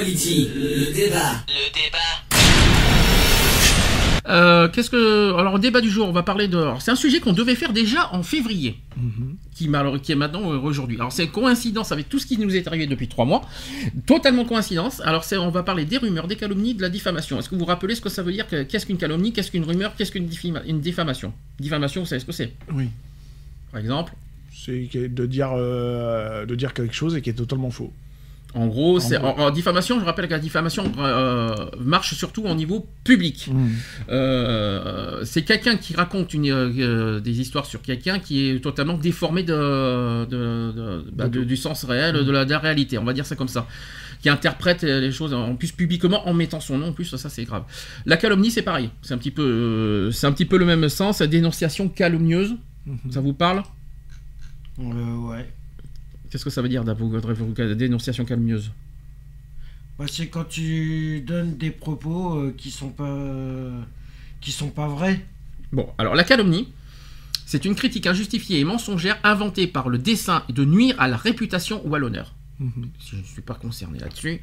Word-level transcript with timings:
Le 0.00 0.92
débat. 0.92 1.44
Le 1.48 1.72
débat. 1.72 1.98
Euh, 4.28 4.68
qu'est-ce 4.68 4.90
que 4.90 5.34
alors 5.38 5.58
débat 5.60 5.80
du 5.80 5.88
jour 5.88 6.08
on 6.08 6.12
va 6.12 6.22
parler 6.24 6.48
de 6.48 6.58
alors, 6.58 6.82
c'est 6.82 6.90
un 6.90 6.96
sujet 6.96 7.20
qu'on 7.20 7.32
devait 7.32 7.54
faire 7.54 7.72
déjà 7.72 8.12
en 8.12 8.22
février. 8.22 8.76
Qui, 9.54 9.68
mal- 9.68 9.98
qui 10.02 10.12
est 10.12 10.16
maintenant 10.16 10.52
euh, 10.52 10.58
aujourd'hui. 10.58 10.96
Alors 10.96 11.12
c'est 11.12 11.28
coïncidence 11.28 11.92
avec 11.92 12.08
tout 12.10 12.18
ce 12.18 12.26
qui 12.26 12.36
nous 12.36 12.54
est 12.54 12.66
arrivé 12.66 12.86
depuis 12.86 13.08
trois 13.08 13.24
mois. 13.24 13.42
Totalement 14.04 14.44
coïncidence. 14.44 15.00
Alors 15.00 15.24
c'est 15.24 15.36
on 15.38 15.50
va 15.50 15.62
parler 15.62 15.84
des 15.86 15.96
rumeurs 15.96 16.26
des 16.26 16.36
calomnies 16.36 16.74
de 16.74 16.82
la 16.82 16.90
diffamation. 16.90 17.38
Est-ce 17.38 17.48
que 17.48 17.54
vous 17.54 17.60
vous 17.60 17.66
rappelez 17.66 17.94
ce 17.94 18.00
que 18.02 18.08
ça 18.10 18.22
veut 18.22 18.32
dire 18.32 18.46
que- 18.48 18.64
qu'est-ce 18.64 18.84
qu'une 18.84 18.98
calomnie 18.98 19.32
qu'est-ce 19.32 19.50
qu'une 19.50 19.64
rumeur 19.64 19.94
qu'est-ce 19.96 20.12
qu'une 20.12 20.26
diffima- 20.28 20.62
une 20.66 20.80
diffamation? 20.80 21.32
Diffamation 21.58 22.02
vous 22.02 22.06
savez 22.06 22.20
ce 22.20 22.26
que 22.26 22.32
c'est? 22.32 22.52
Oui. 22.74 22.88
par 23.72 23.80
exemple? 23.80 24.12
C'est 24.52 24.88
de 24.92 25.26
dire, 25.26 25.50
euh, 25.54 26.44
de 26.44 26.54
dire 26.54 26.74
quelque 26.74 26.94
chose 26.94 27.14
et 27.14 27.22
qui 27.22 27.30
est 27.30 27.34
totalement 27.34 27.70
faux. 27.70 27.92
En 28.56 28.66
gros, 28.68 28.96
En 28.96 29.00
c'est 29.00 29.18
en, 29.18 29.36
en 29.38 29.50
diffamation. 29.50 30.00
Je 30.00 30.04
rappelle 30.04 30.26
que 30.26 30.32
la 30.32 30.38
diffamation 30.38 30.90
euh, 30.98 31.54
marche 31.78 32.14
surtout 32.14 32.42
au 32.44 32.54
niveau 32.54 32.86
public. 33.04 33.48
Mm. 33.52 33.68
Euh, 34.08 35.24
c'est 35.24 35.42
quelqu'un 35.42 35.76
qui 35.76 35.94
raconte 35.94 36.34
une, 36.34 36.50
euh, 36.50 37.20
des 37.20 37.40
histoires 37.40 37.66
sur 37.66 37.82
quelqu'un 37.82 38.18
qui 38.18 38.48
est 38.48 38.60
totalement 38.60 38.94
déformé 38.98 39.42
de, 39.42 40.24
de- 40.24 40.72
de- 40.72 41.04
bah, 41.12 41.28
de- 41.28 41.44
du 41.44 41.56
sens 41.56 41.84
réel, 41.84 42.24
de, 42.24 42.30
la, 42.32 42.44
de 42.44 42.50
la 42.50 42.58
réalité. 42.58 42.98
On 42.98 43.04
va 43.04 43.12
dire 43.12 43.26
ça 43.26 43.36
comme 43.36 43.48
ça. 43.48 43.66
Qui 44.22 44.30
interprète 44.30 44.82
les 44.82 45.12
choses 45.12 45.34
en 45.34 45.54
plus 45.56 45.72
publiquement 45.72 46.26
en 46.26 46.32
mettant 46.32 46.58
son 46.60 46.78
nom. 46.78 46.88
En 46.88 46.92
plus, 46.92 47.04
ça 47.16 47.28
c'est 47.28 47.44
grave. 47.44 47.64
La 48.06 48.16
calomnie, 48.16 48.50
c'est 48.50 48.62
pareil. 48.62 48.88
C'est 49.02 49.12
un 49.14 49.18
petit 49.18 49.30
peu, 49.30 49.42
euh, 49.42 50.10
c'est 50.10 50.26
un 50.26 50.32
petit 50.32 50.46
peu 50.46 50.56
le 50.56 50.64
même 50.64 50.88
sens. 50.88 51.20
Dénonciation 51.20 51.88
calomnieuse. 51.88 52.56
Ça 53.10 53.20
vous 53.20 53.34
parle? 53.34 53.62
Euh, 54.80 55.16
ouais. 55.28 55.46
Qu'est-ce 56.36 56.44
que 56.44 56.50
ça 56.50 56.60
veut 56.60 56.68
dire 56.68 56.84
dénonciation 56.84 58.26
calomnieuse 58.26 58.70
Bah, 59.98 60.04
c'est 60.06 60.26
quand 60.26 60.44
tu 60.44 61.22
donnes 61.26 61.56
des 61.56 61.70
propos 61.70 62.34
euh, 62.38 62.54
qui 62.54 62.70
sont 62.70 62.90
pas 62.90 63.70
qui 64.42 64.52
sont 64.52 64.68
pas 64.68 64.86
vrais. 64.86 65.24
Bon, 65.72 65.88
alors 65.96 66.14
la 66.14 66.24
calomnie, 66.24 66.68
c'est 67.46 67.64
une 67.64 67.74
critique 67.74 68.06
injustifiée 68.06 68.60
et 68.60 68.64
mensongère 68.64 69.18
inventée 69.24 69.66
par 69.66 69.88
le 69.88 69.96
dessein 69.96 70.42
de 70.50 70.66
nuire 70.66 70.94
à 70.98 71.08
la 71.08 71.16
réputation 71.16 71.80
ou 71.86 71.94
à 71.94 71.98
l'honneur. 71.98 72.34
Je 72.60 73.16
ne 73.16 73.22
suis 73.22 73.40
pas 73.40 73.54
concerné 73.54 73.98
là-dessus. 73.98 74.42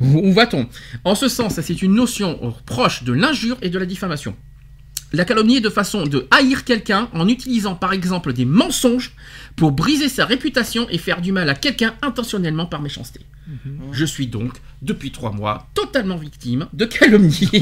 Où 0.00 0.30
où 0.30 0.32
va-t-on? 0.32 0.68
En 1.04 1.14
ce 1.14 1.28
sens, 1.28 1.60
c'est 1.60 1.80
une 1.80 1.94
notion 1.94 2.40
euh, 2.42 2.50
proche 2.66 3.04
de 3.04 3.12
l'injure 3.12 3.56
et 3.62 3.70
de 3.70 3.78
la 3.78 3.86
diffamation. 3.86 4.34
La 5.12 5.24
calomnie 5.24 5.56
est 5.56 5.60
de 5.60 5.68
façon 5.70 6.04
de 6.06 6.26
haïr 6.30 6.64
quelqu'un 6.64 7.08
en 7.14 7.26
utilisant 7.28 7.74
par 7.74 7.92
exemple 7.92 8.32
des 8.32 8.44
mensonges 8.44 9.12
pour 9.56 9.72
briser 9.72 10.08
sa 10.08 10.24
réputation 10.24 10.86
et 10.90 10.98
faire 10.98 11.20
du 11.20 11.32
mal 11.32 11.48
à 11.50 11.54
quelqu'un 11.54 11.94
intentionnellement 12.02 12.66
par 12.66 12.80
méchanceté. 12.80 13.20
Je 13.90 14.04
suis 14.04 14.28
donc, 14.28 14.52
depuis 14.80 15.10
trois 15.10 15.32
mois, 15.32 15.66
totalement 15.74 16.16
victime 16.16 16.68
de 16.72 16.84
calomnie. 16.84 17.50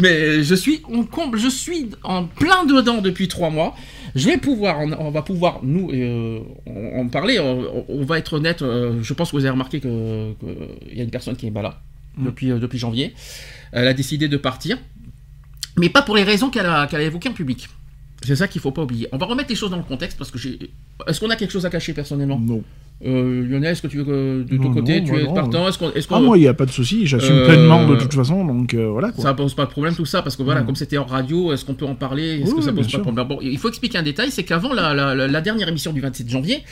Mais 0.00 0.42
je 0.42 0.54
suis 0.54 0.82
en 0.92 1.04
comble, 1.04 1.38
je 1.38 1.48
suis 1.48 1.88
en 2.02 2.24
plein 2.24 2.64
dedans 2.66 3.00
depuis 3.00 3.28
trois 3.28 3.48
mois. 3.48 3.74
Je 4.14 4.28
vais 4.28 4.36
pouvoir, 4.36 4.80
on, 4.80 4.92
on 4.92 5.10
va 5.10 5.22
pouvoir 5.22 5.60
nous 5.62 5.90
euh, 5.92 6.40
en, 6.66 7.00
en 7.00 7.08
parler. 7.08 7.38
On, 7.40 7.84
on 7.88 8.04
va 8.04 8.18
être 8.18 8.34
honnête. 8.34 8.60
euh, 8.60 8.98
je 9.02 9.14
pense 9.14 9.30
que 9.30 9.36
vous 9.36 9.42
avez 9.44 9.50
remarqué 9.52 9.80
que 9.80 10.34
qu'il 10.34 10.98
y 10.98 11.00
a 11.00 11.04
une 11.04 11.10
personne 11.10 11.36
qui 11.36 11.46
est 11.46 11.50
pas 11.50 11.62
là 11.62 11.80
Mm. 12.14 12.26
depuis 12.26 12.50
euh, 12.50 12.58
depuis 12.58 12.78
janvier. 12.78 13.14
Elle 13.72 13.88
a 13.88 13.94
décidé 13.94 14.28
de 14.28 14.36
partir, 14.36 14.76
mais 15.78 15.88
pas 15.88 16.02
pour 16.02 16.16
les 16.16 16.22
raisons 16.24 16.50
qu'elle 16.50 16.66
a 16.66 16.88
évoquées 17.02 17.28
en 17.28 17.32
public. 17.34 17.68
C'est 18.24 18.36
ça 18.36 18.46
qu'il 18.46 18.60
faut 18.60 18.70
pas 18.70 18.82
oublier. 18.82 19.08
On 19.10 19.16
va 19.18 19.26
remettre 19.26 19.48
les 19.48 19.56
choses 19.56 19.70
dans 19.70 19.76
le 19.76 19.82
contexte 19.82 20.16
parce 20.16 20.30
que 20.30 20.38
j'ai. 20.38 20.56
Est-ce 21.08 21.18
qu'on 21.18 21.30
a 21.30 21.34
quelque 21.34 21.50
chose 21.50 21.66
à 21.66 21.70
cacher 21.70 21.92
personnellement? 21.92 22.38
Non. 22.38 22.62
euh, 23.04 23.44
Lionel, 23.44 23.72
est-ce 23.72 23.82
que 23.82 23.88
tu 23.88 23.96
veux 23.98 24.04
que 24.04 24.42
de 24.48 24.56
ton 24.58 24.68
Non, 24.68 24.74
côté 24.74 25.00
non, 25.00 25.06
tu 25.08 25.16
es 25.18 25.24
non. 25.24 25.34
partant? 25.34 25.66
Est-ce 25.66 25.76
qu'on 25.76 25.90
est-ce 25.90 26.06
qu'on- 26.06 26.14
Ah, 26.14 26.20
moi, 26.20 26.38
il 26.38 26.42
n'y 26.42 26.46
a 26.46 26.54
pas 26.54 26.66
de 26.66 26.70
souci, 26.70 27.04
j'assume 27.04 27.34
Euh, 27.34 27.46
pleinement 27.48 27.84
de 27.88 27.96
toute 27.96 28.14
façon, 28.14 28.44
donc 28.44 28.74
euh, 28.74 28.86
voilà 28.90 29.10
quoi. 29.10 29.24
ça 29.24 29.34
pose 29.34 29.54
pas 29.54 29.64
de 29.64 29.70
problème 29.72 29.96
tout 29.96 30.04
ça 30.06 30.22
parce 30.22 30.36
que 30.36 30.44
voilà, 30.44 30.60
Mm. 30.62 30.66
comme 30.66 30.76
c'était 30.76 30.98
en 30.98 31.04
radio, 31.04 31.52
est-ce 31.52 31.64
qu'on 31.64 31.74
peut 31.74 31.84
en 31.84 31.96
parler? 31.96 32.38
Est-ce 32.42 32.50
Oui, 32.52 32.58
que 32.58 32.62
ça 32.62 32.70
oui, 32.70 32.76
pose 32.76 32.76
bien 32.76 32.82
pas 32.82 32.82
de 32.86 32.90
sûr. 32.90 33.02
problème? 33.02 33.26
Bon, 33.26 33.38
il 33.42 33.58
faut 33.58 33.68
expliquer 33.70 33.98
un 33.98 34.04
détail, 34.04 34.30
c'est 34.30 34.44
qu'avant 34.44 34.72
la, 34.72 34.94
la- 34.94 35.16
la- 35.16 35.26
la 35.26 35.40
dernière 35.40 35.66
émission 35.66 35.92
du 35.92 36.00
27 36.00 36.28
janvier, 36.30 36.62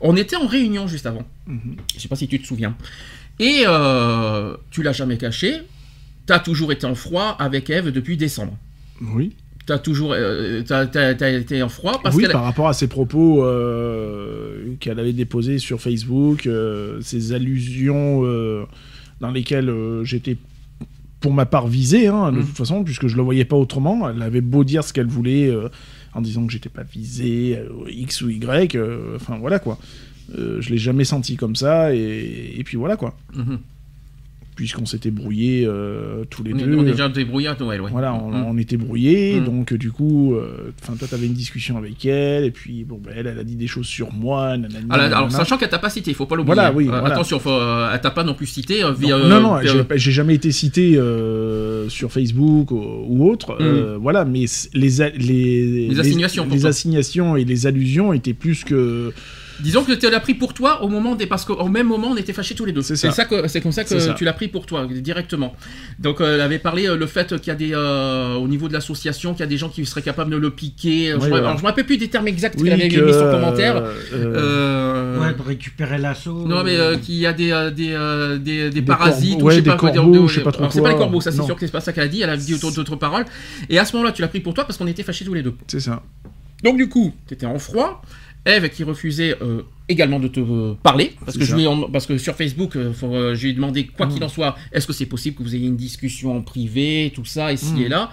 on 0.00 0.16
était 0.16 0.36
en 0.36 0.46
réunion 0.46 0.86
juste 0.86 1.04
avant. 1.04 1.24
Mhm. 1.46 1.76
Je 1.94 2.00
sais 2.00 2.08
pas 2.08 2.16
si 2.16 2.26
tu 2.26 2.40
te 2.40 2.46
souviens. 2.46 2.74
Et 3.38 3.64
euh, 3.66 4.56
tu 4.70 4.82
l'as 4.82 4.92
jamais 4.94 5.18
caché. 5.18 5.56
T'as 6.26 6.38
toujours 6.40 6.72
été 6.72 6.86
en 6.86 6.94
froid 6.94 7.36
avec 7.38 7.70
Eve 7.70 7.90
depuis 7.92 8.16
décembre. 8.16 8.56
Oui. 9.00 9.32
T'as 9.66 9.78
toujours, 9.78 10.12
euh, 10.16 10.62
t'as 10.62 11.30
été 11.32 11.60
en 11.62 11.68
froid 11.68 12.00
parce 12.02 12.14
oui, 12.14 12.26
par 12.30 12.44
rapport 12.44 12.68
à 12.68 12.72
ses 12.72 12.86
propos 12.86 13.44
euh, 13.44 14.74
qu'elle 14.80 14.98
avait 15.00 15.12
déposés 15.12 15.58
sur 15.58 15.80
Facebook, 15.80 16.46
euh, 16.46 17.00
ces 17.00 17.32
allusions 17.32 18.22
euh, 18.24 18.64
dans 19.20 19.30
lesquelles 19.30 19.72
j'étais 20.04 20.36
pour 21.20 21.32
ma 21.32 21.46
part 21.46 21.66
visé, 21.66 22.06
hein, 22.06 22.30
de 22.30 22.38
Mhm. 22.38 22.46
toute 22.46 22.56
façon, 22.56 22.84
puisque 22.84 23.08
je 23.08 23.16
le 23.16 23.22
voyais 23.22 23.44
pas 23.44 23.56
autrement. 23.56 24.08
Elle 24.08 24.22
avait 24.22 24.40
beau 24.40 24.62
dire 24.64 24.84
ce 24.84 24.92
qu'elle 24.92 25.06
voulait 25.08 25.52
en 26.14 26.20
disant 26.20 26.46
que 26.46 26.52
j'étais 26.52 26.68
pas 26.68 26.82
visé, 26.84 27.58
X 27.88 28.22
ou 28.22 28.30
Y, 28.30 28.76
enfin 29.16 29.36
voilà 29.38 29.58
quoi. 29.58 29.78
Je 30.36 30.68
l'ai 30.70 30.78
jamais 30.78 31.04
senti 31.04 31.36
comme 31.36 31.56
ça, 31.56 31.92
et, 31.94 32.54
et 32.56 32.62
puis 32.64 32.76
voilà 32.76 32.96
quoi. 32.96 33.16
Mhm. 33.34 33.58
Puisqu'on 34.56 34.86
s'était 34.86 35.10
brouillés 35.10 35.64
euh, 35.66 36.24
tous 36.30 36.42
les 36.42 36.54
On 36.54 36.56
deux. 36.56 36.76
on 36.78 36.82
est 36.86 36.90
déjà 36.92 37.10
débrouillé 37.10 37.48
à 37.48 37.56
Noël, 37.60 37.82
ouais. 37.82 37.90
Voilà, 37.92 38.14
on, 38.14 38.32
on 38.32 38.56
était 38.56 38.78
brouillés, 38.78 39.38
Mm. 39.40 39.44
donc 39.44 39.72
euh, 39.72 39.76
du 39.78 39.90
coup, 39.92 40.34
euh, 40.34 40.72
enfin 40.82 40.94
toi 40.98 41.06
t'avais 41.06 41.26
une 41.26 41.34
discussion 41.34 41.76
avec 41.76 42.04
elle, 42.06 42.44
et 42.44 42.50
puis 42.50 42.84
bon, 42.84 42.98
bah, 43.04 43.10
elle, 43.14 43.26
elle 43.26 43.38
a 43.38 43.44
dit 43.44 43.56
des 43.56 43.66
choses 43.66 43.86
sur 43.86 44.12
moi, 44.14 44.56
nanani, 44.56 44.86
Alors, 44.88 45.04
alors, 45.04 45.18
nanana. 45.26 45.30
sachant 45.38 45.58
qu'elle 45.58 45.68
t'a 45.68 45.78
pas 45.78 45.90
cité, 45.90 46.10
il 46.10 46.14
faut 46.14 46.24
pas 46.24 46.36
l'oublier. 46.36 46.54
Voilà, 46.54 46.72
oui, 46.72 46.86
Euh, 46.86 46.98
voilà. 47.00 47.14
Attention, 47.14 47.38
faut, 47.38 47.50
euh, 47.50 47.90
elle 47.92 48.00
t'a 48.00 48.10
pas 48.10 48.24
non 48.24 48.32
plus 48.32 48.46
cité 48.46 48.82
euh, 48.82 48.88
Non, 48.88 48.94
via. 48.94 49.18
non, 49.18 49.40
non, 49.42 49.58
via- 49.58 49.84
j'ai 49.96 50.12
jamais 50.12 50.34
été 50.34 50.50
cité 50.52 50.96
euh, 50.96 51.90
sur 51.90 52.10
Facebook 52.10 52.70
ou, 52.70 52.82
ou 53.08 53.30
autre, 53.30 53.58
euh, 53.60 53.98
voilà, 54.00 54.24
mais 54.24 54.46
les, 54.72 54.88
les, 55.18 55.86
Mm. 55.86 55.90
Les 55.90 56.00
assignations, 56.00 56.46
les, 56.50 56.64
assignations 56.66 57.36
et 57.36 57.44
les 57.44 57.66
allusions 57.66 58.12
étaient 58.14 58.32
plus 58.32 58.64
que 58.64 59.12
Disons 59.60 59.84
que 59.84 59.92
tu 59.92 60.10
l'as 60.10 60.20
pris 60.20 60.34
pour 60.34 60.52
toi 60.54 60.82
au 60.82 60.88
moment 60.88 61.14
des 61.14 61.26
parce 61.26 61.44
qu'au 61.44 61.68
même 61.68 61.86
moment 61.86 62.08
on 62.10 62.16
était 62.16 62.32
fâchés 62.32 62.54
tous 62.54 62.64
les 62.66 62.72
deux. 62.72 62.82
C'est 62.82 62.96
ça. 62.96 63.10
ça 63.10 63.24
que 63.24 63.48
c'est 63.48 63.60
comme 63.60 63.72
ça 63.72 63.84
que 63.84 63.98
ça. 63.98 64.12
tu 64.14 64.24
l'as 64.24 64.32
pris 64.32 64.48
pour 64.48 64.66
toi 64.66 64.86
directement. 64.90 65.54
Donc 65.98 66.20
euh, 66.20 66.34
elle 66.34 66.40
avait 66.40 66.58
parlé 66.58 66.86
euh, 66.88 66.96
le 66.96 67.06
fait 67.06 67.36
qu'il 67.40 67.48
y 67.48 67.50
a 67.50 67.54
des 67.54 67.70
euh, 67.72 68.34
au 68.34 68.48
niveau 68.48 68.68
de 68.68 68.72
l'association 68.72 69.32
qu'il 69.32 69.40
y 69.40 69.42
a 69.44 69.46
des 69.46 69.56
gens 69.58 69.68
qui 69.68 69.84
seraient 69.86 70.02
capables 70.02 70.30
de 70.30 70.36
le 70.36 70.50
piquer. 70.50 71.14
Oui, 71.14 71.20
je, 71.22 71.28
voilà. 71.28 71.46
alors, 71.48 71.56
je 71.58 71.62
me 71.62 71.68
rappelle 71.68 71.86
plus 71.86 71.96
des 71.96 72.08
termes 72.08 72.28
exacts 72.28 72.56
Oui, 72.58 72.64
qu'elle 72.68 72.80
avait 72.80 72.88
que, 72.88 73.00
mis 73.00 73.12
sur 73.12 73.30
commentaire. 73.30 73.76
euh, 73.76 73.92
Euh, 74.12 75.20
Ouais, 75.20 75.32
de 75.34 75.42
récupérer 75.42 75.98
l'assaut. 75.98 76.46
Non 76.46 76.62
mais 76.62 76.76
euh, 76.76 76.96
qu'il 76.98 77.14
y 77.14 77.26
a 77.26 77.32
des 77.32 77.50
euh, 77.52 77.70
des, 77.70 77.92
euh, 77.92 78.38
des, 78.38 78.70
des 78.70 78.82
parasites 78.82 79.32
corbeaux, 79.40 79.46
ou 79.46 79.50
je 79.50 79.54
sais 79.56 79.60
ouais, 79.60 79.64
pas 79.66 79.72
des 79.72 79.78
quoi 79.78 79.90
dire. 79.90 80.02
corbeaux, 80.02 80.22
de- 80.22 80.26
je 80.28 80.34
sais 80.34 80.42
pas 80.42 80.52
trop 80.52 80.62
alors, 80.62 80.72
c'est 80.72 80.82
pas 80.82 80.90
les 80.90 80.96
corbeaux, 80.96 81.20
ça 81.20 81.32
c'est 81.32 81.42
sûr 81.42 81.56
que 81.56 81.66
c'est 81.66 81.72
pas 81.72 81.80
ça 81.80 81.92
qu'elle 81.92 82.04
a 82.04 82.08
dit. 82.08 82.20
Elle 82.22 82.30
a 82.30 82.36
dit 82.36 82.54
autre- 82.54 82.70
d'autres 82.74 82.96
paroles. 82.96 83.24
Et 83.70 83.78
à 83.78 83.84
ce 83.84 83.94
moment-là, 83.96 84.12
tu 84.12 84.22
l'as 84.22 84.28
pris 84.28 84.40
pour 84.40 84.54
toi 84.54 84.64
parce 84.64 84.78
qu'on 84.78 84.86
était 84.86 85.02
fâchés 85.02 85.24
tous 85.24 85.34
les 85.34 85.42
deux. 85.42 85.54
c'est 85.66 85.80
ça. 85.80 86.02
Donc 86.62 86.76
du 86.76 86.88
coup, 86.88 87.14
tu 87.26 87.34
étais 87.34 87.46
en 87.46 87.58
froid. 87.58 88.02
Eve 88.46 88.68
qui 88.70 88.84
refusait 88.84 89.36
euh, 89.42 89.62
également 89.88 90.18
de 90.20 90.28
te 90.28 90.40
euh, 90.40 90.74
parler 90.82 91.14
parce 91.24 91.36
que 91.36 91.44
je 91.44 91.54
lui 91.56 91.66
en- 91.66 91.90
parce 91.90 92.06
que 92.06 92.16
sur 92.16 92.34
Facebook, 92.34 92.76
euh, 92.76 92.92
faut, 92.92 93.12
euh, 93.14 93.34
je 93.34 93.42
lui 93.42 93.50
ai 93.50 93.52
demandé 93.52 93.86
quoi 93.86 94.06
qu'il 94.06 94.22
en 94.24 94.28
soit, 94.28 94.56
est-ce 94.72 94.86
que 94.86 94.92
c'est 94.92 95.06
possible 95.06 95.36
que 95.36 95.42
vous 95.42 95.54
ayez 95.54 95.66
une 95.66 95.76
discussion 95.76 96.36
en 96.36 96.42
privé, 96.42 97.12
tout 97.14 97.24
ça, 97.24 97.52
ici 97.52 97.72
Mm. 97.74 97.82
et 97.82 97.88
là, 97.88 98.10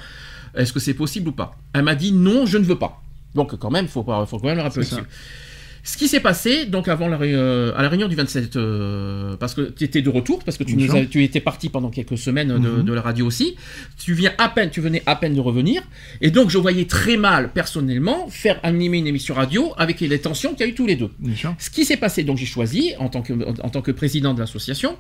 est-ce 0.56 0.74
que 0.74 0.80
c'est 0.80 0.94
possible 0.96 1.30
ou 1.30 1.32
pas? 1.34 1.56
Elle 1.74 1.84
m'a 1.84 1.96
dit 1.96 2.12
non, 2.12 2.46
je 2.46 2.58
ne 2.58 2.64
veux 2.66 2.78
pas. 2.80 3.02
Donc 3.36 3.56
quand 3.58 3.72
même, 3.72 3.88
faut 3.88 4.04
pas, 4.04 4.26
faut 4.26 4.38
quand 4.40 4.48
même 4.48 4.58
le 4.58 4.64
rappeler. 4.64 4.86
Ce 5.86 5.98
qui 5.98 6.08
s'est 6.08 6.22
passé, 6.22 6.66
donc 6.66 6.88
avant 6.88 7.10
la, 7.10 7.18
ré- 7.18 7.34
euh, 7.34 7.74
à 7.76 7.82
la 7.82 7.90
réunion 7.90 8.08
du 8.08 8.16
27, 8.16 8.56
euh, 8.56 9.36
parce 9.38 9.54
que 9.54 9.62
tu 9.70 9.84
étais 9.84 10.02
de 10.02 10.10
retour, 10.10 10.40
parce 10.46 10.58
que 10.58 10.64
tu, 10.64 10.78
nous 10.78 10.96
as- 10.96 11.06
tu 11.08 11.22
étais 11.26 11.42
parti 11.42 11.68
pendant 11.68 11.90
quelques 11.90 12.18
semaines 12.18 12.58
de, 12.58 12.70
Mhm. 12.70 12.84
de 12.84 12.94
la 12.94 13.02
radio 13.02 13.26
aussi, 13.26 13.58
tu 14.02 14.14
viens 14.14 14.32
à 14.38 14.48
peine, 14.48 14.70
tu 14.70 14.80
venais 14.80 15.04
à 15.06 15.18
peine 15.18 15.36
de 15.36 15.42
revenir, 15.42 15.82
et 16.22 16.32
donc 16.32 16.50
je 16.50 16.58
voyais 16.58 16.86
très 16.86 17.18
mal 17.18 17.52
personnellement 17.52 18.28
faire 18.30 18.62
animer 18.64 19.00
une 19.00 19.08
émission 19.08 19.36
radio 19.36 19.74
avec 19.78 20.00
les 20.00 20.20
tensions 20.20 20.52
qu'il 20.54 20.62
y 20.66 20.70
a 20.70 20.72
eu 20.72 20.74
tous 20.74 20.88
les 20.88 20.96
deux. 20.96 21.10
Ce 21.60 21.70
qui 21.70 21.84
s'est 21.84 21.98
passé, 21.98 22.24
donc 22.24 22.38
j'ai 22.38 22.46
choisi, 22.46 22.94
en 22.98 23.10
tant 23.10 23.22
que, 23.22 23.34
en 23.34 23.70
tant 23.70 23.82
que 23.82 23.92
président 23.92 24.34
de 24.34 24.40
l'association, 24.40 24.96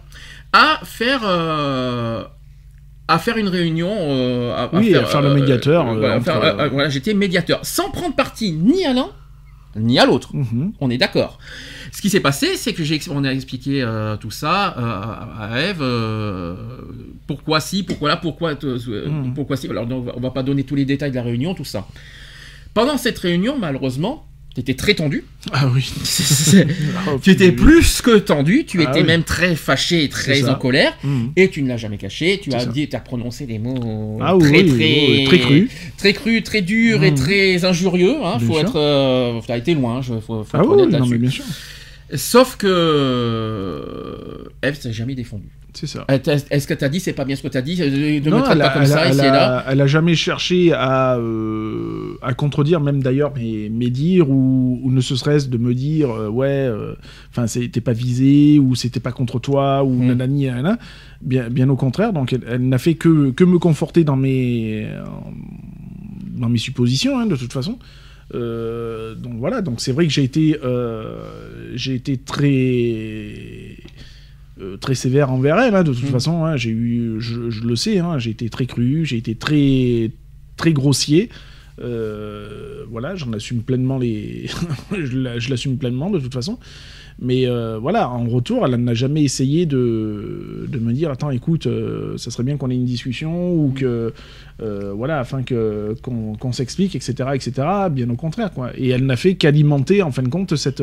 à 0.51 0.81
faire, 0.83 1.21
euh, 1.23 2.23
à 3.07 3.19
faire 3.19 3.37
une 3.37 3.47
réunion. 3.47 3.89
euh, 3.89 4.53
à, 4.53 4.69
Oui, 4.75 4.93
à 4.95 5.05
faire 5.05 5.21
le 5.21 5.33
médiateur, 5.33 5.87
euh, 5.87 6.17
entre- 6.17 6.69
voilà, 6.73 6.89
j'étais 6.89 7.13
médiateur, 7.13 7.61
sans 7.63 7.89
prendre 7.89 8.15
parti 8.15 8.51
ni 8.51 8.85
à 8.85 8.91
l'un 8.93 9.07
ni 9.75 9.97
à 9.99 10.05
l'autre. 10.05 10.35
Mhm. 10.35 10.73
On 10.79 10.89
est 10.89 10.97
d'accord. 10.97 11.39
Ce 11.91 12.01
qui 12.01 12.09
s'est 12.09 12.19
passé, 12.19 12.55
c'est 12.57 12.73
que 12.73 12.83
j'ai, 12.83 12.99
on 13.09 13.23
a 13.23 13.31
expliqué 13.31 13.81
euh, 13.81 14.17
tout 14.17 14.31
ça 14.31 14.75
euh, 14.77 15.43
à 15.53 15.61
Eve. 15.61 15.81
euh, 15.81 16.55
pourquoi 17.27 17.59
si, 17.59 17.83
pourquoi 17.83 18.09
là, 18.09 18.17
pourquoi, 18.17 18.53
euh, 18.63 19.07
Mhm. 19.09 19.33
pourquoi 19.33 19.57
si. 19.57 19.67
Alors, 19.69 19.85
on 19.89 20.01
va, 20.01 20.13
on 20.15 20.19
va 20.19 20.31
pas 20.31 20.43
donner 20.43 20.63
tous 20.63 20.75
les 20.75 20.85
détails 20.85 21.11
de 21.11 21.15
la 21.15 21.23
réunion, 21.23 21.53
tout 21.55 21.65
ça. 21.65 21.87
Pendant 22.73 22.97
cette 22.97 23.19
réunion, 23.19 23.57
malheureusement, 23.59 24.25
tu 24.55 24.61
étais 24.61 24.75
très 24.75 24.93
tendu. 24.93 25.23
Ah 25.51 25.67
oui. 25.73 25.91
Oh, 27.07 27.19
tu 27.21 27.31
étais 27.31 27.51
putain. 27.51 27.63
plus 27.63 28.01
que 28.01 28.17
tendu. 28.19 28.65
Tu 28.65 28.79
Ah 28.85 28.89
étais 28.89 29.01
oui. 29.01 29.07
même 29.07 29.23
très 29.23 29.55
fâché 29.55 30.03
et 30.03 30.09
très 30.09 30.47
en 30.47 30.55
colère. 30.55 30.93
Mhm. 31.03 31.31
Et 31.35 31.49
tu 31.49 31.63
ne 31.63 31.67
l'as 31.69 31.77
jamais 31.77 31.97
caché. 31.97 32.39
Tu 32.41 32.53
as 32.53 32.65
dit, 32.65 32.87
tu 32.87 32.95
as 32.95 32.99
prononcé 32.99 33.45
des 33.47 33.57
mots 33.59 34.19
Ah 34.21 34.35
très, 34.39 34.49
oui, 34.49 34.65
très, 34.67 34.77
oui, 34.77 35.23
très 35.25 35.39
cru. 35.39 35.69
très 35.97 36.13
cru, 36.13 36.43
très 36.43 36.61
dur 36.61 37.03
et 37.03 37.11
Mhm. 37.11 37.17
très 37.17 37.65
injurieux. 37.65 38.15
Hein. 38.23 38.37
Bien 38.37 38.47
Faut 38.47 38.53
sûr. 38.59 38.61
être, 38.61 38.75
euh, 38.79 39.39
t'as 39.47 39.57
été 39.57 39.73
loin. 39.73 40.01
Je, 40.01 40.13
faut, 40.19 40.43
faut 40.43 40.45
Ah 40.53 40.59
être 40.61 40.69
oui, 40.85 40.87
non, 40.91 41.05
mais 41.07 41.17
bien 41.17 41.29
sûr. 41.31 41.45
Sauf 42.15 42.57
que 42.57 42.67
euh, 42.67 44.49
Eve 44.61 44.79
s'est 44.79 44.93
jamais 44.93 45.15
défendue. 45.15 45.49
C'est 45.73 45.87
ça. 45.87 46.05
T'a- 46.07 46.33
Est-ce 46.51 46.67
que 46.67 46.73
t'as 46.75 46.87
dit 46.89 46.99
c'est 46.99 47.13
pas 47.13 47.25
bien 47.25 47.35
ce 47.35 47.41
que 47.41 47.47
t'as 47.47 47.61
dit 47.61 47.81
euh, 47.81 48.19
De 48.19 48.29
Non, 48.29 48.37
me 48.45 48.51
elle 48.51 48.59
pas 48.59 48.69
comme 48.69 48.81
elle 48.83 48.87
ça 48.87 49.05
elle 49.07 49.19
a- 49.21 49.31
là? 49.31 49.65
elle 49.67 49.81
a 49.81 49.87
jamais 49.87 50.13
cherché 50.15 50.71
à, 50.71 51.17
euh, 51.17 52.13
à 52.21 52.33
contredire, 52.35 52.79
même 52.79 53.01
d'ailleurs 53.01 53.33
mes, 53.35 53.69
mes 53.69 53.89
dires, 53.89 54.29
ou, 54.29 54.79
ou 54.83 54.91
ne 54.91 55.01
serait-ce 55.01 55.47
de 55.49 55.57
me 55.57 55.73
dire, 55.73 56.11
euh, 56.11 56.29
ouais, 56.29 56.47
euh, 56.47 56.93
enfin, 57.31 57.47
c'était 57.47 57.81
pas 57.81 57.93
visé, 57.93 58.59
ou 58.59 58.75
c'était 58.75 58.99
pas 58.99 59.11
contre 59.11 59.39
toi, 59.39 59.83
ou 59.83 59.91
Mm. 59.93 60.07
nanani, 60.07 60.45
nanana. 60.45 60.77
Bien, 61.21 61.49
bien 61.49 61.67
au 61.69 61.75
contraire, 61.75 62.13
donc 62.13 62.33
elle, 62.33 62.67
n'a 62.67 62.77
fait 62.77 62.93
que, 62.95 63.31
que 63.31 63.43
me 63.43 63.57
conforter 63.57 64.03
dans 64.03 64.15
mes, 64.17 64.85
euh, 64.85 65.05
dans 66.37 66.49
mes 66.49 66.57
suppositions, 66.59 67.17
hein, 67.17 67.25
de 67.25 67.35
toute 67.35 67.53
façon. 67.53 67.79
Euh, 68.35 69.15
donc 69.15 69.33
voilà, 69.37 69.61
donc 69.61 69.79
c'est 69.79 69.91
vrai 69.91 70.05
que 70.07 70.11
j'ai 70.11 70.23
été, 70.23 70.57
euh, 70.63 71.71
j'ai 71.75 71.93
été 71.93 72.17
très, 72.17 73.62
euh, 74.63 74.77
très 74.77 74.95
sévère 74.95 75.31
envers 75.31 75.59
elle. 75.59 75.75
hein, 75.75 75.83
de 75.83 75.93
toute 75.93 76.03
Mm. 76.03 76.07
façon, 76.11 76.45
hein, 76.45 76.55
j'ai 76.55 76.69
eu, 76.71 77.15
je, 77.19 77.49
je 77.49 77.63
le 77.63 77.75
sais, 77.75 77.99
hein, 77.99 78.17
j'ai 78.17 78.31
été 78.31 78.49
très 78.49 78.65
cru, 78.65 79.05
j'ai 79.05 79.17
été 79.17 79.35
très, 79.35 80.11
très 80.57 80.73
grossier. 80.73 81.29
Euh, 81.81 82.83
voilà, 82.89 83.15
j'en 83.15 83.33
assume 83.33 83.61
pleinement 83.63 83.97
les, 83.97 84.45
je 84.91 85.17
la- 85.17 85.39
je 85.39 85.49
l'assume 85.49 85.77
pleinement 85.77 86.09
de 86.09 86.19
toute 86.19 86.33
façon. 86.33 86.59
Mais 87.19 87.45
euh, 87.47 87.77
voilà, 87.79 88.09
en 88.09 88.25
retour, 88.27 88.65
elle 88.65 88.75
n'a 88.75 88.93
jamais 88.95 89.23
essayé 89.23 89.65
de, 89.67 90.65
de 90.67 90.79
me 90.79 90.93
dire 90.93 91.11
attends, 91.11 91.29
écoute, 91.29 91.67
euh, 91.67 92.17
ça 92.17 92.31
serait 92.31 92.43
bien 92.43 92.57
qu'on 92.57 92.71
ait 92.71 92.75
une 92.75 92.85
discussion 92.85 93.53
ou 93.53 93.71
que 93.75 94.13
euh, 94.61 94.93
voilà, 94.93 95.19
afin 95.19 95.43
que 95.43 95.95
qu'on 96.01 96.33
qu'on 96.35 96.51
s'explique, 96.51 96.95
etc., 96.95 97.29
etc. 97.35 97.67
Bien 97.91 98.09
au 98.09 98.15
contraire, 98.15 98.51
quoi. 98.51 98.71
Et 98.77 98.89
elle 98.89 99.05
n'a 99.05 99.15
fait 99.15 99.35
qu'alimenter, 99.35 100.01
en 100.01 100.11
fin 100.11 100.23
de 100.23 100.27
compte, 100.29 100.55
cette 100.55 100.81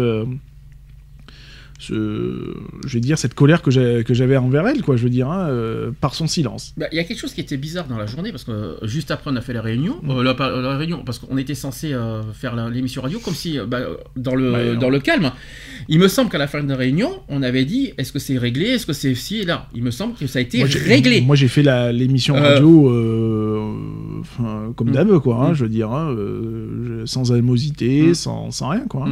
je 1.80 2.54
vais 2.92 3.00
dire 3.00 3.18
cette 3.18 3.34
colère 3.34 3.62
que 3.62 3.70
j'avais 3.70 4.36
envers 4.36 4.66
elle, 4.68 4.82
quoi. 4.82 4.96
Je 4.96 5.04
veux 5.04 5.10
dire, 5.10 5.28
hein, 5.30 5.48
euh, 5.48 5.90
par 6.00 6.14
son 6.14 6.26
silence. 6.26 6.74
Bah, 6.76 6.86
Il 6.92 6.96
y 6.96 6.98
a 6.98 7.04
quelque 7.04 7.18
chose 7.18 7.32
qui 7.32 7.40
était 7.40 7.56
bizarre 7.56 7.86
dans 7.88 7.96
la 7.98 8.06
journée 8.06 8.30
parce 8.30 8.44
que 8.44 8.50
euh, 8.52 8.74
juste 8.86 9.10
après 9.10 9.30
on 9.32 9.36
a 9.36 9.40
fait 9.40 9.52
la 9.54 9.62
réunion, 9.62 9.96
Mm. 10.02 10.10
euh, 10.10 10.22
la, 10.62 10.76
réunion 10.76 11.02
parce 11.04 11.18
qu'on 11.18 11.36
était 11.38 11.54
censé 11.54 11.94
faire 12.34 12.54
l'émission 12.70 13.02
radio 13.02 13.18
comme 13.18 13.34
si 13.34 13.58
bah, 13.66 13.80
dans 14.16 14.34
le 14.34 14.76
dans 14.76 14.90
calme. 15.00 15.32
Il 15.88 15.98
me 15.98 16.08
semble 16.08 16.30
qu'à 16.30 16.38
la 16.38 16.46
fin 16.46 16.62
de 16.62 16.68
la 16.68 16.76
réunion, 16.76 17.10
on 17.28 17.42
avait 17.42 17.64
dit 17.64 17.92
est-ce 17.96 18.12
que 18.12 18.18
c'est 18.18 18.36
réglé, 18.38 18.66
est-ce 18.66 18.86
que 18.86 18.92
c'est 18.92 19.14
ci 19.14 19.38
et 19.38 19.44
là? 19.44 19.68
Il 19.74 19.82
me 19.82 19.90
semble 19.90 20.14
que 20.14 20.26
ça 20.26 20.38
a 20.38 20.42
été 20.42 20.58
Moi, 20.58 20.68
réglé. 20.86 21.20
Moi, 21.22 21.36
j'ai 21.36 21.48
fait 21.48 21.62
l'émission 21.92 22.34
radio 22.34 22.88
enfin, 24.20 24.72
comme 24.76 24.90
Mm. 24.90 24.92
d'hab, 24.92 25.18
quoi. 25.20 25.36
hein, 25.46 25.50
Mm. 25.50 25.54
Je 25.54 25.62
veux 25.64 25.70
dire, 25.70 25.90
hein, 25.90 26.14
sans 27.06 27.32
animosité, 27.32 28.14
sans, 28.14 28.50
sans 28.50 28.68
rien, 28.68 28.84
quoi. 28.88 29.08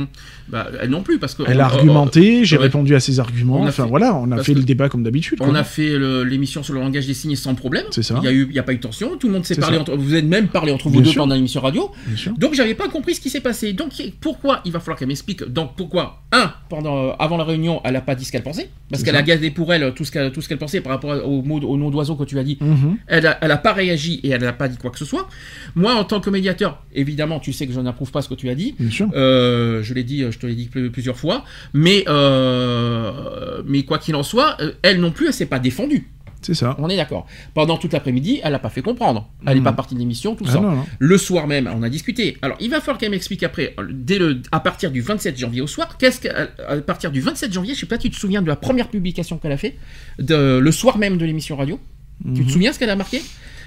Mm. 0.48 0.52
Bah, 0.52 0.68
elle 0.80 0.90
non 0.90 1.02
plus 1.02 1.18
parce 1.18 1.34
que 1.34 1.42
Elle 1.46 1.60
a 1.60 1.66
argumenté, 1.66 2.44
j'ai 2.44 2.56
ouais. 2.56 2.62
répondu 2.62 2.94
à 2.94 3.00
ses 3.00 3.20
arguments. 3.20 3.62
Enfin 3.62 3.84
fait- 3.84 3.88
voilà, 3.88 4.14
on 4.14 4.30
a 4.32 4.42
fait 4.42 4.54
le 4.54 4.62
débat 4.62 4.88
comme 4.88 5.02
d'habitude. 5.02 5.38
On 5.40 5.54
a 5.54 5.64
fait 5.64 5.98
l'émission 6.24 6.62
sur 6.62 6.74
le 6.74 6.80
langage 6.80 7.06
des 7.06 7.14
signes 7.14 7.36
sans 7.36 7.54
problème. 7.54 7.84
C'est 7.90 8.02
ça. 8.02 8.20
Il 8.24 8.52
y 8.52 8.58
a 8.58 8.62
pas 8.62 8.72
eu 8.72 8.80
tension. 8.80 9.16
Tout 9.18 9.26
le 9.28 9.34
monde 9.34 9.44
s'est 9.44 9.56
parlé 9.56 9.76
ça. 9.76 9.82
entre. 9.82 9.96
Vous 9.96 10.14
êtes 10.14 10.24
même 10.24 10.48
parlé 10.48 10.72
entre 10.72 10.86
vous 10.88 10.94
Bien 10.94 11.02
deux 11.02 11.10
sûr. 11.10 11.22
pendant 11.22 11.34
l'émission 11.34 11.60
radio. 11.60 11.90
Bien. 12.06 12.34
Donc 12.38 12.54
j'avais 12.54 12.74
pas 12.74 12.88
compris 12.88 13.14
ce 13.14 13.20
qui 13.20 13.30
s'est 13.30 13.40
passé. 13.40 13.72
Donc 13.72 13.90
pourquoi 14.20 14.60
il 14.64 14.72
va 14.72 14.80
falloir 14.80 14.98
qu'elle 14.98 15.08
m'explique. 15.08 15.44
Donc 15.44 15.76
pourquoi 15.76 16.22
un 16.32 16.52
pendant 16.68 17.08
euh, 17.08 17.12
avant 17.18 17.36
la 17.36 17.44
réunion 17.44 17.80
elle 17.84 17.96
a 17.96 18.00
pas 18.00 18.14
dit 18.14 18.24
ce 18.24 18.32
qu'elle 18.32 18.42
pensait 18.42 18.68
parce 18.90 19.02
qu'elle 19.02 19.16
a 19.16 19.22
gardé 19.22 19.50
pour 19.50 19.72
elle 19.72 19.92
tout 19.94 20.04
ce 20.04 20.12
qu'elle 20.12 20.30
tout 20.32 20.40
ce 20.40 20.48
qu'elle 20.48 20.58
pensait 20.58 20.80
par 20.80 20.92
rapport 20.92 21.26
au 21.26 21.42
mot 21.42 21.58
au 21.60 21.76
nom 21.76 21.90
d'oiseau 21.90 22.14
que 22.16 22.24
tu 22.24 22.38
as 22.38 22.44
dit. 22.44 22.58
Mhm. 22.60 22.96
Elle 23.06 23.26
a, 23.26 23.38
elle 23.40 23.50
a 23.50 23.56
pas 23.56 23.72
réagi 23.72 24.20
et 24.22 24.30
elle 24.30 24.42
n'a 24.42 24.52
pas 24.52 24.68
dit 24.68 24.76
quoi 24.78 24.90
que 24.90 24.98
ce 24.98 25.04
soit. 25.04 25.28
Moi 25.74 25.94
en 25.94 26.04
tant 26.04 26.20
que 26.20 26.30
médiateur, 26.30 26.82
évidemment 26.94 27.38
tu 27.40 27.52
sais 27.52 27.66
que 27.66 27.72
je 27.72 27.80
n'approuve 27.80 28.10
pas 28.10 28.22
ce 28.22 28.28
que 28.28 28.34
tu 28.34 28.48
as 28.48 28.54
dit. 28.54 28.74
Bien 28.78 28.90
sûr. 28.90 29.08
Euh, 29.14 29.82
je 29.82 29.94
l'ai 29.94 30.04
dit, 30.04 30.24
je 30.30 30.37
te 30.38 30.46
l'ai 30.46 30.54
dit 30.54 30.66
plus- 30.68 30.90
plusieurs 30.90 31.16
fois, 31.18 31.44
mais 31.74 32.04
euh, 32.08 33.62
mais 33.66 33.82
quoi 33.84 33.98
qu'il 33.98 34.14
en 34.16 34.22
soit, 34.22 34.56
euh, 34.60 34.72
elle 34.82 35.00
non 35.00 35.10
plus, 35.10 35.26
elle 35.28 35.32
s'est 35.34 35.46
pas 35.46 35.58
défendue. 35.58 36.08
C'est 36.40 36.54
ça. 36.54 36.76
On 36.78 36.88
est 36.88 36.96
d'accord. 36.96 37.26
Pendant 37.52 37.76
toute 37.78 37.92
l'après-midi, 37.92 38.38
elle 38.44 38.52
n'a 38.52 38.60
pas 38.60 38.68
fait 38.68 38.80
comprendre. 38.80 39.28
Elle 39.44 39.58
n'est 39.58 39.64
pas 39.64 39.72
partie 39.72 39.94
de 39.96 39.98
l'émission, 39.98 40.36
tout 40.36 40.44
Ah 40.46 40.52
ça. 40.52 40.60
non, 40.60 40.70
non. 40.70 40.86
Le 41.00 41.18
soir 41.18 41.48
même, 41.48 41.68
on 41.74 41.82
a 41.82 41.88
discuté. 41.88 42.36
Alors, 42.42 42.56
il 42.60 42.70
va 42.70 42.78
falloir 42.78 42.96
qu'elle 42.98 43.10
m'explique 43.10 43.42
après, 43.42 43.74
dès 43.90 44.18
le, 44.20 44.40
à 44.52 44.60
partir 44.60 44.92
du 44.92 45.00
27 45.00 45.36
janvier 45.36 45.62
au 45.62 45.66
soir, 45.66 45.98
qu'est-ce 45.98 46.20
que, 46.20 46.28
à 46.28 46.76
partir 46.82 47.10
du 47.10 47.20
27 47.20 47.52
janvier, 47.52 47.74
je 47.74 47.80
sais 47.80 47.86
pas, 47.86 47.98
tu 47.98 48.08
te 48.08 48.14
souviens 48.14 48.40
de 48.40 48.46
la 48.46 48.54
première 48.54 48.86
publication 48.88 49.36
qu'elle 49.38 49.50
a 49.50 49.56
fait, 49.56 49.76
de, 50.20 50.58
le 50.58 50.70
soir 50.72 50.96
même 50.96 51.18
de 51.18 51.24
l'émission 51.24 51.56
radio? 51.56 51.80
Tu 52.24 52.32
te 52.34 52.38
Mhm. 52.40 52.48
souviens 52.50 52.72
ce 52.72 52.78
qu'elle 52.78 52.90
a 52.90 52.96
marqué? 52.96 53.20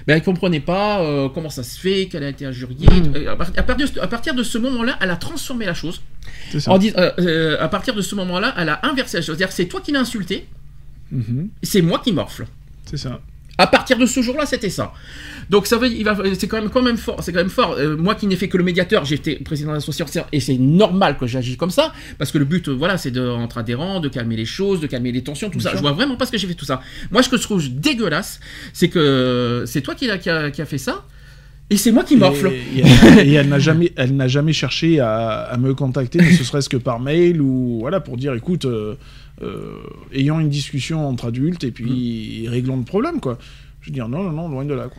Ben, 0.06 0.14
elle 0.16 0.22
comprenait 0.22 0.60
pas 0.60 1.00
euh, 1.02 1.28
comment 1.28 1.50
ça 1.50 1.62
se 1.62 1.78
fait, 1.78 2.06
qu'elle 2.06 2.24
a 2.24 2.28
été 2.28 2.44
injuriée. 2.46 2.88
Mhm. 2.88 3.12
Euh, 3.16 3.32
À, 3.32 3.36
par- 3.36 3.50
à 3.56 3.62
partir 3.62 3.90
de, 3.92 4.00
à 4.00 4.06
partir 4.06 4.34
de 4.34 4.42
ce 4.42 4.58
moment-là, 4.58 4.96
elle 5.00 5.10
a 5.10 5.16
transformé 5.16 5.66
la 5.66 5.74
chose. 5.74 6.00
C'est 6.50 6.60
ça. 6.60 6.70
En 6.70 6.78
dis- 6.78 6.92
euh, 6.96 7.56
à 7.60 7.68
partir 7.68 7.94
de 7.94 8.00
ce 8.02 8.14
moment-là, 8.14 8.54
elle 8.58 8.68
a 8.68 8.80
inversé 8.86 9.16
la 9.18 9.22
chose. 9.22 9.36
C'est-à-dire 9.36 9.52
c'est 9.52 9.66
toi 9.66 9.80
qui 9.80 9.92
l'as 9.92 10.00
insulté, 10.00 10.46
Mhm. 11.10 11.48
c'est 11.62 11.82
moi 11.82 11.98
qui 12.04 12.12
morfle. 12.12 12.46
C'est 12.84 12.96
ça. 12.96 13.20
À 13.62 13.68
partir 13.68 13.96
de 13.96 14.06
ce 14.06 14.20
jour-là, 14.22 14.44
c'était 14.44 14.70
ça. 14.70 14.92
Donc 15.50 15.68
ça 15.68 15.76
veut, 15.78 15.86
il 15.86 16.02
va, 16.04 16.16
c'est 16.36 16.48
quand 16.48 16.60
même, 16.60 16.68
quand 16.68 16.82
même 16.82 16.96
fort. 16.96 17.22
C'est 17.22 17.32
quand 17.32 17.38
même 17.38 17.48
fort. 17.48 17.76
Euh, 17.78 17.96
moi 17.96 18.16
qui 18.16 18.26
n'ai 18.26 18.34
fait 18.34 18.48
que 18.48 18.56
le 18.56 18.64
médiateur, 18.64 19.04
j'étais 19.04 19.36
président 19.36 19.70
de 19.70 19.76
l'association 19.76 20.24
et 20.32 20.40
c'est 20.40 20.58
normal 20.58 21.16
que 21.16 21.28
j'agisse 21.28 21.56
comme 21.56 21.70
ça 21.70 21.92
parce 22.18 22.32
que 22.32 22.38
le 22.38 22.44
but, 22.44 22.66
euh, 22.68 22.72
voilà, 22.72 22.98
c'est 22.98 23.12
de 23.12 23.24
entre 23.24 23.58
adhérents, 23.58 24.00
de 24.00 24.08
calmer 24.08 24.34
les 24.34 24.46
choses, 24.46 24.80
de 24.80 24.88
calmer 24.88 25.12
les 25.12 25.22
tensions, 25.22 25.48
tout 25.48 25.58
Bien 25.58 25.64
ça. 25.64 25.70
sûr. 25.70 25.78
Je 25.78 25.82
vois 25.82 25.92
vraiment 25.92 26.16
pas 26.16 26.26
ce 26.26 26.32
que 26.32 26.38
j'ai 26.38 26.48
fait 26.48 26.54
tout 26.54 26.64
ça. 26.64 26.80
Moi, 27.12 27.22
ce 27.22 27.28
que 27.28 27.36
je 27.36 27.42
trouve 27.42 27.62
dégueulasse, 27.72 28.40
c'est 28.72 28.88
que 28.88 29.62
c'est 29.66 29.80
toi 29.80 29.94
qui 29.94 30.10
a, 30.10 30.18
qui, 30.18 30.28
a, 30.28 30.50
qui 30.50 30.60
a 30.60 30.66
fait 30.66 30.78
ça 30.78 31.04
et 31.70 31.76
c'est 31.76 31.92
moi 31.92 32.02
qui 32.04 32.16
morfle. 32.16 32.50
Et, 32.76 32.80
et 32.80 33.32
elle, 33.34 33.48
n'a 33.48 33.58
jamais, 33.58 33.92
elle 33.96 34.16
n'a 34.16 34.28
jamais 34.28 34.52
cherché 34.52 35.00
à, 35.00 35.42
à 35.42 35.56
me 35.56 35.72
contacter, 35.74 36.18
ne 36.18 36.44
serait-ce 36.44 36.68
que 36.68 36.76
par 36.76 36.98
mail 37.00 37.40
ou 37.40 37.78
voilà 37.80 38.00
pour 38.00 38.16
dire, 38.16 38.34
écoute, 38.34 38.64
euh, 38.64 38.96
euh, 39.42 39.76
ayons 40.12 40.40
une 40.40 40.48
discussion 40.50 41.06
entre 41.08 41.26
adultes 41.28 41.64
et 41.64 41.70
puis 41.70 42.46
réglons 42.48 42.76
le 42.76 42.84
problème, 42.84 43.20
quoi. 43.20 43.38
Je 43.80 43.88
veux 43.88 43.94
dire, 43.94 44.08
non, 44.08 44.22
non, 44.22 44.32
non, 44.32 44.48
loin 44.48 44.64
de 44.64 44.74
là. 44.74 44.84
Quoi. 44.88 44.98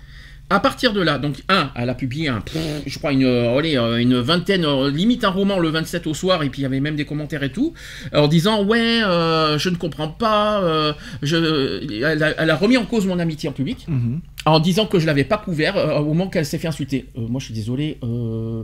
À 0.49 0.59
partir 0.59 0.91
de 0.93 1.01
là, 1.01 1.17
donc, 1.17 1.41
un, 1.49 1.71
elle 1.75 1.89
a 1.89 1.95
publié 1.95 2.27
un, 2.27 2.43
je 2.85 2.97
crois, 2.99 3.13
une, 3.13 3.23
euh, 3.23 3.57
allez, 3.57 3.77
euh, 3.77 3.97
une 3.97 4.19
vingtaine, 4.19 4.65
euh, 4.65 4.91
limite 4.91 5.23
un 5.23 5.29
roman 5.29 5.57
le 5.57 5.69
27 5.69 6.05
au 6.05 6.13
soir, 6.13 6.43
et 6.43 6.49
puis 6.49 6.59
il 6.61 6.63
y 6.63 6.65
avait 6.65 6.81
même 6.81 6.95
des 6.97 7.05
commentaires 7.05 7.41
et 7.43 7.51
tout, 7.51 7.73
en 8.13 8.27
disant, 8.27 8.63
ouais, 8.65 9.01
euh, 9.03 9.57
je 9.57 9.69
ne 9.69 9.77
comprends 9.77 10.09
pas, 10.09 10.93
je, 11.21 12.03
elle, 12.03 12.21
a, 12.21 12.31
elle 12.41 12.49
a 12.49 12.55
remis 12.55 12.75
en 12.77 12.85
cause 12.85 13.07
mon 13.07 13.19
amitié 13.19 13.47
en 13.49 13.53
public, 13.53 13.85
Mhm. 13.87 14.19
en 14.45 14.59
disant 14.59 14.85
que 14.85 14.99
je 14.99 15.05
l'avais 15.07 15.23
pas 15.23 15.37
couvert 15.37 15.75
au 16.01 16.05
moment 16.05 16.27
qu'elle 16.27 16.45
s'est 16.45 16.57
fait 16.59 16.67
insulter. 16.67 17.05
Moi, 17.15 17.39
je 17.39 17.45
suis 17.45 17.53
désolé, 17.53 17.97
euh, 18.03 18.63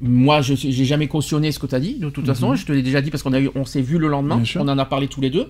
moi, 0.00 0.40
je 0.40 0.54
j'ai 0.54 0.84
jamais 0.84 1.08
cautionné 1.08 1.52
ce 1.52 1.58
que 1.58 1.66
tu 1.66 1.74
as 1.74 1.80
dit, 1.80 1.94
de 1.98 2.08
toute 2.10 2.26
façon, 2.26 2.54
je 2.54 2.64
te 2.66 2.72
l'ai 2.72 2.82
déjà 2.82 3.00
dit 3.00 3.10
parce 3.10 3.22
qu'on 3.22 3.32
a 3.32 3.40
eu, 3.40 3.50
on 3.54 3.64
s'est 3.64 3.82
vu 3.82 3.98
le 3.98 4.08
lendemain, 4.08 4.36
on 4.60 4.68
en 4.68 4.78
a 4.78 4.84
parlé 4.84 5.08
tous 5.08 5.20
les 5.20 5.30
deux. 5.30 5.48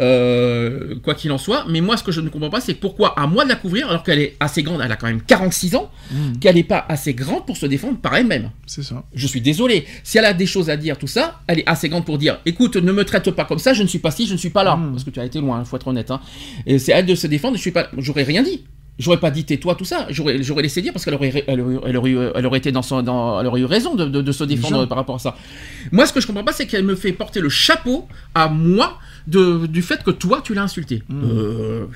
Euh, 0.00 0.94
quoi 1.02 1.14
qu'il 1.14 1.32
en 1.32 1.38
soit, 1.38 1.64
mais 1.68 1.80
moi 1.80 1.96
ce 1.96 2.04
que 2.04 2.12
je 2.12 2.20
ne 2.20 2.28
comprends 2.28 2.50
pas 2.50 2.60
c'est 2.60 2.74
pourquoi 2.74 3.18
à 3.18 3.26
moi 3.26 3.42
de 3.42 3.48
la 3.48 3.56
couvrir 3.56 3.88
alors 3.88 4.04
qu'elle 4.04 4.20
est 4.20 4.36
assez 4.38 4.62
grande, 4.62 4.80
elle 4.84 4.92
a 4.92 4.96
quand 4.96 5.08
même 5.08 5.22
46 5.22 5.74
ans, 5.74 5.90
Mhm. 6.12 6.38
qu'elle 6.38 6.54
n'est 6.54 6.62
pas 6.62 6.84
assez 6.88 7.14
grande 7.14 7.44
pour 7.46 7.56
se 7.56 7.66
défendre 7.66 7.98
par 7.98 8.14
elle-même. 8.14 8.50
C'est 8.66 8.84
ça. 8.84 9.02
Je 9.12 9.26
suis 9.26 9.40
désolé, 9.40 9.86
si 10.04 10.18
elle 10.18 10.24
a 10.26 10.34
des 10.34 10.46
choses 10.46 10.70
à 10.70 10.76
dire, 10.76 10.98
tout 10.98 11.08
ça, 11.08 11.40
elle 11.48 11.58
est 11.60 11.68
assez 11.68 11.88
grande 11.88 12.04
pour 12.04 12.18
dire 12.18 12.38
écoute, 12.46 12.76
ne 12.76 12.92
me 12.92 13.04
traite 13.04 13.30
pas 13.32 13.44
comme 13.44 13.58
ça, 13.58 13.72
je 13.72 13.82
ne 13.82 13.88
suis 13.88 13.98
pas 13.98 14.12
ci, 14.12 14.26
je 14.26 14.34
ne 14.34 14.38
suis 14.38 14.50
pas 14.50 14.62
là. 14.62 14.76
Mm. 14.76 14.92
Parce 14.92 15.04
que 15.04 15.10
tu 15.10 15.18
as 15.18 15.24
été 15.24 15.40
loin, 15.40 15.58
il 15.60 15.66
faut 15.66 15.76
être 15.76 15.88
honnête. 15.88 16.10
hein. 16.12 16.20
Et 16.66 16.78
c'est 16.78 16.92
à 16.92 16.98
elle 16.98 17.06
de 17.06 17.14
se 17.16 17.26
défendre, 17.26 17.56
je 17.56 17.60
suis 17.62 17.72
pas. 17.72 17.88
J'aurais 17.98 18.22
rien 18.22 18.42
dit. 18.44 18.64
J'aurais 18.98 19.18
pas 19.20 19.30
dit 19.30 19.44
tais-toi, 19.44 19.76
tout 19.76 19.84
ça. 19.84 20.06
J'aurais, 20.10 20.42
j'aurais 20.42 20.62
laissé 20.62 20.82
dire 20.82 20.92
parce 20.92 21.04
qu'elle 21.04 21.14
aurait, 21.14 21.44
elle 21.46 21.60
aurait, 21.60 21.76
elle 21.86 21.96
aurait, 21.96 22.10
eu- 22.10 22.18
elle 22.34 22.46
aurait 22.46 22.58
été 22.58 22.72
dans 22.72 22.82
son, 22.82 23.00
dans, 23.02 23.40
elle 23.40 23.46
aurait 23.46 23.60
eu 23.60 23.64
raison 23.64 23.94
de, 23.94 24.04
de- 24.06 24.22
de 24.22 24.32
se 24.32 24.42
défendre 24.42 24.86
par 24.86 24.98
rapport 24.98 25.14
à 25.14 25.18
ça. 25.20 25.36
Moi, 25.92 26.04
ce 26.06 26.12
que 26.12 26.20
je 26.20 26.26
comprends 26.26 26.42
pas, 26.42 26.52
c'est 26.52 26.66
qu'elle 26.66 26.84
me 26.84 26.96
fait 26.96 27.12
porter 27.12 27.40
le 27.40 27.48
chapeau 27.48 28.08
à 28.34 28.48
moi 28.48 28.98
de, 29.28 29.66
du 29.66 29.82
fait 29.82 30.02
que 30.02 30.10
toi, 30.10 30.40
tu 30.42 30.52
l'as 30.54 30.62
insulté. 30.62 31.02
Mm. 31.08 31.22
Euh, 31.24 31.86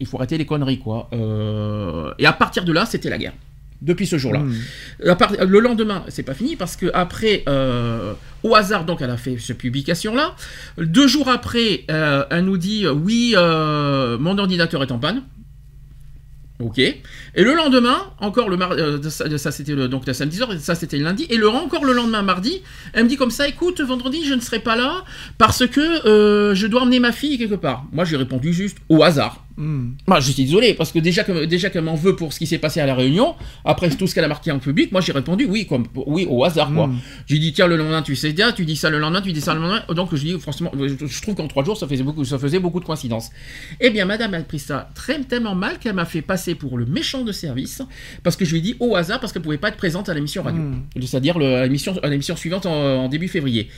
il 0.00 0.06
faut 0.06 0.16
arrêter 0.16 0.38
les 0.38 0.46
conneries, 0.46 0.78
quoi. 0.78 1.10
Euh, 1.12 2.12
et 2.18 2.24
à 2.24 2.32
partir 2.32 2.64
de 2.64 2.72
là, 2.72 2.86
c'était 2.86 3.10
la 3.10 3.18
guerre. 3.18 3.34
Depuis 3.82 4.06
ce 4.06 4.16
jour-là. 4.18 4.42
Part- 5.16 5.32
le 5.46 5.58
lendemain, 5.60 6.04
c'est 6.08 6.22
pas 6.22 6.34
fini 6.34 6.54
parce 6.56 6.76
que 6.76 6.90
après, 6.94 7.44
euh, 7.48 8.12
au 8.42 8.54
hasard, 8.54 8.84
donc 8.84 9.00
elle 9.00 9.08
a 9.10 9.16
fait 9.16 9.36
cette 9.38 9.56
publication-là. 9.58 10.34
Deux 10.78 11.06
jours 11.08 11.28
après, 11.28 11.84
elle 11.88 12.44
nous 12.44 12.58
dit 12.58 12.86
oui, 12.88 13.34
mon 13.36 14.38
ordinateur 14.38 14.82
est 14.82 14.92
en 14.92 14.98
panne. 14.98 15.22
Ok. 16.60 16.78
Et 16.78 17.02
le 17.36 17.54
lendemain, 17.54 17.96
encore 18.18 18.50
le 18.50 18.56
mardi, 18.56 18.82
ça, 19.10 19.38
ça, 19.38 19.50
c'était 19.50 19.74
le, 19.74 19.88
donc 19.88 20.06
le 20.06 20.12
samedi 20.12 20.38
ça 20.58 20.74
c'était 20.74 20.98
le 20.98 21.04
lundi, 21.04 21.26
et 21.30 21.36
le 21.36 21.48
encore 21.48 21.84
le 21.84 21.92
lendemain 21.92 22.22
mardi, 22.22 22.62
elle 22.92 23.04
me 23.04 23.08
dit 23.08 23.16
comme 23.16 23.30
ça, 23.30 23.48
écoute, 23.48 23.80
vendredi 23.80 24.24
je 24.24 24.34
ne 24.34 24.40
serai 24.40 24.58
pas 24.58 24.76
là 24.76 25.04
parce 25.38 25.66
que 25.66 26.06
euh, 26.06 26.54
je 26.54 26.66
dois 26.66 26.82
emmener 26.82 27.00
ma 27.00 27.12
fille 27.12 27.38
quelque 27.38 27.54
part. 27.54 27.84
Moi 27.92 28.04
j'ai 28.04 28.16
répondu 28.16 28.52
juste 28.52 28.78
au 28.88 29.02
hasard. 29.02 29.44
Hmm. 29.56 29.92
Moi, 30.06 30.20
je 30.20 30.30
suis 30.30 30.44
désolé, 30.44 30.74
parce 30.74 30.92
que 30.92 30.98
déjà 30.98 31.24
que 31.24 31.44
déjà 31.44 31.70
qu'elle 31.70 31.84
m'en 31.84 31.94
veut 31.94 32.16
pour 32.16 32.32
ce 32.32 32.38
qui 32.38 32.46
s'est 32.46 32.58
passé 32.58 32.80
à 32.80 32.86
la 32.86 32.94
Réunion, 32.94 33.34
après 33.64 33.90
tout 33.90 34.06
ce 34.06 34.14
qu'elle 34.14 34.24
a 34.24 34.28
marqué 34.28 34.50
en 34.50 34.58
public, 34.58 34.92
moi 34.92 35.00
j'ai 35.00 35.12
répondu 35.12 35.46
oui, 35.46 35.66
comme, 35.66 35.86
oui, 36.06 36.26
au 36.28 36.44
hasard, 36.44 36.72
quoi. 36.72 36.86
Mm. 36.86 36.98
J'ai 37.26 37.38
dit, 37.38 37.52
tiens, 37.52 37.66
le 37.66 37.76
lendemain, 37.76 38.02
tu 38.02 38.16
sais 38.16 38.32
bien, 38.32 38.52
tu 38.52 38.64
dis 38.64 38.76
ça 38.76 38.90
le 38.90 38.98
lendemain, 38.98 39.20
tu 39.20 39.32
dis 39.32 39.40
ça 39.40 39.54
le 39.54 39.60
lendemain. 39.60 39.82
Donc 39.94 40.14
je 40.14 40.24
dis, 40.24 40.38
franchement, 40.38 40.70
je 40.74 41.22
trouve 41.22 41.34
qu'en 41.34 41.48
trois 41.48 41.64
jours, 41.64 41.76
ça 41.76 41.86
faisait 41.86 42.02
beaucoup, 42.02 42.24
ça 42.24 42.38
faisait 42.38 42.58
beaucoup 42.58 42.80
de 42.80 42.84
coïncidences. 42.84 43.30
Eh 43.80 43.90
bien, 43.90 44.04
madame 44.04 44.34
a 44.34 44.40
pris 44.42 44.58
ça 44.58 44.88
très, 44.94 45.20
tellement 45.20 45.54
mal 45.54 45.78
qu'elle 45.78 45.94
m'a 45.94 46.04
fait 46.04 46.22
passer 46.22 46.54
pour 46.54 46.78
le 46.78 46.86
méchant 46.86 47.24
de 47.24 47.32
service, 47.32 47.82
parce 48.22 48.36
que 48.36 48.44
je 48.44 48.52
lui 48.52 48.58
ai 48.58 48.62
dit 48.62 48.76
au 48.80 48.96
hasard, 48.96 49.20
parce 49.20 49.32
qu'elle 49.32 49.42
pouvait 49.42 49.58
pas 49.58 49.68
être 49.68 49.76
présente 49.76 50.08
à 50.08 50.14
l'émission 50.14 50.42
radio. 50.42 50.62
Mm. 50.62 51.02
C'est-à-dire 51.02 51.36
à 51.36 51.66
l'émission 51.66 52.36
suivante 52.36 52.66
en, 52.66 53.04
en 53.04 53.08
début 53.08 53.28
février. 53.28 53.68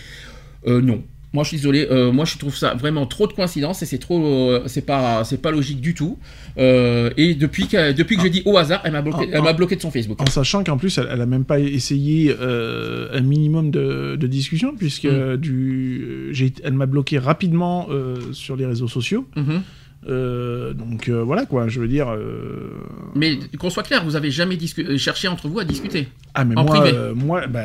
Euh, 0.67 0.81
non. 0.81 1.03
Moi, 1.35 1.45
je 1.45 1.49
suis 1.49 1.57
désolé. 1.57 1.87
euh, 1.91 2.13
moi, 2.13 2.25
je 2.27 2.37
trouve 2.37 2.55
ça 2.55 2.75
vraiment 2.75 3.07
trop 3.07 3.27
de 3.27 3.33
coïncidence 3.33 3.83
et 3.83 3.87
c'est 3.87 3.99
trop, 3.99 4.21
euh, 4.23 4.63
c'est 4.67 4.85
pas, 4.85 5.25
c'est 5.25 5.41
pas 5.41 5.51
logique 5.51 5.81
du 5.81 5.95
tout. 5.95 6.19
Euh, 6.59 7.11
et 7.17 7.35
depuis 7.35 7.69
que, 7.69 7.93
depuis 7.93 8.17
que 8.19 8.23
je 8.23 8.29
dis 8.29 8.43
au 8.45 8.59
hasard, 8.59 8.83
elle 8.85 8.93
m'a 8.93 9.01
bloqué, 9.01 9.25
Ah, 9.29 9.37
elle 9.37 9.43
m'a 9.43 9.49
ah. 9.51 9.53
bloqué 9.55 9.77
de 9.77 9.81
son 9.81 9.91
Facebook. 9.91 10.21
En 10.21 10.27
sachant 10.27 10.63
qu'en 10.63 10.77
plus, 10.77 10.99
elle, 10.99 11.09
elle 11.11 11.21
a 11.23 11.27
même 11.27 11.45
pas 11.45 11.59
essayé 11.59 12.37
un 12.39 13.21
minimum 13.23 13.71
de, 13.71 14.17
de 14.21 14.27
discussion, 14.27 14.75
puisque 14.77 15.05
Mm. 15.07 15.37
du, 15.37 16.29
j'ai- 16.33 16.53
elle 16.65 16.75
m'a 16.75 16.87
bloqué 16.87 17.19
rapidement 17.19 17.89
sur 18.33 18.57
les 18.57 18.67
réseaux 18.67 18.89
sociaux. 18.89 19.27
Mhm. 19.37 19.63
Euh, 20.09 20.73
donc 20.75 21.09
euh, 21.09 21.23
voilà 21.23 21.47
quoi, 21.47 21.69
je 21.69 21.79
veux 21.81 21.87
dire. 21.87 22.09
euh, 22.11 22.71
Mais 23.15 23.39
qu'on 23.57 23.71
soit 23.71 23.85
clair, 23.85 24.05
vous 24.05 24.17
avez 24.17 24.33
jamais 24.33 24.59
cherché 24.97 25.29
entre 25.29 25.47
vous 25.47 25.61
à 25.61 25.65
discuter. 25.65 26.09
Ah 26.35 26.45
mais 26.45 26.57
En 26.59 26.65
moi, 26.65 26.81
privé. 26.81 26.97
moi, 27.15 27.47
bah, 27.47 27.61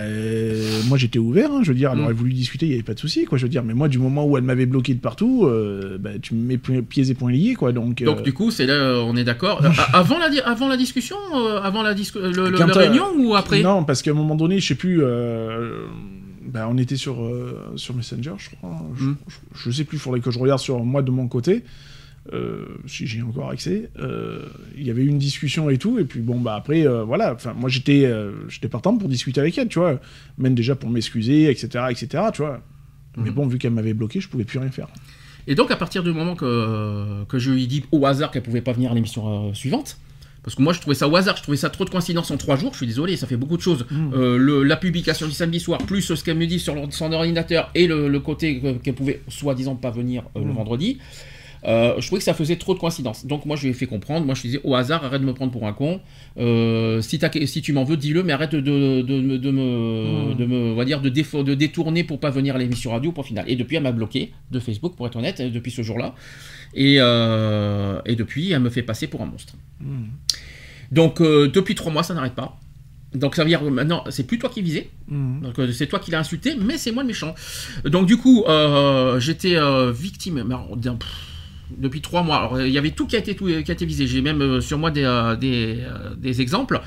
moi 0.87 0.97
j'étais 0.99 1.17
ouvert. 1.17 1.51
hein, 1.51 1.61
je 1.63 1.69
veux 1.69 1.77
dire, 1.77 1.91
elle 1.93 1.99
Mm. 1.99 2.03
aurait 2.03 2.13
voulu 2.13 2.33
discuter, 2.33 2.67
il 2.67 2.71
y 2.71 2.75
avait 2.75 2.83
pas 2.83 2.93
de 2.93 2.99
souci 2.99 3.25
quoi. 3.25 3.39
Je 3.39 3.43
veux 3.43 3.49
dire, 3.49 3.63
mais 3.63 3.73
moi 3.73 3.87
du 3.87 3.97
moment 3.97 4.23
où 4.25 4.37
elle 4.37 4.43
m'avait 4.43 4.67
bloqué 4.67 4.93
de 4.93 4.99
partout, 4.99 5.49
bah, 5.99 6.11
tu 6.21 6.35
me 6.35 6.45
mets 6.45 6.57
pi- 6.59 6.83
pieds 6.83 7.09
et 7.09 7.13
poings 7.15 7.31
liés 7.31 7.55
quoi. 7.55 7.71
Donc. 7.71 8.03
Donc 8.03 8.21
du 8.21 8.33
coup, 8.33 8.51
c'est 8.51 8.67
là, 8.67 9.01
on 9.03 9.15
est 9.15 9.23
d'accord. 9.23 9.61
Avant 9.93 10.19
la, 10.19 10.29
di- 10.29 10.39
avant 10.41 10.67
la 10.67 10.77
discussion, 10.77 11.17
avant 11.63 11.81
la, 11.81 11.95
discu- 11.95 12.19
le, 12.21 12.51
le- 12.51 12.57
Quand, 12.57 12.67
la 12.67 12.73
réunion 12.75 13.05
ou 13.17 13.35
après? 13.35 13.63
Non, 13.63 13.83
parce 13.83 14.03
qu'à 14.03 14.11
un 14.11 14.15
moment 14.15 14.35
donné, 14.35 14.59
je 14.59 14.67
sais 14.67 14.75
plus. 14.75 15.01
bah, 16.45 16.67
on 16.69 16.77
était 16.77 16.95
sur, 16.97 17.17
sur 17.75 17.95
Messenger, 17.95 18.33
je 18.37 18.49
crois. 18.55 18.79
Je, 18.95 19.03
Mm. 19.05 19.17
je, 19.27 19.35
je 19.65 19.71
sais 19.71 19.83
plus, 19.85 19.97
il 19.97 19.99
faudrait 19.99 20.19
que 20.19 20.29
je 20.31 20.39
regarde 20.39 20.59
sur 20.59 20.83
moi 20.83 21.01
de 21.01 21.09
mon 21.11 21.27
côté. 21.27 21.63
Euh, 22.33 22.65
si 22.87 23.07
j'ai 23.07 23.21
encore 23.21 23.49
accès, 23.49 23.89
euh, 23.99 24.41
il 24.77 24.85
y 24.85 24.89
avait 24.89 25.05
une 25.05 25.17
discussion 25.17 25.69
et 25.69 25.77
tout, 25.77 25.99
et 25.99 26.03
puis 26.03 26.19
bon, 26.21 26.39
bah 26.39 26.55
après, 26.55 26.85
euh, 26.87 27.03
voilà, 27.03 27.33
enfin, 27.33 27.53
moi 27.53 27.69
j'étais 27.69 28.09
j'étais 28.49 28.67
partant 28.69 28.95
pour 28.97 29.09
discuter 29.09 29.39
avec 29.39 29.57
elle, 29.57 29.67
tu 29.67 29.79
vois, 29.79 29.99
même 30.37 30.55
déjà 30.55 30.75
pour 30.75 30.89
m'excuser, 30.89 31.49
etc., 31.49 31.85
etc., 31.89 32.23
tu 32.33 32.41
vois. 32.41 32.61
Mais 33.17 33.29
Mhm. 33.29 33.35
bon, 33.35 33.47
vu 33.47 33.57
qu'elle 33.57 33.71
m'avait 33.73 33.93
bloqué, 33.93 34.19
je 34.19 34.29
pouvais 34.29 34.43
plus 34.43 34.59
rien 34.59 34.69
faire. 34.69 34.87
Et 35.47 35.55
donc, 35.55 35.71
à 35.71 35.75
partir 35.77 36.03
du 36.03 36.11
moment 36.11 36.35
que, 36.35 37.23
que 37.25 37.39
je 37.39 37.51
lui 37.51 37.67
dit 37.67 37.83
au 37.91 38.05
hasard 38.05 38.31
qu'elle 38.31 38.43
pouvait 38.43 38.61
pas 38.61 38.73
venir 38.73 38.91
à 38.91 38.95
l'émission 38.95 39.53
suivante, 39.53 39.97
parce 40.43 40.55
que 40.55 40.61
moi 40.61 40.71
je 40.71 40.79
trouvais 40.79 40.95
ça 40.95 41.07
au 41.09 41.15
hasard, 41.15 41.35
je 41.35 41.41
trouvais 41.41 41.57
ça 41.57 41.69
trop 41.69 41.83
de 41.83 41.89
coïncidence 41.89 42.31
en 42.31 42.37
trois 42.37 42.55
jours, 42.57 42.71
je 42.73 42.77
suis 42.77 42.87
désolé, 42.87 43.17
ça 43.17 43.27
fait 43.27 43.35
beaucoup 43.37 43.57
de 43.57 43.61
choses. 43.61 43.85
Euh, 44.13 44.37
le- 44.37 44.63
la 44.63 44.75
publication 44.77 45.25
du 45.25 45.33
samedi 45.33 45.59
soir, 45.59 45.79
plus 45.79 46.01
ce 46.01 46.23
qu'elle 46.23 46.37
me 46.37 46.45
dit 46.47 46.59
sur 46.59 46.75
son 46.91 47.11
ordinateur 47.11 47.69
et 47.75 47.87
le, 47.87 48.07
le 48.07 48.19
côté 48.21 48.59
que- 48.61 48.73
qu'elle 48.77 48.93
pouvait 48.93 49.21
soi-disant 49.27 49.75
pas 49.75 49.89
venir 49.89 50.23
euh, 50.35 50.39
le 50.41 50.51
Mm. 50.51 50.55
vendredi. 50.55 50.97
Euh, 51.65 51.95
je 51.99 52.05
trouvais 52.05 52.19
que 52.19 52.25
ça 52.25 52.33
faisait 52.33 52.55
trop 52.57 52.73
de 52.73 52.79
coïncidences. 52.79 53.25
Donc 53.25 53.45
moi 53.45 53.55
je 53.55 53.63
lui 53.63 53.69
ai 53.69 53.73
fait 53.73 53.87
comprendre, 53.87 54.25
moi 54.25 54.35
je 54.35 54.41
lui 54.43 54.49
disais 54.49 54.61
au 54.63 54.75
hasard, 54.75 55.03
arrête 55.03 55.21
de 55.21 55.25
me 55.25 55.33
prendre 55.33 55.51
pour 55.51 55.67
un 55.67 55.73
con. 55.73 56.01
Euh, 56.37 57.01
si, 57.01 57.19
tu 57.61 57.73
m'en 57.73 57.83
veux, 57.83 57.97
dis-le, 57.97 58.23
mais 58.23 58.33
arrête 58.33 58.51
de, 58.53 58.61
de, 58.61 59.01
de, 59.01 59.21
me- 59.21 59.37
de 59.37 59.51
me, 59.51 60.33
de 60.35 60.45
me, 60.45 60.71
on 60.73 60.75
va 60.75 60.85
dire, 60.85 61.01
de, 61.01 61.09
détourner 61.09 62.03
pour 62.03 62.19
pas 62.19 62.29
venir 62.29 62.55
à 62.55 62.59
l'émission 62.59 62.91
radio 62.91 63.11
pour 63.11 63.25
final. 63.25 63.45
Et 63.47 63.55
depuis 63.55 63.75
elle 63.75 63.83
m'a 63.83 63.91
bloqué 63.91 64.31
de 64.51 64.59
Facebook, 64.59 64.95
pour 64.95 65.07
être 65.07 65.15
honnête, 65.15 65.41
depuis 65.41 65.71
ce 65.71 65.81
jour-là. 65.81 66.13
Et, 66.73 66.97
euh, 66.99 68.01
et 68.05 68.15
depuis, 68.15 68.51
elle 68.51 68.59
me 68.59 68.69
fait 68.69 68.83
passer 68.83 69.07
pour 69.07 69.21
un 69.21 69.25
monstre. 69.25 69.53
Mm. 69.81 70.03
Donc, 70.91 71.21
depuis 71.21 71.75
trois 71.75 71.91
mois, 71.91 72.03
ça 72.03 72.13
n'arrête 72.13 72.35
pas. 72.35 72.59
Donc, 73.13 73.35
ça 73.35 73.43
veut 73.43 73.49
dire 73.49 73.63
maintenant, 73.63 74.03
c'est 74.09 74.27
plus 74.27 74.37
toi 74.37 74.49
qui 74.49 74.61
visais. 74.61 74.89
Mm. 75.07 75.41
Donc, 75.41 75.59
euh, 75.59 75.71
c'est 75.71 75.87
toi 75.87 75.99
qui 75.99 76.11
l'as 76.11 76.19
insulté, 76.19 76.55
mais 76.59 76.77
c'est 76.77 76.91
moi 76.91 77.03
le 77.03 77.07
méchant. 77.07 77.33
Donc, 77.85 78.05
du 78.05 78.17
coup, 78.17 78.43
j'étais 79.19 79.55
victime. 79.91 80.43
pff, 80.45 81.07
depuis 81.75 82.01
trois 82.01 82.23
mois. 82.23 82.37
Alors, 82.37 82.61
il 82.61 82.71
y 82.71 82.77
avait 82.77 82.91
tout 82.91 83.07
qui 83.07 83.15
a 83.15 83.19
été, 83.19 83.35
qui 83.35 83.85
visé. 83.85 84.07
J'ai 84.07 84.21
même 84.21 84.41
euh, 84.41 84.61
sur 84.61 84.77
moi 84.77 84.91
des, 84.91 85.03
euh, 85.03 85.35
euh, 85.41 86.15
des 86.15 86.41
exemples. 86.41 86.81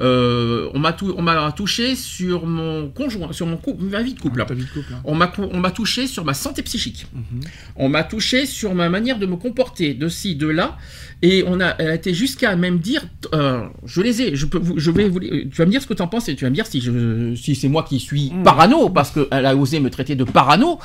Euh, 0.00 0.68
on 0.74 0.78
m'a 0.78 0.92
tou- 0.92 1.14
touché 1.56 1.94
sur 1.96 2.46
mon 2.46 2.88
conjoint, 2.88 3.32
sur 3.32 3.46
mon 3.46 3.56
couple, 3.56 3.84
ma 3.84 4.02
vie 4.02 4.14
de 4.14 4.20
couple. 4.20 4.44
Ta 4.46 4.54
vie 4.54 4.64
de 4.64 4.68
couple. 4.70 4.92
hein. 4.94 5.00
On 5.04 5.14
m'a 5.14 5.32
on 5.38 5.62
touché 5.70 6.06
sur 6.06 6.24
ma 6.24 6.34
santé 6.34 6.62
psychique. 6.62 7.06
Mhm. 7.14 7.40
On 7.76 7.88
m'a 7.88 8.02
touché 8.04 8.46
sur 8.46 8.74
ma 8.74 8.88
manière 8.88 9.18
de 9.18 9.26
me 9.26 9.36
comporter, 9.36 9.94
de 9.94 10.08
ci, 10.08 10.36
de 10.36 10.46
là, 10.48 10.76
et 11.22 11.44
on 11.46 11.60
a, 11.60 11.74
elle 11.78 11.88
a 11.88 11.94
été 11.94 12.12
jusqu'à 12.14 12.54
même 12.56 12.78
dire, 12.78 13.02
euh, 13.34 13.62
je 13.86 14.00
les 14.02 14.20
ai, 14.22 14.36
je 14.36 14.46
peux, 14.46 14.60
je 14.76 14.90
vais 14.90 15.08
vous, 15.08 15.20
tu 15.20 15.48
vas 15.56 15.64
me 15.66 15.70
dire 15.70 15.80
ce 15.82 15.86
que 15.86 15.94
tu 15.94 16.02
en 16.02 16.06
penses 16.08 16.28
et 16.28 16.34
tu 16.36 16.44
vas 16.44 16.50
me 16.50 16.54
dire 16.54 16.66
si 16.66 16.80
je, 16.80 17.34
si 17.34 17.54
c'est 17.54 17.68
moi 17.68 17.82
qui 17.88 17.98
suis 18.00 18.30
Mm. 18.34 18.42
parano 18.42 18.88
parce 18.90 19.10
qu'elle 19.10 19.46
a 19.46 19.54
osé 19.56 19.80
me 19.80 19.90
traiter 19.90 20.14
de 20.16 20.24
parano 20.24 20.78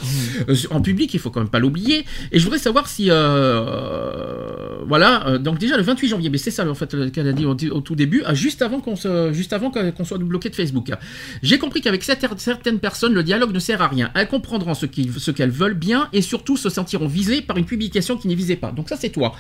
Euh, 0.48 0.56
en 0.72 0.82
public, 0.82 1.14
il 1.14 1.20
faut 1.20 1.30
quand 1.30 1.40
même 1.42 1.50
pas 1.50 1.60
l'oublier. 1.60 2.06
Et 2.32 2.40
je 2.40 2.44
voudrais 2.44 2.60
savoir 2.60 2.88
si, 2.88 3.10
euh, 3.10 4.84
voilà, 4.88 5.38
donc 5.40 5.58
déjà 5.60 5.78
le 5.78 5.84
28 5.84 6.08
janvier, 6.10 6.30
mais 6.30 6.38
c'est 6.38 6.52
ça 6.52 6.68
en 6.70 6.74
fait 6.76 7.12
qu'elle 7.12 7.28
a 7.28 7.34
dit 7.34 7.46
au, 7.46 7.52
au 7.72 7.82
tout 7.82 7.96
début, 7.96 8.24
ah, 8.26 8.34
juste 8.34 8.62
avant 8.62 8.80
qu'on 8.80 8.96
se, 9.00 9.34
juste 9.34 9.54
avant 9.54 9.72
qu'on 9.72 10.04
soit 10.06 10.18
bloqué 10.20 10.50
de 10.50 10.56
Facebook. 10.56 10.92
J'ai 11.42 11.58
compris 11.58 11.82
qu'avec 11.82 12.04
certaines- 12.04 12.38
certaines 12.38 12.80
personnes, 12.80 13.14
le 13.14 13.24
dialogue 13.24 13.54
ne 13.54 13.60
sert 13.60 13.82
à 13.82 13.88
rien. 13.88 14.12
Elles 14.16 14.28
comprendront 14.28 14.74
ce 14.74 14.86
qu'elles 14.86 15.50
veulent 15.50 15.74
bien 15.74 16.10
et 16.14 16.22
surtout 16.22 16.58
se 16.58 16.70
sentiront 16.70 17.08
visées 17.08 17.42
par 17.42 17.58
une 17.58 17.66
publication 17.66 18.18
qui 18.18 18.28
n'y 18.28 18.36
visait 18.36 18.56
pas. 18.56 18.72
Donc 18.72 18.90
ça, 18.90 18.96
c'est 18.98 19.10
toi. 19.10 19.34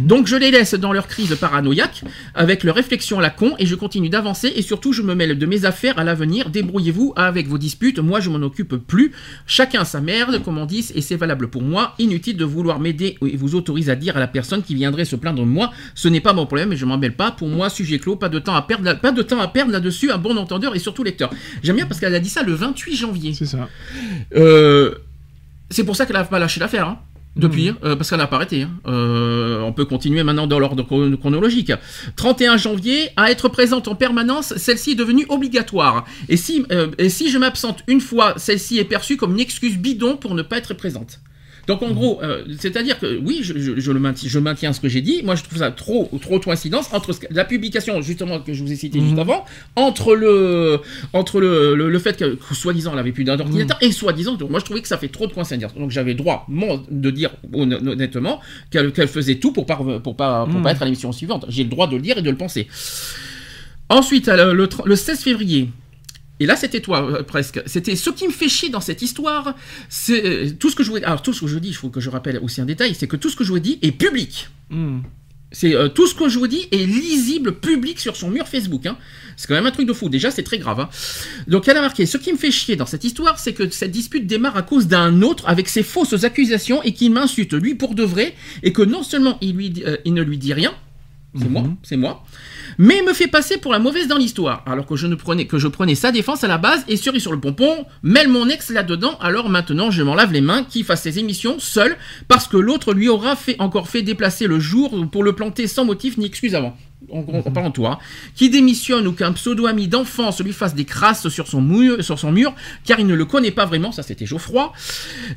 Donc 0.00 0.26
je 0.26 0.36
les 0.36 0.50
laisse 0.50 0.74
dans 0.74 0.92
leur 0.92 1.06
crise 1.06 1.34
paranoïaque, 1.36 2.02
avec 2.34 2.64
leur 2.64 2.74
réflexion 2.74 3.18
à 3.18 3.22
la 3.22 3.30
con, 3.30 3.54
et 3.58 3.66
je 3.66 3.74
continue 3.74 4.08
d'avancer, 4.08 4.52
et 4.54 4.62
surtout 4.62 4.92
je 4.92 5.02
me 5.02 5.14
mêle 5.14 5.38
de 5.38 5.46
mes 5.46 5.64
affaires 5.64 5.98
à 5.98 6.04
l'avenir. 6.04 6.50
Débrouillez-vous 6.50 7.12
avec 7.16 7.46
vos 7.48 7.58
disputes, 7.58 7.98
moi 7.98 8.20
je 8.20 8.30
m'en 8.30 8.44
occupe 8.44 8.76
plus. 8.76 9.12
Chacun 9.46 9.84
sa 9.84 10.00
merde, 10.00 10.42
comme 10.42 10.58
on 10.58 10.66
dit, 10.66 10.90
et 10.94 11.00
c'est 11.00 11.16
valable 11.16 11.48
pour 11.48 11.62
moi. 11.62 11.94
Inutile 11.98 12.36
de 12.36 12.44
vouloir 12.44 12.80
m'aider 12.80 13.16
et 13.24 13.36
vous 13.36 13.54
autorise 13.54 13.90
à 13.90 13.94
dire 13.96 14.16
à 14.16 14.20
la 14.20 14.26
personne 14.26 14.62
qui 14.62 14.74
viendrait 14.74 15.04
se 15.04 15.16
plaindre 15.16 15.40
de 15.40 15.46
moi, 15.46 15.72
ce 15.94 16.08
n'est 16.08 16.20
pas 16.20 16.32
mon 16.32 16.46
problème 16.46 16.72
et 16.72 16.76
je 16.76 16.84
m'en 16.84 16.98
mêle 16.98 17.14
pas. 17.14 17.30
Pour 17.30 17.48
moi, 17.48 17.70
sujet 17.70 17.98
clos, 17.98 18.16
pas 18.16 18.28
de 18.28 18.38
temps 18.38 18.54
à 18.54 18.62
perdre, 18.62 18.84
pas 19.04 19.12
de 19.12 19.20
temps 19.22 19.38
à 19.38 19.48
perdre 19.48 19.70
là-dessus, 19.70 20.10
un 20.10 20.16
bon 20.16 20.34
entendeur 20.38 20.74
et 20.74 20.78
surtout 20.78 21.04
lecteur. 21.04 21.28
J'aime 21.62 21.76
bien 21.76 21.84
parce 21.86 22.00
qu'elle 22.00 22.14
a 22.14 22.20
dit 22.20 22.30
ça 22.30 22.42
le 22.42 22.54
28 22.54 22.96
janvier. 22.96 23.34
C'est 23.34 23.44
ça. 23.44 23.68
Euh, 24.34 24.94
c'est 25.68 25.84
pour 25.84 25.94
ça 25.94 26.06
qu'elle 26.06 26.16
a 26.16 26.24
pas 26.24 26.38
lâché 26.38 26.58
l'affaire. 26.58 26.88
Hein. 26.88 26.98
Depuis, 27.36 27.70
euh, 27.82 27.96
parce 27.96 28.08
qu'elle 28.10 28.20
n'a 28.20 28.28
pas 28.28 28.36
arrêté. 28.36 28.62
hein. 28.62 28.70
Euh, 28.86 29.60
on 29.60 29.72
peut 29.72 29.84
continuer 29.84 30.22
maintenant 30.22 30.46
dans 30.46 30.58
l'ordre 30.60 30.84
chron- 30.84 31.16
chronologique. 31.16 31.72
31 32.16 32.56
janvier, 32.56 33.10
à 33.16 33.30
être 33.30 33.48
présente 33.48 33.88
en 33.88 33.94
permanence, 33.96 34.54
celle-ci 34.56 34.92
est 34.92 34.94
devenue 34.94 35.26
obligatoire. 35.28 36.04
Et 36.30 36.36
si, 36.36 36.64
euh, 36.70 36.88
et 36.96 37.08
si 37.10 37.30
je 37.30 37.36
m'absente 37.38 37.80
une 37.88 38.00
fois, 38.00 38.34
celle-ci 38.38 38.78
est 38.78 38.84
perçue 38.84 39.16
comme 39.16 39.32
une 39.32 39.40
excuse 39.40 39.76
bidon 39.76 40.16
pour 40.16 40.34
ne 40.34 40.42
pas 40.42 40.56
être 40.58 40.74
présente. 40.74 41.18
Donc 41.66 41.82
en 41.82 41.90
gros, 41.92 42.20
euh, 42.22 42.44
c'est-à-dire 42.58 42.98
que 42.98 43.18
oui, 43.18 43.40
je, 43.42 43.58
je- 43.58 43.80
je 43.80 43.92
le 43.92 43.98
maintiens, 44.00 44.28
je 44.28 44.38
maintiens 44.38 44.72
ce 44.72 44.80
que 44.80 44.88
j'ai 44.88 45.00
dit. 45.00 45.22
Moi, 45.24 45.34
je 45.34 45.42
trouve 45.42 45.58
ça 45.58 45.70
trop, 45.70 46.10
trop 46.20 46.38
de 46.38 46.44
coïncidence 46.44 46.92
entre 46.92 47.12
ce 47.12 47.20
la 47.30 47.44
publication 47.44 48.00
justement 48.02 48.40
que 48.40 48.52
je 48.52 48.62
vous 48.62 48.70
ai 48.72 48.76
cité 48.76 49.00
juste 49.00 49.18
avant, 49.18 49.44
entre 49.76 50.14
le, 50.14 50.80
entre 51.12 51.40
le, 51.40 51.74
le, 51.74 51.88
le 51.90 51.98
fait 51.98 52.16
que, 52.16 52.34
que 52.36 52.54
soi-disant 52.54 52.92
elle 52.92 52.98
avait 52.98 53.12
plus 53.12 53.24
d'un 53.24 53.38
ordinateur 53.40 53.78
et 53.80 53.92
soi-disant, 53.92 54.36
moi 54.50 54.60
je 54.60 54.64
trouvais 54.64 54.82
que 54.82 54.88
ça 54.88 54.98
fait 54.98 55.08
trop 55.08 55.26
de 55.26 55.32
coïncidence. 55.32 55.74
Donc 55.74 55.90
j'avais 55.90 56.14
droit 56.14 56.44
moi, 56.48 56.82
de 56.90 57.10
dire 57.10 57.30
hon- 57.52 57.70
honnêtement 57.72 58.40
qu'elle 58.70 58.92
faisait 59.08 59.36
tout 59.36 59.52
pour 59.52 59.66
pas 59.66 59.76
pour 60.02 60.16
pas 60.16 60.46
pour 60.46 60.60
Mm. 60.60 60.62
pas 60.62 60.72
être 60.72 60.82
à 60.82 60.84
l'émission 60.84 61.12
suivante. 61.12 61.46
J'ai 61.48 61.62
le 61.64 61.70
droit 61.70 61.86
de 61.86 61.96
le 61.96 62.02
dire 62.02 62.18
et 62.18 62.22
de 62.22 62.30
le 62.30 62.36
penser. 62.36 62.68
Ensuite, 63.88 64.28
le, 64.28 64.68
le 64.84 64.96
16 64.96 65.20
février. 65.20 65.68
Et 66.44 66.46
là, 66.46 66.56
c'était 66.56 66.80
toi 66.80 67.02
euh, 67.10 67.22
presque. 67.22 67.62
C'était 67.64 67.96
ce 67.96 68.10
qui 68.10 68.26
me 68.26 68.32
fait 68.32 68.50
chier 68.50 68.68
dans 68.68 68.82
cette 68.82 69.00
histoire. 69.00 69.54
C'est 69.88 70.24
euh, 70.26 70.50
tout 70.50 70.68
ce 70.68 70.76
que 70.76 70.84
je 70.84 70.90
vous. 70.90 70.98
Alors 70.98 71.22
tout 71.22 71.32
ce 71.32 71.40
que 71.40 71.46
je 71.46 71.54
vous 71.54 71.60
dis, 71.60 71.68
il 71.70 71.74
faut 71.74 71.88
que 71.88 72.00
je 72.00 72.10
rappelle 72.10 72.38
aussi 72.42 72.60
un 72.60 72.66
détail, 72.66 72.94
c'est 72.94 73.06
que 73.08 73.16
tout 73.16 73.30
ce 73.30 73.36
que 73.36 73.44
je 73.44 73.50
vous 73.50 73.58
dis 73.60 73.78
est 73.80 73.92
public. 73.92 74.48
Mm. 74.68 74.98
C'est 75.52 75.74
euh, 75.74 75.88
tout 75.88 76.06
ce 76.06 76.14
que 76.14 76.28
je 76.28 76.38
vous 76.38 76.48
dis 76.48 76.68
est 76.70 76.84
lisible 76.84 77.54
public 77.60 77.98
sur 77.98 78.14
son 78.16 78.28
mur 78.28 78.46
Facebook. 78.46 78.84
hein. 78.84 78.98
C'est 79.38 79.46
quand 79.48 79.54
même 79.54 79.64
un 79.66 79.70
truc 79.70 79.86
de 79.88 79.92
fou. 79.94 80.10
Déjà, 80.10 80.30
c'est 80.30 80.42
très 80.42 80.58
grave. 80.58 80.80
hein. 80.80 80.90
Donc, 81.48 81.66
elle 81.66 81.76
a 81.78 81.80
marqué. 81.80 82.04
Ce 82.06 82.18
qui 82.18 82.30
me 82.32 82.36
fait 82.36 82.50
chier 82.50 82.76
dans 82.76 82.84
cette 82.86 83.04
histoire, 83.04 83.38
c'est 83.38 83.54
que 83.54 83.70
cette 83.70 83.90
dispute 83.92 84.26
démarre 84.26 84.56
à 84.58 84.62
cause 84.62 84.86
d'un 84.86 85.22
autre 85.22 85.44
avec 85.48 85.68
ses 85.70 85.82
fausses 85.82 86.24
accusations 86.24 86.82
et 86.82 86.92
qu'il 86.92 87.10
m'insulte 87.12 87.54
lui 87.54 87.74
pour 87.74 87.94
de 87.94 88.02
vrai 88.02 88.34
et 88.62 88.72
que 88.74 88.82
non 88.82 89.02
seulement 89.02 89.38
il, 89.40 89.54
lui, 89.56 89.70
dit- 89.70 89.84
euh, 89.86 89.96
il 90.04 90.12
ne 90.12 90.22
lui 90.22 90.36
dit 90.38 90.52
rien, 90.52 90.74
c'est 91.36 91.48
moi, 91.48 91.64
c'est 91.82 91.96
moi, 91.96 92.24
mais 92.78 93.02
me 93.02 93.12
fait 93.12 93.26
passer 93.26 93.58
pour 93.58 93.72
la 93.72 93.78
mauvaise 93.78 94.08
dans 94.08 94.16
l'histoire, 94.16 94.62
alors 94.66 94.86
que 94.86 94.96
je 94.96 95.06
ne 95.06 95.14
prenais 95.14 95.46
que 95.46 95.58
je 95.58 95.68
prenais 95.68 95.94
sa 95.94 96.12
défense 96.12 96.44
à 96.44 96.48
la 96.48 96.58
base 96.58 96.84
et 96.88 96.96
cerise 96.96 97.22
sur 97.22 97.32
le 97.32 97.40
pompon, 97.40 97.86
mêle 98.02 98.28
mon 98.28 98.48
ex 98.48 98.70
là-dedans, 98.70 99.18
alors 99.20 99.48
maintenant 99.48 99.90
je 99.90 100.02
m'en 100.02 100.14
lave 100.14 100.32
les 100.32 100.40
mains, 100.40 100.64
qu'il 100.64 100.84
fasse 100.84 101.02
ses 101.02 101.18
émissions 101.18 101.58
seul, 101.58 101.96
parce 102.28 102.46
que 102.46 102.56
l'autre 102.56 102.94
lui 102.94 103.08
aura 103.08 103.36
fait 103.36 103.56
encore 103.58 103.88
fait 103.88 104.02
déplacer 104.02 104.46
le 104.46 104.60
jour 104.60 105.08
pour 105.10 105.24
le 105.24 105.32
planter 105.32 105.66
sans 105.66 105.84
motif 105.84 106.18
ni 106.18 106.26
excuse 106.26 106.54
avant. 106.54 106.76
En, 107.14 107.24
en- 107.60 107.64
en 107.66 107.70
toi, 107.70 107.98
hein, 108.00 108.04
qui 108.34 108.50
démissionne 108.50 109.06
ou 109.06 109.12
qu'un 109.12 109.32
pseudo-ami 109.32 109.88
d'enfance 109.88 110.40
lui 110.40 110.52
fasse 110.52 110.74
des 110.74 110.84
crasses 110.84 111.28
sur 111.28 111.46
son, 111.48 111.60
mur, 111.62 112.02
sur 112.04 112.18
son 112.18 112.32
mur, 112.32 112.54
car 112.84 113.00
il 113.00 113.06
ne 113.06 113.14
le 113.14 113.24
connaît 113.24 113.50
pas 113.50 113.64
vraiment, 113.66 113.92
ça 113.92 114.02
c'était 114.02 114.26
Geoffroy, 114.26 114.72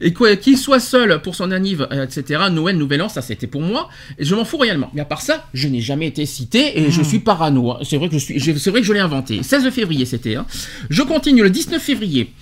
et 0.02 0.14
qu'il 0.38 0.58
soit 0.58 0.80
seul 0.80 1.22
pour 1.22 1.36
son 1.36 1.52
anniv, 1.52 1.88
euh, 1.92 2.06
etc., 2.06 2.44
Noël, 2.52 2.78
Nouvel 2.78 3.02
An, 3.02 3.10
ça 3.10 3.22
c'était 3.22 3.48
pour 3.48 3.62
moi, 3.62 3.90
et 4.18 4.26
je 4.26 4.36
m'en 4.36 4.46
fous 4.46 4.58
réellement. 4.58 4.90
Mais 4.94 5.02
à 5.02 5.06
part 5.06 5.22
ça, 5.22 5.46
je 5.54 5.68
n'ai 5.68 5.82
jamais 5.82 6.08
été 6.08 6.26
cité, 6.26 6.80
et 6.82 6.92
je 6.92 7.02
suis 7.02 7.20
parano, 7.20 7.72
hein. 7.72 7.80
c'est 7.84 7.98
vrai 7.98 8.08
que 8.10 8.14
je 8.16 8.20
suis, 8.20 8.40
je- 8.40 8.58
c'est 8.58 8.70
vrai 8.72 8.82
que 8.82 8.88
je 8.88 8.94
l'ai 8.94 9.00
inventé. 9.00 9.44
16 9.44 9.70
février 9.72 10.06
c'était, 10.06 10.36
hein. 10.36 10.46
Je 10.90 11.04
continue 11.04 11.44
le 11.44 11.50
19 11.50 11.82
février. 11.82 12.34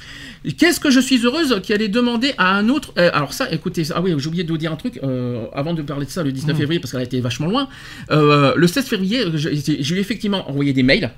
Qu'est-ce 0.53 0.79
que 0.79 0.89
je 0.89 0.99
suis 0.99 1.25
heureuse 1.25 1.61
qu'elle 1.65 1.81
ait 1.81 1.87
demandé 1.87 2.33
à 2.37 2.55
un 2.55 2.69
autre. 2.69 2.93
euh, 2.97 3.09
alors, 3.13 3.33
ça, 3.33 3.51
écoutez, 3.51 3.83
ah 3.93 4.01
oui, 4.01 4.13
j'ai 4.17 4.27
oublié 4.27 4.43
de 4.43 4.49
vous 4.51 4.57
dire 4.57 4.71
un 4.71 4.75
truc 4.75 4.99
euh, 5.03 5.45
avant 5.53 5.73
de 5.73 5.81
parler 5.81 6.05
de 6.05 6.11
ça 6.11 6.23
le 6.23 6.31
19 6.31 6.57
février 6.57 6.79
parce 6.79 6.91
qu'elle 6.91 7.01
a 7.01 7.05
été 7.05 7.19
vachement 7.19 7.47
loin. 7.47 7.67
Euh, 8.11 8.53
le 8.55 8.67
16 8.67 8.85
février, 8.85 9.23
j'ai 9.35 9.99
effectivement 9.99 10.49
envoyé 10.49 10.73
des 10.73 10.83
mails. 10.83 11.11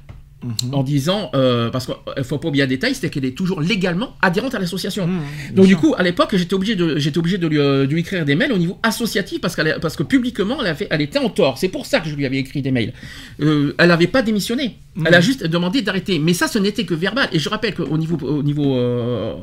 En 0.71 0.83
disant, 0.83 1.31
euh, 1.33 1.71
parce 1.71 1.87
qu'il 1.87 2.23
faut 2.23 2.37
pas 2.37 2.49
oublier 2.49 2.63
un 2.63 2.67
détail, 2.67 2.93
c'est 2.93 3.09
qu'elle 3.09 3.25
est 3.25 3.35
toujours 3.35 3.59
légalement 3.59 4.15
adhérente 4.21 4.53
à 4.53 4.59
l'association. 4.59 5.09
Donc 5.53 5.65
du 5.65 5.75
coup, 5.75 5.95
à 5.97 6.03
l'époque, 6.03 6.35
j'étais 6.35 6.53
obligé 6.53 6.75
de, 6.75 6.97
j'étais 6.99 7.17
obligé 7.17 7.39
de 7.39 7.47
lui, 7.47 7.57
euh, 7.57 7.87
de 7.87 7.91
lui 7.91 8.01
écrire 8.01 8.23
des 8.23 8.35
mails 8.35 8.53
au 8.53 8.57
niveau 8.57 8.77
associatif 8.83 9.41
parce 9.41 9.55
qu'elle, 9.55 9.77
parce 9.81 9.95
que 9.95 10.03
publiquement, 10.03 10.57
elle, 10.61 10.67
avait, 10.67 10.87
elle 10.91 11.01
était 11.01 11.17
en 11.17 11.29
tort. 11.29 11.57
C'est 11.57 11.69
pour 11.69 11.87
ça 11.87 11.99
que 12.01 12.07
je 12.09 12.15
lui 12.15 12.25
avais 12.25 12.37
écrit 12.37 12.61
des 12.61 12.71
mails. 12.71 12.93
Euh, 13.41 13.73
elle 13.79 13.87
n'avait 13.87 14.07
pas 14.07 14.21
démissionné. 14.21 14.77
Elle 15.05 15.13
a 15.13 15.21
juste 15.21 15.45
demandé 15.45 15.81
d'arrêter. 15.81 16.19
Mais 16.19 16.33
ça, 16.33 16.47
ce 16.47 16.57
n'était 16.57 16.85
que 16.85 16.95
verbal. 16.95 17.29
Et 17.31 17.39
je 17.39 17.49
rappelle 17.49 17.75
qu'au 17.75 17.97
niveau, 17.97 18.17
au 18.25 18.41
niveau, 18.41 18.77
euh, 18.77 19.33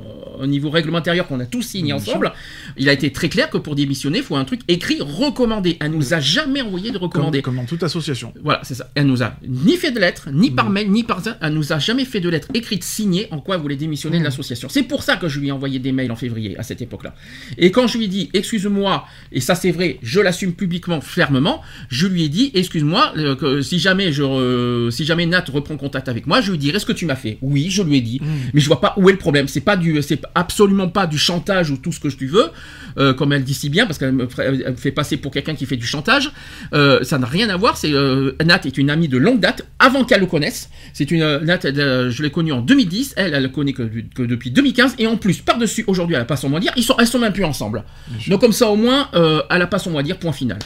au 0.40 0.46
niveau 0.46 0.70
règlement 0.70 0.98
intérieur 0.98 1.26
qu'on 1.26 1.38
a 1.40 1.46
tous 1.46 1.62
signé 1.62 1.92
ensemble, 1.92 2.32
il 2.76 2.88
a 2.88 2.92
été 2.92 3.12
très 3.12 3.28
clair 3.28 3.50
que 3.50 3.58
pour 3.58 3.74
démissionner, 3.74 4.18
il 4.18 4.24
faut 4.24 4.36
un 4.36 4.44
truc 4.44 4.60
écrit 4.68 4.98
recommandé. 5.00 5.76
Elle 5.80 5.92
nous 5.92 6.14
a 6.14 6.20
jamais 6.20 6.62
envoyé 6.62 6.90
de 6.90 6.98
Comme, 6.98 7.08
recommandé. 7.08 7.42
comme 7.42 7.56
dans 7.56 7.66
toute 7.66 7.82
association. 7.82 8.32
Voilà, 8.42 8.60
c'est 8.64 8.74
ça. 8.74 8.90
Elle 8.94 9.06
nous 9.06 9.22
a 9.22 9.34
ni 9.46 9.76
fait 9.76 9.92
de 9.92 10.00
lettre, 10.00 10.28
ni 10.32 10.50
par 10.50 10.70
mail, 10.70 10.83
ni 10.88 11.04
par. 11.04 11.22
Elle 11.40 11.54
nous 11.54 11.72
a 11.72 11.78
jamais 11.78 12.04
fait 12.04 12.20
de 12.20 12.28
lettre 12.28 12.48
écrite 12.54 12.84
signée 12.84 13.28
en 13.30 13.40
quoi 13.40 13.56
elle 13.56 13.62
voulait 13.62 13.76
démissionner 13.76 14.18
de 14.18 14.24
l'association. 14.24 14.68
C'est 14.68 14.82
pour 14.82 15.02
ça 15.02 15.16
que 15.16 15.28
je 15.28 15.40
lui 15.40 15.48
ai 15.48 15.52
envoyé 15.52 15.78
des 15.78 15.92
mails 15.92 16.12
en 16.12 16.16
février 16.16 16.58
à 16.58 16.62
cette 16.62 16.82
époque-là. 16.82 17.14
Et 17.58 17.70
quand 17.70 17.86
je 17.86 17.98
lui 17.98 18.04
ai 18.04 18.08
dit, 18.08 18.30
excuse-moi, 18.32 19.06
et 19.32 19.40
ça 19.40 19.54
c'est 19.54 19.70
vrai, 19.70 19.98
je 20.02 20.20
l'assume 20.20 20.52
publiquement, 20.52 21.00
fermement, 21.00 21.62
je 21.88 22.06
lui 22.06 22.24
ai 22.24 22.28
dit, 22.28 22.50
excuse-moi, 22.54 23.12
euh, 23.16 23.36
que 23.36 23.62
si 23.62 23.78
jamais 23.78 24.12
je, 24.12 24.88
si 24.90 25.04
jamais 25.04 25.26
Nat 25.26 25.44
reprend 25.52 25.76
contact 25.76 26.08
avec 26.08 26.26
moi, 26.26 26.40
je 26.40 26.50
lui 26.50 26.58
dirai 26.58 26.78
ce 26.78 26.86
que 26.86 26.92
tu 26.92 27.06
m'as 27.06 27.16
fait. 27.16 27.38
Oui, 27.42 27.68
je 27.70 27.82
lui 27.82 27.96
ai 27.96 28.00
dit, 28.00 28.20
mais 28.52 28.60
je 28.60 28.66
vois 28.66 28.80
pas 28.80 28.94
où 28.96 29.08
est 29.08 29.12
le 29.12 29.18
problème. 29.18 29.48
C'est 29.48 29.60
pas 29.60 29.76
du, 29.76 30.02
c'est 30.02 30.20
absolument 30.34 30.88
pas 30.88 31.06
du 31.06 31.18
chantage 31.18 31.70
ou 31.70 31.76
tout 31.76 31.92
ce 31.92 32.00
que 32.00 32.08
tu 32.08 32.26
veux, 32.26 32.50
euh, 32.98 33.14
comme 33.14 33.32
elle 33.32 33.44
dit 33.44 33.54
si 33.54 33.68
bien, 33.70 33.86
parce 33.86 33.98
qu'elle 33.98 34.12
me, 34.12 34.24
me 34.24 34.76
fait 34.76 34.92
passer 34.92 35.16
pour 35.16 35.32
quelqu'un 35.32 35.54
qui 35.54 35.66
fait 35.66 35.76
du 35.76 35.86
chantage. 35.86 36.30
Euh, 36.72 37.02
ça 37.02 37.18
n'a 37.18 37.26
rien 37.26 37.48
à 37.48 37.56
voir. 37.56 37.76
C'est 37.76 37.92
Nat 38.44 38.60
est 38.64 38.78
une 38.78 38.90
amie 38.90 39.08
de 39.08 39.18
longue 39.18 39.40
date, 39.40 39.66
avant 39.78 40.04
qu'elle 40.04 40.20
le 40.20 40.26
connaisse. 40.26 40.70
C'est 40.93 41.11
une 41.11 41.23
euh, 41.23 41.59
elle, 41.62 41.81
euh, 41.81 42.11
je 42.11 42.23
l'ai 42.23 42.31
connue 42.31 42.52
en 42.52 42.61
2010. 42.61 43.14
Elle, 43.16 43.35
elle 43.35 43.43
le 43.43 43.49
connaît 43.49 43.73
que, 43.73 43.83
que 44.14 44.23
depuis 44.23 44.50
2015. 44.50 44.95
Et 44.99 45.07
en 45.07 45.16
plus, 45.16 45.40
par 45.40 45.59
dessus, 45.59 45.85
aujourd'hui, 45.87 46.16
elle 46.16 46.23
a 46.23 46.26
pas 46.26 46.37
son 46.37 46.49
mot 46.49 46.57
à 46.57 46.61
dire. 46.61 46.73
Ils 46.76 46.85
sont, 46.85 46.95
elles 46.99 47.07
sont 47.07 47.19
même 47.19 47.33
plus 47.33 47.45
ensemble. 47.45 47.85
Donc 48.28 48.40
comme 48.40 48.52
ça, 48.52 48.69
au 48.69 48.76
moins, 48.76 49.09
euh, 49.14 49.43
elle 49.50 49.62
a 49.62 49.66
pas 49.66 49.78
son 49.78 49.90
mot 49.90 49.99
à 49.99 50.02
dire. 50.02 50.19
Point 50.19 50.33
final. 50.33 50.59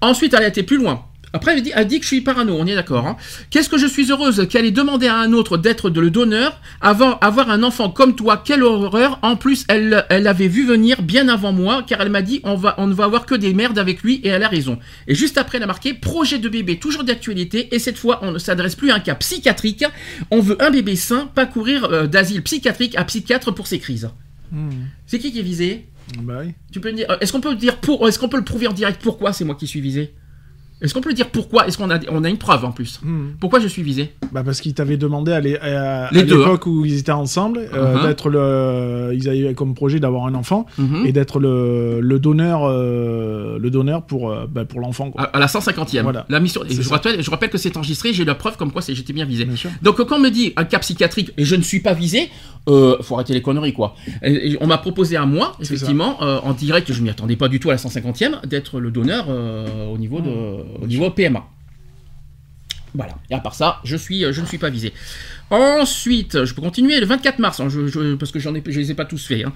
Ensuite, 0.00 0.34
elle 0.34 0.44
a 0.44 0.48
été 0.48 0.62
plus 0.62 0.76
loin. 0.76 1.04
Après, 1.34 1.52
elle 1.54 1.62
dit, 1.62 1.72
elle 1.74 1.88
dit 1.88 1.98
que 1.98 2.04
je 2.04 2.08
suis 2.08 2.20
parano, 2.20 2.56
on 2.56 2.64
est 2.66 2.76
d'accord. 2.76 3.06
hein. 3.08 3.16
Qu'est-ce 3.50 3.68
que 3.68 3.76
je 3.76 3.88
suis 3.88 4.10
heureuse 4.12 4.46
qu'elle 4.48 4.64
ait 4.64 4.70
demandé 4.70 5.08
à 5.08 5.16
un 5.16 5.32
autre 5.32 5.58
d'être 5.58 5.90
de 5.90 6.00
le 6.00 6.10
donneur 6.10 6.60
avant 6.80 7.18
avoir 7.18 7.50
un 7.50 7.64
enfant 7.64 7.90
comme 7.90 8.14
toi. 8.14 8.40
Quelle 8.44 8.62
horreur. 8.62 9.18
En 9.22 9.34
plus, 9.34 9.64
elle, 9.68 10.06
elle 10.10 10.22
l'avait 10.22 10.46
vu 10.46 10.64
venir 10.64 11.02
bien 11.02 11.28
avant 11.28 11.52
moi, 11.52 11.84
car 11.86 12.00
elle 12.00 12.10
m'a 12.10 12.22
dit 12.22 12.40
on, 12.44 12.54
va, 12.54 12.76
on 12.78 12.86
ne 12.86 12.94
va 12.94 13.04
avoir 13.04 13.26
que 13.26 13.34
des 13.34 13.52
merdes 13.52 13.78
avec 13.78 14.02
lui, 14.04 14.20
et 14.22 14.28
elle 14.28 14.44
a 14.44 14.48
raison. 14.48 14.78
Et 15.08 15.16
juste 15.16 15.36
après, 15.36 15.58
elle 15.58 15.64
a 15.64 15.66
marqué 15.66 15.92
projet 15.92 16.38
de 16.38 16.48
bébé, 16.48 16.78
toujours 16.78 17.02
d'actualité, 17.02 17.74
et 17.74 17.80
cette 17.80 17.98
fois, 17.98 18.20
on 18.22 18.30
ne 18.30 18.38
s'adresse 18.38 18.76
plus 18.76 18.92
à 18.92 18.94
un 18.94 19.00
cas 19.00 19.16
psychiatrique. 19.16 19.84
On 20.30 20.38
veut 20.40 20.56
un 20.62 20.70
bébé 20.70 20.94
sain, 20.94 21.28
pas 21.34 21.46
courir 21.46 21.84
euh, 21.84 22.06
d'asile 22.06 22.42
psychiatrique 22.42 22.94
à 22.96 23.04
psychiatre 23.04 23.52
pour 23.52 23.66
ses 23.66 23.80
crises. 23.80 24.08
C'est 25.06 25.18
qui 25.18 25.32
qui 25.32 25.40
est 25.40 25.42
visé? 25.42 25.88
Bah 26.22 26.42
oui. 26.44 26.52
tu 26.70 26.80
peux 26.80 26.92
me 26.92 26.96
dire, 26.96 27.06
euh, 27.10 27.16
est-ce 27.20 27.32
qu'on 27.32 27.40
peut 27.40 27.56
dire 27.56 27.78
pour, 27.78 28.06
est-ce 28.06 28.20
qu'on 28.20 28.28
peut 28.28 28.36
le 28.36 28.44
prouver 28.44 28.68
en 28.68 28.72
direct? 28.72 29.00
Pourquoi 29.02 29.32
c'est 29.32 29.44
moi 29.44 29.56
qui 29.56 29.66
suis 29.66 29.80
visé? 29.80 30.14
Est-ce 30.84 30.92
qu'on 30.94 31.00
peut 31.00 31.14
dire 31.14 31.30
pourquoi? 31.30 31.66
Est-ce 31.66 31.78
qu'on 31.78 31.90
a, 31.90 31.98
on 32.10 32.22
a 32.24 32.28
une 32.28 32.36
preuve 32.38 32.64
en 32.64 32.70
plus? 32.70 33.00
Hmm. 33.02 33.30
Pourquoi 33.40 33.58
je 33.58 33.66
suis 33.68 33.82
visé? 33.82 34.12
Bah 34.32 34.42
parce 34.44 34.60
qu'ils 34.60 34.74
t'avaient 34.74 34.96
demandé 34.98 35.32
à 35.32 35.40
deux, 35.40 35.56
l'époque 36.12 36.66
où 36.66 36.84
ils 36.84 36.98
étaient 36.98 37.10
ensemble 37.12 37.60
euh, 37.72 37.94
Uh-huh. 37.96 38.06
d'être 38.06 38.28
le 38.28 39.12
ils 39.14 39.28
avaient 39.28 39.54
comme 39.54 39.74
projet 39.74 39.98
d'avoir 40.00 40.26
un 40.26 40.34
enfant 40.34 40.66
Mhm. 40.78 41.06
et 41.06 41.12
d'être 41.12 41.38
le, 41.40 42.00
le 42.00 42.18
donneur 42.18 42.60
euh, 42.64 43.58
le 43.58 43.70
donneur 43.70 44.02
pour 44.04 44.30
euh, 44.30 44.46
bah, 44.50 44.64
pour 44.64 44.80
l'enfant 44.80 45.10
à, 45.16 45.24
à 45.24 45.38
la 45.38 45.46
150e. 45.46 46.02
Voilà. 46.02 46.26
La 46.28 46.40
mission. 46.40 46.62
et 46.68 46.74
Je 46.74 46.88
rappelle, 46.88 47.22
je 47.22 47.30
rappelle 47.30 47.50
que 47.50 47.58
c'est 47.58 47.76
enregistré. 47.76 48.12
J'ai 48.12 48.24
la 48.24 48.34
preuve 48.34 48.56
comme 48.56 48.70
quoi 48.72 48.82
j'étais 48.86 49.12
bien 49.12 49.24
visé. 49.24 49.44
Bien. 49.46 49.54
Donc 49.82 49.96
quand 49.96 50.16
on 50.16 50.20
me 50.20 50.30
dit 50.30 50.52
un 50.56 50.64
cas 50.64 50.78
psychiatrique 50.80 51.32
et 51.38 51.44
je 51.44 51.56
ne 51.56 51.62
suis 51.62 51.80
pas 51.80 51.94
visé, 51.94 52.28
euh, 52.68 52.96
faut 53.02 53.14
arrêter 53.14 53.32
les 53.32 53.42
conneries 53.42 53.72
quoi. 53.72 53.94
Et- 54.22 54.52
et 54.52 54.58
on 54.60 54.66
m'a 54.66 54.78
proposé 54.78 55.16
à 55.16 55.24
moi, 55.26 55.56
effectivement, 55.60 56.18
en 56.20 56.52
direct, 56.52 56.92
je 56.92 57.00
m'y 57.02 57.10
attendais 57.10 57.36
pas 57.36 57.48
du 57.48 57.58
tout 57.60 57.70
à 57.70 57.72
la 57.72 57.78
150e, 57.78 58.40
d'être 58.46 58.80
le 58.80 58.90
donneur 58.90 59.26
au 59.92 59.96
niveau 59.98 60.20
de, 60.20 60.28
Mmh. 60.30 60.73
Au 60.80 60.86
niveau 60.86 61.10
PMA. 61.10 61.44
Voilà. 62.94 63.14
Et 63.28 63.34
à 63.34 63.40
part 63.40 63.54
ça, 63.54 63.80
je 63.84 63.96
suis, 63.96 64.24
euh, 64.24 64.32
je 64.32 64.40
ne 64.40 64.46
suis 64.46 64.58
pas 64.58 64.70
visé. 64.70 64.92
Ensuite, 65.50 66.44
je 66.44 66.54
peux 66.54 66.62
continuer 66.62 66.98
le 66.98 67.06
24 67.06 67.38
mars, 67.38 67.60
hein, 67.60 67.68
parce 68.18 68.32
que 68.32 68.38
j'en 68.40 68.54
ai, 68.54 68.62
je 68.66 68.80
les 68.80 68.90
ai 68.90 68.94
pas 68.94 69.04
tous 69.04 69.24
faits. 69.26 69.44
hein. 69.44 69.52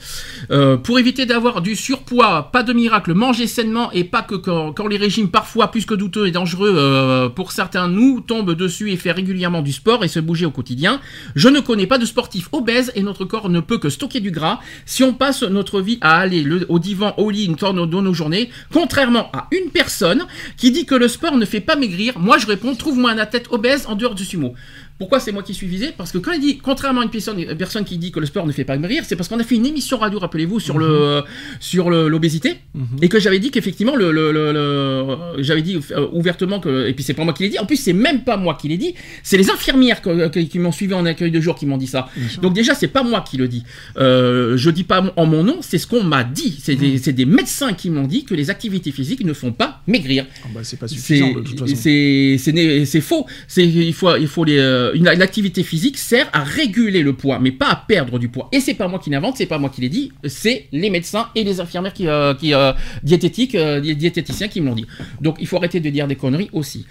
Euh, 0.51 0.77
pour 0.77 0.99
éviter 0.99 1.27
d'avoir 1.27 1.61
du 1.63 1.75
surpoids, 1.77 2.51
pas 2.53 2.63
de 2.63 2.73
miracle, 2.73 3.15
manger 3.15 3.47
sainement 3.47 3.91
et 3.93 4.05
pas 4.05 4.23
que 4.23 4.35
quand, 4.35 4.87
les 4.87 4.97
régimes 4.99 5.29
parfois 5.31 5.71
plus 5.71 5.87
que 5.87 5.95
douteux 5.95 6.27
et 6.27 6.31
dangereux 6.31 6.73
euh, 6.77 7.29
pour 7.29 7.53
certains 7.53 7.89
nous 7.89 8.21
tombent 8.21 8.55
dessus 8.55 8.91
et 8.93 8.97
fait 8.97 9.13
régulièrement 9.13 9.63
du 9.63 9.73
sport 9.73 10.05
et 10.05 10.09
se 10.09 10.21
bouger 10.21 10.47
au 10.47 10.51
quotidien. 10.51 11.01
Je 11.35 11.49
ne 11.49 11.59
connais 11.61 11.87
pas 11.87 11.99
de 11.99 12.05
sportif 12.07 12.49
obèse 12.53 12.93
et 12.95 13.03
notre 13.03 13.25
corps 13.25 13.49
ne 13.49 13.61
peut 13.61 13.79
que 13.79 13.89
stocker 13.89 14.21
du 14.21 14.31
gras. 14.31 14.61
Si 14.87 15.03
on 15.03 15.15
passe 15.15 15.43
notre 15.43 15.81
vie 15.81 15.99
à 16.01 16.19
aller 16.19 16.43
le- 16.43 16.67
au 16.69 16.79
divan, 16.79 17.15
au 17.17 17.31
lit, 17.31 17.49
nos, 17.49 17.87
dans 17.87 18.03
nos 18.03 18.15
journées, 18.15 18.51
contrairement 18.73 19.31
à 19.33 19.49
une 19.53 19.71
personne 19.71 20.27
qui 20.57 20.71
dit 20.71 20.85
que 20.87 20.95
le 20.95 21.09
sport 21.09 21.37
ne 21.37 21.45
fait 21.45 21.61
pas 21.61 21.77
maigrir, 21.77 22.19
moi 22.19 22.39
je 22.39 22.47
réponds 22.47 22.75
trouve-moi 22.75 23.11
un 23.11 23.19
athlète 23.19 23.47
obèse 23.51 23.87
en 23.89 23.95
dehors 23.97 24.15
du 24.15 24.25
sumo. 24.25 24.55
Pourquoi 24.99 25.21
c'est 25.21 25.31
moi 25.33 25.43
qui 25.45 25.55
suis 25.55 25.67
visé 25.69 25.91
Parce 25.97 26.11
que 26.11 26.19
quand 26.19 26.33
il 26.33 26.41
dit, 26.41 26.59
contrairement 26.59 27.03
à 27.03 27.05
une 27.05 27.11
personne, 27.11 27.39
une 27.39 27.55
personne 27.57 27.85
qui 27.85 27.99
dit 27.99 28.11
que 28.11 28.19
le 28.19 28.27
sport 28.27 28.47
ne 28.47 28.53
fait 28.53 28.65
pas 28.65 28.77
maigrir, 28.77 29.05
c'est 29.07 29.15
parce 29.15 29.29
qu'on 29.29 29.39
a 29.39 29.45
fait 29.45 29.55
une 29.55 29.67
émission 29.67 29.97
radio, 29.99 30.19
rappelez-vous, 30.19 30.59
sur 30.61 30.77
le 30.79 31.23
sur 31.61 31.89
le- 31.91 32.09
l'obésité, 32.09 32.57
et 33.01 33.09
que 33.09 33.21
j'avais 33.21 33.39
dit 33.39 33.51
qu'effectivement, 33.51 33.95
le, 33.97 34.11
le- 34.11 34.33
le- 34.33 34.53
le- 34.53 35.43
j'avais 35.43 35.63
dit 35.63 35.79
euh, 35.93 36.09
ouvertement 36.13 36.59
que, 36.61 36.89
et 36.89 36.95
puis 36.95 37.05
c'est 37.05 37.15
pas 37.15 37.25
moi 37.25 37.33
qui 37.33 37.45
l'ai 37.45 37.49
dit. 37.51 37.59
En 37.59 37.67
plus, 37.67 37.77
c'est 37.77 37.93
même 37.93 38.25
pas 38.25 38.37
moi 38.37 38.57
qui 38.61 38.69
l'ai 38.69 38.77
dit, 38.77 38.95
c'est 39.23 39.37
les 39.37 39.51
infirmières 39.51 40.03
que- 40.03 40.29
que- 40.29 40.41
qui 40.41 40.59
m'ont 40.59 40.73
suivi 40.73 40.95
en 40.95 41.07
accueil 41.07 41.31
de 41.31 41.41
jour 41.41 41.55
qui 41.55 41.67
m'ont 41.67 41.77
dit 41.79 41.87
ça. 41.87 42.09
Donc 42.43 42.55
déjà, 42.55 42.75
c'est 42.75 42.89
pas 42.89 43.03
moi 43.05 43.25
qui 43.29 43.37
le 43.37 43.47
dis. 43.49 43.63
Euh, 43.99 44.57
je 44.57 44.71
dis 44.71 44.85
pas 44.85 45.13
en 45.17 45.27
mon 45.27 45.45
nom, 45.45 45.59
c'est 45.61 45.79
ce 45.79 45.87
qu'on 45.87 46.03
m'a 46.03 46.25
dit. 46.25 46.59
C'est 46.63 46.75
des, 46.75 46.99
des 46.99 47.25
médecins 47.25 47.73
qui 47.73 47.91
m'ont 47.91 48.07
dit 48.07 48.25
que 48.25 48.35
les 48.35 48.51
activités 48.51 48.91
physiques 48.93 49.25
ne 49.25 49.33
font 49.33 49.53
pas 49.53 49.81
maigrir. 49.87 50.27
Bah, 50.55 50.61
c'est 50.65 50.79
pas 50.79 50.89
suffisant 50.89 51.29
C'est 51.29 51.35
de 51.35 51.41
toute 51.41 51.61
façon. 51.61 51.75
c'est 51.77 52.37
c'est 52.39 52.53
né- 52.53 52.85
c'est 52.85 53.01
faux. 53.01 53.27
C'est 53.47 53.65
il 53.67 53.93
faut 53.95 54.17
il 54.17 54.27
faut 54.27 54.45
les 54.45 54.59
euh, 54.89 54.93
une, 54.95 55.09
activité 55.09 55.63
physique 55.63 55.99
sert 55.99 56.29
à 56.33 56.43
réguler 56.45 57.03
le 57.03 57.13
poids, 57.13 57.39
mais 57.41 57.51
pas 57.53 57.69
à 57.69 57.77
perdre 57.77 58.19
du 58.19 58.29
poids. 58.29 58.49
Et 58.53 58.61
c'est 58.61 58.75
pas 58.75 58.89
moi 58.89 58.99
qui 58.99 59.11
l'invente, 59.11 59.37
c'est 59.37 59.47
pas 59.47 59.59
moi 59.59 59.71
qui 59.71 59.81
l'ai 59.81 59.89
dit, 59.89 60.13
c'est 60.25 60.67
les 60.73 60.91
médecins 60.91 61.29
et 61.35 61.45
les 61.45 61.61
infirmières 61.61 61.93
qui 61.93 62.07
euh, 62.07 62.35
euh, 62.43 62.73
diététiques, 63.03 63.57
di- 63.57 63.97
diététiciens 63.97 64.49
qui 64.49 64.61
me 64.61 64.67
l'ont 64.67 64.75
dit. 64.75 64.87
Donc 65.21 65.37
il 65.41 65.47
faut 65.47 65.57
arrêter 65.57 65.81
de 65.81 65.91
dire 65.91 66.07
des 66.07 66.17
conneries 66.17 66.51
aussi. 66.53 66.87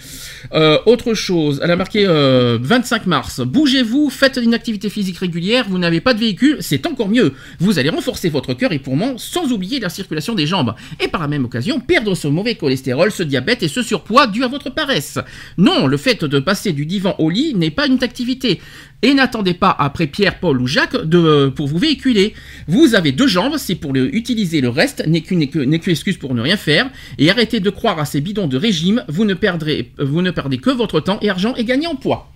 Autre 0.85 1.13
chose, 1.13 1.59
elle 1.63 1.71
a 1.71 1.75
marqué 1.75 2.05
euh, 2.05 2.57
25 2.61 3.05
mars. 3.07 3.41
Bougez-vous, 3.41 4.09
faites 4.09 4.39
une 4.41 4.53
activité 4.53 4.89
physique 4.89 5.17
régulière. 5.17 5.65
Vous 5.69 5.77
n'avez 5.77 6.01
pas 6.01 6.13
de 6.13 6.19
véhicule, 6.19 6.57
c'est 6.59 6.85
encore 6.85 7.09
mieux. 7.09 7.33
Vous 7.59 7.79
allez 7.79 7.89
renforcer 7.89 8.29
votre 8.29 8.53
cœur 8.53 8.71
et 8.71 8.79
poumons 8.79 9.17
sans 9.17 9.51
oublier 9.51 9.79
la 9.79 9.89
circulation 9.89 10.35
des 10.35 10.45
jambes. 10.45 10.75
Et 10.99 11.07
par 11.07 11.21
la 11.21 11.27
même 11.27 11.45
occasion, 11.45 11.79
perdre 11.79 12.15
ce 12.15 12.27
mauvais 12.27 12.55
cholestérol, 12.55 13.11
ce 13.11 13.23
diabète 13.23 13.63
et 13.63 13.67
ce 13.67 13.81
surpoids 13.81 14.27
dû 14.27 14.43
à 14.43 14.47
votre 14.47 14.69
paresse. 14.69 15.19
Non, 15.57 15.87
le 15.87 15.97
fait 15.97 16.23
de 16.25 16.39
passer 16.39 16.73
du 16.73 16.85
divan 16.85 17.15
au 17.19 17.29
lit 17.29 17.53
n'est 17.55 17.71
pas 17.71 17.86
une 17.87 18.03
activité. 18.03 18.59
Et 19.01 19.13
n'attendez 19.13 19.53
pas 19.53 19.75
après 19.77 20.07
Pierre, 20.07 20.39
Paul 20.39 20.59
ou 20.61 20.67
Jacques 20.67 20.95
de, 21.03 21.51
pour 21.55 21.67
vous 21.67 21.77
véhiculer. 21.77 22.33
Vous 22.67 22.95
avez 22.95 23.11
deux 23.11 23.27
jambes, 23.27 23.55
c'est 23.57 23.75
pour 23.75 23.93
le, 23.93 24.13
utiliser 24.15 24.59
le 24.61 24.69
reste, 24.69 25.05
n'est 25.07 25.21
qu'une 25.21 25.47
que- 25.47 25.89
excuse 25.89 26.17
pour 26.17 26.33
ne 26.33 26.41
rien 26.41 26.57
faire. 26.57 26.89
Et 27.17 27.29
arrêtez 27.29 27.59
de 27.59 27.69
croire 27.69 27.99
à 27.99 28.05
ces 28.05 28.21
bidons 28.21 28.47
de 28.47 28.57
régime, 28.57 29.03
vous 29.07 29.25
ne, 29.25 29.33
perdrez, 29.33 29.91
vous 29.99 30.21
ne 30.21 30.31
perdez 30.31 30.57
que 30.57 30.69
votre 30.71 30.99
temps 30.99 31.19
et 31.21 31.29
argent 31.29 31.53
et 31.55 31.63
gagnez 31.63 31.87
en 31.87 31.95
poids. 31.95 32.31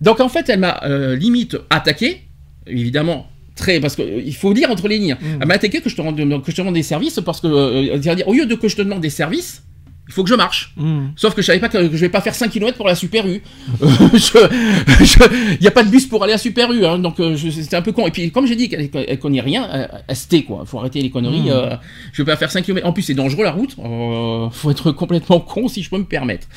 Donc 0.00 0.20
en 0.20 0.28
fait, 0.28 0.48
elle 0.48 0.60
m'a 0.60 0.80
euh, 0.84 1.16
limite 1.16 1.56
attaqué, 1.70 2.22
évidemment. 2.66 3.28
Très, 3.54 3.80
parce 3.80 3.96
qu'il 3.96 4.34
faut 4.34 4.54
dire 4.54 4.70
entre 4.70 4.88
les 4.88 4.96
lignes. 4.98 5.16
Elle 5.40 5.46
m'a 5.46 5.54
attaqué 5.54 5.82
que 5.82 5.90
je 5.90 5.94
te 5.94 6.00
rende, 6.00 6.16
que 6.16 6.50
je 6.50 6.56
te 6.56 6.62
rende 6.62 6.74
des 6.74 6.82
services 6.82 7.20
parce 7.24 7.40
que, 7.40 7.46
euh, 7.48 8.00
c'est-à-dire, 8.00 8.26
au 8.26 8.32
lieu 8.32 8.46
de 8.46 8.54
que 8.54 8.66
je 8.66 8.76
te 8.76 8.82
demande 8.82 9.02
des 9.02 9.10
services, 9.10 9.62
il 10.08 10.12
faut 10.12 10.24
que 10.24 10.28
je 10.28 10.34
marche. 10.34 10.72
Hmm. 10.76 11.08
Sauf 11.16 11.34
que 11.34 11.42
je 11.42 11.46
savais 11.46 11.60
pas 11.60 11.68
que, 11.68 11.82
je 11.82 11.88
vais 11.96 12.08
pas 12.08 12.20
faire 12.20 12.34
5 12.34 12.50
km 12.50 12.76
pour 12.76 12.86
la 12.86 12.94
Super 12.94 13.26
U. 13.26 13.42
Il 13.80 15.58
n'y 15.60 15.66
a 15.66 15.70
pas 15.70 15.84
de 15.84 15.90
bus 15.90 16.06
pour 16.06 16.24
aller 16.24 16.32
à 16.32 16.38
Super 16.38 16.72
U, 16.72 16.84
hein, 16.84 16.98
donc 16.98 17.20
euh, 17.20 17.36
c'était 17.36 17.76
un 17.76 17.82
peu 17.82 17.92
con. 17.92 18.06
Et 18.06 18.10
puis 18.10 18.30
comme 18.32 18.46
j'ai 18.46 18.56
dit 18.56 18.68
qu'elle 18.68 18.90
elle 18.92 19.18
connaît 19.18 19.40
rien, 19.40 19.88
elle 20.08 20.16
se 20.16 20.26
tait 20.28 20.42
quoi. 20.42 20.64
Faut 20.66 20.78
arrêter 20.78 21.00
les 21.00 21.10
conneries. 21.10 21.50
euh, 21.50 21.76
je 22.12 22.22
vais 22.22 22.30
pas 22.32 22.36
faire 22.36 22.50
5 22.50 22.64
km. 22.64 22.86
En 22.86 22.92
plus 22.92 23.02
c'est 23.02 23.14
dangereux 23.14 23.44
la 23.44 23.52
route. 23.52 23.76
Euh, 23.78 24.50
faut 24.50 24.70
être 24.70 24.90
complètement 24.92 25.40
con 25.40 25.68
si 25.68 25.82
je 25.82 25.90
peux 25.90 25.98
me 25.98 26.04
permettre. 26.04 26.48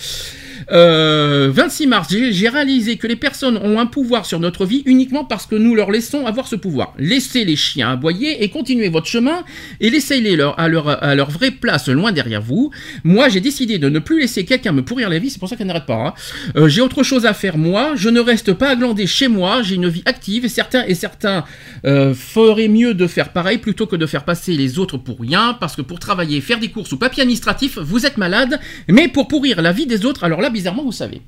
Euh, 0.72 1.50
26 1.52 1.88
mars, 1.88 2.08
j'ai 2.12 2.50
réalisé 2.50 2.98
que 2.98 3.08
les 3.08 3.16
personnes 3.16 3.58
ont 3.58 3.80
un 3.80 3.86
pouvoir 3.86 4.26
sur 4.26 4.40
notre 4.40 4.66
vie 4.66 4.84
uniquement 4.86 5.26
parce 5.26 5.46
que 5.46 5.56
nous 5.56 5.76
leur 5.76 5.92
laissons 5.92 6.26
avoir 6.26 6.48
ce 6.48 6.56
pouvoir. 6.56 6.94
Laissez 6.98 7.46
les 7.46 7.56
chiens 7.56 7.92
aboyer 7.92 8.44
et 8.44 8.50
continuez 8.50 8.90
votre 8.90 9.08
chemin 9.08 9.44
et 9.80 9.90
laissez-les 9.90 10.36
leur, 10.36 10.60
à, 10.60 10.68
leur, 10.68 11.04
à 11.04 11.16
leur 11.16 11.30
vraie 11.30 11.52
place 11.52 11.88
loin 11.90 12.12
derrière 12.12 12.42
vous. 12.42 12.72
Moi, 13.04 13.30
j'ai 13.30 13.42
décidé 13.42 13.78
de 13.78 13.90
ne 13.90 14.00
plus 14.00 14.20
laisser 14.20 14.46
quelqu'un 14.46 14.72
me 14.72 14.84
pourrir 14.84 15.10
la 15.10 15.20
vie, 15.20 15.30
c'est 15.30 15.40
pour 15.40 15.50
ça 15.50 15.56
qu'elle 15.56 15.68
n'arrête 15.68 15.86
pas. 15.86 15.96
hein. 15.96 16.14
Euh, 16.56 16.68
j'ai 16.68 16.82
autre 16.82 17.04
chose 17.04 17.26
à 17.26 17.34
faire 17.34 17.58
moi, 17.58 17.94
je 17.96 18.10
ne 18.10 18.20
reste 18.20 18.54
pas 18.54 18.70
à 18.70 18.76
glander 18.76 19.08
chez 19.08 19.28
moi, 19.28 19.62
j'ai 19.64 19.76
une 19.76 19.88
vie 19.90 20.04
active 20.06 20.46
et 20.46 20.50
certains, 20.50 20.86
et 20.86 20.96
certains 20.96 21.44
euh, 21.86 22.14
feraient 22.14 22.68
mieux 22.68 22.94
de 22.94 23.08
faire 23.08 23.30
pareil 23.32 23.58
plutôt 23.58 23.86
que 23.88 23.96
de 23.96 24.06
faire 24.06 24.24
passer 24.26 24.54
les 24.54 24.80
autres 24.80 24.98
pour 24.98 25.20
rien 25.20 25.56
parce 25.60 25.76
que 25.76 25.82
pour 25.82 26.00
travailler, 26.00 26.42
faire 26.42 26.60
des 26.60 26.70
courses 26.70 26.92
ou 26.92 26.98
papier 26.98 27.22
administratif, 27.24 27.78
vous 27.78 28.06
êtes 28.06 28.18
malade, 28.18 28.60
mais 28.88 29.08
pour 29.08 29.28
pourrir 29.28 29.62
la 29.62 29.72
vie 29.72 29.86
des 29.86 30.06
autres, 30.06 30.24
alors 30.24 30.42
là, 30.42 30.50
bizarrement, 30.56 30.84
vous 30.84 30.92
savez. 30.92 31.22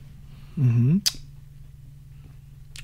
Mhm. 0.58 1.02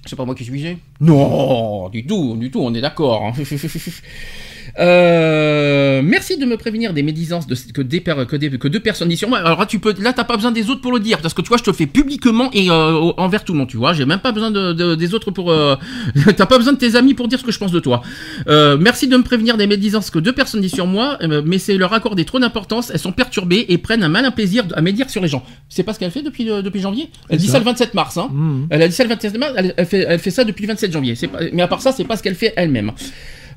C'est 0.05 0.17
pas 0.17 0.25
moi 0.25 0.35
qui 0.35 0.43
suis 0.43 0.53
visé 0.53 0.77
Non, 0.99 1.87
du 1.89 2.05
tout, 2.05 2.35
du 2.35 2.51
tout, 2.51 2.59
on 2.59 2.73
est 2.73 2.81
d'accord. 2.81 3.33
Euh, 4.79 6.01
merci 6.03 6.37
de 6.37 6.45
me 6.45 6.57
prévenir 6.57 6.93
des 6.93 7.03
médisances 7.03 7.47
de, 7.47 7.55
que, 7.73 7.81
des, 7.81 8.01
que, 8.01 8.35
des- 8.35 8.57
que 8.57 8.67
deux 8.67 8.79
personnes 8.79 9.09
disent 9.09 9.19
sur 9.19 9.29
moi. 9.29 9.39
Alors 9.39 9.59
là, 9.59 9.65
tu 9.65 9.79
peux, 9.79 9.93
là, 9.99 10.13
t'as 10.13 10.23
pas 10.23 10.35
besoin 10.35 10.51
des 10.51 10.69
autres 10.69 10.81
pour 10.81 10.91
le 10.93 10.99
dire, 10.99 11.19
parce 11.19 11.33
que 11.33 11.41
tu 11.41 11.47
vois, 11.49 11.57
je 11.57 11.63
te 11.63 11.69
le 11.69 11.75
fais 11.75 11.85
publiquement 11.87 12.49
et 12.53 12.69
euh, 12.69 13.11
envers 13.17 13.43
tout 13.43 13.53
le 13.53 13.59
monde, 13.59 13.67
tu 13.69 13.77
vois. 13.77 13.93
J'ai 13.93 14.05
même 14.05 14.19
pas 14.19 14.31
besoin 14.31 14.51
de, 14.51 14.73
de- 14.73 14.95
des 14.95 15.13
autres 15.13 15.31
pour. 15.31 15.51
euh, 15.51 15.75
t'as 16.37 16.45
pas 16.45 16.57
besoin 16.57 16.73
de 16.73 16.77
tes 16.77 16.95
amis 16.95 17.13
pour 17.13 17.27
dire 17.27 17.39
ce 17.39 17.43
que 17.43 17.51
je 17.51 17.59
pense 17.59 17.71
de 17.71 17.79
toi. 17.79 18.01
Euh, 18.47 18.77
merci 18.79 19.07
de 19.07 19.17
me 19.17 19.23
prévenir 19.23 19.57
des 19.57 19.67
médisances 19.67 20.09
que 20.09 20.19
deux 20.19 20.33
personnes 20.33 20.61
disent 20.61 20.73
sur 20.73 20.87
moi, 20.87 21.17
mais 21.45 21.57
c'est 21.57 21.77
leur 21.77 21.93
accorder 21.93 22.25
trop 22.25 22.39
d'importance. 22.39 22.91
Elles 22.93 22.99
sont 22.99 23.11
perturbées 23.11 23.65
et 23.69 23.77
prennent 23.77 24.03
un 24.03 24.09
malin 24.09 24.31
plaisir 24.31 24.63
à 24.75 24.81
médire 24.81 25.09
sur 25.09 25.21
les 25.21 25.27
gens. 25.27 25.43
C'est 25.69 25.83
pas 25.83 25.93
ce 25.93 25.99
qu'elle 25.99 26.11
fait 26.11 26.21
depuis, 26.21 26.45
depuis 26.45 26.79
janvier? 26.81 27.09
Elle 27.29 27.37
dit 27.37 27.47
ça. 27.47 27.53
ça 27.53 27.59
le 27.59 27.65
27 27.65 27.93
mars, 27.93 28.17
hein. 28.17 28.29
Mhm. 28.31 28.67
Elle 28.69 28.81
a 28.81 28.87
dit 28.87 28.93
ça 28.95 29.03
le 29.03 29.09
27 29.09 29.37
mars, 29.37 29.53
elle, 29.57 29.73
elle 29.77 29.85
fait, 29.85 30.05
elle 30.07 30.19
fait 30.19 30.31
ça 30.31 30.43
depuis 30.43 30.63
le 30.63 30.67
27 30.69 30.91
janvier. 30.91 31.15
Pas- 31.31 31.39
mais 31.53 31.61
à 31.61 31.67
part 31.67 31.81
ça, 31.81 31.91
c'est 31.91 32.03
pas 32.03 32.17
ce 32.17 32.23
qu'elle 32.23 32.35
fait 32.35 32.53
elle-même. 32.55 32.91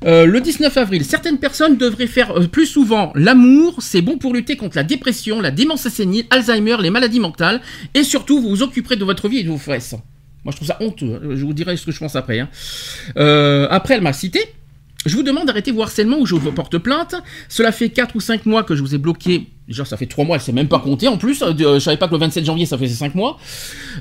Euh, 0.05 0.25
le 0.25 0.41
19 0.41 0.75
avril, 0.77 1.03
certaines 1.03 1.37
personnes 1.39 1.77
devraient 1.77 2.07
faire 2.07 2.37
euh, 2.37 2.47
plus 2.47 2.65
souvent 2.65 3.11
l'amour, 3.15 3.75
c'est 3.79 4.01
bon 4.01 4.17
pour 4.17 4.33
lutter 4.33 4.55
contre 4.55 4.77
la 4.77 4.83
dépression, 4.83 5.41
la 5.41 5.51
démence 5.51 5.87
sénile, 5.87 6.25
Alzheimer, 6.29 6.77
les 6.81 6.89
maladies 6.89 7.19
mentales, 7.19 7.61
et 7.93 8.03
surtout 8.03 8.39
vous 8.41 8.49
vous 8.49 8.61
occuperez 8.63 8.95
de 8.95 9.05
votre 9.05 9.27
vie 9.27 9.39
et 9.39 9.43
de 9.43 9.49
vos 9.49 9.57
fesses. 9.57 9.95
Moi 10.43 10.51
je 10.51 10.57
trouve 10.57 10.67
ça 10.67 10.77
honteux, 10.81 11.19
je 11.35 11.43
vous 11.43 11.53
dirai 11.53 11.75
ce 11.77 11.85
que 11.85 11.91
je 11.91 11.99
pense 11.99 12.15
après. 12.15 12.39
hein. 12.39 12.49
Euh, 13.17 13.67
après 13.69 13.95
elle 13.95 14.01
m'a 14.01 14.13
cité, 14.13 14.39
je 15.05 15.15
vous 15.15 15.23
demande 15.23 15.47
d'arrêter 15.47 15.71
vos 15.71 15.81
harcèlements 15.81 16.19
ou 16.19 16.25
je 16.25 16.35
vous 16.35 16.51
porte 16.51 16.77
plainte. 16.77 17.15
Cela 17.49 17.71
fait 17.71 17.89
4 17.89 18.15
ou 18.15 18.19
5 18.19 18.45
mois 18.45 18.63
que 18.63 18.75
je 18.75 18.81
vous 18.81 18.93
ai 18.93 18.97
bloqué. 18.97 19.47
Déjà, 19.67 19.83
ça 19.83 19.97
fait 19.97 20.05
3 20.05 20.23
mois, 20.23 20.37
elle 20.37 20.41
s'est 20.41 20.53
même 20.53 20.69
pas 20.69 20.79
compter 20.79 21.07
en 21.09 21.17
plus. 21.17 21.41
Euh, 21.43 21.53
Je 21.57 21.79
savais 21.79 21.97
pas 21.97 22.07
que 22.07 22.13
le 22.13 22.19
27 22.19 22.45
janvier, 22.45 22.65
ça 22.65 22.77
faisait 22.77 22.93
5 22.93 23.15
mois. 23.15 23.37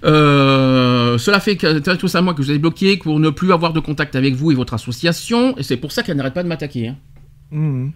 Euh, 0.05 1.19
cela 1.19 1.41
fait 1.41 1.57
4 1.57 2.03
ou 2.05 2.09
5 2.09 2.23
mois 2.23 2.35
que 2.35 2.43
je 2.43 2.49
vous 2.49 2.55
ai 2.55 2.59
bloqué 2.59 2.97
pour 2.97 3.19
ne 3.19 3.31
plus 3.31 3.53
avoir 3.53 3.73
de 3.73 3.81
contact 3.81 4.15
avec 4.17 4.35
vous 4.35 4.53
et 4.53 4.55
votre 4.55 4.75
association. 4.75 5.57
Et 5.59 5.63
c'est 5.65 5.77
pour 5.77 5.91
ça 5.93 6.03
qu'elle 6.03 6.17
n'arrête 6.17 6.35
pas 6.35 6.43
de 6.45 6.49
m'attaquer. 6.49 6.89
hein. 6.89 6.97
Mhm. 7.51 7.93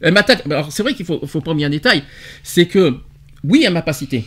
Elle 0.00 0.14
m'attaque. 0.14 0.44
Alors, 0.46 0.72
c'est 0.72 0.82
vrai 0.82 0.94
qu'il 0.94 1.06
faut, 1.06 1.24
faut 1.26 1.40
pas 1.40 1.54
mis 1.54 1.64
un 1.64 1.70
détail. 1.70 2.02
C'est 2.42 2.66
que, 2.66 2.96
oui, 3.44 3.62
elle 3.64 3.72
m'a 3.72 3.82
pas 3.82 3.92
cité. 3.92 4.24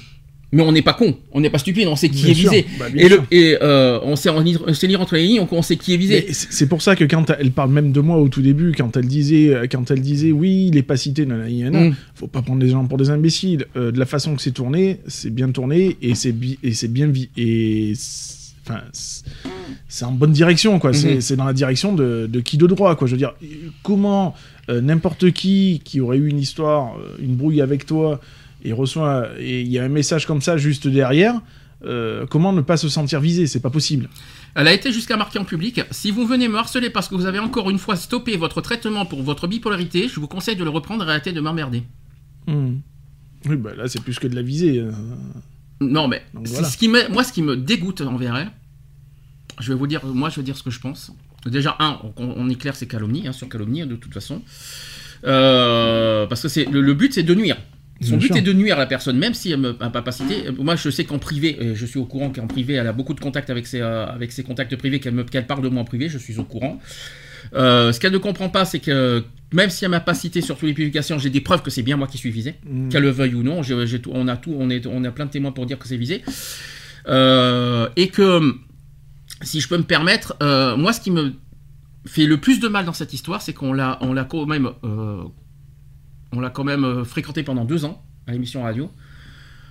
Mais 0.55 0.63
on 0.63 0.71
n'est 0.71 0.81
pas 0.81 0.93
con, 0.93 1.15
on 1.31 1.41
n'est 1.41 1.49
pas 1.49 1.57
stupide, 1.57 1.87
on 1.87 1.95
sait 1.95 2.09
qui 2.09 2.23
Bien 2.23 2.31
est 2.31 2.35
sûr, 2.35 2.51
visé. 2.51 2.65
bah, 2.79 2.85
et 2.95 3.03
le, 3.09 3.15
sûr. 3.15 3.25
et 3.31 3.57
euh, 3.61 3.99
on 4.03 4.15
sait, 4.15 4.29
on 4.29 4.73
sait 4.73 4.87
lire 4.87 5.01
entre 5.01 5.15
les 5.15 5.23
lignes, 5.27 5.45
on, 5.51 5.61
sait 5.61 5.75
qui 5.75 5.93
est 5.93 5.97
visé. 5.97 6.27
C'est 6.31 6.67
pour 6.67 6.81
ça 6.81 6.95
que 6.95 7.03
quand 7.03 7.29
elle 7.37 7.51
parle 7.51 7.71
même 7.71 7.91
de 7.91 7.99
moi 7.99 8.17
au 8.17 8.29
tout 8.29 8.41
début, 8.41 8.71
quand 8.75 8.95
elle 8.97 9.07
disait, 9.07 9.53
quand 9.71 9.91
elle 9.91 10.01
disait 10.01 10.31
oui, 10.31 10.67
il 10.71 10.77
est 10.77 10.81
pas 10.83 10.97
cité, 10.97 11.25
nanana, 11.25 11.49
nanana, 11.49 11.89
Mm. 11.89 11.95
faut 12.15 12.27
pas 12.27 12.41
prendre 12.41 12.61
les 12.61 12.69
gens 12.69 12.85
pour 12.85 12.97
des 12.97 13.09
imbéciles. 13.09 13.65
Euh, 13.75 13.91
de 13.91 13.99
la 13.99 14.05
façon 14.05 14.35
que 14.35 14.41
c'est 14.41 14.51
tourné, 14.51 14.99
c'est 15.07 15.29
bien 15.29 15.49
tourné 15.51 15.97
et 16.01 16.15
c'est 16.15 16.31
bien 16.31 17.07
vi 17.07 17.29
et 17.37 17.93
c'est- 17.95 18.53
enfin 18.67 18.81
c'est- 18.93 20.05
en 20.05 20.11
bonne 20.11 20.31
direction 20.31 20.79
quoi. 20.79 20.93
C'est 20.93 21.15
Mhm. 21.15 21.21
c'est 21.21 21.35
dans 21.35 21.45
la 21.45 21.53
direction 21.53 21.93
de, 21.93 22.27
de 22.31 22.39
qui 22.39 22.57
de 22.57 22.65
droit 22.67 22.95
quoi. 22.95 23.07
Je 23.07 23.11
veux 23.13 23.17
dire 23.17 23.33
comment 23.83 24.33
euh, 24.69 24.81
n'importe 24.81 25.31
qui 25.31 25.81
qui 25.83 26.01
aurait 26.01 26.17
eu 26.17 26.27
une 26.27 26.39
histoire, 26.39 26.95
euh, 26.97 27.15
une 27.21 27.35
brouille 27.35 27.61
avec 27.61 27.85
toi 27.85 28.19
et 28.67 28.73
reçoit 28.73 29.29
et 29.39 29.61
il 29.61 29.67
y 29.71 29.79
a 29.79 29.83
un 29.83 29.89
message 29.89 30.25
comme 30.25 30.41
ça 30.41 30.57
juste 30.57 30.87
derrière. 30.87 31.39
euh, 31.85 32.25
comment 32.25 32.51
ne 32.53 32.61
pas 32.61 32.77
se 32.77 32.89
sentir 32.89 33.19
visé? 33.19 33.47
C'est 33.47 33.59
pas 33.61 33.69
possible. 33.69 34.09
Elle 34.55 34.67
a 34.67 34.73
été 34.73 34.91
jusqu'à 34.91 35.17
marquer 35.17 35.37
en 35.39 35.43
public 35.45 35.81
Si 35.91 36.09
vous 36.11 36.25
venez 36.25 36.47
me 36.47 36.57
harceler 36.57 36.89
parce 36.89 37.07
que 37.09 37.15
vous 37.15 37.25
avez 37.25 37.39
encore 37.39 37.69
une 37.69 37.77
fois 37.77 37.95
stoppé 37.95 38.37
votre 38.37 38.61
traitement 38.61 39.05
pour 39.05 39.21
votre 39.21 39.47
bipolarité, 39.47 40.07
je 40.07 40.19
vous 40.19 40.27
conseille 40.27 40.55
de 40.55 40.63
le 40.63 40.69
reprendre 40.69 41.05
et 41.05 41.09
arrêter 41.09 41.31
de 41.33 41.41
m'emmerder. 41.41 41.83
Hmm. 42.47 42.75
Oui, 43.47 43.57
bah 43.57 43.71
là, 43.75 43.87
c'est 43.87 44.01
plus 44.01 44.17
que 44.17 44.27
de 44.27 44.35
la 44.35 44.41
visée. 44.41 44.79
euh. 44.79 44.91
Non, 45.81 46.07
mais 46.07 46.23
Donc 46.33 46.47
voilà. 46.47 46.67
ce 46.67 46.77
qui 46.77 46.87
me, 46.87 47.07
moi, 47.09 47.23
ce 47.23 47.33
qui 47.33 47.41
me 47.43 47.55
dégoûte 47.57 48.01
envers 48.01 48.35
elle, 48.37 48.51
je 49.59 49.71
vais 49.73 49.77
vous 49.77 49.87
dire, 49.87 50.03
moi, 50.05 50.29
je 50.29 50.37
vais 50.37 50.43
dire 50.43 50.57
ce 50.57 50.63
que 50.63 50.71
je 50.71 50.79
pense. 50.79 51.11
Déjà, 51.45 51.75
un, 51.79 51.99
on, 52.17 52.33
on 52.37 52.49
est 52.49 52.55
clair, 52.55 52.75
c'est 52.75 52.87
calomnie, 52.87 53.27
hein, 53.27 53.33
sur 53.33 53.47
calomnie, 53.49 53.85
de 53.85 53.95
toute 53.95 54.13
façon. 54.13 54.41
Euh, 55.25 56.25
parce 56.27 56.41
que 56.41 56.47
c'est 56.47 56.65
le, 56.65 56.81
le 56.81 56.93
but, 56.93 57.13
c'est 57.13 57.23
de 57.23 57.35
nuire. 57.35 57.57
Son 58.05 58.17
but 58.17 58.27
sûr. 58.27 58.37
est 58.37 58.41
de 58.41 58.53
nuire 58.53 58.75
à 58.75 58.79
la 58.79 58.85
personne, 58.85 59.17
même 59.17 59.33
si 59.33 59.51
elle 59.51 59.61
ne 59.61 59.71
m'a 59.71 59.89
pas 59.89 60.11
cité. 60.11 60.43
Moi, 60.57 60.75
je 60.75 60.89
sais 60.89 61.03
qu'en 61.03 61.19
privé, 61.19 61.57
euh, 61.61 61.75
je 61.75 61.85
suis 61.85 61.99
au 61.99 62.05
courant 62.05 62.29
qu'en 62.31 62.47
privé, 62.47 62.73
elle 62.75 62.87
a 62.87 62.93
beaucoup 62.93 63.13
de 63.13 63.19
contacts 63.19 63.49
avec 63.49 63.67
ses, 63.67 63.81
euh, 63.81 64.05
avec 64.07 64.31
ses 64.31 64.43
contacts 64.43 64.75
privés, 64.75 64.99
qu'elle 64.99 65.47
parle 65.47 65.61
de 65.63 65.69
moi 65.69 65.81
en 65.81 65.85
privé, 65.85 66.09
je 66.09 66.17
suis 66.17 66.37
au 66.39 66.43
courant. 66.43 66.79
Euh, 67.53 67.91
ce 67.91 67.99
qu'elle 67.99 68.13
ne 68.13 68.17
comprend 68.17 68.49
pas, 68.49 68.65
c'est 68.65 68.79
que 68.79 69.23
même 69.53 69.69
si 69.69 69.85
elle 69.85 69.91
m'a 69.91 69.99
pas 69.99 70.15
cité 70.15 70.41
sur 70.41 70.57
toutes 70.57 70.67
les 70.67 70.73
publications, 70.73 71.19
j'ai 71.19 71.29
des 71.29 71.41
preuves 71.41 71.61
que 71.61 71.69
c'est 71.69 71.83
bien 71.83 71.95
moi 71.95 72.07
qui 72.07 72.17
suis 72.17 72.31
visé 72.31 72.55
Hmm. 72.67 72.89
qu'elle 72.89 73.03
le 73.03 73.11
veuille 73.11 73.35
ou 73.35 73.43
non, 73.43 73.61
on 74.11 74.27
a 74.27 74.37
tout, 74.37 74.55
on 74.57 74.69
est, 74.69 74.87
on 74.87 75.03
a 75.03 75.11
plein 75.11 75.25
de 75.25 75.31
témoins 75.31 75.51
pour 75.51 75.65
dire 75.65 75.77
que 75.77 75.87
c'est 75.87 75.97
visé, 75.97 76.23
Euh, 77.07 77.87
et 77.95 78.07
que 78.07 78.55
si 79.43 79.61
je 79.61 79.67
peux 79.67 79.77
me 79.77 79.83
permettre, 79.83 80.35
moi 80.77 80.91
ce 80.91 80.99
qui 81.01 81.11
me 81.11 81.33
fait 82.07 82.25
le 82.25 82.37
plus 82.37 82.59
de 82.59 82.67
mal 82.67 82.85
dans 82.85 82.93
cette 82.93 83.13
histoire, 83.13 83.41
c'est 83.43 83.53
qu'on 83.53 83.73
l'a, 83.73 83.97
on 84.01 84.13
l'a 84.13 84.23
quand 84.23 84.45
même, 84.47 84.69
on 86.31 86.39
l'a 86.39 86.49
quand 86.49 86.63
même 86.63 86.83
euh, 86.83 87.03
fréquenté 87.03 87.43
pendant 87.43 87.65
deux 87.65 87.85
ans 87.85 88.03
à 88.27 88.31
l'émission 88.31 88.63
radio. 88.63 88.91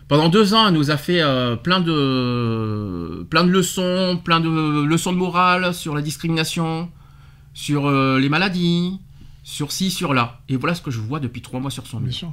Pendant 0.09 0.29
deux 0.29 0.53
ans, 0.55 0.69
elle 0.69 0.75
nous 0.75 0.91
a 0.91 0.97
fait 0.99 1.23
euh, 1.23 1.57
plein 1.57 1.81
de, 1.81 3.27
plein 3.31 3.45
de 3.45 3.51
leçons, 3.51 4.21
plein 4.23 4.41
de 4.41 4.85
leçons 4.85 5.13
de 5.13 5.17
morale 5.19 5.73
sur 5.75 5.95
la 5.95 6.03
discrimination, 6.03 6.91
sur 7.55 7.87
euh, 7.87 8.19
les 8.19 8.29
maladies, 8.29 9.01
sur 9.43 9.73
ci, 9.73 9.91
sur 9.91 10.13
là. 10.15 10.41
Et 10.49 10.57
voilà 10.57 10.75
ce 10.75 10.83
que 10.83 10.91
je 10.91 11.01
vois 11.01 11.21
depuis 11.21 11.41
trois 11.43 11.59
mois 11.61 11.71
sur 11.71 11.87
son 11.87 11.99
Bien 11.99 12.07
mur. 12.09 12.15
sûr. 12.15 12.33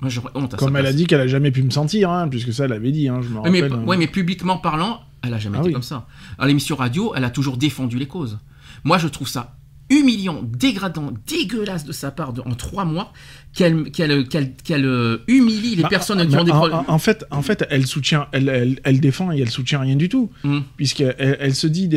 Moi, 0.00 0.10
j'aurais 0.10 0.30
honte 0.34 0.54
à 0.54 0.58
sa 0.58 0.64
Comme 0.64 0.76
elle 0.76 0.86
a 0.86 0.92
dit 0.92 1.06
qu'elle 1.06 1.20
a 1.20 1.26
jamais 1.26 1.50
pu 1.50 1.62
me 1.62 1.70
sentir, 1.70 2.10
hein, 2.10 2.28
puisque 2.28 2.52
ça, 2.52 2.64
elle 2.64 2.72
avait 2.72 2.92
dit, 2.92 3.08
hein, 3.08 3.20
je 3.22 3.28
me 3.28 3.38
Ouais, 3.40 3.50
mais, 3.50 3.60
rappelle. 3.62 3.78
hein. 3.78 3.84
ouais, 3.84 3.96
mais 3.96 4.06
publiquement 4.06 4.56
parlant, 4.58 5.00
elle 5.22 5.34
a 5.34 5.38
jamais 5.38 5.56
Ah 5.58 5.60
été 5.60 5.68
oui. 5.68 5.72
comme 5.74 5.82
ça. 5.82 6.06
À 6.38 6.46
l'émission 6.46 6.76
radio, 6.76 7.12
elle 7.14 7.24
a 7.24 7.30
toujours 7.30 7.56
défendu 7.58 7.98
les 7.98 8.08
causes. 8.08 8.38
Moi, 8.84 8.98
je 8.98 9.08
trouve 9.08 9.28
ça 9.28 9.56
humiliant, 9.90 10.40
dégradant, 10.42 11.12
dégueulasse 11.26 11.84
de 11.84 11.92
sa 11.92 12.10
part 12.10 12.32
de- 12.32 12.40
en 12.40 12.54
trois 12.54 12.84
mois 12.84 13.12
qu'elle 13.54 13.84
euh, 14.70 15.18
humilie 15.28 15.76
les 15.76 15.82
Bah, 15.82 15.88
personnes 15.88 16.20
qui 16.26 16.34
bah, 16.34 16.40
ont 16.40 16.44
des 16.44 16.50
en, 16.50 16.56
problèmes. 16.56 16.80
en- 16.88 16.92
en 16.94 16.98
fait, 16.98 17.24
en 17.30 17.42
fait, 17.42 17.64
elle 17.70 17.86
soutient, 17.86 18.26
elle, 18.32 18.48
elle, 18.48 18.80
elle 18.82 18.98
défend 19.00 19.30
et 19.30 19.38
elle 19.38 19.50
soutient 19.50 19.78
rien 19.80 19.94
du 19.96 20.08
tout, 20.08 20.30
Mm. 20.42 20.58
puisqu'elle 20.76 21.14
elle, 21.18 21.54
se 21.54 21.66
dit 21.68 21.88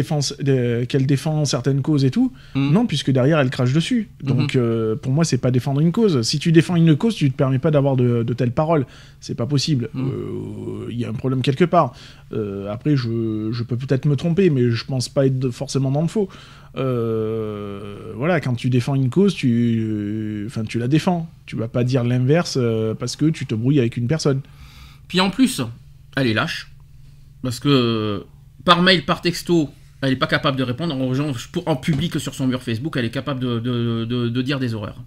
qu'elle 0.88 1.06
défend 1.08 1.46
certaines 1.46 1.82
causes 1.82 2.06
et 2.06 2.12
tout. 2.12 2.32
Mm. 2.56 2.72
Non, 2.74 2.86
puisque 2.86 3.10
derrière, 3.12 3.40
elle 3.40 3.50
crache 3.50 3.74
dessus. 3.74 4.10
Donc, 4.22 4.56
euh, 4.56 4.96
pour 4.96 5.12
moi, 5.12 5.24
c'est 5.26 5.38
pas 5.40 5.50
défendre 5.52 5.82
une 5.82 5.92
cause. 5.92 6.22
Si 6.22 6.38
tu 6.40 6.52
défends 6.52 6.76
une 6.76 6.96
cause, 6.96 7.16
tu 7.16 7.32
te 7.32 7.36
permets 7.36 7.60
pas 7.60 7.72
d'avoir 7.72 7.96
de, 7.96 8.22
de 8.24 8.34
telles 8.34 8.52
paroles. 8.52 8.86
C'est 9.20 9.36
pas 9.36 9.48
possible. 9.48 9.90
Mm. 9.94 10.08
Euh, 10.10 10.88
Il 10.92 11.00
y 11.00 11.06
a 11.06 11.10
un 11.10 11.14
problème 11.14 11.42
quelque 11.42 11.66
part. 11.66 11.94
Euh, 12.34 12.72
après, 12.72 12.96
je, 12.96 13.64
peux 13.64 13.78
peut-être 13.78 14.06
me 14.06 14.16
tromper, 14.16 14.50
mais 14.50 14.70
je 14.70 14.86
pense 14.86 15.10
pas 15.10 15.26
être 15.26 15.50
forcément 15.52 15.92
dans 15.92 16.02
le 16.02 16.08
faux. 16.08 16.30
Euh, 16.76 18.14
voilà, 18.16 18.40
quand 18.42 18.56
tu 18.56 18.70
défends 18.70 18.96
une 18.96 19.10
cause, 19.10 19.34
tu, 19.34 20.44
enfin, 20.48 20.64
tu 20.64 20.80
la 20.80 20.88
défends. 20.88 21.30
Tu 21.46 21.56
vas 21.56 21.68
pas 21.68 21.84
dire 21.84 22.04
l'inverse 22.04 22.58
euh, 22.60 22.94
parce 22.94 23.16
que 23.16 23.26
tu 23.26 23.46
te 23.46 23.56
brouilles 23.56 23.80
avec 23.80 23.98
une 23.98 24.08
personne. 24.08 24.42
Puis 25.08 25.22
en 25.22 25.30
plus, 25.30 25.62
elle 26.16 26.28
est 26.28 26.34
lâche. 26.34 26.70
Parce 27.42 27.60
que 27.60 28.26
par 28.66 28.82
mail, 28.82 29.06
par 29.06 29.22
texto, 29.22 29.70
elle 30.02 30.10
n'est 30.12 30.16
pas 30.18 30.28
capable 30.28 30.58
de 30.58 30.64
répondre 30.64 30.96
pour- 31.52 31.68
en 31.68 31.76
public 31.76 32.20
sur 32.20 32.36
son 32.36 32.48
mur 32.48 32.62
Facebook. 32.62 32.96
Elle 32.98 33.06
est 33.06 33.12
capable 33.12 33.40
de, 33.40 34.42
dire 34.42 34.60
des 34.60 34.74
horreurs. 34.74 35.02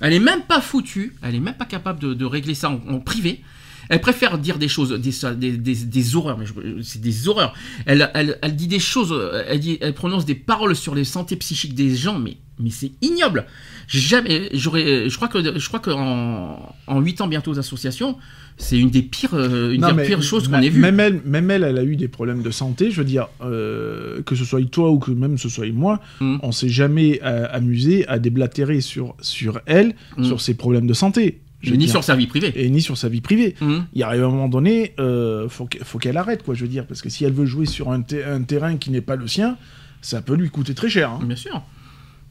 Elle 0.00 0.12
est 0.12 0.20
même 0.20 0.42
pas 0.42 0.60
foutue. 0.60 1.16
Elle 1.22 1.34
est 1.34 1.40
même 1.40 1.56
pas 1.56 1.64
capable 1.64 1.98
de, 1.98 2.24
régler 2.24 2.54
ça 2.54 2.70
en, 2.70 2.80
en 2.88 3.00
privé. 3.00 3.42
Elle 3.88 4.00
préfère 4.00 4.38
dire 4.38 4.58
des 4.58 4.68
choses, 4.68 4.90
des, 4.92 5.12
des, 5.36 5.56
des- 5.56 5.84
des 5.84 6.16
horreurs, 6.16 6.38
mais 6.38 6.46
c'est 6.82 7.00
des 7.00 7.28
horreurs. 7.28 7.54
Elle, 7.86 8.10
elle, 8.14 8.38
elle 8.42 8.56
dit 8.56 8.66
des 8.68 8.78
choses, 8.78 9.14
elle, 9.46 9.60
dit, 9.60 9.78
elle 9.80 9.94
prononce 9.94 10.24
des 10.26 10.34
paroles 10.34 10.76
sur 10.76 10.94
les 10.94 11.04
santé 11.04 11.36
psychiques 11.36 11.74
des 11.74 11.94
gens, 11.94 12.18
mais, 12.18 12.36
mais 12.58 12.70
c'est 12.70 12.92
ignoble. 13.02 13.46
Jamais, 13.86 14.50
j'aurais, 14.52 15.08
je 15.08 15.16
crois 15.16 15.28
que, 15.28 15.58
je 15.58 15.68
crois 15.68 15.80
qu'en 15.80 16.74
en 16.86 17.00
8 17.00 17.20
ans 17.22 17.28
bientôt 17.28 17.54
d'association, 17.54 18.18
c'est 18.58 18.78
une 18.78 18.90
des 18.90 19.02
pires, 19.02 19.34
euh, 19.34 19.72
une 19.72 19.80
Non, 19.80 19.88
des 19.88 19.94
mais 19.94 20.06
pires 20.06 20.20
choses 20.22 20.48
qu'on 20.48 20.60
ait 20.60 20.68
vues. 20.68 20.80
Même 20.80 20.98
elle, 21.00 21.20
même 21.24 21.50
elle, 21.50 21.62
elle 21.62 21.78
a 21.78 21.84
eu 21.84 21.96
des 21.96 22.08
problèmes 22.08 22.42
de 22.42 22.50
santé. 22.50 22.90
Je 22.90 22.96
veux 22.98 23.06
dire, 23.06 23.28
euh, 23.40 24.20
que 24.22 24.34
ce 24.34 24.44
soit 24.44 24.60
toi 24.70 24.90
ou 24.90 24.98
que 24.98 25.12
même 25.12 25.38
ce 25.38 25.48
soit 25.48 25.70
moi, 25.72 26.00
Mm. 26.20 26.38
on 26.42 26.52
s'est 26.52 26.68
jamais 26.68 27.20
euh, 27.24 27.46
amusé 27.50 28.06
à 28.08 28.18
déblatérer 28.18 28.80
sur, 28.80 29.14
sur 29.20 29.60
elle, 29.66 29.94
Mm. 30.16 30.24
sur 30.24 30.40
ses 30.40 30.54
problèmes 30.54 30.86
de 30.88 30.94
santé. 30.94 31.40
Je 31.60 31.72
ni 31.72 31.78
dire. 31.78 31.90
sur 31.90 32.04
sa 32.04 32.14
vie 32.14 32.26
privée. 32.26 32.52
Et 32.54 32.68
ni 32.70 32.80
sur 32.80 32.96
sa 32.96 33.08
vie 33.08 33.20
privée. 33.20 33.54
Mhm. 33.60 33.86
Il 33.94 34.02
arrive 34.02 34.22
un 34.24 34.28
moment 34.30 34.48
donné, 34.48 34.94
euh, 35.00 35.48
faut 35.48 35.66
que- 35.66 35.82
faut 35.82 35.98
qu'elle 35.98 36.16
arrête, 36.16 36.42
quoi, 36.44 36.54
je 36.54 36.62
veux 36.62 36.68
dire, 36.70 36.86
parce 36.86 37.02
que 37.02 37.08
si 37.08 37.24
elle 37.24 37.32
veut 37.32 37.46
jouer 37.46 37.66
sur 37.66 37.90
un, 37.90 38.02
te- 38.02 38.14
un 38.24 38.42
terrain 38.42 38.76
qui 38.76 38.90
n'est 38.90 39.00
pas 39.00 39.16
le 39.16 39.26
sien, 39.26 39.56
ça 40.00 40.22
peut 40.22 40.34
lui 40.36 40.50
coûter 40.50 40.74
très 40.74 40.88
cher. 40.88 41.10
hein. 41.10 41.20
Bien 41.24 41.34
sûr. 41.36 41.62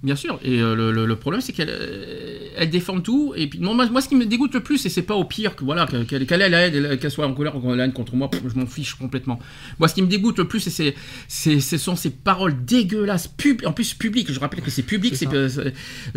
Bien 0.04 0.16
sûr. 0.16 0.40
Et 0.44 0.62
euh, 0.62 0.76
le, 0.76 0.92
le- 0.92 1.08
le 1.08 1.16
problème, 1.16 1.42
c'est 1.42 1.54
qu'elle 1.54 1.72
euh, 1.72 2.38
elle 2.56 2.70
défend 2.70 3.00
tout. 3.02 3.34
Et 3.36 3.48
puis, 3.48 3.60
non, 3.60 3.74
moi, 3.74 3.88
moi, 3.90 4.00
ce 4.00 4.08
qui 4.08 4.16
me 4.16 4.26
dégoûte 4.28 4.54
le 4.54 4.60
plus, 4.62 4.86
et 4.86 4.90
c'est 4.90 5.02
pas 5.02 5.16
au 5.16 5.24
pire 5.24 5.56
que 5.56 5.64
voilà 5.66 5.88
qu'elle 5.88 6.06
qu'elle- 6.06 6.26
qu'elle 6.28 6.42
ait 6.44 6.50
la 6.50 6.68
haine, 6.68 6.98
qu'elle 7.00 7.10
soit 7.10 7.26
en 7.26 7.34
colère 7.34 7.56
ou 7.56 7.60
qu'elle 7.62 7.72
ait 7.72 7.78
la 7.78 7.86
haine 7.86 7.94
contre 7.94 8.16
moi, 8.16 8.30
pff, 8.30 8.42
je 8.48 8.60
m'en 8.60 8.68
fiche 8.68 8.94
complètement. 8.94 9.40
Moi, 9.80 9.88
ce 9.88 9.96
qui 9.96 10.04
me 10.04 10.08
dégoûte 10.08 10.38
le 10.38 10.46
plus, 10.48 10.60
c'est 10.70 10.94
ce 11.28 11.78
sont 11.78 11.96
ces 11.96 12.12
paroles 12.12 12.64
dégueulasses, 12.64 13.28
pub, 13.28 13.62
en 13.66 13.72
plus 13.72 13.96
publiques. 13.96 14.32
Je 14.32 14.40
rappelle 14.40 14.62
que 14.62 14.70
c'est 14.70 14.84
public, 14.84 15.16
C'est 15.16 15.34
euh, 15.34 15.50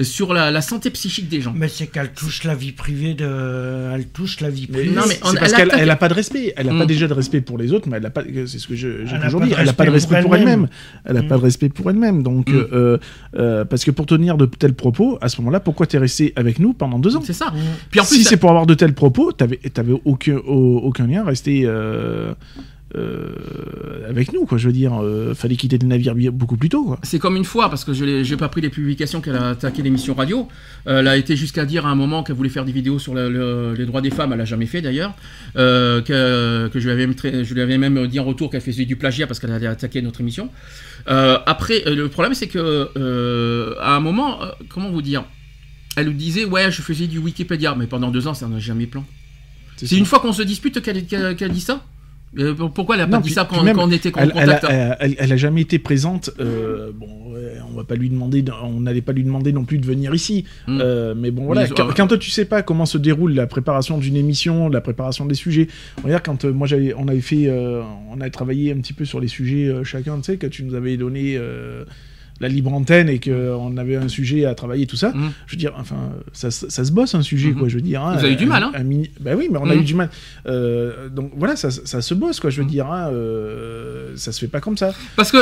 sur 0.03 0.35
la, 0.35 0.51
la 0.51 0.61
santé 0.61 0.91
psychique 0.91 1.31
des 1.31 1.41
gens. 1.41 1.55
Mais 1.57 1.69
c'est 1.69 1.87
qu'elle 1.87 2.13
touche 2.13 2.45
la 2.45 2.55
vie 2.55 2.73
privée 2.73 3.15
de. 3.15 3.95
Elle 3.95 4.09
touche 4.09 4.41
la 4.41 4.51
vie 4.51 4.67
privée. 4.67 4.91
Non, 4.95 5.03
mais 5.09 5.15
c'est 5.15 5.27
on- 5.27 5.33
parce 5.35 5.53
elle 5.55 5.69
qu'elle 5.71 5.81
elle 5.81 5.91
a 5.91 5.97
pas 5.97 6.09
de 6.11 6.15
respect. 6.15 6.53
Elle 6.57 6.69
a 6.69 6.75
pas 6.75 6.87
déjà 6.87 7.09
de 7.09 7.15
respect 7.15 7.41
pour 7.41 7.57
les 7.57 7.73
autres, 7.73 7.89
mais 7.89 7.97
elle 7.97 8.05
a 8.07 8.11
pas. 8.11 8.25
C'est 8.47 8.59
ce 8.59 8.69
que 8.69 8.77
je- 8.77 9.07
j'ai 9.07 9.19
toujours 9.21 9.41
dit. 9.41 9.53
Elle 9.57 9.69
a 9.71 9.73
pas 9.73 9.87
de 9.87 9.91
respect 9.91 10.21
pour 10.21 10.37
elle-même. 10.37 10.69
Elle 11.07 11.17
a 11.17 11.23
pas 11.23 11.39
de 11.39 11.43
respect 11.43 11.71
pour 11.71 11.89
elle-même. 11.91 12.23
Donc, 12.23 12.51
euh, 12.51 12.99
euh, 13.35 13.65
parce 13.71 13.85
que 13.85 13.91
pour 13.91 14.05
tenir 14.07 14.37
de 14.37 14.45
tels 14.47 14.75
propos, 14.75 15.17
à 15.23 15.29
ce 15.31 15.41
moment-là, 15.41 15.61
pourquoi 15.61 15.87
t'es 15.87 15.97
resté 15.99 16.33
avec 16.37 16.59
nous 16.59 16.75
pendant 16.75 16.99
deux 16.99 17.17
ans 17.17 17.23
C'est 17.25 17.33
ça. 17.33 17.47
Mm. 17.51 17.57
Puis 17.91 18.01
en 18.01 18.05
plus, 18.05 18.17
Si 18.17 18.25
ça- 18.25 18.31
c'est 18.31 18.37
pour 18.37 18.51
avoir 18.51 18.67
de 18.67 18.75
tels 18.75 18.93
propos, 18.95 19.33
t'avais 19.33 19.57
t'avais 19.73 19.95
aucun 20.05 20.37
au- 20.37 20.81
aucun 20.85 21.07
lien 21.07 21.23
à 21.23 21.25
rester. 21.25 21.63
euh, 21.65 22.35
euh, 22.97 24.09
avec 24.09 24.33
nous, 24.33 24.47
quoi. 24.47 24.59
Je 24.59 24.67
veux 24.67 24.73
dire, 24.73 25.01
euh, 25.01 25.33
fallait 25.35 25.55
quitter 25.57 25.79
le 25.79 25.87
navire 25.87 26.15
beaucoup 26.33 26.57
plus 26.57 26.69
tôt, 26.69 26.85
quoi. 26.85 26.99
C'est 27.05 27.19
comme 27.21 27.37
une 27.37 27.45
fois, 27.45 27.69
parce 27.71 27.85
que 27.85 27.93
je 27.93 28.05
n'ai 28.29 28.37
pas 28.37 28.49
pris 28.49 28.61
les 28.61 28.69
publications 28.71 29.21
qu'elle 29.21 29.37
a 29.37 29.51
attaqué 29.51 29.83
l'émission 29.83 30.15
radio. 30.15 30.49
Euh, 30.89 30.99
elle 31.01 31.09
a 31.09 31.17
été 31.17 31.37
jusqu'à 31.37 31.65
dire 31.65 31.87
à 31.87 31.91
un 31.91 31.95
moment 31.95 32.23
qu'elle 32.25 32.35
voulait 32.37 32.49
faire 32.49 32.65
des 32.65 32.73
vidéos 32.73 32.99
sur 32.99 33.15
le- 33.15 33.31
le- 33.31 33.75
les 33.79 33.87
droits 33.87 34.01
des 34.01 34.11
femmes. 34.11 34.33
Elle 34.33 34.39
l'a 34.39 34.45
jamais 34.45 34.67
fait 34.67 34.83
d'ailleurs. 34.83 35.15
Euh, 35.57 36.01
que, 36.03 36.69
que 36.73 36.81
je, 36.81 36.89
lui 36.91 37.03
avais 37.03 37.45
je 37.45 37.55
lui 37.55 37.61
avais 37.63 37.79
même 37.79 38.07
dit 38.09 38.19
en 38.19 38.25
retour 38.25 38.51
qu'elle 38.51 38.61
faisait 38.61 38.85
du 38.87 38.97
plagiat 38.97 39.27
parce 39.29 39.39
qu'elle 39.39 39.53
allait 39.53 39.67
attaquer 39.69 40.03
notre 40.03 40.21
émission. 40.21 40.49
Euh, 41.09 41.39
après, 41.47 41.83
euh, 41.87 41.95
le 41.95 42.09
problème 42.09 42.35
c'est 42.35 42.49
que 42.49 42.91
euh, 42.97 43.75
à 43.81 43.95
un 43.97 44.01
moment, 44.01 44.41
comment 44.69 44.91
vous 44.91 45.03
dire 45.03 45.25
Elle 45.97 46.07
nous 46.07 46.13
disait 46.13 46.45
ouais, 46.45 46.71
je 46.71 46.83
faisais 46.83 47.07
du 47.07 47.19
Wikipédia, 47.19 47.75
mais 47.75 47.87
pendant 47.87 48.11
deux 48.11 48.27
ans, 48.27 48.35
ça 48.35 48.49
n'a 48.49 48.59
jamais 48.59 48.87
plan. 48.87 49.05
C'est 49.77 49.97
une 49.97 50.07
fois 50.07 50.21
qu'on 50.21 50.33
se 50.33 50.43
dispute 50.43 50.83
qu'elle 50.83 51.53
dit 51.53 51.61
ça? 51.61 51.85
Euh, 52.39 52.55
pourquoi 52.55 52.95
elle 52.95 53.01
a 53.03 53.07
pas 53.07 53.17
Non, 53.17 53.19
dit 53.19 53.25
puis- 53.31 53.35
ça 53.35 53.45
quand, 53.51 53.63
même, 53.65 53.75
quand 53.75 53.89
on 53.89 53.91
était 53.91 54.13
Elle, 54.17 54.31
contact 54.31 54.65
a, 54.65 54.71
elle- 54.71 54.97
elle- 55.01 55.17
elle 55.19 55.33
a 55.33 55.37
jamais 55.37 55.63
été 55.63 55.81
présente. 55.81 56.31
euh, 56.39 56.93
bon, 56.95 57.09
on 57.73 57.77
va 57.77 57.83
pas 57.85 57.97
lui 57.97 58.09
demander, 58.09 58.43
de- 58.43 58.53
on 58.63 58.81
n'allait 58.81 59.01
pas 59.03 59.13
lui 59.13 59.25
demander 59.25 59.53
non 59.53 59.65
plus 59.65 59.79
de 59.79 59.87
venir 59.87 60.15
ici. 60.15 60.45
Mm. 60.69 60.79
Euh, 60.81 61.15
mais 61.17 61.31
bon, 61.33 61.45
voilà. 61.47 61.63
Mais, 61.63 61.69
quand, 61.71 61.89
euh, 61.89 61.93
quand 61.97 62.07
toi 62.07 62.19
tu 62.19 62.31
sais 62.31 62.45
pas 62.45 62.63
comment 62.63 62.87
se 62.87 62.99
déroule 62.99 63.35
la 63.35 63.47
préparation 63.49 63.99
d'une 63.99 64.15
émission, 64.17 64.69
la 64.69 64.81
préparation 64.81 65.27
des 65.27 65.35
sujets. 65.35 65.67
Regarde, 66.05 66.23
quand 66.25 66.45
euh, 66.45 66.53
moi 66.53 66.67
j'avais, 66.69 66.95
on 66.95 67.09
avait 67.09 67.21
fait, 67.21 67.47
euh, 67.49 67.83
on 68.13 68.21
avait 68.21 68.31
travaillé 68.31 68.71
un 68.73 68.77
petit 68.81 68.93
peu 68.93 69.05
sur 69.05 69.19
les 69.21 69.29
sujets 69.29 69.67
euh, 69.67 69.83
chacun. 69.83 70.17
Tu 70.19 70.25
sais 70.25 70.37
que 70.37 70.47
tu 70.47 70.63
nous 70.63 70.75
avais 70.75 70.97
donné. 70.97 71.37
La 72.41 72.49
libre 72.49 72.73
antenne 72.73 73.09
et 73.09 73.21
qu'on 73.21 73.77
avait 73.77 73.97
un 73.97 74.09
sujet 74.09 74.47
à 74.47 74.55
travailler, 74.55 74.87
tout 74.87 74.97
ça. 74.97 75.11
Mm. 75.11 75.31
Je 75.47 75.53
veux 75.55 75.59
dire, 75.59 75.75
enfin, 75.77 76.11
ça, 76.33 76.51
se- 76.51 76.69
ça 76.71 76.85
se 76.85 76.91
bosse 76.93 77.15
un 77.15 77.23
sujet, 77.23 77.51
Mhm. 77.51 77.59
quoi. 77.59 77.69
Je 77.69 77.75
veux 77.77 77.83
dire. 77.83 78.03
hein, 78.03 78.17
Vous 78.17 78.25
avez 78.25 78.33
eu 78.33 78.37
du 78.37 78.47
mal, 78.47 78.63
hein 78.63 78.73
un 78.75 78.83
mini- 78.83 79.11
Bah 79.21 79.33
oui, 79.37 79.49
mais 79.51 79.59
on 79.59 79.69
a 79.69 79.75
eu 79.75 79.83
du 79.85 79.95
mal. 79.95 80.09
Euh, 80.47 81.09
donc 81.09 81.33
voilà, 81.37 81.55
ça, 81.57 81.71
ça 81.71 82.01
se 82.01 82.15
bosse, 82.15 82.41
quoi. 82.41 82.51
Je 82.51 82.63
veux 82.63 82.69
dire, 82.69 82.91
hein, 82.91 83.11
euh, 83.13 84.13
ça 84.17 84.33
se 84.33 84.41
fait 84.41 84.49
pas 84.49 84.61
comme 84.61 84.77
ça. 84.77 84.93
Parce 85.17 85.31
que, 85.31 85.39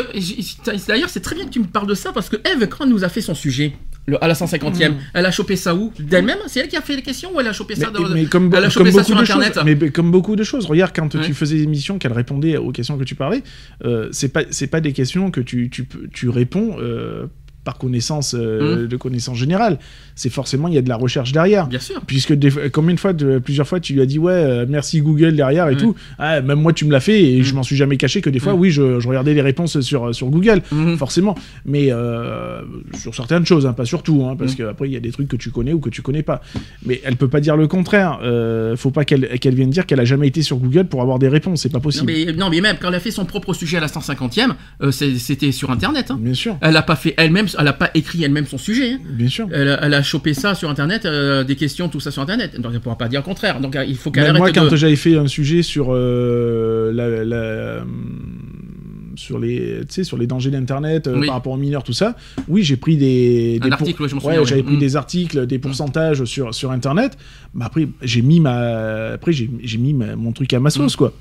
d'ailleurs, 0.89 1.09
c'est 1.09 1.21
très 1.21 1.35
bien 1.37 1.45
que 1.47 1.51
tu 1.51 1.61
me 1.61 1.67
parles 1.67 1.87
de 1.89 1.95
ça, 1.95 2.13
parce 2.13 2.29
que 2.29 2.37
Eve, 2.37 2.67
quand 2.69 2.85
elle 2.85 2.91
nous 2.91 3.05
a 3.05 3.09
fait 3.09 3.21
son 3.21 3.35
sujet, 3.35 3.73
le- 4.09 4.23
à 4.25 4.27
la 4.27 4.35
150e, 4.35 4.93
Mm. 4.93 4.97
elle 5.15 5.27
a 5.27 5.31
chopé 5.31 5.55
ça 5.57 5.75
où? 5.75 5.93
D'elle-même? 5.99 6.39
C'est 6.47 6.61
elle 6.61 6.69
qui 6.69 6.77
a 6.77 6.81
fait 6.81 6.97
les 6.97 7.03
questions 7.03 7.31
ou 7.35 7.41
elle 7.41 7.47
a 7.49 7.53
chopé 7.53 7.75
ça 7.77 7.91
Mais, 7.93 8.09
de... 8.09 8.15
mais 8.15 8.25
comme, 8.25 8.47
elle 8.53 8.59
a 8.59 8.63
comme 8.63 8.71
chopé 8.71 8.91
ça 8.91 8.99
beaucoup 8.99 9.07
sur 9.07 9.17
de 9.17 9.21
Internet? 9.23 9.55
choses, 9.55 9.65
mais, 9.65 9.91
comme 9.91 10.11
beaucoup 10.11 10.35
de 10.37 10.45
choses. 10.45 10.67
Regarde, 10.67 10.93
quand 10.97 11.15
Ouais. 11.15 11.21
tu 11.25 11.35
faisais 11.35 11.57
des 11.57 11.63
émissions, 11.65 11.99
qu'elle 11.99 12.13
répondait 12.13 12.57
aux 12.57 12.73
questions 12.73 12.97
que 12.99 13.05
tu 13.05 13.15
parlais, 13.15 13.43
euh, 13.85 14.09
c'est 14.13 14.31
pas 14.33 14.43
c'est 14.51 14.67
pas 14.67 14.81
des 14.81 14.93
questions 14.93 15.31
que 15.31 15.41
tu 15.41 15.69
tu, 15.71 15.85
peux- 15.85 16.09
tu 16.13 16.29
réponds. 16.29 16.77
euh, 16.81 17.27
par 17.69 17.77
connaissance 17.77 18.35
euh, 18.35 18.85
Mm. 18.85 18.89
de 18.89 18.97
connaissance 18.97 19.37
générale, 19.37 19.79
c'est 20.15 20.31
forcément 20.31 20.69
il 20.69 20.75
y 20.75 20.79
a 20.79 20.83
de 20.83 20.89
la 20.89 20.97
recherche 20.97 21.33
derrière. 21.33 21.67
Bien 21.67 21.79
sûr. 21.81 22.01
Puisque 22.07 22.33
des, 22.33 22.51
combien 22.73 22.95
de 22.95 23.01
fois, 23.01 23.13
de- 23.13 23.39
plusieurs 23.39 23.69
fois, 23.69 23.79
tu 23.79 23.93
lui 23.93 24.01
as 24.01 24.07
dit 24.07 24.19
ouais, 24.19 24.33
euh, 24.33 24.65
merci 24.67 25.03
Google 25.03 25.37
derrière 25.37 25.67
et 25.69 25.73
Ouais. 25.73 25.77
tout. 25.77 25.95
Ah, 26.19 26.41
même 26.41 26.61
moi, 26.63 26.73
tu 26.73 26.87
me 26.87 26.93
l'as 26.93 27.01
fait 27.01 27.23
et 27.23 27.41
Mm. 27.41 27.43
je 27.45 27.55
m'en 27.55 27.63
suis 27.63 27.77
jamais 27.77 27.99
caché 27.99 28.23
que 28.23 28.31
des 28.31 28.39
fois, 28.39 28.55
Mm. 28.55 28.59
oui, 28.61 28.71
je, 28.71 29.01
je 29.01 29.07
regardais 29.09 29.35
les 29.35 29.43
réponses 29.43 29.81
sur 29.81 30.15
sur 30.15 30.29
Google, 30.29 30.63
forcément. 30.97 31.35
Mais 31.67 31.89
euh, 31.93 32.63
sur 32.97 33.15
certaines 33.15 33.45
choses, 33.45 33.67
hein, 33.67 33.75
pas 33.75 33.85
sur 33.85 34.03
tout, 34.03 34.25
hein, 34.25 34.35
parce 34.39 34.55
qu'après 34.55 34.89
il 34.89 34.93
y 34.95 34.97
a 34.97 35.01
des 35.01 35.13
trucs 35.13 35.29
que 35.29 35.37
tu 35.37 35.51
connais 35.51 35.75
ou 35.75 35.81
que 35.81 35.91
tu 35.91 36.01
connais 36.01 36.23
pas. 36.23 36.41
Mais 36.87 37.03
elle 37.05 37.17
peut 37.17 37.29
pas 37.29 37.41
dire 37.41 37.57
le 37.59 37.67
contraire. 37.67 38.19
Euh, 38.23 38.77
faut 38.77 38.91
pas 38.91 39.05
qu'elle 39.05 39.39
qu'elle 39.41 39.55
vienne 39.55 39.71
dire 39.71 39.85
qu'elle 39.85 40.01
a 40.01 40.05
jamais 40.07 40.29
été 40.29 40.41
sur 40.41 40.57
Google 40.57 40.87
pour 40.87 41.03
avoir 41.03 41.19
des 41.19 41.29
réponses. 41.29 41.61
C'est 41.63 41.69
pas 41.69 41.79
Non 41.79 41.83
possible. 41.83 42.07
mais, 42.13 42.33
non, 42.33 42.49
mais 42.51 42.61
même 42.63 42.77
quand 42.81 42.89
elle 42.89 42.95
a 42.95 43.01
fait 43.01 43.11
son 43.11 43.27
propre 43.27 43.53
sujet 43.53 43.77
à 43.77 43.81
la 43.81 43.89
150e, 43.89 44.55
euh, 44.83 44.91
c'est- 44.91 45.17
c'était 45.19 45.53
sur 45.53 45.71
Internet. 45.71 46.11
hein. 46.11 46.19
Bien 46.21 46.35
sûr, 46.35 46.57
Elle 46.61 46.77
a 46.77 46.83
pas 46.83 46.97
fait 46.97 47.15
elle-même, 47.17 47.47
elle 47.59 47.69
a 47.69 47.73
pas 47.73 47.91
écrit 47.95 48.23
elle-même 48.25 48.47
son 48.47 48.59
sujet. 48.59 48.93
hein. 48.93 48.99
bien 49.11 49.29
sûr. 49.29 49.49
Elle, 49.53 49.69
a- 49.69 49.81
elle 49.85 49.95
a 49.95 50.03
chopé 50.03 50.35
ça 50.35 50.55
sur 50.55 50.71
Internet, 50.71 51.05
euh, 51.07 51.45
des 51.45 51.57
questions, 51.57 51.89
tout 51.89 52.01
ça 52.01 52.11
sur 52.11 52.23
Internet. 52.23 52.61
Donc 52.61 52.73
elle 52.75 52.81
pourra 52.81 52.97
pas 52.99 53.09
dire 53.09 53.21
le 53.21 53.25
contraire. 53.25 53.61
Donc 53.61 53.77
euh, 53.77 53.85
il 53.85 53.97
faut 53.97 54.11
qu'elle 54.11 54.25
arrête 54.25 54.39
moi, 54.39 54.51
de... 54.51 54.59
quand 54.59 54.77
j'avais 54.77 54.97
fait 54.97 55.17
un 55.17 55.27
sujet 55.27 55.63
sur 55.63 55.89
euh, 55.91 56.93
la, 56.93 57.25
la- 57.25 57.83
hum, 57.83 59.15
sur 59.17 59.39
les, 59.41 59.81
sur 60.03 60.17
les 60.17 60.29
dangers 60.29 60.51
d'Internet 60.51 61.09
euh, 61.09 61.19
Oui. 61.19 61.27
par 61.27 61.35
rapport 61.35 61.53
aux 61.53 61.57
mineurs, 61.57 61.83
tout 61.83 61.93
ça. 61.93 62.15
Oui, 62.47 62.63
j'ai 62.63 62.77
pris 62.77 62.97
des, 62.97 63.59
des 63.59 63.73
article, 63.73 64.03
ouais, 64.03 64.09
je 64.09 64.15
m'en 64.15 64.21
ouais, 64.23 64.35
souviens, 64.37 64.45
j'avais 64.49 64.61
oui. 64.61 64.67
pris 64.69 64.77
Mm. 64.77 64.81
des 64.81 64.97
articles, 64.97 65.47
des 65.47 65.59
pourcentages 65.59 66.23
sur 66.25 66.55
sur 66.55 66.71
Internet. 66.71 67.19
Mais 67.55 67.65
après, 67.65 67.89
j'ai 68.03 68.23
mis 68.23 68.39
ma, 68.39 69.09
après 69.15 69.33
j'ai 69.33 69.49
mis 69.79 69.93
ma- 69.93 70.15
mon 70.15 70.31
truc 70.33 70.53
à 70.55 70.61
ma 70.61 70.71
sauce, 70.71 70.95
Mm. 70.95 70.99
quoi. 70.99 71.13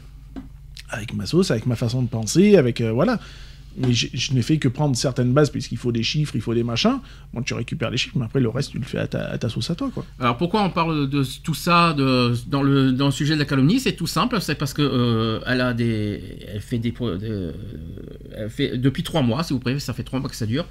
Avec 0.90 1.14
ma 1.16 1.26
sauce, 1.26 1.50
avec 1.52 1.66
ma 1.66 1.76
façon 1.76 2.02
de 2.04 2.08
penser, 2.08 2.56
avec 2.56 2.82
euh, 2.82 2.92
voilà. 2.92 3.20
Mais 3.78 3.94
je 3.94 4.34
n'ai 4.34 4.42
fait 4.42 4.58
que 4.58 4.68
prendre 4.68 4.96
certaines 4.96 5.34
bases 5.34 5.50
puisqu'il 5.52 5.78
faut 5.78 5.92
des 5.92 6.04
chiffres, 6.04 6.36
il 6.36 6.42
faut 6.42 6.54
des 6.54 6.64
machins. 6.64 7.00
Bon, 7.34 7.42
tu 7.42 7.54
récupères 7.54 7.92
les 7.92 7.98
chiffres, 7.98 8.18
mais 8.18 8.26
après 8.26 8.40
le 8.40 8.50
reste, 8.50 8.72
tu 8.72 8.80
le 8.80 8.86
fais 8.86 8.98
à 8.98 9.08
ta, 9.08 9.50
sauce 9.50 9.70
à 9.70 9.76
toi, 9.76 9.92
quoi. 9.94 10.04
Alors 10.20 10.38
pourquoi 10.38 10.64
on 10.64 10.70
parle 10.70 11.10
de 11.10 11.24
tout 11.44 11.54
ça 11.54 11.94
dans, 11.94 12.64
le, 12.64 13.12
sujet 13.12 13.36
de 13.36 13.40
la 13.40 13.46
calomnie? 13.46 13.80
C'est 13.80 13.94
tout 13.94 14.08
simple, 14.08 14.42
c'est 14.42 14.56
parce 14.56 14.74
que 14.74 14.82
euh, 14.82 15.40
elle 15.46 15.62
a 15.62 15.74
des, 15.74 16.22
elle 16.48 16.62
fait 16.62 16.80
des, 16.80 16.92
de- 16.92 17.54
elle 18.36 18.50
fait 18.50 18.78
depuis 18.78 19.04
trois 19.04 19.22
mois, 19.22 19.44
si 19.44 19.54
vous 19.54 19.60
préférez, 19.60 19.80
ça 19.80 19.94
fait 19.94 20.04
trois 20.04 20.20
mois 20.20 20.30
que 20.30 20.36
ça 20.36 20.46
dure. 20.46 20.66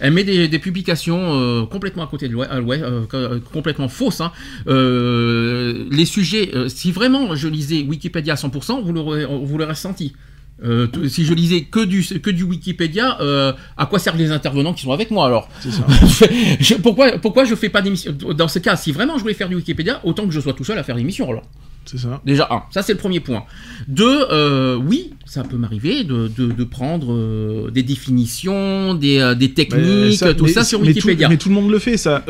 Elle 0.00 0.12
met 0.12 0.24
des, 0.24 0.58
publications 0.58 1.34
euh, 1.34 1.66
complètement 1.66 2.04
à 2.04 2.06
côté 2.06 2.28
de 2.28 2.32
l'ouest, 2.32 2.50
euh, 2.52 3.06
euh, 3.14 3.40
complètement 3.52 3.88
fausses. 3.88 4.20
hein. 4.20 4.32
Euh, 4.66 5.86
les 5.90 6.04
sujets, 6.04 6.54
euh, 6.54 6.68
si 6.68 6.92
vraiment 6.92 7.34
je 7.34 7.48
lisais 7.48 7.82
Wikipédia 7.82 8.34
à 8.34 8.36
100%, 8.36 8.82
vous 8.82 8.92
l'aurez, 8.92 9.24
vous 9.26 9.58
l'aurez 9.58 9.72
ressenti. 9.72 10.14
Euh, 10.62 10.86
si 11.08 11.24
je 11.24 11.34
lisais 11.34 11.62
que 11.62 11.84
du, 11.84 12.02
que 12.20 12.30
du 12.30 12.44
Wikipédia, 12.44 13.20
euh, 13.20 13.52
à 13.76 13.86
quoi 13.86 13.98
servent 13.98 14.16
les 14.18 14.30
intervenants 14.30 14.72
qui 14.72 14.82
sont 14.82 14.92
avec 14.92 15.10
moi 15.10 15.26
alors 15.26 15.48
ça. 15.60 15.70
je- 16.60 16.74
pourquoi, 16.76 17.18
pourquoi 17.18 17.44
je 17.44 17.54
fais 17.56 17.68
pas 17.68 17.82
d'émission? 17.82 18.12
Dans 18.36 18.46
ce 18.48 18.60
cas, 18.60 18.76
si 18.76 18.92
vraiment 18.92 19.16
je 19.16 19.22
voulais 19.22 19.34
faire 19.34 19.48
du 19.48 19.56
Wikipédia, 19.56 20.00
autant 20.04 20.24
que 20.26 20.30
je 20.30 20.38
sois 20.40 20.52
tout 20.52 20.62
seul 20.64 20.78
à 20.78 20.84
faire 20.84 20.94
l'émission 20.94 21.28
alors. 21.28 21.42
C'est 21.86 21.98
ça. 21.98 22.20
Déjà, 22.24 22.48
un, 22.50 22.62
ça 22.70 22.82
c'est 22.82 22.92
le 22.92 22.98
premier 22.98 23.20
point. 23.20 23.44
Deux, 23.88 24.24
euh, 24.30 24.76
oui, 24.76 25.12
ça 25.26 25.42
peut 25.44 25.56
m'arriver 25.56 26.04
de, 26.04 26.28
de, 26.28 26.46
de 26.52 26.64
prendre 26.64 27.12
euh, 27.12 27.70
des 27.70 27.82
définitions, 27.82 28.94
des, 28.94 29.18
euh, 29.18 29.34
des 29.34 29.52
techniques, 29.52 30.18
tout 30.36 30.44
mais- 30.44 30.50
ça 30.52 30.64
sur 30.64 30.80
mais 30.80 30.86
tout- 30.88 30.94
Wikipédia. 30.96 31.28
Mais 31.28 31.36
tout, 31.36 31.48
le 31.48 31.54
monde 31.54 31.70
le 31.70 31.78
fait, 31.78 31.96
ça. 31.96 32.24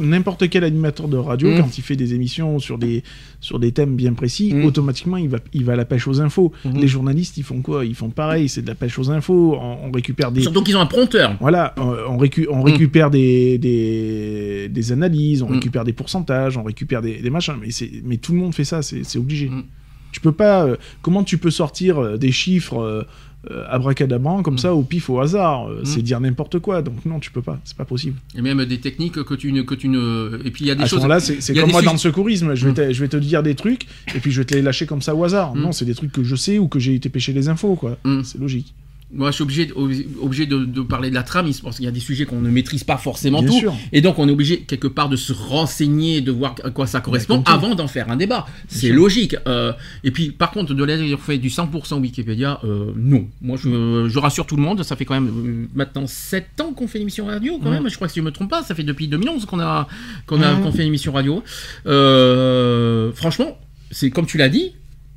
N'importe- 0.00 0.48
quel 0.48 0.64
animateur 0.64 1.08
de 1.08 1.16
radio, 1.16 1.48
Mm. 1.50 1.58
quand 1.60 1.78
il 1.78 1.82
fait 1.82 1.96
des 1.96 2.14
émissions 2.14 2.58
sur 2.58 2.78
des, 2.78 3.02
sur 3.40 3.58
des 3.58 3.72
thèmes 3.72 3.94
bien 3.96 4.14
précis, 4.14 4.52
Mm. 4.54 4.64
automatiquement, 4.64 5.16
il 5.16 5.28
va, 5.28 5.38
il 5.52 5.64
va 5.64 5.74
à 5.74 5.76
la 5.76 5.84
pêche 5.84 6.06
aux 6.08 6.20
infos. 6.20 6.52
Mhm. 6.64 6.78
Les 6.80 6.88
journalistes, 6.88 7.36
ils 7.36 7.42
font 7.44 7.60
quoi? 7.62 7.84
Ils 7.84 7.94
font 7.94 8.10
pareil, 8.10 8.48
c'est 8.48 8.62
de 8.62 8.66
la 8.68 8.74
pêche 8.74 8.98
aux 8.98 9.10
infos. 9.10 9.56
On, 9.60 9.88
on 9.88 9.90
récupère 9.92 10.32
des. 10.32 10.40
Surtout 10.42 10.62
qu'ils 10.62 10.76
ont 10.76 10.80
un 10.80 10.86
prompteur. 10.86 11.36
Voilà, 11.40 11.74
on, 11.76 11.94
on 12.08 12.16
récu- 12.18 12.46
on 12.50 12.62
récupère 12.62 13.10
des, 13.10 13.58
des, 13.58 14.68
des 14.70 14.92
analyses, 14.92 15.42
on 15.42 15.48
Mm. 15.48 15.54
récupère 15.54 15.84
des 15.84 15.92
pourcentages, 15.92 16.56
on 16.56 16.62
récupère 16.62 17.02
des, 17.02 17.16
des 17.20 17.30
machins. 17.30 17.54
Mais, 17.60 17.68
mais 18.04 18.16
tout 18.16 18.32
le 18.32 18.38
monde 18.38 18.54
fait 18.54 18.64
ça, 18.64 18.82
c'est 19.02 19.18
obligé. 19.18 19.48
Mm. 19.48 19.64
Tu 20.12 20.20
peux 20.20 20.32
pas. 20.32 20.64
euh, 20.64 20.76
comment 21.02 21.24
tu 21.24 21.38
peux 21.38 21.50
sortir 21.50 21.98
euh, 22.00 22.16
des 22.16 22.30
chiffres 22.30 22.78
euh, 22.80 23.02
euh, 23.50 23.64
abracadabrants 23.68 24.42
comme 24.42 24.54
Mm. 24.54 24.58
ça 24.58 24.74
au 24.74 24.82
pif 24.84 25.10
au 25.10 25.18
hasard 25.20 25.68
Mm. 25.68 25.84
C'est 25.84 26.02
dire 26.02 26.20
n'importe 26.20 26.60
quoi. 26.60 26.80
Donc 26.82 27.04
non, 27.04 27.18
tu 27.18 27.30
peux 27.32 27.42
pas. 27.42 27.58
C'est 27.64 27.76
pas 27.76 27.84
possible. 27.84 28.16
Et 28.36 28.40
même 28.40 28.64
des 28.64 28.78
techniques 28.78 29.22
que 29.24 29.34
tu 29.34 29.52
ne. 29.52 29.62
Que 29.62 29.74
tu 29.74 29.88
ne... 29.88 30.40
Et 30.44 30.50
puis 30.52 30.64
il 30.64 30.68
y 30.68 30.70
a 30.70 30.74
des 30.76 30.82
à 30.82 30.86
ce 30.86 30.90
choses. 30.90 30.98
moment-là, 31.00 31.18
c'est 31.20 31.54
comme 31.54 31.70
moi 31.72 31.82
dans 31.82 31.92
le 31.92 31.98
secourisme. 31.98 32.54
Je 32.54 32.68
vais, 32.68 32.74
te, 32.74 32.92
je 32.92 33.00
vais 33.00 33.08
te 33.08 33.16
dire 33.16 33.42
des 33.42 33.54
trucs 33.56 33.86
et 34.14 34.20
puis 34.20 34.30
je 34.30 34.40
vais 34.40 34.44
te 34.44 34.54
les 34.54 34.62
lâcher 34.62 34.86
comme 34.86 35.02
ça 35.02 35.14
au 35.14 35.24
hasard. 35.24 35.54
Non, 35.56 35.72
c'est 35.72 35.84
des 35.84 35.94
trucs 35.96 36.12
que 36.12 36.22
je 36.22 36.36
sais 36.36 36.58
ou 36.58 36.68
que 36.68 36.78
j'ai 36.78 36.94
été 36.94 37.08
pêcher 37.08 37.32
les 37.32 37.48
infos, 37.48 37.74
quoi. 37.74 37.98
C'est 38.22 38.38
logique. 38.38 38.72
Moi, 39.14 39.30
je 39.30 39.36
suis 39.36 39.42
obligé, 39.42 39.66
de- 39.66 39.74
obligé 40.20 40.46
de, 40.46 40.64
de 40.64 40.80
parler 40.82 41.08
de 41.10 41.14
la 41.14 41.22
trame, 41.22 41.46
il- 41.46 41.54
parce 41.62 41.76
qu'il 41.76 41.84
y 41.84 41.88
a 41.88 41.92
des 41.92 42.00
sujets 42.00 42.24
qu'on 42.26 42.40
ne 42.40 42.50
maîtrise 42.50 42.84
pas 42.84 42.96
forcément 42.96 43.40
Bien 43.40 43.50
tout. 43.50 43.58
sûr. 43.60 43.74
Et 43.92 44.00
donc, 44.00 44.18
on 44.18 44.28
est 44.28 44.32
obligé, 44.32 44.60
quelque 44.60 44.88
part, 44.88 45.08
de 45.08 45.16
se 45.16 45.32
renseigner, 45.32 46.20
de 46.20 46.32
voir 46.32 46.54
à 46.64 46.70
quoi 46.70 46.86
ça 46.86 47.00
correspond, 47.00 47.36
comme 47.36 47.44
tout. 47.44 47.52
avant 47.52 47.74
d'en 47.74 47.86
faire 47.88 48.10
un 48.10 48.16
débat. 48.16 48.46
C'est 48.68 48.90
logique. 48.90 49.36
Euh, 49.46 49.72
et 50.02 50.10
puis, 50.10 50.30
par 50.30 50.50
contre, 50.50 50.74
de 50.74 50.84
l'avoir 50.84 51.20
fait 51.20 51.38
du 51.38 51.48
100% 51.48 52.00
Wikipédia, 52.00 52.60
euh, 52.64 52.92
non. 52.96 53.28
Moi, 53.40 53.56
je, 53.62 54.08
je 54.08 54.18
rassure 54.18 54.46
tout 54.46 54.56
le 54.56 54.62
monde, 54.62 54.82
ça 54.82 54.96
fait 54.96 55.04
quand 55.04 55.14
même 55.14 55.28
euh, 55.28 55.66
maintenant 55.74 56.06
7 56.06 56.60
ans 56.60 56.72
qu'on 56.72 56.88
fait 56.88 56.98
l'émission 56.98 57.26
radio, 57.26 57.58
quand 57.62 57.70
même. 57.70 57.88
Je 57.88 57.94
crois 57.94 58.08
que 58.08 58.12
si 58.12 58.20
je 58.20 58.24
me 58.24 58.30
trompe 58.32 58.50
pas, 58.50 58.62
ça 58.62 58.74
fait 58.74 58.82
depuis 58.84 59.08
2011 59.08 59.44
qu'on 59.46 59.60
a, 59.60 59.86
qu'on 60.26 60.42
a, 60.42 60.54
qu'on 60.56 60.72
fait 60.72 60.82
une 60.82 60.88
émission 60.88 61.12
radio. 61.12 61.42
Euh, 61.86 63.12
franchement, 63.14 63.58
c'est 63.90 64.10
comme 64.10 64.26
tu 64.26 64.38
l'as 64.38 64.48
dit, 64.48 64.72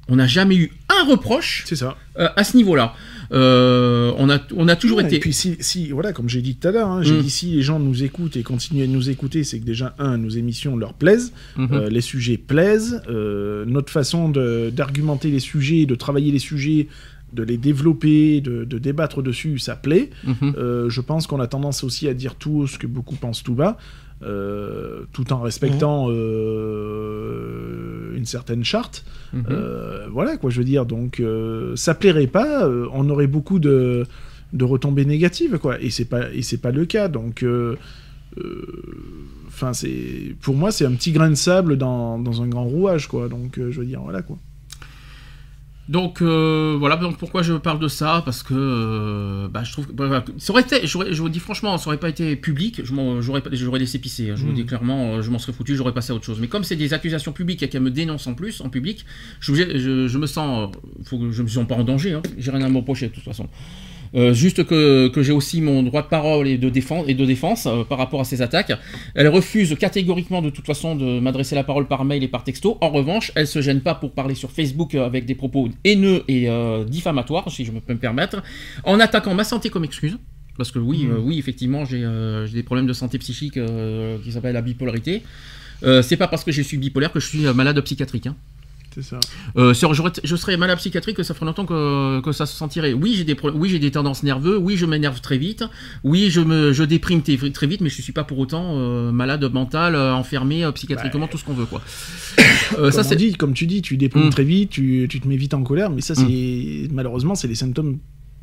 on 0.09 0.15
n'a 0.15 0.27
jamais 0.27 0.55
eu 0.55 0.71
un 0.89 1.09
reproche 1.09 1.65
ça. 1.73 1.97
à 2.15 2.43
ce 2.43 2.55
niveau-là. 2.55 2.93
Euh, 3.31 4.13
on, 4.17 4.29
a, 4.29 4.39
on 4.55 4.67
a 4.67 4.75
toujours 4.75 4.97
Ouais, 4.97 5.05
été. 5.05 5.17
Et 5.17 5.19
puis 5.19 5.33
si, 5.33 5.57
si 5.59 5.89
voilà, 5.89 6.13
comme 6.13 6.29
j'ai 6.29 6.41
dit 6.41 6.55
tout 6.55 6.67
à 6.67 6.71
l'heure, 6.71 6.87
hein, 6.89 7.03
j'ai 7.03 7.15
Mm. 7.15 7.21
dit 7.21 7.29
si 7.29 7.45
les 7.51 7.61
gens 7.61 7.79
nous 7.79 8.03
écoutent 8.03 8.37
et 8.37 8.43
continuent 8.43 8.83
à 8.83 8.87
nous 8.87 9.09
écouter, 9.09 9.43
c'est 9.43 9.59
que 9.59 9.65
déjà 9.65 9.95
un, 9.99 10.17
nos 10.17 10.29
émissions 10.29 10.75
leur 10.77 10.93
plaisent, 10.93 11.33
Mhm. 11.57 11.67
euh, 11.73 11.89
les 11.89 12.01
sujets 12.01 12.37
plaisent, 12.37 13.01
euh, 13.09 13.65
notre 13.65 13.91
façon 13.91 14.29
d'argumenter 14.29 15.29
les 15.31 15.39
sujets, 15.39 15.85
de 15.85 15.95
travailler 15.95 16.31
les 16.31 16.39
sujets, 16.39 16.87
de 17.33 17.43
les 17.43 17.57
développer, 17.57 18.39
de, 18.39 18.63
de 18.63 18.77
débattre 18.77 19.21
dessus, 19.21 19.59
ça 19.59 19.75
plaît. 19.75 20.09
Mhm. 20.25 20.53
Euh, 20.57 20.89
je 20.89 21.01
pense 21.01 21.27
qu'on 21.27 21.39
a 21.41 21.47
tendance 21.47 21.83
aussi 21.83 22.07
à 22.07 22.13
dire 22.13 22.35
tout 22.35 22.51
haut 22.59 22.67
ce 22.67 22.77
que 22.77 22.87
beaucoup 22.87 23.15
pensent 23.15 23.43
tout 23.43 23.53
bas, 23.55 23.77
euh, 24.23 25.05
tout 25.13 25.31
en 25.31 25.41
respectant 25.41 26.07
euh, 26.09 28.15
une 28.15 28.25
certaine 28.25 28.63
charte. 28.63 29.05
Mhm. 29.31 29.45
Euh, 29.51 30.07
voilà 30.11 30.37
quoi, 30.37 30.49
je 30.49 30.57
veux 30.57 30.65
dire. 30.65 30.87
Donc, 30.87 31.21
ça 31.75 31.93
plairait 31.93 32.27
pas, 32.27 32.67
on 32.67 33.09
aurait 33.09 33.27
beaucoup 33.27 33.59
de, 33.59 34.05
de 34.53 34.65
retombées 34.65 35.05
négatives, 35.05 35.59
quoi. 35.59 35.79
Et 35.81 35.89
c'est 35.89 36.05
pas 36.05 36.31
et 36.33 36.41
c'est 36.41 36.61
pas 36.61 36.71
le 36.71 36.85
cas. 36.85 37.09
Donc, 37.09 37.45
enfin, 39.47 39.73
c'est 39.73 40.35
pour 40.41 40.55
moi, 40.55 40.71
c'est 40.71 40.85
un 40.85 40.93
petit 40.93 41.11
grain 41.11 41.29
de 41.29 41.35
sable 41.35 41.77
dans, 41.77 42.17
dans 42.17 42.41
un 42.41 42.47
grand 42.47 42.65
rouage, 42.65 43.07
quoi. 43.07 43.29
Donc, 43.29 43.57
je 43.57 43.79
veux 43.79 43.85
dire, 43.85 44.01
voilà 44.01 44.23
quoi. 44.23 44.37
Donc 45.89 46.21
euh, 46.21 46.75
voilà 46.77 46.97
donc 46.97 47.17
pourquoi 47.17 47.43
je 47.43 47.53
parle 47.53 47.79
de 47.79 47.87
ça 47.87 48.21
parce 48.25 48.43
que 48.43 48.53
euh, 48.53 49.47
bah, 49.47 49.63
je 49.63 49.71
trouve 49.71 49.87
que 49.87 49.93
bah, 49.93 50.23
ça 50.37 50.51
aurait 50.51 50.61
été 50.63 50.85
j'aurais- 50.85 51.13
je 51.13 51.21
vous 51.21 51.29
dis 51.29 51.39
franchement 51.39 51.77
ça 51.77 51.87
aurait 51.87 51.97
pas 51.97 52.09
été 52.09 52.35
public 52.35 52.81
je 52.83 52.91
m'en- 52.93 53.21
j'aurais 53.21 53.41
j'aurais 53.53 53.79
laissé 53.79 53.97
pisser 53.97 54.31
hein, 54.31 54.35
je 54.35 54.43
vous 54.43 54.51
Mm. 54.51 54.55
dis 54.55 54.65
clairement 54.65 55.13
euh, 55.13 55.21
je 55.21 55.31
m'en 55.31 55.39
serais 55.39 55.53
foutu 55.53 55.77
j'aurais 55.77 55.93
passé 55.93 56.11
à 56.11 56.15
autre 56.15 56.25
chose. 56.25 56.39
Mais 56.41 56.47
comme 56.47 56.65
c'est 56.65 56.75
des 56.75 56.93
accusations 56.93 57.31
publiques 57.31 57.63
et 57.63 57.69
qu'elles 57.69 57.81
me 57.83 57.89
dénoncent 57.91 58.27
en 58.27 58.33
plus 58.33 58.59
en 58.59 58.69
public 58.69 59.05
je 59.39 60.17
me 60.17 60.25
sens 60.27 60.69
euh, 60.75 61.03
faut 61.05 61.17
que 61.19 61.31
je 61.31 61.41
me 61.41 61.47
sens 61.47 61.65
pas 61.65 61.75
en 61.75 61.85
danger 61.85 62.13
hein, 62.13 62.21
j'ai 62.37 62.51
rien 62.51 62.65
à 62.65 62.69
me 62.69 62.77
reprocher 62.77 63.07
de 63.07 63.13
toute 63.13 63.23
façon 63.23 63.47
Euh, 64.15 64.33
juste 64.33 64.63
que, 64.65 65.07
que 65.09 65.21
j'ai 65.23 65.33
aussi 65.33 65.61
mon 65.61 65.83
droit 65.83 66.01
de 66.01 66.07
parole 66.07 66.47
et 66.47 66.57
de 66.57 66.69
défense, 66.69 67.05
et 67.07 67.13
de 67.13 67.25
défense 67.25 67.65
euh, 67.65 67.83
par 67.83 67.97
rapport 67.97 68.21
à 68.21 68.23
ces 68.23 68.41
attaques. 68.41 68.71
Elle 69.15 69.27
refuse 69.27 69.75
catégoriquement 69.77 70.41
de 70.41 70.49
toute 70.49 70.65
façon 70.65 70.95
de 70.95 71.19
m'adresser 71.19 71.55
la 71.55 71.63
parole 71.63 71.87
par 71.87 72.05
mail 72.05 72.23
et 72.23 72.27
par 72.27 72.43
texto. 72.43 72.77
En 72.81 72.89
revanche, 72.89 73.31
elle 73.35 73.47
se 73.47 73.61
gêne 73.61 73.81
pas 73.81 73.95
pour 73.95 74.11
parler 74.11 74.35
sur 74.35 74.51
Facebook 74.51 74.95
euh, 74.95 75.05
avec 75.05 75.25
des 75.25 75.35
propos 75.35 75.69
haineux 75.83 76.23
et 76.27 76.49
euh, 76.49 76.83
diffamatoires, 76.85 77.49
si 77.51 77.65
je 77.65 77.71
me 77.71 77.79
peux 77.79 77.93
me 77.93 77.99
permettre, 77.99 78.41
en 78.83 78.99
attaquant 78.99 79.33
ma 79.33 79.43
santé 79.43 79.69
comme 79.69 79.83
excuse. 79.83 80.17
Parce 80.57 80.71
que 80.71 80.79
oui, 80.79 81.07
euh, 81.09 81.19
oui, 81.19 81.37
effectivement, 81.37 81.85
j'ai 81.85 82.03
des 82.51 82.63
problèmes 82.63 82.87
de 82.87 82.93
santé 82.93 83.19
psychique 83.19 83.59
qui 84.23 84.31
s'appellent 84.31 84.53
la 84.53 84.61
bipolarité. 84.61 85.21
C'est 86.01 86.17
pas 86.17 86.27
parce 86.27 86.43
que 86.43 86.51
je 86.51 86.63
suis 86.63 86.77
bipolaire 86.77 87.11
que 87.11 87.19
je 87.19 87.27
suis 87.27 87.41
malade 87.53 87.79
psychiatrique. 87.81 88.25
hein. 88.25 88.35
C'est 88.99 89.03
ça. 89.03 89.19
Euh, 89.57 89.75
sur- 89.75 89.93
je 89.93 90.35
serais 90.35 90.57
malade 90.57 90.77
psychiatrique, 90.79 91.23
ça 91.23 91.35
ferait 91.35 91.45
longtemps 91.45 91.67
que, 91.67 92.19
que 92.21 92.31
ça 92.31 92.47
se 92.47 92.55
sentirait. 92.55 92.93
Oui, 92.93 93.13
j'ai 93.15 93.23
des, 93.25 93.35
pro- 93.35 93.51
oui, 93.51 93.69
j'ai 93.69 93.77
des 93.77 93.91
tendances 93.91 94.23
nerveuses, 94.23 94.59
oui, 94.59 94.75
je 94.75 94.87
m'énerve 94.87 95.21
très 95.21 95.37
vite, 95.37 95.63
oui, 96.03 96.31
je, 96.31 96.41
me, 96.41 96.73
je 96.73 96.83
déprime 96.83 97.21
très, 97.21 97.67
vite, 97.67 97.81
mais 97.81 97.89
je 97.89 98.01
suis 98.01 98.11
pas 98.13 98.23
pour 98.23 98.39
autant 98.39 98.71
euh, 98.79 99.11
malade 99.11 99.43
mental, 99.53 99.93
euh, 99.93 100.13
enfermé 100.15 100.67
psychiatriquement, 100.73 101.27
tout 101.27 101.37
ce 101.37 101.43
qu'on 101.45 101.53
veut, 101.53 101.65
quoi. 101.65 101.81
Comme, 102.75 102.91
ça, 102.91 103.03
c'est. 103.03 103.15
dit, 103.15 103.33
comme 103.33 103.53
tu 103.53 103.67
dis, 103.67 103.81
tu 103.83 103.97
déprimes 103.97 104.27
Mm. 104.27 104.29
très 104.31 104.43
vite, 104.43 104.69
tu, 104.71 105.05
tu 105.09 105.19
te 105.19 105.27
mets 105.27 105.37
vite 105.37 105.53
en 105.53 105.61
colère, 105.63 105.91
mais 105.91 106.01
ça, 106.01 106.15
c'est 106.15 106.87
malheureusement, 106.91 107.35
c'est 107.35 107.47
les 107.47 107.55
symptômes 107.55 107.99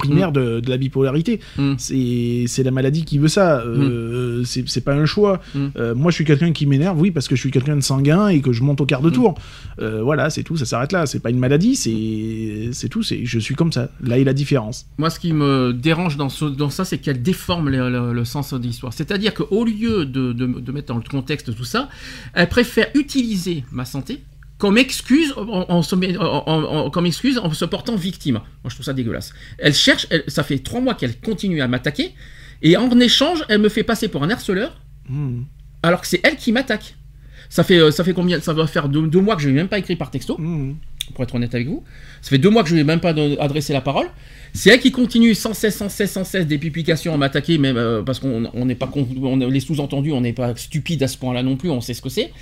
primaires 0.07 0.33
de, 0.33 0.61
de 0.61 0.71
la 0.71 0.77
bipolarité. 0.77 1.41
Mm. 1.57 1.75
C'est 1.79 2.63
la 2.63 2.71
maladie 2.71 3.05
qui 3.05 3.19
veut 3.19 3.29
ça. 3.29 3.61
Euh, 3.61 4.43
C'est 4.45 4.69
c'est 4.69 4.81
pas 4.83 4.95
un 4.95 5.07
choix. 5.07 5.41
Mm. 5.55 5.67
Euh, 5.77 5.95
moi, 5.95 6.11
je 6.11 6.17
suis 6.17 6.25
quelqu'un 6.25 6.53
qui 6.53 6.67
m'énerve, 6.67 7.01
oui, 7.01 7.11
parce 7.11 7.29
que 7.29 7.37
je 7.37 7.41
suis 7.41 7.51
quelqu'un 7.51 7.77
de 7.77 7.81
sanguin 7.83 8.29
et 8.29 8.41
que 8.41 8.53
je 8.53 8.63
monte 8.63 8.81
au 8.81 8.87
quart 8.87 9.03
de 9.03 9.11
Mm. 9.11 9.13
tour. 9.13 9.35
Euh, 9.81 10.03
voilà, 10.03 10.31
c'est 10.31 10.43
tout, 10.43 10.57
ça 10.57 10.65
s'arrête 10.65 10.93
là. 10.93 11.07
C'est 11.07 11.21
pas 11.21 11.31
une 11.31 11.39
maladie, 11.39 11.75
c'est 11.77 12.89
tout. 12.89 13.03
c'est 13.03 13.25
Je 13.25 13.39
suis 13.39 13.55
comme 13.55 13.73
ça. 13.73 13.89
Là 14.03 14.19
est 14.19 14.25
la 14.25 14.33
différence. 14.35 14.87
Moi, 14.99 15.11
ce 15.11 15.19
qui 15.19 15.33
me 15.33 15.73
dérange 15.73 16.17
dans, 16.17 16.29
ce- 16.29 16.45
dans 16.45 16.71
ça, 16.71 16.85
c'est 16.85 16.99
qu'elle 16.99 17.23
déforme 17.23 17.69
le, 17.71 17.91
le- 17.91 18.13
le 18.13 18.25
sens 18.25 18.53
de 18.55 18.59
l'histoire. 18.63 18.93
C'est-à-dire 18.93 19.35
qu'au 19.35 19.65
lieu 19.65 20.05
de, 20.07 20.33
de, 20.33 20.47
de 20.47 20.73
mettre 20.73 20.89
dans 20.89 20.97
le 20.99 21.09
contexte 21.09 21.55
tout 21.55 21.65
ça, 21.65 21.89
elle 22.35 22.49
préfère 22.49 22.87
utiliser 22.95 23.65
ma 23.73 23.85
santé 23.85 24.21
comme 24.65 24.79
excuse 24.79 25.35
en, 25.37 25.67
en 25.69 25.83
en- 26.87 26.91
comme 26.91 27.05
excuse 27.05 27.37
en 27.39 27.53
se 27.53 27.67
portant 27.67 27.97
victime. 27.97 28.35
Moi, 28.63 28.69
je 28.71 28.75
trouve 28.77 28.87
ça 28.87 28.95
dégueulasse. 28.95 29.35
Elle 29.59 29.75
cherche, 29.75 30.07
elle- 30.09 30.25
ça 30.27 30.43
fait 30.43 30.59
trois 30.59 30.81
mois 30.81 30.95
qu'elle 30.95 31.19
continue 31.21 31.61
à 31.61 31.69
m'attaquer, 31.69 32.15
et 32.63 32.79
en 32.79 32.89
échange, 32.99 33.45
elle 33.51 33.61
me 33.61 33.69
fait 33.69 33.83
passer 33.83 34.09
pour 34.09 34.23
un 34.23 34.31
harceleur, 34.31 34.81
Mm. 35.11 35.43
alors 35.83 36.01
que 36.01 36.07
c'est 36.07 36.21
elle 36.25 36.37
qui 36.37 36.51
m'attaque. 36.51 36.95
Ça 37.51 37.63
fait, 37.63 37.79
euh, 37.79 37.91
ça 37.91 38.05
fait 38.05 38.15
combien 38.15 38.41
Ça 38.41 38.55
va 38.55 38.67
faire 38.67 38.89
deux, 38.89 39.07
deux 39.07 39.21
mois 39.21 39.37
que 39.37 39.43
je 39.43 39.49
n'ai 39.51 39.55
même 39.55 39.69
pas 39.69 39.79
écrit 39.79 39.97
par 39.97 40.11
texto 40.11 40.37
Mm. 40.39 40.73
pour 41.15 41.25
être 41.25 41.35
honnête 41.35 41.55
avec 41.55 41.69
vous. 41.69 41.85
Ça 42.23 42.31
fait 42.31 42.39
deux 42.39 42.49
mois 42.49 42.63
que 42.63 42.71
je 42.71 42.75
lui 42.75 42.81
ai 42.81 42.85
même 42.85 43.01
pas 43.01 43.15
adressé 43.39 43.75
la 43.75 43.83
parole. 43.83 44.07
C'est 44.55 44.71
elle 44.71 44.81
qui 44.81 44.93
continue 44.93 45.35
sans 45.35 45.53
cesse, 45.53 45.77
sans 45.77 45.91
cesse, 45.91 46.13
sans 46.13 46.25
cesse 46.25 46.47
des 46.47 46.57
publications 46.59 47.13
à 47.13 47.19
m'attaquer, 47.19 47.59
même 47.59 47.77
euh, 47.77 48.03
parce 48.03 48.19
qu'on 48.19 48.49
on 48.55 48.65
n'est 48.65 48.77
pas 48.77 48.89
on, 48.95 49.37
les 49.37 49.61
sous-entendus, 49.61 50.13
on 50.13 50.23
n'est 50.23 50.33
pas 50.33 50.57
stupide 50.57 51.03
à 51.03 51.09
ce 51.09 51.19
point-là 51.19 51.43
non 51.43 51.57
plus, 51.57 51.69
on 51.71 51.83
sait 51.83 51.93
ce 51.93 52.01
que 52.01 52.09
c'est. 52.09 52.33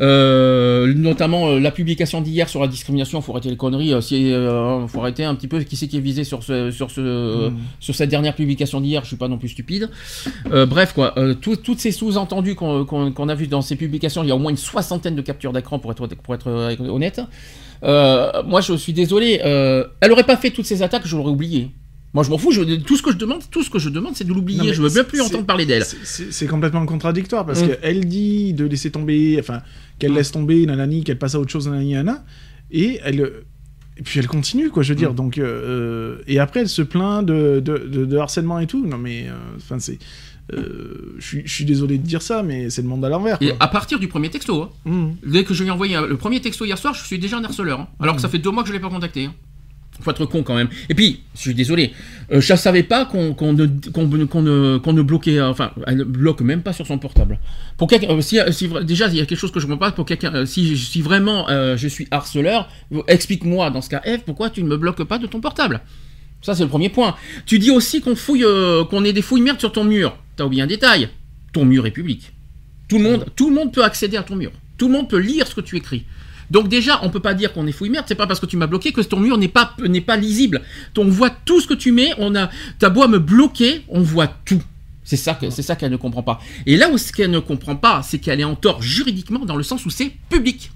Euh, 0.00 0.92
notamment 0.94 1.48
euh, 1.48 1.60
la 1.60 1.70
publication 1.70 2.20
d'hier 2.20 2.48
sur 2.48 2.60
la 2.60 2.66
discrimination, 2.68 3.20
faut 3.20 3.32
arrêter 3.32 3.48
les 3.50 3.56
conneries, 3.56 3.92
euh, 3.92 4.00
si, 4.00 4.32
euh, 4.32 4.86
faut 4.88 5.00
arrêter 5.00 5.24
un 5.24 5.34
petit 5.34 5.46
peu 5.48 5.60
qui 5.60 5.76
c'est 5.76 5.86
qui 5.88 5.96
est 5.98 6.00
visé 6.00 6.24
sur 6.24 6.42
ce, 6.42 6.70
sur 6.70 6.90
ce, 6.90 7.48
Mm. 7.50 7.56
sur 7.80 7.94
cette 7.94 8.10
dernière 8.10 8.34
publication 8.34 8.80
d'hier. 8.80 9.02
Je 9.02 9.08
suis 9.08 9.16
pas 9.16 9.28
non 9.28 9.38
plus 9.38 9.48
stupide. 9.50 9.90
Bref 10.50 10.92
quoi, 10.94 11.14
tout- 11.40 11.56
toutes 11.56 11.78
ces 11.80 11.92
sous-entendus 11.92 12.54
qu'on 12.54 13.28
a 13.28 13.34
vu 13.34 13.46
dans 13.46 13.62
ces 13.62 13.76
publications, 13.76 14.22
il 14.22 14.28
y 14.28 14.32
a 14.32 14.36
au 14.36 14.38
moins 14.38 14.50
une 14.50 14.56
soixantaine 14.56 15.14
de 15.16 15.22
captures 15.22 15.52
d'écran 15.52 15.78
pour 15.78 15.90
être 15.92 16.06
pour 16.22 16.34
être 16.34 16.48
honnête. 16.88 17.20
Moi, 17.82 18.60
je 18.60 18.74
suis 18.76 18.92
désolé. 18.92 19.40
elle 20.00 20.12
aurait 20.12 20.24
pas 20.24 20.36
fait 20.36 20.50
toutes 20.50 20.66
ces 20.66 20.82
attaques, 20.82 21.06
je 21.06 21.16
l'aurais 21.16 21.30
oublié. 21.30 21.70
Moi, 22.14 22.22
je 22.24 22.30
m'en 22.30 22.38
fous. 22.38 22.52
Je, 22.52 22.62
tout 22.76 22.96
ce 22.96 23.02
que 23.02 23.10
je 23.12 23.16
demande, 23.16 23.42
tout 23.50 23.62
ce 23.64 23.68
que 23.70 23.78
je 23.80 23.88
demande, 23.90 24.14
c'est 24.16 24.24
de 24.24 24.32
l'oublier. 24.32 24.72
Je 24.72 24.80
veux 24.80 24.88
même 24.90 25.04
plus 25.04 25.20
entendre 25.20 25.44
parler 25.44 25.66
d'elle. 25.66 25.84
C'est- 25.84 26.46
complètement 26.46 26.86
contradictoire 26.86 27.44
parce 27.44 27.62
Mm. 27.62 27.68
qu'elle 27.68 28.06
dit 28.08 28.52
de 28.54 28.64
laisser 28.64 28.90
tomber, 28.90 29.36
enfin, 29.40 29.62
qu'elle 29.98 30.12
Mm. 30.12 30.16
laisse 30.16 30.30
tomber, 30.32 30.64
nanani, 30.66 31.02
qu'elle 31.04 31.18
passe 31.18 31.34
à 31.34 31.40
autre 31.40 31.50
chose, 31.50 31.66
nanani, 31.68 31.92
nanana, 31.94 32.24
et 32.70 33.00
elle. 33.04 33.32
Et 33.96 34.02
puis 34.02 34.18
elle 34.18 34.26
continue, 34.26 34.70
quoi, 34.70 34.82
je 34.82 34.88
veux 34.92 34.98
dire. 34.98 35.12
Mm. 35.12 35.16
Donc, 35.16 35.38
euh, 35.38 36.18
et 36.26 36.38
après, 36.40 36.60
elle 36.60 36.68
se 36.68 36.82
plaint 36.82 37.24
de, 37.24 37.60
de, 37.64 37.78
de- 37.78 38.04
de 38.04 38.16
harcèlement 38.16 38.58
et 38.60 38.66
tout. 38.66 38.84
Non, 38.86 38.98
mais, 38.98 39.26
euh, 39.28 39.32
enfin, 39.56 39.78
c'est. 39.78 39.98
euh, 40.52 41.14
Je 41.18 41.40
suis- 41.46 41.64
désolé 41.64 41.96
de 41.98 42.06
dire 42.06 42.20
ça, 42.20 42.42
mais 42.42 42.68
c'est 42.70 42.82
le 42.82 42.88
monde 42.88 43.04
à 43.04 43.08
l'envers. 43.08 43.38
Et 43.40 43.52
à 43.60 43.66
partir 43.68 43.98
du 43.98 44.08
premier 44.08 44.28
texto, 44.30 44.68
hein, 44.86 45.10
dès 45.26 45.42
que 45.44 45.54
je 45.54 45.62
lui 45.62 45.68
ai 45.68 45.72
envoyé 45.72 45.96
le 46.06 46.16
premier 46.16 46.40
texto 46.40 46.64
hier 46.66 46.76
soir, 46.76 46.92
je 46.94 47.04
suis 47.04 47.18
déjà 47.18 47.38
un 47.38 47.44
harceleur. 47.44 47.80
hein, 47.80 47.88
alors 48.00 48.14
que 48.16 48.20
ça 48.20 48.28
fait 48.28 48.38
deux 48.38 48.50
mois 48.50 48.62
que 48.62 48.68
je 48.68 48.74
l'ai 48.74 48.80
pas 48.80 48.90
contacté. 48.90 49.24
hein. 49.26 49.34
Faut 50.00 50.10
être 50.10 50.26
con 50.26 50.42
quand 50.42 50.56
même. 50.56 50.68
Et 50.88 50.94
puis, 50.94 51.20
je 51.36 51.40
suis 51.40 51.54
désolé, 51.54 51.92
euh, 52.32 52.40
je 52.40 52.54
savais 52.56 52.82
pas 52.82 53.04
qu'on 53.04 53.28
ne, 53.28 53.32
qu'on 53.32 54.06
ne- 54.08 54.16
ne, 54.42 54.92
ne 54.92 55.02
bloquait, 55.02 55.38
euh, 55.38 55.48
enfin, 55.48 55.70
elle 55.86 55.98
ne 55.98 56.04
bloque 56.04 56.40
même 56.40 56.62
pas 56.62 56.72
sur 56.72 56.86
son 56.86 56.98
portable. 56.98 57.38
Pour 57.76 57.88
euh, 57.92 58.20
si, 58.20 58.38
si 58.50 58.66
vra- 58.68 58.82
déjà 58.84 59.06
il 59.06 59.14
y 59.14 59.20
a 59.20 59.26
quelque 59.26 59.38
chose 59.38 59.52
que 59.52 59.60
je 59.60 59.66
comprends 59.66 59.90
pas, 59.90 59.92
pour 59.92 60.04
euh, 60.10 60.46
si, 60.46 60.76
si 60.76 61.00
vraiment 61.00 61.48
euh, 61.48 61.76
je 61.76 61.86
suis 61.88 62.08
harceleur, 62.10 62.68
euh, 62.92 63.02
explique-moi 63.06 63.70
dans 63.70 63.80
ce 63.80 63.88
cas, 63.88 64.02
Eve, 64.04 64.20
pourquoi 64.26 64.50
tu 64.50 64.62
ne 64.64 64.68
me 64.68 64.76
bloques 64.76 65.04
pas 65.04 65.18
de 65.18 65.26
ton 65.28 65.40
portable? 65.40 65.80
Ça 66.42 66.54
c'est 66.54 66.64
le 66.64 66.68
premier 66.68 66.88
point. 66.90 67.14
Tu 67.46 67.58
dis 67.58 67.70
aussi 67.70 68.00
qu'on 68.00 68.16
fouille, 68.16 68.44
euh, 68.44 68.84
qu'on 68.84 69.04
ait 69.04 69.12
des 69.12 69.22
fouilles 69.22 69.42
merdes 69.42 69.60
sur 69.60 69.72
ton 69.72 69.84
mur. 69.84 70.16
T'as 70.36 70.44
oublié 70.44 70.62
un 70.62 70.66
détail. 70.66 71.08
Ton 71.52 71.64
mur 71.64 71.86
est 71.86 71.92
public. 71.92 72.32
Tout 72.88 72.98
le 72.98 73.04
monde, 73.04 73.26
tout 73.36 73.48
le 73.48 73.54
monde 73.54 73.72
peut 73.72 73.84
accéder 73.84 74.16
à 74.16 74.22
ton 74.24 74.34
mur. 74.36 74.50
Tout 74.76 74.88
le 74.88 74.92
monde 74.92 75.08
peut 75.08 75.18
lire 75.18 75.46
ce 75.46 75.54
que 75.54 75.60
tu 75.60 75.76
écris. 75.76 76.04
Donc 76.50 76.68
déjà, 76.68 77.00
on 77.02 77.10
peut 77.10 77.20
pas 77.20 77.34
dire 77.34 77.52
qu'on 77.52 77.66
est 77.66 77.72
fouille 77.72 77.90
merde. 77.90 78.04
C'est 78.08 78.14
pas 78.14 78.26
parce 78.26 78.40
que 78.40 78.46
tu 78.46 78.56
m'as 78.56 78.66
bloqué 78.66 78.92
que 78.92 79.00
ton 79.00 79.20
mur 79.20 79.38
n'est 79.38 79.48
pas 79.48 79.74
n'est 79.78 80.00
pas 80.00 80.16
lisible. 80.16 80.62
On 80.96 81.04
voit 81.04 81.30
tout 81.30 81.60
ce 81.60 81.66
que 81.66 81.74
tu 81.74 81.92
mets. 81.92 82.12
On 82.18 82.34
a, 82.34 82.50
t'as 82.78 82.90
beau 82.90 83.06
me 83.08 83.18
bloquer, 83.18 83.84
on 83.88 84.00
voit 84.00 84.28
tout. 84.44 84.62
C'est 85.04 85.16
ça 85.16 85.34
que 85.34 85.50
c'est 85.50 85.62
ça 85.62 85.76
qu'elle 85.76 85.92
ne 85.92 85.96
comprend 85.96 86.22
pas. 86.22 86.40
Et 86.66 86.76
là 86.76 86.90
où 86.90 86.98
ce 86.98 87.12
qu'elle 87.12 87.30
ne 87.30 87.38
comprend 87.38 87.76
pas, 87.76 88.02
c'est 88.02 88.18
qu'elle 88.18 88.40
est 88.40 88.44
en 88.44 88.54
tort 88.54 88.80
juridiquement 88.80 89.44
dans 89.44 89.56
le 89.56 89.62
sens 89.62 89.84
où 89.84 89.90
c'est 89.90 90.12
public. 90.30 90.70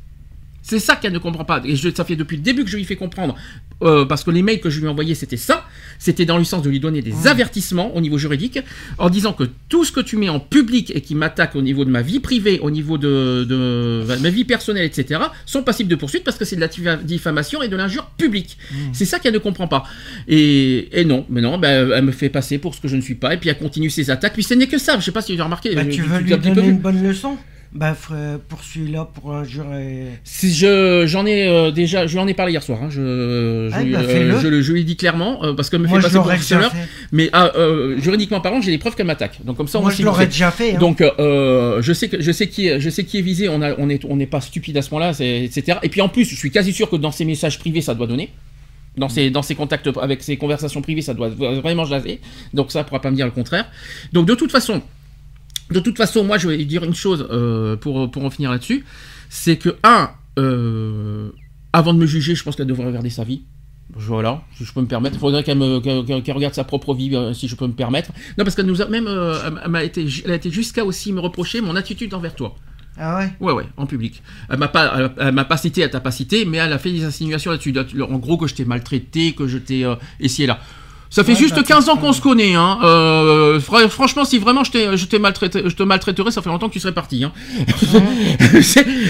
C'est 0.69 0.79
ça 0.81 0.97
qu'elle 0.97 1.13
ne 1.15 1.19
comprend 1.19 1.45
pas. 1.45 1.63
Et 1.65 1.77
je, 1.77 1.89
ça 1.95 2.05
fait 2.05 2.15
depuis 2.17 2.37
le 2.37 2.43
début 2.43 2.63
que 2.63 2.71
je 2.71 2.77
lui 2.77 2.85
fais 2.85 2.97
comprendre, 2.97 3.35
euh, 3.83 4.05
parce 4.05 4.23
que 4.23 4.31
les 4.31 4.43
mails 4.43 4.61
que 4.61 4.69
je 4.69 4.79
lui 4.81 4.87
ai 4.87 4.89
envoyés, 4.91 5.15
c'était 5.15 5.39
ça. 5.39 5.65
C'était 5.99 6.27
dans 6.27 6.37
le 6.37 6.45
sens 6.45 6.63
de 6.63 6.69
lui 6.69 6.79
donner 6.79 7.01
des 7.01 7.27
avertissements 7.27 7.97
au 7.97 8.01
niveau 8.03 8.19
juridique, 8.19 8.59
en 8.99 9.09
disant 9.09 9.33
que 9.33 9.45
tout 9.71 9.85
ce 9.87 9.93
que 9.93 10.01
tu 10.01 10.17
mets 10.17 10.29
en 10.29 10.41
public 10.41 10.93
et 10.95 11.01
qui 11.01 11.15
m'attaque 11.15 11.57
au 11.57 11.63
niveau 11.63 11.85
de 11.87 11.91
ma 11.91 12.03
vie 12.03 12.21
privée, 12.21 12.59
au 12.61 12.71
niveau 12.71 12.99
de, 12.99 13.45
de 13.49 14.05
ma 14.21 14.29
vie 14.31 14.45
personnelle, 14.45 14.85
etc., 14.85 15.21
sont 15.47 15.63
passibles 15.63 15.89
de 15.89 15.97
poursuite 15.97 16.23
parce 16.25 16.37
que 16.37 16.45
c'est 16.45 16.57
de 16.57 16.61
la 16.61 16.69
diffa- 16.69 17.03
diffamation 17.03 17.63
et 17.63 17.69
de 17.69 17.77
l'injure 17.77 18.05
publique. 18.19 18.59
C'est 18.93 19.07
ça 19.07 19.19
qu'elle 19.19 19.35
ne 19.35 19.39
comprend 19.39 19.69
pas. 19.69 19.85
Et, 20.29 21.01
et 21.01 21.05
non, 21.05 21.25
mais 21.31 21.41
non, 21.41 21.57
ben, 21.59 21.91
elle 21.95 22.05
me 22.05 22.13
fait 22.13 22.29
passer 22.29 22.59
pour 22.59 22.75
ce 22.75 22.81
que 22.81 22.89
je 22.89 22.97
ne 22.97 23.01
suis 23.01 23.15
pas, 23.15 23.33
et 23.33 23.37
puis 23.39 23.49
elle 23.49 23.59
continue 23.59 23.89
ses 23.91 24.11
attaques. 24.11 24.35
Puis 24.35 24.43
ce 24.43 24.55
n'est 24.55 24.67
que 24.67 24.79
ça. 24.79 24.99
Je 24.99 25.05
sais 25.05 25.13
pas 25.13 25.23
si 25.23 25.35
tu 25.35 25.41
as 25.41 25.45
remarqué. 25.45 25.75
Bah, 25.75 25.83
euh, 25.83 25.91
tu 25.91 26.03
veux 26.03 26.19
lui 26.25 26.31
donner 26.55 26.69
une 26.69 26.79
bonne 26.79 27.03
leçon? 27.03 27.39
Bah, 27.75 27.93
frère, 27.95 28.39
poursuis-la 28.49 29.05
pour 29.05 29.35
injure 29.35 29.67
et. 29.75 30.07
Si 30.25 30.55
je 30.55 31.05
j'en 31.07 31.27
ai 31.27 31.47
euh, 31.47 31.71
déjà, 31.71 32.07
je 32.07 32.15
lui 32.15 32.19
en 32.19 32.27
ai 32.27 32.33
parlé 32.33 32.53
hier 32.53 32.63
soir. 32.63 32.79
hein, 32.83 32.89
je, 32.91 33.69
Ah, 33.71 33.81
je, 33.81 33.85
lui- 33.85 33.93
bah, 33.93 34.01
euh, 34.01 34.63
je, 34.63 34.73
lui 34.73 34.81
ai 34.81 34.85
dit 34.85 34.97
clairement 34.97 35.45
euh, 35.45 35.53
parce 35.53 35.69
qu'elle 35.69 35.81
me 35.81 35.87
Moi, 35.87 35.99
fait 35.99 36.05
passer 36.05 36.17
pour 36.17 36.31
harceleur. 36.31 36.73
Mais 37.13 37.29
ah, 37.35 37.53
euh, 37.57 37.99
juridiquement 38.01 38.41
parlant, 38.41 38.63
j'ai 38.63 38.71
les 38.71 38.79
preuves 38.79 38.95
qu'elle 38.97 39.07
m'attaque. 39.07 39.41
Donc 39.45 39.59
comme 39.59 39.69
ça, 39.69 39.81
Moi, 39.81 39.91
on 39.93 39.95
je 39.95 40.03
l'aurais 40.03 40.25
déjà 40.27 40.51
fait. 40.51 40.77
hein. 40.77 40.79
Donc 40.79 41.03
euh, 41.03 41.83
je 41.83 41.93
sais 41.93 42.09
que 42.09 42.23
je 42.23 42.33
sais 42.33 42.47
qui 42.49 42.69
est, 42.69 42.81
je 42.81 42.89
sais 42.89 43.05
qui 43.05 43.19
est 43.19 43.23
visé. 43.23 43.51
On 43.51 43.61
a 43.61 43.75
on 43.77 43.91
est 43.91 44.03
on 44.07 44.17
n'est 44.17 44.27
pas 44.27 44.41
stupide 44.41 44.77
à 44.79 44.83
ce 44.83 44.91
moment-là, 44.95 45.11
etc. 45.21 45.79
Et 45.83 45.91
puis 45.91 46.01
en 46.01 46.09
plus, 46.09 46.25
je 46.25 46.37
suis 46.37 46.51
quasi 46.51 46.73
sûr 46.73 46.89
que 46.89 46.97
dans 46.97 47.13
ses 47.13 47.27
messages 47.27 47.59
privés, 47.59 47.83
ça 47.83 47.95
doit 47.95 48.07
donner. 48.07 48.31
Dans 48.97 49.11
ses, 49.11 49.31
dans 49.31 49.43
ses 49.43 49.55
contacts 49.55 49.89
avec 50.01 50.23
ses 50.25 50.37
conversations 50.39 50.81
privées, 50.83 51.03
ça 51.03 51.15
doit 51.15 51.29
vraiment 51.29 51.85
jaser. 51.85 52.19
Donc 52.55 52.73
ça, 52.73 52.81
elle 52.81 52.87
pourra 52.87 53.01
pas 53.01 53.11
me 53.11 53.17
dire 53.17 53.27
le 53.27 53.31
contraire. 53.33 53.67
Donc 54.15 54.27
de 54.27 54.35
toute 54.35 54.51
façon, 54.51 54.83
de 55.71 55.81
toute 55.81 55.97
façon, 55.97 56.25
moi, 56.25 56.39
je 56.39 56.49
vais 56.49 56.65
dire 56.65 56.85
une 56.85 56.95
chose 56.95 57.27
euh, 57.31 57.77
pour, 57.77 58.11
pour 58.11 58.25
en 58.25 58.31
finir 58.31 58.51
là-dessus. 58.51 58.85
C'est 59.29 59.57
que, 59.57 59.77
un, 59.85 60.11
euh, 60.39 61.31
avant 61.73 61.93
de 61.95 61.99
me 61.99 62.07
juger, 62.07 62.35
je 62.35 62.43
pense 62.43 62.57
qu'elle 62.57 62.67
devrait 62.67 62.87
regarder 62.87 63.11
sa 63.11 63.25
vie. 63.25 63.43
Voilà, 63.95 64.43
si 64.57 64.65
je 64.65 64.73
peux 64.73 64.81
me 64.83 64.87
permettre. 64.87 65.17
Il 65.17 65.19
faudrait 65.19 65.43
qu'elle 65.43 66.35
regarde 66.35 66.55
sa 66.55 66.65
propre 66.65 66.95
vie, 66.95 67.15
euh, 67.17 67.33
si 67.33 67.49
je 67.49 67.57
peux 67.57 67.67
me 67.67 67.73
permettre. 67.73 68.11
Non, 68.37 68.45
parce 68.45 68.55
qu'elle 68.55 68.67
nous 68.67 68.83
a 68.83 68.87
même, 68.87 69.07
euh, 69.07 69.35
elle- 69.65 69.85
été, 69.85 70.07
elle 70.25 70.31
a 70.31 70.35
été 70.35 70.51
jusqu'à 70.51 70.85
aussi 70.85 71.13
me 71.13 71.21
reprocher 71.21 71.61
mon 71.63 71.75
attitude 71.75 72.13
envers 72.15 72.35
toi. 72.35 72.55
Ah 72.99 73.19
ouais? 73.19 73.33
Ouais, 73.41 73.53
ouais, 73.53 73.65
en 73.77 73.87
public. 73.87 74.23
Elle 74.51 74.59
m'a 74.59 74.69
pas, 74.69 74.93
elle, 74.99 75.11
elle 75.19 75.33
m'a 75.35 75.45
pas 75.45 75.57
cité, 75.57 75.83
elle 75.83 75.91
t'a 75.91 76.01
pas 76.01 76.11
cité, 76.11 76.45
mais 76.45 76.59
elle 76.59 76.73
a 76.73 76.79
fait 76.79 76.91
des 76.93 77.05
insinuations 77.05 77.51
là-dessus. 77.51 77.75
En 78.03 78.19
gros, 78.19 78.37
que 78.37 78.47
je 78.47 78.55
t'ai 78.55 78.65
maltraité, 78.65 79.33
que 79.35 79.47
je 79.47 79.57
t'ai 79.59 79.85
euh, 79.85 79.95
ici 80.21 80.43
et 80.43 80.47
là. 80.47 80.61
Ça 81.11 81.25
fait 81.25 81.33
Ouais, 81.33 81.39
juste 81.39 81.55
bah, 81.55 81.63
15 81.63 81.89
ans 81.89 81.95
c'est 81.95 82.01
qu'on 82.03 82.13
se 82.13 82.21
connaît, 82.21 82.55
hein. 82.55 82.79
Euh, 82.83 83.59
fr- 83.61 83.89
franchement, 83.89 84.25
si 84.27 84.37
vraiment 84.39 84.63
je 84.63 84.71
t'ai, 84.73 84.97
je 84.97 85.07
t'ai 85.07 85.19
maltraité, 85.19 85.63
je 85.65 85.75
te 85.75 85.83
maltraiterais, 85.83 86.31
ça 86.31 86.43
fait 86.43 86.51
longtemps 86.51 86.69
que 86.69 86.75
tu 86.75 86.81
serais 86.81 86.93
parti, 86.93 87.25
hein. 87.25 87.33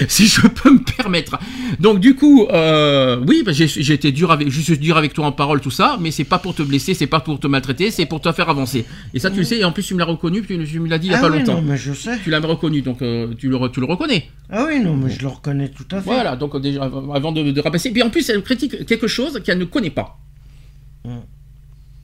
Si 0.07 0.27
je 0.27 0.47
peux 0.47 0.71
me 0.71 0.79
permettre. 0.97 1.37
Donc 1.79 1.99
du 1.99 2.15
coup, 2.15 2.47
euh, 2.51 3.19
oui, 3.27 3.43
bah, 3.45 3.51
j'ai, 3.51 3.67
j'ai 3.67 3.93
été 3.93 4.11
dur 4.11 4.31
avec, 4.31 4.49
juste 4.49 4.71
dur 4.79 4.97
avec 4.97 5.13
toi 5.13 5.25
en 5.25 5.31
parole, 5.31 5.59
tout 5.61 5.71
ça, 5.71 5.97
mais 5.99 6.11
c'est 6.11 6.23
pas 6.23 6.39
pour 6.39 6.55
te 6.55 6.61
blesser, 6.63 6.93
c'est 6.93 7.07
pas 7.07 7.19
pour 7.19 7.39
te 7.39 7.47
maltraiter, 7.47 7.91
c'est 7.91 8.05
pour 8.05 8.21
te 8.21 8.31
faire 8.31 8.49
avancer. 8.49 8.85
Et 9.13 9.19
ça, 9.19 9.29
tu 9.29 9.37
le 9.39 9.43
sais, 9.43 9.57
et 9.59 9.65
en 9.65 9.71
plus, 9.71 9.83
tu 9.83 9.93
me 9.93 9.99
l'as 9.99 10.05
reconnu, 10.05 10.41
tu, 10.45 10.57
tu 10.65 10.79
me 10.79 10.87
l'as 10.87 10.97
dit 10.99 11.07
il 11.07 11.11
y 11.11 11.15
a 11.15 11.17
ah 11.17 11.21
pas 11.21 11.29
oui, 11.29 11.39
longtemps. 11.39 11.55
non, 11.55 11.61
mais 11.63 11.77
je 11.77 11.93
sais. 11.93 12.17
Tu 12.23 12.29
l'as 12.29 12.39
reconnu, 12.39 12.81
donc 12.81 13.01
euh, 13.01 13.27
tu, 13.37 13.49
le, 13.49 13.57
re- 13.57 13.71
tu 13.71 13.79
le 13.81 13.85
reconnais. 13.85 14.29
Ah 14.49 14.65
oui, 14.67 14.79
non, 14.79 14.95
mais 14.95 15.09
je 15.09 15.21
le 15.21 15.27
reconnais 15.27 15.69
tout 15.69 15.83
à 15.91 15.97
fait. 16.01 16.05
Voilà, 16.09 16.35
donc 16.35 16.59
déjà, 16.61 16.83
av- 16.83 17.11
avant 17.13 17.31
de, 17.31 17.51
de 17.51 17.61
rabaisser. 17.61 17.91
Puis 17.91 18.01
en 18.03 18.09
plus, 18.09 18.29
elle 18.29 18.41
critique 18.41 18.85
quelque 18.85 19.07
chose 19.07 19.41
qu'elle 19.43 19.57
ne 19.59 19.65
connaît 19.65 19.89
pas. 19.89 20.17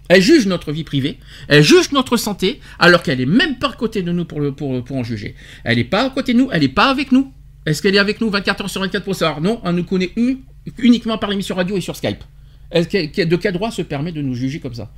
Elle 0.08 0.22
juge 0.22 0.46
notre 0.46 0.72
vie 0.72 0.84
privée, 0.84 1.18
elle 1.48 1.64
juge 1.64 1.92
notre 1.92 2.18
santé, 2.18 2.60
alors 2.78 3.02
qu'elle 3.02 3.22
est 3.22 3.26
même 3.26 3.58
pas 3.58 3.70
à 3.70 3.74
côté 3.74 4.04
de 4.04 4.12
nous 4.12 4.26
pour, 4.26 4.40
pour, 4.56 4.84
pour 4.84 4.98
en 4.98 5.04
juger. 5.04 5.36
Elle 5.64 5.78
n'est 5.78 5.84
pas 5.84 6.06
à 6.06 6.10
côté 6.12 6.34
de 6.34 6.40
nous, 6.40 6.50
elle 6.52 6.62
n'est 6.62 6.68
pas 6.68 6.90
avec 6.90 7.12
nous. 7.12 7.32
Est-ce 7.66 7.82
qu'elle 7.82 7.96
est 7.96 8.00
avec 8.00 8.22
nous 8.22 8.30
24 8.30 8.62
heures 8.62 8.70
sur 8.70 8.82
24 8.82 9.04
pour 9.04 9.16
savoir? 9.16 9.42
Non, 9.42 9.62
elle 9.66 9.74
nous 9.74 9.84
connaît 9.84 10.12
uniquement 10.78 11.18
par 11.18 11.30
l'émission 11.30 11.56
radio 11.56 11.76
et 11.76 11.82
sur 11.82 11.96
Skype. 11.96 12.24
De 12.74 13.36
quel 13.36 13.54
droit 13.54 13.72
se 13.72 13.82
permet 13.82 14.12
de 14.12 14.22
nous 14.22 14.36
juger 14.36 14.60
comme 14.60 14.76
ça? 14.76 14.92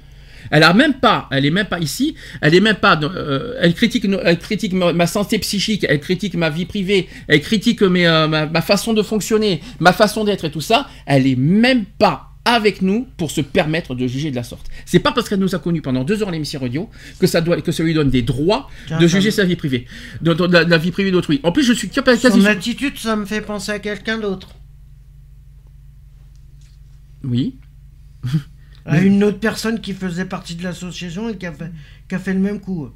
Elle 0.51 0.63
a 0.63 0.73
même 0.73 0.95
pas, 0.95 1.27
elle 1.31 1.45
est 1.45 1.51
même 1.51 1.67
pas 1.67 1.79
ici, 1.79 2.15
elle 2.41 2.55
est 2.55 2.59
même 2.59 2.75
pas, 2.77 2.97
euh, 3.01 3.55
elle 3.59 3.73
critique, 3.73 4.05
elle 4.23 4.37
critique 4.37 4.71
ma, 4.73 5.07
santé 5.07 5.39
psychique, 5.39 5.85
elle 5.89 5.99
critique 5.99 6.35
ma 6.35 6.49
vie 6.49 6.65
privée, 6.65 7.09
elle 7.27 7.41
critique 7.41 7.81
euh, 7.81 7.89
ma, 8.27 8.45
ma 8.45 8.61
façon 8.61 8.93
de 8.93 9.01
fonctionner, 9.01 9.61
ma 9.79 9.93
façon 9.93 10.23
d'être 10.23 10.45
et 10.45 10.51
tout 10.51 10.61
ça, 10.61 10.87
elle 11.05 11.27
est 11.27 11.35
même 11.35 11.85
pas 11.85 12.29
avec 12.47 12.81
nous 12.81 13.07
pour 13.17 13.29
se 13.31 13.41
permettre 13.41 13.93
de 13.95 14.07
juger 14.07 14.31
de 14.31 14.35
la 14.35 14.43
sorte. 14.43 14.67
C'est 14.85 14.99
pas 14.99 15.11
parce 15.11 15.27
qu'elle 15.29 15.39
nous 15.39 15.53
a 15.55 15.59
connus 15.59 15.81
pendant 15.81 16.03
deux 16.03 16.21
heures 16.23 16.31
l'émission 16.31 16.59
radio 16.59 16.89
que 17.19 17.27
ça 17.27 17.41
doit, 17.41 17.61
que 17.61 17.71
ça 17.71 17.83
lui 17.83 17.93
donne 17.93 18.09
des 18.09 18.21
droits 18.21 18.69
de 18.99 19.05
juger 19.07 19.31
sa 19.31 19.43
vie 19.43 19.55
privée, 19.55 19.85
de, 20.21 20.33
de- 20.33 20.47
de 20.47 20.53
la, 20.53 20.65
de 20.65 20.69
la 20.69 20.77
vie 20.77 20.91
privée 20.91 21.11
d'autrui. 21.11 21.39
En 21.43 21.51
plus, 21.51 21.63
je 21.63 21.73
suis 21.73 21.89
capable, 21.89 22.17
quasi 22.19 22.35
Son 22.37 22.41
sûr- 22.41 22.49
attitude, 22.51 22.97
ça 22.97 23.15
me 23.15 23.25
fait 23.25 23.41
penser 23.41 23.71
à 23.71 23.79
quelqu'un 23.79 24.17
d'autre. 24.17 24.49
Oui. 27.23 27.55
À 28.85 29.01
une 29.01 29.23
autre 29.23 29.39
personne 29.39 29.81
qui 29.81 29.93
faisait 29.93 30.25
partie 30.25 30.55
de 30.55 30.63
l'association 30.63 31.27
et 31.29 31.37
qui 31.37 31.45
a 31.45 31.51
fait, 31.51 31.71
qui 32.07 32.15
a 32.15 32.19
fait 32.19 32.33
le 32.33 32.39
même 32.39 32.59
coup. 32.61 32.87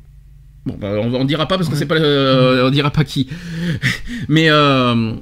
Bon, 0.65 0.77
bah, 0.79 0.93
on, 1.01 1.13
on 1.13 1.25
dira 1.25 1.47
pas 1.47 1.57
parce 1.57 1.69
que 1.69 1.75
c'est 1.75 1.85
pas, 1.85 1.95
euh, 1.95 2.67
on 2.67 2.69
dira 2.69 2.91
pas 2.91 3.03
qui. 3.03 3.27
Mais 4.29 4.49
euh, 4.49 5.13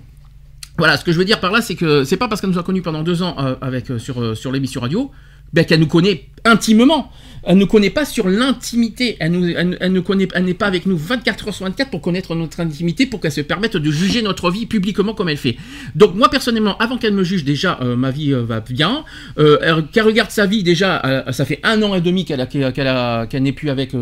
voilà, 0.79 0.97
ce 0.97 1.03
que 1.05 1.11
je 1.11 1.17
veux 1.17 1.25
dire 1.25 1.39
par 1.39 1.51
là, 1.51 1.61
c'est 1.61 1.75
que 1.75 2.03
c'est 2.03 2.17
pas 2.17 2.27
parce 2.27 2.41
qu'elle 2.41 2.49
nous 2.49 2.57
a 2.59 2.63
connus 2.63 2.81
pendant 2.81 3.03
deux 3.03 3.21
ans 3.21 3.35
euh, 3.39 3.55
euh, 3.63 3.99
sur 3.99 4.19
euh, 4.21 4.33
sur 4.35 4.51
l'émission 4.51 4.81
radio, 4.81 5.11
ben, 5.53 5.63
qu'elle 5.65 5.79
nous 5.79 5.87
connaît 5.87 6.25
intimement. 6.45 7.11
Elle 7.43 7.57
ne 7.57 7.65
connaît 7.65 7.89
pas 7.89 8.03
sur 8.05 8.27
l'intimité. 8.27 9.15
Elle, 9.19 9.31
n'est 9.31 10.53
pas 10.53 10.67
avec 10.67 10.85
nous 10.85 10.97
24 10.97 11.47
heures 11.47 11.53
sur 11.53 11.65
24 11.65 11.89
pour 11.89 12.01
connaître 12.01 12.35
notre 12.35 12.59
intimité, 12.59 13.05
pour 13.05 13.19
qu'elle 13.21 13.31
se 13.31 13.41
permette 13.41 13.77
de 13.77 13.91
juger 13.91 14.21
notre 14.21 14.51
vie 14.51 14.65
publiquement 14.65 15.13
comme 15.13 15.29
elle 15.29 15.37
fait. 15.37 15.55
Donc 15.95 16.15
moi 16.15 16.29
personnellement, 16.29 16.77
avant 16.79 16.97
qu'elle 16.97 17.13
me 17.13 17.23
juge, 17.23 17.43
déjà 17.45 17.79
ma 17.97 18.11
vie 18.11 18.31
va 18.33 18.59
bien. 18.59 19.05
Elle- 19.37 19.85
qu'elle 19.93 20.03
regarde 20.03 20.31
sa 20.31 20.45
vie 20.47 20.63
déjà, 20.63 21.23
ça 21.31 21.45
fait 21.45 21.59
un 21.63 21.81
an 21.81 21.95
et 21.95 22.01
demi 22.01 22.25
qu'elle 22.25 22.41
a, 22.41 22.45
qu'elle 22.45 22.87
a- 22.87 23.25
qu'elle 23.27 23.43
n'est 23.43 23.53
plus 23.53 23.69
avec. 23.69 23.93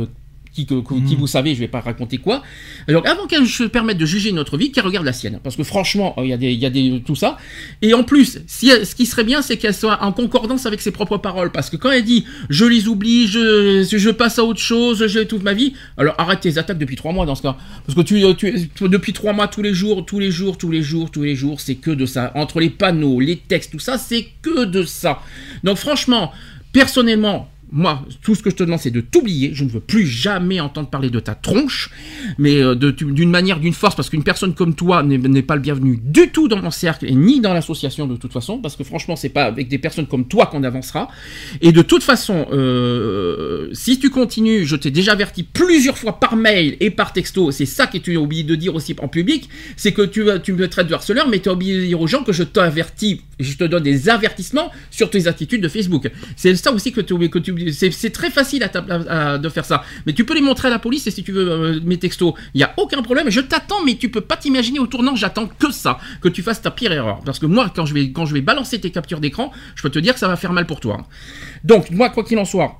Euh, 0.61 0.65
qui, 0.65 0.65
que- 0.83 1.07
qui 1.07 1.15
vous 1.15 1.27
savez, 1.27 1.53
je 1.55 1.59
vais 1.59 1.67
pas 1.67 1.81
raconter 1.81 2.17
quoi. 2.17 2.41
Alors 2.87 3.05
avant 3.07 3.27
qu'elle 3.27 3.45
se 3.47 3.63
permette 3.63 3.97
de 3.97 4.05
juger 4.05 4.31
notre 4.31 4.57
vie, 4.57 4.71
qu'elle 4.71 4.85
regarde 4.85 5.05
la 5.05 5.13
sienne, 5.13 5.39
parce 5.43 5.55
que 5.55 5.63
franchement, 5.63 6.15
euh, 6.17 6.23
il 6.23 6.29
y 6.29 6.33
a 6.33 6.37
des, 6.37 6.51
il 6.51 6.59
y 6.59 6.65
a 6.65 6.69
des 6.69 7.01
tout 7.05 7.15
ça. 7.15 7.37
Et 7.81 7.93
en 7.93 8.03
plus, 8.03 8.39
si 8.47 8.69
elle- 8.69 8.85
ce 8.85 8.95
qui 8.95 9.05
serait 9.05 9.23
bien, 9.23 9.41
c'est 9.41 9.57
qu'elle 9.57 9.73
soit 9.73 10.03
en 10.03 10.11
concordance 10.11 10.65
avec 10.65 10.81
ses 10.81 10.91
propres 10.91 11.17
paroles, 11.17 11.51
parce 11.51 11.69
que 11.69 11.75
quand 11.77 11.91
elle 11.91 12.03
dit 12.03 12.25
je 12.49 12.65
les 12.65 12.87
oublie, 12.87 13.27
je, 13.27 13.83
je 13.89 14.09
passe 14.09 14.39
à 14.39 14.43
autre 14.43 14.59
chose, 14.59 15.05
je 15.07 15.19
toute 15.19 15.43
ma 15.43 15.53
vie, 15.53 15.73
alors 15.97 16.15
arrête 16.17 16.39
tes 16.41 16.57
attaques 16.57 16.77
depuis 16.77 16.95
trois 16.95 17.11
mois 17.11 17.25
dans 17.25 17.35
ce 17.35 17.41
cas, 17.41 17.55
parce 17.85 17.95
que 17.95 18.01
tu, 18.01 18.23
tu, 18.37 18.69
tu- 18.75 18.89
depuis 18.89 19.13
trois 19.13 19.33
mois 19.33 19.47
tous 19.47 19.61
les 19.61 19.73
jours, 19.73 20.05
tous 20.05 20.19
les 20.19 20.31
jours, 20.31 20.57
tous 20.57 20.71
les 20.71 20.81
jours, 20.81 21.11
tous 21.11 21.21
les 21.23 21.35
jours, 21.35 21.59
c'est 21.59 21.75
que 21.75 21.91
de 21.91 22.05
ça. 22.05 22.31
Entre 22.35 22.59
les 22.59 22.69
panneaux, 22.69 23.19
les 23.19 23.35
textes, 23.37 23.71
tout 23.71 23.79
ça, 23.79 23.97
c'est 23.97 24.27
que 24.41 24.65
de 24.65 24.83
ça. 24.83 25.21
Donc 25.63 25.77
franchement, 25.77 26.31
personnellement. 26.71 27.49
Moi, 27.71 28.05
tout 28.21 28.33
ce 28.33 28.41
que 28.41 28.49
je 28.49 28.55
te 28.55 28.63
demande, 28.63 28.79
c'est 28.79 28.91
de 28.91 29.01
t'oublier. 29.01 29.51
Je 29.53 29.65
ne 29.65 29.69
veux 29.69 29.81
plus 29.81 30.05
jamais 30.05 30.61
entendre 30.61 30.89
parler 30.89 31.09
de 31.09 31.19
ta 31.19 31.35
tronche, 31.35 31.89
mais 32.37 32.61
euh, 32.61 32.75
d'une 32.75 33.29
manière, 33.29 33.59
d'une 33.59 33.73
force, 33.73 33.95
parce 33.95 34.09
qu'une 34.09 34.23
personne 34.23 34.53
comme 34.53 34.73
toi 34.73 35.03
n'est 35.03 35.41
pas 35.41 35.55
le 35.55 35.61
bienvenu 35.61 35.99
du 36.01 36.29
tout 36.29 36.47
dans 36.47 36.61
mon 36.61 36.71
cercle 36.71 37.05
et 37.05 37.13
ni 37.13 37.41
dans 37.41 37.53
l'association 37.53 38.07
de 38.07 38.15
toute 38.15 38.31
façon, 38.31 38.59
parce 38.59 38.77
que 38.77 38.85
franchement, 38.85 39.17
c'est 39.17 39.29
pas 39.29 39.43
avec 39.43 39.67
des 39.67 39.77
personnes 39.77 40.07
comme 40.07 40.27
toi 40.27 40.45
qu'on 40.45 40.63
avancera. 40.63 41.09
Et 41.61 41.73
de 41.73 41.81
toute 41.81 42.03
façon, 42.03 42.47
euh, 42.53 43.69
si 43.73 43.99
tu 43.99 44.09
continues, 44.09 44.65
je 44.65 44.77
t'ai 44.77 44.91
déjà 44.91 45.11
averti 45.11 45.43
plusieurs 45.43 45.97
fois 45.97 46.19
par 46.19 46.37
mail 46.37 46.77
et 46.79 46.89
par 46.89 47.11
texto, 47.11 47.51
c'est 47.51 47.65
ça 47.65 47.87
que 47.87 47.97
tu 47.97 48.15
as 48.15 48.19
oublié 48.19 48.43
de 48.43 48.55
dire 48.55 48.75
aussi 48.75 48.95
en 48.99 49.09
public, 49.09 49.49
c'est 49.75 49.91
que 49.91 50.03
tu, 50.03 50.25
tu 50.41 50.53
me 50.53 50.69
traites 50.69 50.87
de 50.87 50.93
harceleur, 50.93 51.27
mais 51.27 51.39
tu 51.39 51.49
as 51.49 51.53
oublié 51.53 51.75
de 51.75 51.85
dire 51.85 51.99
aux 51.99 52.07
gens 52.07 52.23
que 52.23 52.31
je 52.31 52.43
t'avertis, 52.43 53.21
je 53.41 53.57
te 53.57 53.65
donne 53.65 53.83
des 53.83 54.07
avertissements 54.07 54.71
sur 54.89 55.09
tes 55.09 55.27
attitudes 55.27 55.61
de 55.61 55.67
Facebook. 55.67 56.09
C'est 56.37 56.55
ça 56.55 56.71
aussi 56.71 56.93
que 56.93 57.01
tu 57.01 57.17
que 57.29 57.39
c'est 57.71 58.11
très 58.11 58.29
facile 58.29 58.59
de 58.59 59.49
faire 59.49 59.65
ça. 59.65 59.83
Mais 60.05 60.13
tu 60.13 60.25
peux 60.25 60.33
les 60.33 60.41
montrer 60.41 60.67
à 60.67 60.71
la 60.71 60.79
police 60.79 61.07
et 61.07 61.11
si 61.11 61.23
tu 61.23 61.31
veux 61.31 61.49
euh, 61.49 61.79
mes 61.83 61.97
textos, 61.97 62.33
il 62.53 62.61
y 62.61 62.63
a 62.63 62.73
aucun 62.77 63.01
problème. 63.01 63.29
Je 63.29 63.41
t'attends, 63.41 63.83
mais 63.83 63.95
tu 63.95 64.09
peux 64.09 64.21
pas 64.21 64.37
t'imaginer 64.37 64.79
au 64.79 64.87
tournant. 64.87 65.15
J'attends 65.15 65.47
que 65.47 65.71
ça, 65.71 65.99
que 66.21 66.29
tu 66.29 66.43
fasses 66.43 66.61
ta 66.61 66.71
pire 66.71 66.91
erreur. 66.91 67.21
Parce 67.25 67.39
que 67.39 67.45
moi, 67.45 67.71
quand 67.75 67.85
je 67.85 67.93
vais 67.93 68.11
quand 68.11 68.25
je 68.25 68.33
vais 68.33 68.41
balancer 68.41 68.79
tes 68.79 68.91
captures 68.91 69.19
d'écran, 69.19 69.51
je 69.75 69.81
peux 69.81 69.89
te 69.89 69.99
dire 69.99 70.13
que 70.13 70.19
ça 70.19 70.27
va 70.27 70.35
faire 70.35 70.53
mal 70.53 70.65
pour 70.65 70.79
toi. 70.79 71.05
Donc 71.63 71.91
moi, 71.91 72.09
quoi 72.09 72.23
qu'il 72.23 72.37
en 72.37 72.45
soit, 72.45 72.79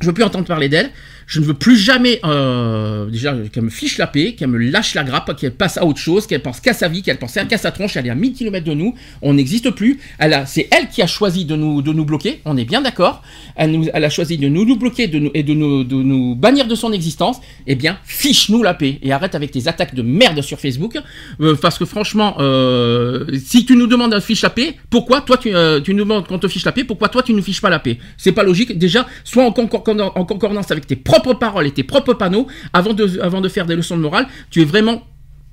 je 0.00 0.06
veux 0.06 0.14
plus 0.14 0.24
entendre 0.24 0.46
parler 0.46 0.68
d'elle. 0.68 0.90
Je 1.32 1.40
ne 1.40 1.46
veux 1.46 1.54
plus 1.54 1.78
jamais, 1.78 2.20
euh, 2.26 3.06
déjà, 3.06 3.34
qu'elle 3.50 3.62
me 3.62 3.70
fiche 3.70 3.96
la 3.96 4.06
paix, 4.06 4.34
qu'elle 4.34 4.50
me 4.50 4.58
lâche 4.58 4.92
la 4.92 5.02
grappe, 5.02 5.34
qu'elle 5.34 5.54
passe 5.54 5.78
à 5.78 5.86
autre 5.86 5.98
chose, 5.98 6.26
qu'elle 6.26 6.42
pense 6.42 6.60
qu'à 6.60 6.74
sa 6.74 6.88
vie, 6.88 7.00
qu'elle 7.00 7.16
pense 7.16 7.32
qu'à 7.32 7.56
sa 7.56 7.72
tronche. 7.72 7.96
Elle 7.96 8.06
est 8.06 8.10
à 8.10 8.14
1000 8.14 8.34
km 8.34 8.66
de 8.66 8.74
nous. 8.74 8.94
On 9.22 9.32
n'existe 9.32 9.70
plus. 9.70 9.98
C'est 10.44 10.68
elle 10.70 10.90
qui 10.90 11.00
a 11.00 11.06
choisi 11.06 11.46
de 11.46 11.56
nous, 11.56 11.80
de 11.80 11.90
nous 11.94 12.04
bloquer. 12.04 12.42
On 12.44 12.58
est 12.58 12.66
bien 12.66 12.82
d'accord. 12.82 13.22
Elle, 13.56 13.90
a 13.94 14.10
choisi 14.10 14.36
de 14.36 14.46
nous, 14.46 14.76
bloquer 14.76 15.04
et 15.04 15.42
de 15.42 15.54
nous, 15.54 16.34
bannir 16.34 16.66
de 16.66 16.74
son 16.74 16.92
existence. 16.92 17.38
Eh 17.66 17.76
bien, 17.76 17.96
fiche-nous 18.04 18.62
la 18.62 18.74
paix 18.74 18.98
et 19.02 19.10
arrête 19.10 19.34
avec 19.34 19.52
tes 19.52 19.68
attaques 19.68 19.94
de 19.94 20.02
merde 20.02 20.42
sur 20.42 20.60
Facebook. 20.60 20.98
Euh, 21.40 21.56
parce 21.56 21.78
que 21.78 21.86
franchement, 21.86 22.36
euh, 22.40 23.24
si 23.42 23.64
tu 23.64 23.74
nous 23.74 23.86
demandes 23.86 24.12
un 24.12 24.20
fiche 24.20 24.42
la 24.42 24.50
paix, 24.50 24.76
pourquoi 24.90 25.22
toi 25.22 25.38
tu, 25.38 25.54
euh, 25.54 25.80
tu 25.80 25.94
nous 25.94 26.04
demandes 26.04 26.26
qu'on 26.26 26.38
te 26.38 26.48
fiche 26.48 26.66
la 26.66 26.72
paix, 26.72 26.84
pourquoi 26.84 27.08
toi 27.08 27.22
tu 27.22 27.32
ne 27.32 27.40
fiches 27.40 27.62
pas 27.62 27.70
la 27.70 27.78
paix? 27.78 27.96
C'est 28.18 28.32
pas 28.32 28.42
logique. 28.42 28.76
Déjà, 28.76 29.06
concordance, 29.54 30.12
en 30.14 30.26
concordance 30.26 30.70
avec 30.70 30.86
tes 30.86 30.96
propres 30.96 31.21
paroles 31.34 31.66
et 31.66 31.70
tes 31.70 31.84
propres 31.84 32.14
panneaux 32.14 32.46
avant 32.72 32.92
de, 32.92 33.48
faire 33.48 33.66
des 33.66 33.76
leçons 33.76 33.96
de 33.96 34.02
morale. 34.02 34.26
Tu 34.50 34.62
es 34.62 34.64
vraiment 34.64 35.02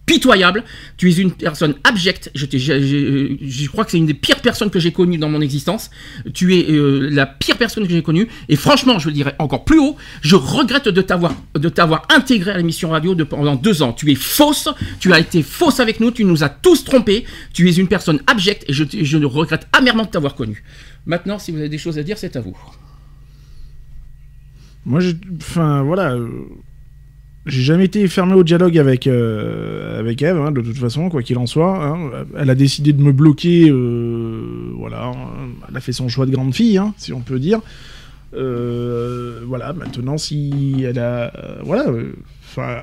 pitoyable, 0.09 0.63
tu 0.97 1.11
es 1.11 1.17
une 1.17 1.32
personne 1.32 1.76
abjecte, 1.84 2.32
je, 2.34 3.67
crois 3.67 3.86
que 3.86 3.91
c'est 3.91 3.99
une 3.99 4.07
des 4.07 4.15
pires 4.15 4.41
personnes 4.41 4.72
que 4.72 4.80
j'ai 4.80 4.91
connues 4.91 5.20
dans 5.20 5.30
mon 5.30 5.39
existence, 5.39 5.91
tu 6.34 6.57
es 6.57 6.72
euh, 6.72 7.09
la 7.11 7.28
pire 7.28 7.57
personne 7.57 7.86
que 7.86 7.93
j'ai 7.93 8.01
connue, 8.01 8.28
et 8.47 8.55
franchement, 8.55 8.97
je 8.97 9.09
le 9.09 9.13
dirais 9.13 9.36
encore 9.38 9.65
plus 9.65 9.78
haut, 9.78 9.97
je 10.24 10.36
regrette 10.36 10.89
de 10.89 11.01
t'avoir 11.03 11.36
de 11.53 11.70
t'avoir 11.70 12.07
intégré 12.09 12.49
à 12.49 12.57
l'émission 12.57 12.89
radio 12.89 13.15
pendant 13.24 13.55
deux 13.55 13.84
ans. 13.84 13.93
Tu 13.93 14.11
es 14.11 14.15
fausse, 14.15 14.67
tu 14.99 15.13
as 15.13 15.20
été 15.20 15.43
fausse 15.43 15.80
avec 15.80 15.99
nous, 15.99 16.09
tu 16.09 16.26
nous 16.26 16.43
as 16.43 16.49
tous 16.49 16.86
trompés, 16.86 17.26
tu 17.53 17.70
es 17.70 17.74
une 17.74 17.88
personne 17.88 18.20
abjecte, 18.26 18.65
et 18.67 18.74
je, 18.74 18.86
je 18.91 19.17
regrette 19.17 19.67
amèrement 19.74 20.05
de 20.05 20.09
t'avoir 20.09 20.34
connu. 20.34 20.63
Maintenant, 21.05 21.38
si 21.38 21.51
vous 21.51 21.59
avez 21.59 21.70
des 21.70 21.78
choses 21.78 21.99
à 21.99 22.03
dire, 22.03 22.17
c'est 22.17 22.36
à 22.36 22.41
vous. 22.41 22.57
Moi, 24.90 25.02
enfin, 25.38 25.84
voilà. 25.84 26.14
euh, 26.14 26.28
J'ai 27.46 27.62
jamais 27.62 27.86
été 27.86 28.08
fermé 28.08 28.34
au 28.34 28.44
dialogue 28.44 28.76
avec, 28.78 29.06
euh, 29.06 30.00
avec 30.00 30.22
Eve, 30.24 30.38
hein, 30.38 30.52
de 30.52 30.62
toute 30.62 30.80
façon, 30.80 31.10
quoi 31.10 31.22
qu'il 31.22 31.38
en 31.38 31.46
soit. 31.46 31.86
hein. 31.86 32.26
Elle 32.36 32.50
a 32.50 32.56
décidé 32.56 32.92
de 32.92 33.02
me 33.02 33.12
bloquer, 33.12 33.70
euh, 33.70 34.72
voilà. 34.76 35.06
hein. 35.06 35.14
Elle 35.70 35.78
a 35.78 35.80
fait 35.80 35.92
son 35.92 36.10
choix 36.10 36.26
de 36.26 36.32
grande 36.32 36.56
fille, 36.56 36.82
si 36.98 37.14
on 37.14 37.22
peut 37.22 37.38
dire. 37.40 37.62
Voilà, 38.34 39.74
maintenant, 39.74 40.18
si 40.18 40.84
elle 40.84 40.98
a. 41.00 41.32
voilà. 41.64 41.86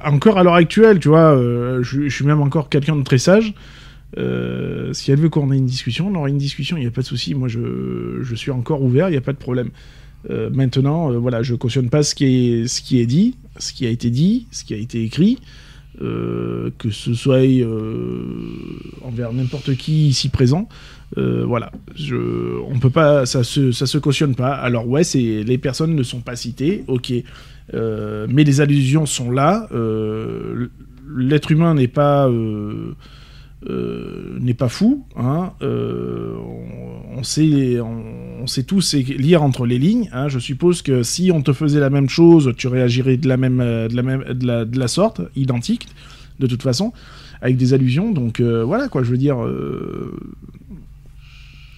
encore 0.04 0.38
à 0.38 0.44
l'heure 0.44 0.54
actuelle, 0.54 1.00
tu 1.00 1.08
vois, 1.08 1.36
je, 1.82 2.08
suis 2.08 2.24
même 2.24 2.40
encore 2.40 2.68
quelqu'un 2.68 2.94
de 2.94 3.02
très 3.02 3.18
sage. 3.18 3.52
Si 4.16 5.10
elle 5.10 5.18
veut 5.18 5.28
qu'on 5.28 5.50
ait 5.50 5.56
une 5.58 5.66
discussion, 5.66 6.08
on 6.08 6.14
aura 6.14 6.28
une 6.28 6.38
discussion, 6.38 6.76
il 6.76 6.80
n'y 6.82 6.86
a 6.86 6.90
pas 6.92 7.02
de 7.02 7.06
souci. 7.06 7.34
Moi, 7.34 7.48
je, 7.48 8.20
je 8.22 8.34
suis 8.36 8.52
encore 8.52 8.80
ouvert, 8.82 9.08
il 9.08 9.12
n'y 9.12 9.18
a 9.18 9.22
pas 9.22 9.32
de 9.32 9.38
problème. 9.38 9.70
Euh, 10.30 10.50
maintenant, 10.50 11.12
euh, 11.12 11.18
voilà, 11.18 11.42
je 11.42 11.54
cautionne 11.54 11.88
pas 11.88 12.02
ce 12.02 12.14
qui 12.14 12.24
est 12.24 12.66
ce 12.66 12.82
qui 12.82 13.00
est 13.00 13.06
dit, 13.06 13.36
ce 13.58 13.72
qui 13.72 13.86
a 13.86 13.90
été 13.90 14.10
dit, 14.10 14.46
ce 14.50 14.64
qui 14.64 14.74
a 14.74 14.76
été 14.76 15.02
écrit, 15.02 15.38
euh, 16.02 16.70
que 16.78 16.90
ce 16.90 17.14
soit 17.14 17.46
euh, 17.46 18.24
envers 19.02 19.32
n'importe 19.32 19.76
qui 19.76 20.08
ici 20.08 20.28
présent. 20.28 20.68
Voilà, 21.16 21.70
on 22.68 22.78
peut 22.80 22.90
pas, 22.90 23.26
ça 23.26 23.44
se, 23.44 23.70
ça 23.70 23.86
se 23.86 23.96
cautionne 23.96 24.34
pas. 24.34 24.52
Alors 24.52 24.88
ouais, 24.88 25.04
c'est 25.04 25.44
les 25.44 25.56
personnes 25.56 25.94
ne 25.94 26.02
sont 26.02 26.20
pas 26.20 26.34
citées, 26.34 26.82
ok, 26.88 27.12
mais 27.72 28.44
les 28.44 28.60
allusions 28.60 29.06
sont 29.06 29.30
là. 29.30 29.68
L'être 31.16 31.52
humain 31.52 31.74
n'est 31.74 31.86
pas 31.88 32.28
euh, 33.64 34.36
n'est 34.38 34.54
pas 34.54 34.68
fou. 34.68 35.06
Hein, 35.16 35.52
euh, 35.62 36.36
on, 37.16 37.22
sait, 37.22 37.80
on, 37.80 38.46
sait 38.46 38.64
tous 38.64 38.94
lire 38.94 39.42
entre 39.42 39.64
les 39.64 39.78
lignes. 39.78 40.10
hein. 40.12 40.28
Je 40.28 40.38
suppose 40.38 40.82
que 40.82 41.02
si 41.02 41.32
on 41.32 41.40
te 41.40 41.52
faisait 41.52 41.80
la 41.80 41.88
même 41.88 42.08
chose, 42.08 42.52
tu 42.56 42.68
réagirais 42.68 43.16
de 43.16 43.26
la 43.26 43.38
même, 43.38 43.60
euh, 43.60 43.88
de 43.88 43.96
la 43.96 44.02
même, 44.02 44.24
de 44.24 44.78
la, 44.78 44.88
sorte, 44.88 45.22
identique, 45.36 45.88
de 46.38 46.46
toute 46.46 46.62
façon, 46.62 46.92
avec 47.40 47.56
des 47.56 47.72
allusions. 47.72 48.12
Donc 48.12 48.40
voilà 48.40 48.88
quoi. 48.88 49.02
Je 49.02 49.10
veux 49.10 49.18
dire. 49.18 49.38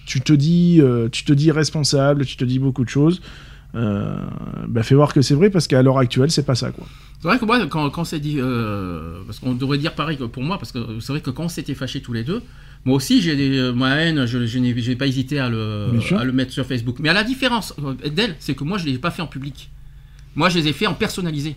tu 0.05 0.19
te 0.21 0.33
dis, 0.33 0.81
tu 1.11 1.23
te 1.23 1.33
dis 1.33 1.49
responsable, 1.51 2.25
tu 2.25 2.35
te 2.35 2.43
dis 2.43 2.59
beaucoup 2.59 2.83
de 2.83 2.89
choses. 2.89 3.21
Bah 3.73 4.83
fais 4.83 4.95
voir 4.95 5.13
que 5.13 5.21
c'est 5.21 5.35
vrai 5.35 5.49
parce 5.49 5.67
qu'à 5.67 5.81
l'heure 5.81 5.97
actuelle 5.97 6.29
c'est 6.29 6.45
pas 6.45 6.55
ça 6.55 6.71
quoi. 6.71 6.85
C'est 7.21 7.27
vrai 7.27 7.37
que 7.37 7.45
moi, 7.45 7.65
quand, 7.67 7.89
quand 7.89 8.05
c'est 8.05 8.19
dit. 8.19 8.37
euh, 8.39 9.19
parce 9.25 9.39
qu'on 9.39 9.53
devrait 9.53 9.77
dire 9.77 9.93
pareil 9.93 10.17
que 10.17 10.23
pour 10.23 10.41
moi, 10.43 10.57
parce 10.57 10.71
que 10.71 10.79
c'est 11.01 11.11
vrai 11.11 11.21
que 11.21 11.29
quand 11.29 11.43
on 11.45 11.49
s'était 11.49 11.73
fâchés 11.75 12.01
tous 12.01 12.13
les 12.13 12.23
deux, 12.23 12.41
moi 12.85 12.95
aussi, 12.95 13.21
j'ai 13.21 13.35
euh, 13.59 13.73
ma 13.73 13.95
haine, 13.97 14.25
je, 14.25 14.45
je 14.45 14.57
n'ai 14.59 14.95
pas 14.95 15.05
hésité 15.07 15.37
à 15.39 15.49
le, 15.49 15.87
à 16.17 16.23
mettre 16.25 16.53
sur 16.53 16.65
Facebook. 16.65 16.97
Mais 16.99 17.09
à 17.09 17.13
la 17.13 17.23
différence 17.25 17.73
euh, 17.83 18.09
d'elle, 18.09 18.35
c'est 18.39 18.55
que 18.55 18.63
moi, 18.63 18.77
je 18.77 18.85
ne 18.85 18.91
l'ai 18.91 18.97
pas 18.97 19.11
fait 19.11 19.21
en 19.21 19.27
public. 19.27 19.69
Moi, 20.35 20.47
je 20.49 20.59
les 20.59 20.69
ai 20.69 20.73
fait 20.73 20.87
en 20.87 20.93
personnalisé. 20.93 21.55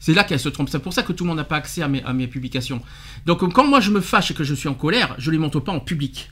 C'est 0.00 0.12
là 0.12 0.24
qu'elle 0.24 0.40
se 0.40 0.48
trompe. 0.48 0.68
C'est 0.68 0.80
pour 0.80 0.92
ça 0.92 1.02
que 1.04 1.12
tout 1.12 1.22
le 1.24 1.28
monde 1.28 1.36
n'a 1.38 1.44
pas 1.44 1.56
accès 1.56 1.82
à 1.82 1.88
mes, 1.88 2.02
à 2.02 2.12
mes 2.12 2.26
publications. 2.26 2.82
Donc, 3.26 3.48
quand 3.52 3.66
moi 3.66 3.80
je 3.80 3.90
me 3.90 4.00
fâche 4.00 4.32
et 4.32 4.34
que 4.34 4.42
je 4.44 4.54
suis 4.54 4.68
en 4.68 4.74
colère, 4.74 5.14
je 5.18 5.30
ne 5.30 5.36
les 5.36 5.38
montre 5.38 5.60
pas 5.60 5.72
en 5.72 5.80
public. 5.80 6.30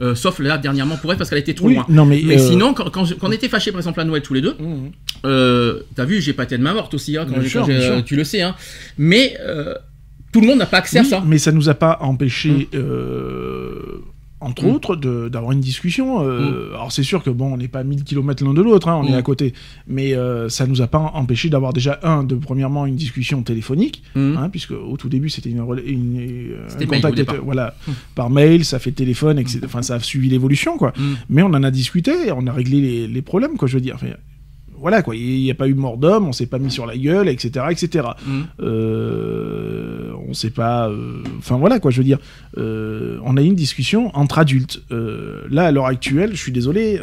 Euh, 0.00 0.14
sauf 0.16 0.40
là, 0.40 0.58
dernièrement, 0.58 0.96
pour 0.96 1.12
elle, 1.12 1.18
parce 1.18 1.30
qu'elle 1.30 1.38
était 1.38 1.54
trop 1.54 1.68
Oui, 1.68 1.74
loin. 1.74 1.86
non 1.88 2.04
mais, 2.06 2.20
Mais 2.24 2.40
euh, 2.40 2.48
sinon, 2.48 2.74
quand, 2.74 2.90
quand, 2.90 3.04
je- 3.04 3.14
quand 3.14 3.28
on 3.28 3.32
était 3.32 3.48
fâchés, 3.48 3.70
par 3.70 3.78
exemple, 3.78 4.00
à 4.00 4.04
Noël 4.04 4.22
tous 4.22 4.34
les 4.34 4.40
deux, 4.40 4.56
Mhm. 4.58 4.90
Euh, 5.24 5.80
t'as 5.94 6.04
vu, 6.04 6.20
j'ai 6.20 6.32
pas 6.32 6.44
été 6.44 6.56
de 6.58 6.62
ma 6.62 6.74
morte 6.74 6.94
aussi, 6.94 7.16
hein, 7.16 7.26
quand 7.28 7.38
Bien 7.38 7.48
sûr, 7.48 7.66
bien 7.66 7.80
sûr. 7.80 8.04
tu 8.04 8.16
le 8.16 8.24
sais. 8.24 8.42
Hein. 8.42 8.54
Mais 8.98 9.36
euh, 9.40 9.74
tout 10.32 10.40
le 10.40 10.46
monde 10.46 10.58
n'a 10.58 10.66
pas 10.66 10.78
accès 10.78 10.98
à 10.98 11.04
ça. 11.04 11.22
Mais 11.26 11.38
ça 11.38 11.52
nous 11.52 11.68
a 11.68 11.74
pas 11.74 11.98
empêché, 12.00 12.68
euh, 12.74 14.02
entre 14.40 14.64
Mm. 14.66 14.70
autres, 14.70 14.96
d'avoir 15.30 15.52
une 15.52 15.60
discussion. 15.60 16.22
euh, 16.22 16.74
Alors 16.74 16.92
c'est 16.92 17.02
sûr 17.02 17.22
que 17.22 17.30
bon, 17.30 17.54
on 17.54 17.56
n'est 17.56 17.68
pas 17.68 17.78
à 17.78 17.84
1000 17.84 18.04
km 18.04 18.44
l'un 18.44 18.52
de 18.52 18.60
l'autre, 18.60 18.88
hein, 18.88 19.00
on 19.02 19.08
Mm. 19.08 19.14
est 19.14 19.16
à 19.16 19.22
côté. 19.22 19.54
Mais 19.86 20.14
euh, 20.14 20.48
ça 20.50 20.66
nous 20.66 20.82
a 20.82 20.86
pas 20.86 20.98
empêché 21.14 21.48
d'avoir 21.48 21.72
déjà 21.72 21.98
un, 22.02 22.24
de 22.24 22.34
premièrement 22.34 22.84
une 22.84 22.96
discussion 22.96 23.42
téléphonique, 23.42 24.02
puisque 24.50 24.72
au 24.72 24.96
tout 24.98 25.08
début 25.08 25.30
c'était 25.30 25.48
une, 25.50 25.64
une, 25.86 26.18
euh, 26.52 26.64
C'était 26.68 26.84
un 26.84 26.88
contact, 26.88 27.18
était- 27.18 27.36
voilà, 27.42 27.74
Mm. 27.88 27.92
par 28.14 28.28
mail, 28.28 28.64
ça 28.66 28.78
fait 28.78 28.92
téléphone, 28.92 29.38
etc. 29.38 29.60
Enfin, 29.64 29.80
ça 29.82 29.94
a 29.94 30.00
suivi 30.00 30.28
l'évolution, 30.28 30.76
quoi. 30.76 30.92
Mm. 30.96 31.02
Mais 31.30 31.42
on 31.42 31.46
en 31.54 31.62
a 31.62 31.70
discuté, 31.70 32.12
on 32.36 32.46
a 32.46 32.52
réglé 32.52 32.80
les, 32.82 33.06
les 33.08 33.22
problèmes, 33.22 33.56
quoi. 33.56 33.66
Je 33.66 33.74
veux 33.74 33.80
dire. 33.80 33.94
Enfin, 33.94 34.08
voilà 34.84 35.00
quoi, 35.02 35.16
il 35.16 35.40
n'y 35.40 35.50
a 35.50 35.54
pas 35.54 35.66
eu 35.66 35.72
mort 35.72 35.96
d'homme, 35.96 36.28
on 36.28 36.32
s'est 36.32 36.44
pas 36.46 36.58
mis 36.58 36.70
sur 36.70 36.84
la 36.84 36.94
gueule, 36.96 37.28
etc., 37.28 37.64
etc. 37.70 38.06
Mhm. 38.26 38.44
Euh, 38.60 40.12
on 40.28 40.34
sait 40.34 40.50
pas. 40.50 40.88
euh, 40.90 41.22
Enfin 41.38 41.56
voilà 41.56 41.80
quoi, 41.80 41.90
je 41.90 41.98
veux 41.98 42.04
dire. 42.04 42.18
euh, 42.58 43.18
on 43.24 43.36
a 43.38 43.42
eu 43.42 43.46
une 43.46 43.54
discussion 43.54 44.10
entre 44.14 44.38
adultes. 44.38 44.82
Euh, 44.92 45.42
là, 45.50 45.64
à 45.64 45.72
l'heure 45.72 45.86
actuelle, 45.86 46.30
je 46.32 46.40
suis 46.40 46.52
désolé. 46.52 47.00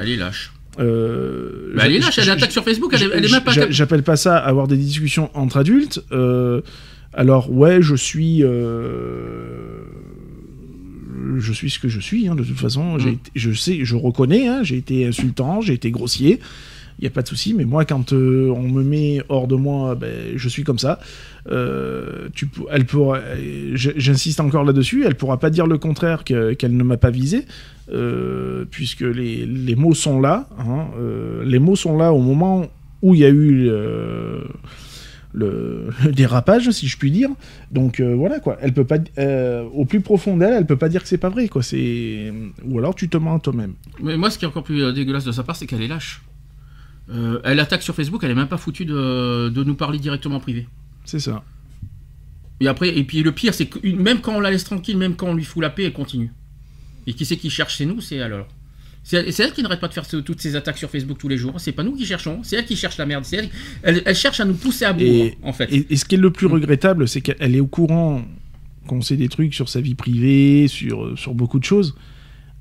Elle 0.00 0.10
est 0.10 0.16
lâche. 0.16 0.52
euh, 0.78 1.72
Bah, 1.74 1.84
elle 1.86 1.94
est 1.94 1.98
lâche, 2.00 2.18
elle 2.18 2.28
attaque 2.30 2.52
sur 2.52 2.64
Facebook, 2.64 2.92
elle, 2.94 3.10
elle 3.14 3.24
est 3.24 3.32
même 3.32 3.42
pas. 3.42 3.52
j'a- 3.52 3.70
J'appelle 3.70 4.02
pas 4.02 4.16
ça 4.16 4.36
avoir 4.36 4.68
des 4.68 4.76
discussions 4.76 5.30
entre 5.34 5.56
adultes. 5.56 6.04
Euh, 6.12 6.60
alors 7.14 7.50
ouais, 7.50 7.80
je 7.82 7.94
suis. 7.94 8.42
euh, 8.44 9.78
Je 11.38 11.52
suis 11.52 11.70
ce 11.70 11.78
que 11.78 11.88
je 11.88 11.98
suis, 12.00 12.28
hein, 12.28 12.34
de 12.34 12.44
toute 12.44 12.58
façon. 12.58 12.96
Mm. 12.98 13.08
été- 13.08 13.30
je 13.34 13.52
sais, 13.52 13.84
je 13.84 13.96
reconnais. 13.96 14.48
hein, 14.48 14.62
j'ai 14.62 14.76
été 14.76 15.06
insultant, 15.06 15.60
j'ai 15.60 15.72
été 15.74 15.90
grossier. 15.90 16.40
Il 17.02 17.06
y 17.06 17.08
a 17.08 17.10
pas 17.10 17.22
de 17.22 17.26
souci. 17.26 17.52
Mais 17.52 17.64
moi, 17.64 17.84
quand 17.84 18.12
euh, 18.12 18.48
on 18.56 18.62
me 18.62 18.84
met 18.84 19.20
hors 19.28 19.48
de 19.48 19.56
moi, 19.56 19.96
ben, 19.96 20.08
je 20.36 20.48
suis 20.48 20.62
comme 20.62 20.78
ça. 20.78 21.00
Euh, 21.50 22.28
tu, 22.32 22.48
elle 22.70 22.86
pourra. 22.86 23.18
euh, 23.18 23.72
J'insiste 23.74 24.38
encore 24.38 24.62
là-dessus. 24.62 25.02
Elle 25.04 25.16
pourra 25.16 25.40
pas 25.40 25.50
dire 25.50 25.66
le 25.66 25.78
contraire 25.78 26.22
que- 26.22 26.52
qu'elle 26.52 26.76
ne 26.76 26.84
m'a 26.84 26.96
pas 26.98 27.10
visé, 27.10 27.44
euh, 27.92 28.64
puisque 28.70 29.00
les, 29.00 29.44
les 29.46 29.74
mots 29.74 29.94
sont 29.94 30.20
là. 30.20 30.46
hein, 30.60 30.86
les 31.44 31.58
mots 31.58 31.74
sont 31.74 31.98
là 31.98 32.12
au 32.12 32.20
moment 32.20 32.68
où 33.02 33.16
il 33.16 33.20
y 33.22 33.24
a 33.24 33.30
eu 33.30 33.68
le, 35.34 35.88
dérapage, 36.12 36.70
si 36.70 36.86
je 36.86 36.96
puis 36.96 37.10
dire. 37.10 37.30
Donc 37.72 38.00
voilà 38.00 38.38
quoi. 38.38 38.58
Elle 38.60 38.72
peut 38.72 38.84
pas, 38.84 38.98
au 39.74 39.84
plus 39.86 40.00
profond 40.02 40.36
d'elle, 40.36 40.54
elle 40.54 40.66
peut 40.66 40.76
pas 40.76 40.88
dire 40.88 41.02
que 41.02 41.08
c'est 41.08 41.18
pas 41.18 41.30
vrai 41.30 41.48
quoi. 41.48 41.62
C'est 41.64 42.32
ou 42.64 42.78
alors 42.78 42.94
tu 42.94 43.08
te 43.08 43.16
mens 43.16 43.40
toi-même. 43.40 43.74
Mais 44.00 44.16
moi, 44.16 44.30
ce 44.30 44.38
qui 44.38 44.44
est 44.44 44.48
encore 44.48 44.62
plus 44.62 44.92
dégueulasse 44.94 45.24
de 45.24 45.32
sa 45.32 45.42
part, 45.42 45.56
c'est 45.56 45.66
qu'elle 45.66 45.82
est 45.82 45.88
lâche. 45.88 46.22
Euh, 47.10 47.40
elle 47.44 47.58
attaque 47.60 47.82
sur 47.82 47.94
Facebook, 47.94 48.22
elle 48.24 48.30
est 48.30 48.34
même 48.34 48.48
pas 48.48 48.56
foutue 48.56 48.84
de, 48.84 49.48
de 49.48 49.64
nous 49.64 49.74
parler 49.74 49.98
directement 49.98 50.36
en 50.36 50.40
privé. 50.40 50.68
C'est 51.04 51.18
ça. 51.18 51.42
Et 52.60 52.68
après, 52.68 52.96
et 52.96 53.02
puis 53.04 53.22
le 53.22 53.32
pire, 53.32 53.54
c'est 53.54 53.66
que 53.66 53.86
même 53.88 54.20
quand 54.20 54.34
on 54.36 54.40
la 54.40 54.50
laisse 54.50 54.64
tranquille, 54.64 54.96
même 54.96 55.16
quand 55.16 55.26
on 55.28 55.34
lui 55.34 55.44
fout 55.44 55.60
la 55.62 55.70
paix, 55.70 55.84
elle 55.84 55.92
continue. 55.92 56.30
Et 57.06 57.12
qui 57.14 57.24
c'est 57.24 57.36
qui 57.36 57.50
cherche 57.50 57.76
C'est 57.76 57.86
nous, 57.86 58.00
c'est 58.00 58.16
elle 58.16 58.22
alors. 58.32 58.46
C'est 59.04 59.16
elle, 59.40 59.52
qui 59.52 59.62
n'arrête 59.64 59.80
pas 59.80 59.88
de 59.88 59.94
faire 59.94 60.04
ce- 60.04 60.18
toutes 60.18 60.40
ces 60.40 60.54
attaques 60.54 60.78
sur 60.78 60.88
Facebook 60.88 61.18
tous 61.18 61.26
les 61.26 61.36
jours. 61.36 61.54
C'est 61.58 61.72
pas 61.72 61.82
nous 61.82 61.96
qui 61.96 62.06
cherchons, 62.06 62.38
c'est 62.44 62.54
elle 62.54 62.64
qui 62.64 62.76
cherche 62.76 62.98
la 62.98 63.04
merde. 63.06 63.24
Elle, 63.32 63.48
elle, 63.82 64.02
elle 64.06 64.14
cherche 64.14 64.38
à 64.38 64.44
nous 64.44 64.54
pousser 64.54 64.84
à 64.84 64.92
bout, 64.92 65.00
Et- 65.02 65.36
en 65.42 65.52
fait. 65.52 65.72
Et, 65.72 65.86
et 65.90 65.96
ce 65.96 66.04
qui 66.04 66.14
est 66.14 66.18
le 66.18 66.30
plus 66.30 66.46
Mm. 66.46 66.52
regrettable, 66.52 67.08
c'est 67.08 67.20
qu'elle 67.20 67.56
est 67.56 67.60
au 67.60 67.66
courant 67.66 68.22
qu'on 68.86 69.00
sait 69.00 69.16
des 69.16 69.28
trucs 69.28 69.54
sur 69.54 69.68
sa 69.68 69.80
vie 69.80 69.96
privée, 69.96 70.68
sur, 70.68 71.18
sur 71.18 71.34
beaucoup 71.34 71.58
de 71.58 71.64
choses. 71.64 71.96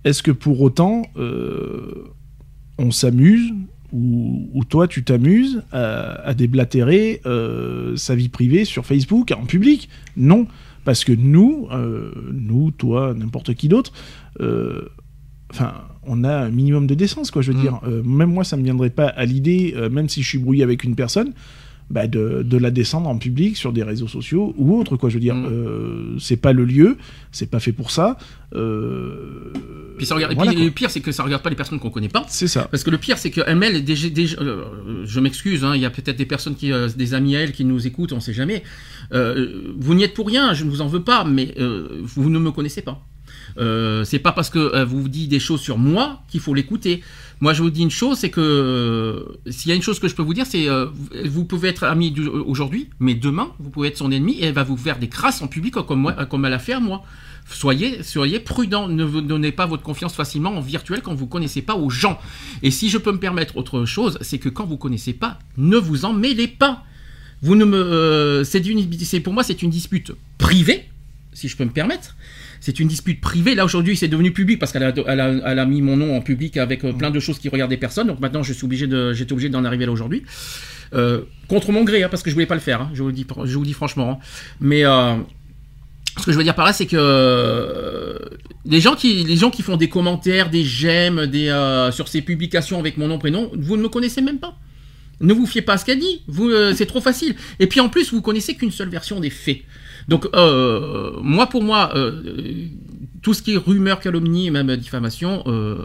Est-ce 0.03 0.23
que 0.23 0.31
pour 0.31 0.59
autant, 0.61 1.03
euh, 1.17 2.05
on 2.79 2.89
s'amuse 2.89 3.53
ou, 3.91 4.49
ou 4.53 4.63
toi, 4.65 4.87
tu 4.87 5.03
t'amuses 5.03 5.63
à, 5.71 6.13
à 6.27 6.33
déblatérer 6.33 7.21
euh, 7.25 7.95
sa 7.95 8.15
vie 8.15 8.29
privée 8.29 8.65
sur 8.65 8.85
Facebook, 8.85 9.31
en 9.31 9.45
public 9.45 9.89
Non. 10.17 10.47
Parce 10.83 11.03
que 11.03 11.11
nous, 11.11 11.67
euh, 11.71 12.11
nous, 12.33 12.71
toi, 12.71 13.13
n'importe 13.15 13.53
qui 13.53 13.67
d'autre, 13.67 13.93
euh, 14.39 14.89
enfin, 15.51 15.73
on 16.03 16.23
a 16.23 16.35
un 16.35 16.49
minimum 16.49 16.87
de 16.87 16.95
décence, 16.95 17.29
quoi, 17.29 17.43
je 17.43 17.51
veux 17.51 17.57
Mm. 17.57 17.61
dire. 17.61 17.79
Euh, 17.87 18.01
même 18.03 18.31
moi, 18.33 18.43
ça 18.43 18.57
me 18.57 18.63
viendrait 18.63 18.89
pas 18.89 19.05
à 19.07 19.25
l'idée, 19.25 19.73
euh, 19.77 19.89
même 19.91 20.09
si 20.09 20.23
je 20.23 20.27
suis 20.29 20.37
brouillé 20.39 20.63
avec 20.63 20.83
une 20.83 20.95
personne, 20.95 21.33
bah, 21.91 22.07
de, 22.07 22.41
de 22.43 22.57
la 22.57 22.71
descendre 22.71 23.09
en 23.09 23.17
public 23.17 23.55
sur 23.57 23.73
des 23.73 23.83
réseaux 23.83 24.07
sociaux 24.07 24.53
ou 24.57 24.77
autre, 24.79 24.97
quoi. 24.97 25.09
Je 25.09 25.15
veux 25.15 25.19
dire, 25.21 25.35
Mm. 25.35 25.45
euh, 25.51 26.15
c'est 26.19 26.37
pas 26.37 26.53
le 26.53 26.65
lieu, 26.65 26.97
c'est 27.31 27.49
pas 27.49 27.59
fait 27.59 27.71
pour 27.73 27.91
ça. 27.91 28.17
Euh, 28.55 29.51
Puis 29.97 30.05
ça 30.05 30.15
regarde, 30.15 30.33
et 30.33 30.35
puis 30.35 30.65
le 30.65 30.71
pire, 30.71 30.89
c'est 30.89 30.99
que 31.01 31.11
ça 31.11 31.23
regarde 31.23 31.41
pas 31.43 31.49
les 31.49 31.55
personnes 31.55 31.79
qu'on 31.79 31.89
connaît 31.89 32.09
pas. 32.09 32.25
C'est 32.27 32.47
ça. 32.47 32.67
Parce 32.71 32.83
que 32.83 32.89
le 32.89 32.97
pire, 32.97 33.17
c'est 33.17 33.31
que 33.31 33.41
ML, 33.41 33.83
déjà, 33.83 34.09
déjà- 34.09 34.37
euh, 34.41 35.03
je 35.05 35.19
m'excuse, 35.19 35.63
hein, 35.63 35.73
il 35.75 35.81
y 35.81 35.85
a 35.85 35.89
peut-être 35.89 36.17
des 36.17 36.25
personnes 36.25 36.55
qui, 36.55 36.71
des 36.97 37.13
amis 37.13 37.35
à 37.35 37.41
elle 37.41 37.51
qui 37.51 37.65
nous 37.65 37.85
écoutent, 37.87 38.13
on 38.13 38.19
sait 38.19 38.33
jamais. 38.33 38.63
Vous 39.11 39.93
n'y 39.95 40.03
êtes 40.03 40.13
pour 40.13 40.27
rien, 40.27 40.53
je 40.53 40.63
ne 40.65 40.69
vous 40.69 40.81
en 40.81 40.87
veux 40.87 41.03
pas, 41.03 41.23
mais 41.23 41.53
vous 41.57 42.29
ne 42.29 42.39
me 42.39 42.51
connaissez 42.51 42.81
pas. 42.81 43.05
Euh, 43.57 44.03
c'est 44.03 44.19
pas 44.19 44.31
parce 44.31 44.49
que 44.49 44.59
euh, 44.59 44.85
vous 44.85 45.01
vous 45.01 45.09
dites 45.09 45.29
des 45.29 45.39
choses 45.39 45.61
sur 45.61 45.77
moi 45.77 46.21
qu'il 46.29 46.39
faut 46.39 46.53
l'écouter. 46.53 47.01
Moi, 47.39 47.53
je 47.53 47.63
vous 47.63 47.71
dis 47.71 47.81
une 47.81 47.89
chose, 47.91 48.19
c'est 48.19 48.29
que 48.29 48.39
euh, 48.39 49.23
s'il 49.49 49.69
y 49.69 49.71
a 49.71 49.75
une 49.75 49.81
chose 49.81 49.99
que 49.99 50.07
je 50.07 50.15
peux 50.15 50.21
vous 50.21 50.33
dire, 50.33 50.45
c'est 50.45 50.69
euh, 50.69 50.85
vous- 51.25 51.45
pouvez 51.45 51.69
être 51.69 51.83
ami 51.83 52.13
aujourd'hui, 52.45 52.89
mais 52.99 53.15
demain, 53.15 53.49
vous 53.59 53.69
pouvez 53.71 53.87
être 53.87 53.97
son 53.97 54.11
ennemi 54.11 54.33
et 54.33 54.45
elle 54.45 54.53
va 54.53 54.63
vous 54.63 54.77
faire 54.77 54.99
des 54.99 55.07
crasses 55.09 55.41
en 55.41 55.47
public 55.47 55.73
comme 55.73 56.01
moi, 56.01 56.13
comme 56.25 56.45
elle 56.45 56.53
a 56.53 56.59
fait 56.59 56.73
à 56.73 56.79
moi. 56.79 57.03
Soyez, 57.49 58.03
soyez 58.03 58.39
prudent, 58.39 58.87
ne 58.87 59.03
vous 59.03 59.21
donnez 59.21 59.51
pas 59.51 59.65
votre 59.65 59.81
confiance 59.81 60.13
facilement 60.13 60.51
en 60.51 60.61
virtuel 60.61 61.01
quand 61.01 61.15
vous 61.15 61.25
connaissez 61.25 61.63
pas 61.63 61.75
aux 61.75 61.89
gens. 61.89 62.19
Et 62.61 62.69
si 62.69 62.89
je 62.89 62.99
peux 62.99 63.11
me 63.11 63.17
permettre 63.19 63.57
autre 63.57 63.85
chose, 63.85 64.19
c'est 64.21 64.37
que 64.37 64.47
quand 64.47 64.65
vous 64.65 64.77
connaissez 64.77 65.13
pas, 65.13 65.39
ne 65.57 65.77
vous 65.77 66.05
en 66.05 66.13
mêlez 66.13 66.47
pas. 66.47 66.83
Vous 67.41 67.55
ne 67.55 67.65
me, 67.65 67.77
euh, 67.77 68.43
c'est 68.43 69.19
pour 69.19 69.33
moi 69.33 69.43
c'est 69.43 69.63
une 69.63 69.71
dispute 69.71 70.11
privée, 70.37 70.85
si 71.33 71.47
je 71.47 71.57
peux 71.57 71.65
me 71.65 71.71
permettre. 71.71 72.15
C'est 72.63 72.79
une 72.79 72.87
dispute 72.87 73.19
privée. 73.19 73.55
Là 73.55 73.65
aujourd'hui, 73.65 73.97
c'est 73.97 74.07
devenu 74.07 74.31
public 74.31 74.59
parce 74.59 74.71
qu'elle 74.71 74.83
a, 74.83 74.93
elle 75.07 75.19
a, 75.19 75.29
elle 75.51 75.59
a 75.59 75.65
mis 75.65 75.81
mon 75.81 75.97
nom 75.97 76.15
en 76.15 76.21
public 76.21 76.57
avec 76.57 76.83
euh, 76.85 76.93
plein 76.93 77.09
de 77.09 77.19
choses 77.19 77.39
qui 77.39 77.49
regardaient 77.49 77.75
personne. 77.75 78.05
Donc 78.07 78.19
maintenant, 78.19 78.43
je 78.43 78.53
suis 78.53 78.65
obligé 78.65 78.85
de, 78.85 79.13
j'étais 79.13 79.33
obligé 79.33 79.49
d'en 79.49 79.65
arriver 79.65 79.87
là 79.87 79.91
aujourd'hui. 79.91 80.21
Euh, 80.93 81.21
contre 81.47 81.71
mon 81.71 81.83
gré, 81.83 82.03
hein, 82.03 82.07
parce 82.09 82.21
que 82.21 82.29
je 82.29 82.35
voulais 82.35 82.45
pas 82.45 82.53
le 82.53 82.61
faire. 82.61 82.81
hein, 82.81 82.91
je 82.93 83.01
vous 83.01 83.07
le 83.07 83.13
dis, 83.13 83.25
je 83.45 83.53
vous 83.55 83.61
le 83.61 83.65
dis 83.65 83.73
franchement. 83.73 84.11
hein. 84.11 84.25
Mais 84.59 84.85
euh, 84.85 85.15
ce 86.19 86.25
que 86.25 86.31
je 86.31 86.37
veux 86.37 86.43
dire 86.43 86.53
par 86.53 86.65
là, 86.65 86.73
c'est 86.73 86.85
que 86.85 88.19
les 88.65 88.79
gens 88.79 88.95
qui, 88.95 89.23
les 89.23 89.37
gens 89.37 89.49
qui 89.49 89.63
font 89.63 89.77
des 89.77 89.89
commentaires, 89.89 90.51
des 90.51 90.63
j'aime, 90.63 91.25
des 91.25 91.47
sur 91.91 92.07
ces 92.07 92.21
publications 92.21 92.77
avec 92.79 92.97
mon 92.97 93.07
nom 93.07 93.17
prénom, 93.17 93.49
vous 93.57 93.75
ne 93.75 93.81
me 93.81 93.89
connaissez 93.89 94.21
même 94.21 94.37
pas. 94.37 94.55
Ne 95.19 95.33
vous 95.33 95.45
fiez 95.47 95.61
pas 95.61 95.73
à 95.73 95.77
ce 95.77 95.85
qu'elle 95.85 95.99
dit. 95.99 96.21
Vous, 96.27 96.51
c'est 96.75 96.85
trop 96.85 97.01
facile. 97.01 97.35
Et 97.59 97.67
puis 97.67 97.79
en 97.79 97.89
plus, 97.89 98.11
vous 98.11 98.21
connaissez 98.21 98.55
qu'une 98.55 98.71
seule 98.71 98.89
version 98.89 99.19
des 99.19 99.29
faits. 99.29 99.61
Donc 100.07 100.27
euh, 100.35 101.11
moi, 101.21 101.47
pour 101.47 101.63
moi, 101.63 101.91
euh, 101.95 102.21
tout 103.21 103.33
ce 103.33 103.41
qui 103.41 103.53
est 103.53 103.57
rumeur, 103.57 103.99
calomnie, 103.99 104.47
et 104.47 104.51
même 104.51 104.75
diffamation. 104.77 105.43
euh, 105.47 105.77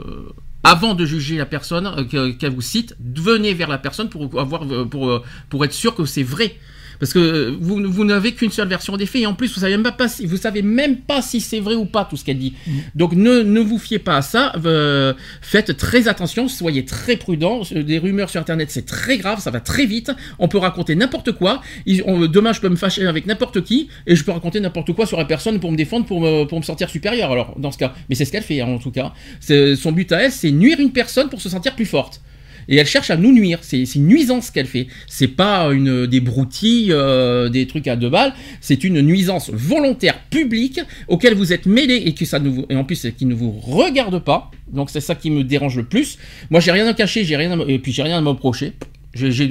avant 0.64 0.94
de 0.94 1.06
juger 1.06 1.36
la 1.36 1.46
personne 1.46 1.86
euh, 1.86 2.02
que- 2.04 2.30
qu'elle 2.32 2.52
vous 2.52 2.60
cite, 2.60 2.96
venez 3.00 3.54
vers 3.54 3.68
la 3.68 3.78
personne 3.78 4.08
pour 4.08 4.40
avoir 4.40 4.62
pour, 4.90 5.22
pour 5.48 5.64
être 5.64 5.72
sûr 5.72 5.94
que 5.94 6.04
c'est 6.04 6.24
vrai. 6.24 6.56
Parce 6.98 7.12
que 7.12 7.18
euh, 7.18 7.56
vous, 7.60 7.80
vous 7.90 8.04
n'avez 8.04 8.32
qu'une 8.32 8.50
seule 8.50 8.68
version 8.68 8.96
des 8.96 9.06
faits 9.06 9.22
et 9.22 9.26
en 9.26 9.34
plus 9.34 9.52
vous 9.54 9.60
savez 9.60 9.76
même 9.76 9.92
pas 9.96 10.08
si, 10.08 10.26
vous 10.26 10.36
savez 10.36 10.62
même 10.62 10.96
pas 10.96 11.22
si 11.22 11.40
c'est 11.40 11.60
vrai 11.60 11.74
ou 11.74 11.84
pas 11.84 12.04
tout 12.04 12.16
ce 12.16 12.24
qu'elle 12.24 12.38
dit. 12.38 12.54
Donc 12.94 13.12
ne, 13.12 13.42
ne 13.42 13.60
vous 13.60 13.78
fiez 13.78 13.98
pas 13.98 14.16
à 14.18 14.22
ça. 14.22 14.52
euh, 14.64 15.12
faites 15.40 15.76
très 15.76 16.08
attention, 16.08 16.48
soyez 16.48 16.84
très 16.84 17.16
prudents. 17.16 17.62
Euh, 17.74 17.82
Des 17.82 17.98
rumeurs 17.98 18.30
sur 18.30 18.40
internet 18.40 18.70
c'est 18.70 18.86
très 18.86 19.18
grave, 19.18 19.40
ça 19.40 19.50
va 19.50 19.60
très 19.60 19.86
vite. 19.86 20.10
On 20.38 20.48
peut 20.48 20.58
raconter 20.58 20.94
n'importe 20.96 21.32
quoi. 21.32 21.60
Ils- 21.86 22.02
on- 22.06 22.26
demain 22.26 22.52
je 22.52 22.60
peux 22.60 22.68
me 22.68 22.76
fâcher 22.76 23.06
avec 23.06 23.26
n'importe 23.26 23.62
qui 23.62 23.88
et 24.06 24.16
je 24.16 24.24
peux 24.24 24.32
raconter 24.32 24.60
n'importe 24.60 24.92
quoi 24.92 25.06
sur 25.06 25.18
la 25.18 25.24
personne 25.24 25.60
pour 25.60 25.70
me 25.72 25.76
défendre, 25.76 26.06
pour 26.06 26.20
me, 26.20 26.44
pour 26.44 26.58
me 26.58 26.64
sentir 26.64 26.88
supérieur. 26.90 27.30
Alors 27.32 27.54
dans 27.58 27.72
ce 27.72 27.78
cas, 27.78 27.94
mais 28.08 28.14
c'est 28.14 28.24
ce 28.24 28.32
qu'elle 28.32 28.42
fait 28.42 28.60
hein, 28.60 28.66
en 28.68 28.78
tout 28.78 28.90
cas. 28.90 29.12
C'est- 29.40 29.76
Son 29.76 29.92
but 29.92 30.10
à 30.12 30.22
elle 30.22 30.32
c'est 30.32 30.50
nuire 30.50 30.78
une 30.80 30.92
personne 30.92 31.28
pour 31.28 31.40
se 31.40 31.48
sentir 31.48 31.74
plus 31.74 31.86
forte. 31.86 32.20
Et 32.68 32.76
elle 32.76 32.86
cherche 32.86 33.10
à 33.10 33.16
nous 33.16 33.32
nuire. 33.32 33.58
C'est 33.62 33.82
une 33.94 34.06
nuisance 34.06 34.50
qu'elle 34.50 34.66
fait. 34.66 34.88
C'est 35.06 35.28
pas 35.28 35.68
une, 35.72 36.06
des 36.06 36.20
broutilles, 36.20 36.92
euh, 36.92 37.48
des 37.48 37.66
trucs 37.66 37.86
à 37.88 37.96
deux 37.96 38.10
balles. 38.10 38.32
C'est 38.60 38.82
une 38.84 39.00
nuisance 39.02 39.50
volontaire 39.52 40.18
publique 40.30 40.80
auquel 41.08 41.34
vous 41.34 41.52
êtes 41.52 41.66
mêlé 41.66 41.94
et 42.06 42.12
que 42.14 42.24
ça 42.24 42.38
ne 42.38 42.50
et 42.68 42.76
en 42.76 42.84
plus 42.84 43.06
qui 43.16 43.26
ne 43.26 43.34
vous 43.34 43.52
regarde 43.52 44.18
pas. 44.22 44.50
Donc 44.72 44.90
c'est 44.90 45.00
ça 45.00 45.14
qui 45.14 45.30
me 45.30 45.44
dérange 45.44 45.76
le 45.76 45.84
plus. 45.84 46.18
Moi 46.50 46.60
j'ai 46.60 46.72
rien 46.72 46.86
à 46.86 46.94
cacher, 46.94 47.24
j'ai 47.24 47.36
rien 47.36 47.58
et 47.68 47.78
puis 47.78 47.92
j'ai 47.92 48.02
rien 48.02 48.18
à 48.18 48.20
me 48.20 48.28
reprocher. 48.30 48.72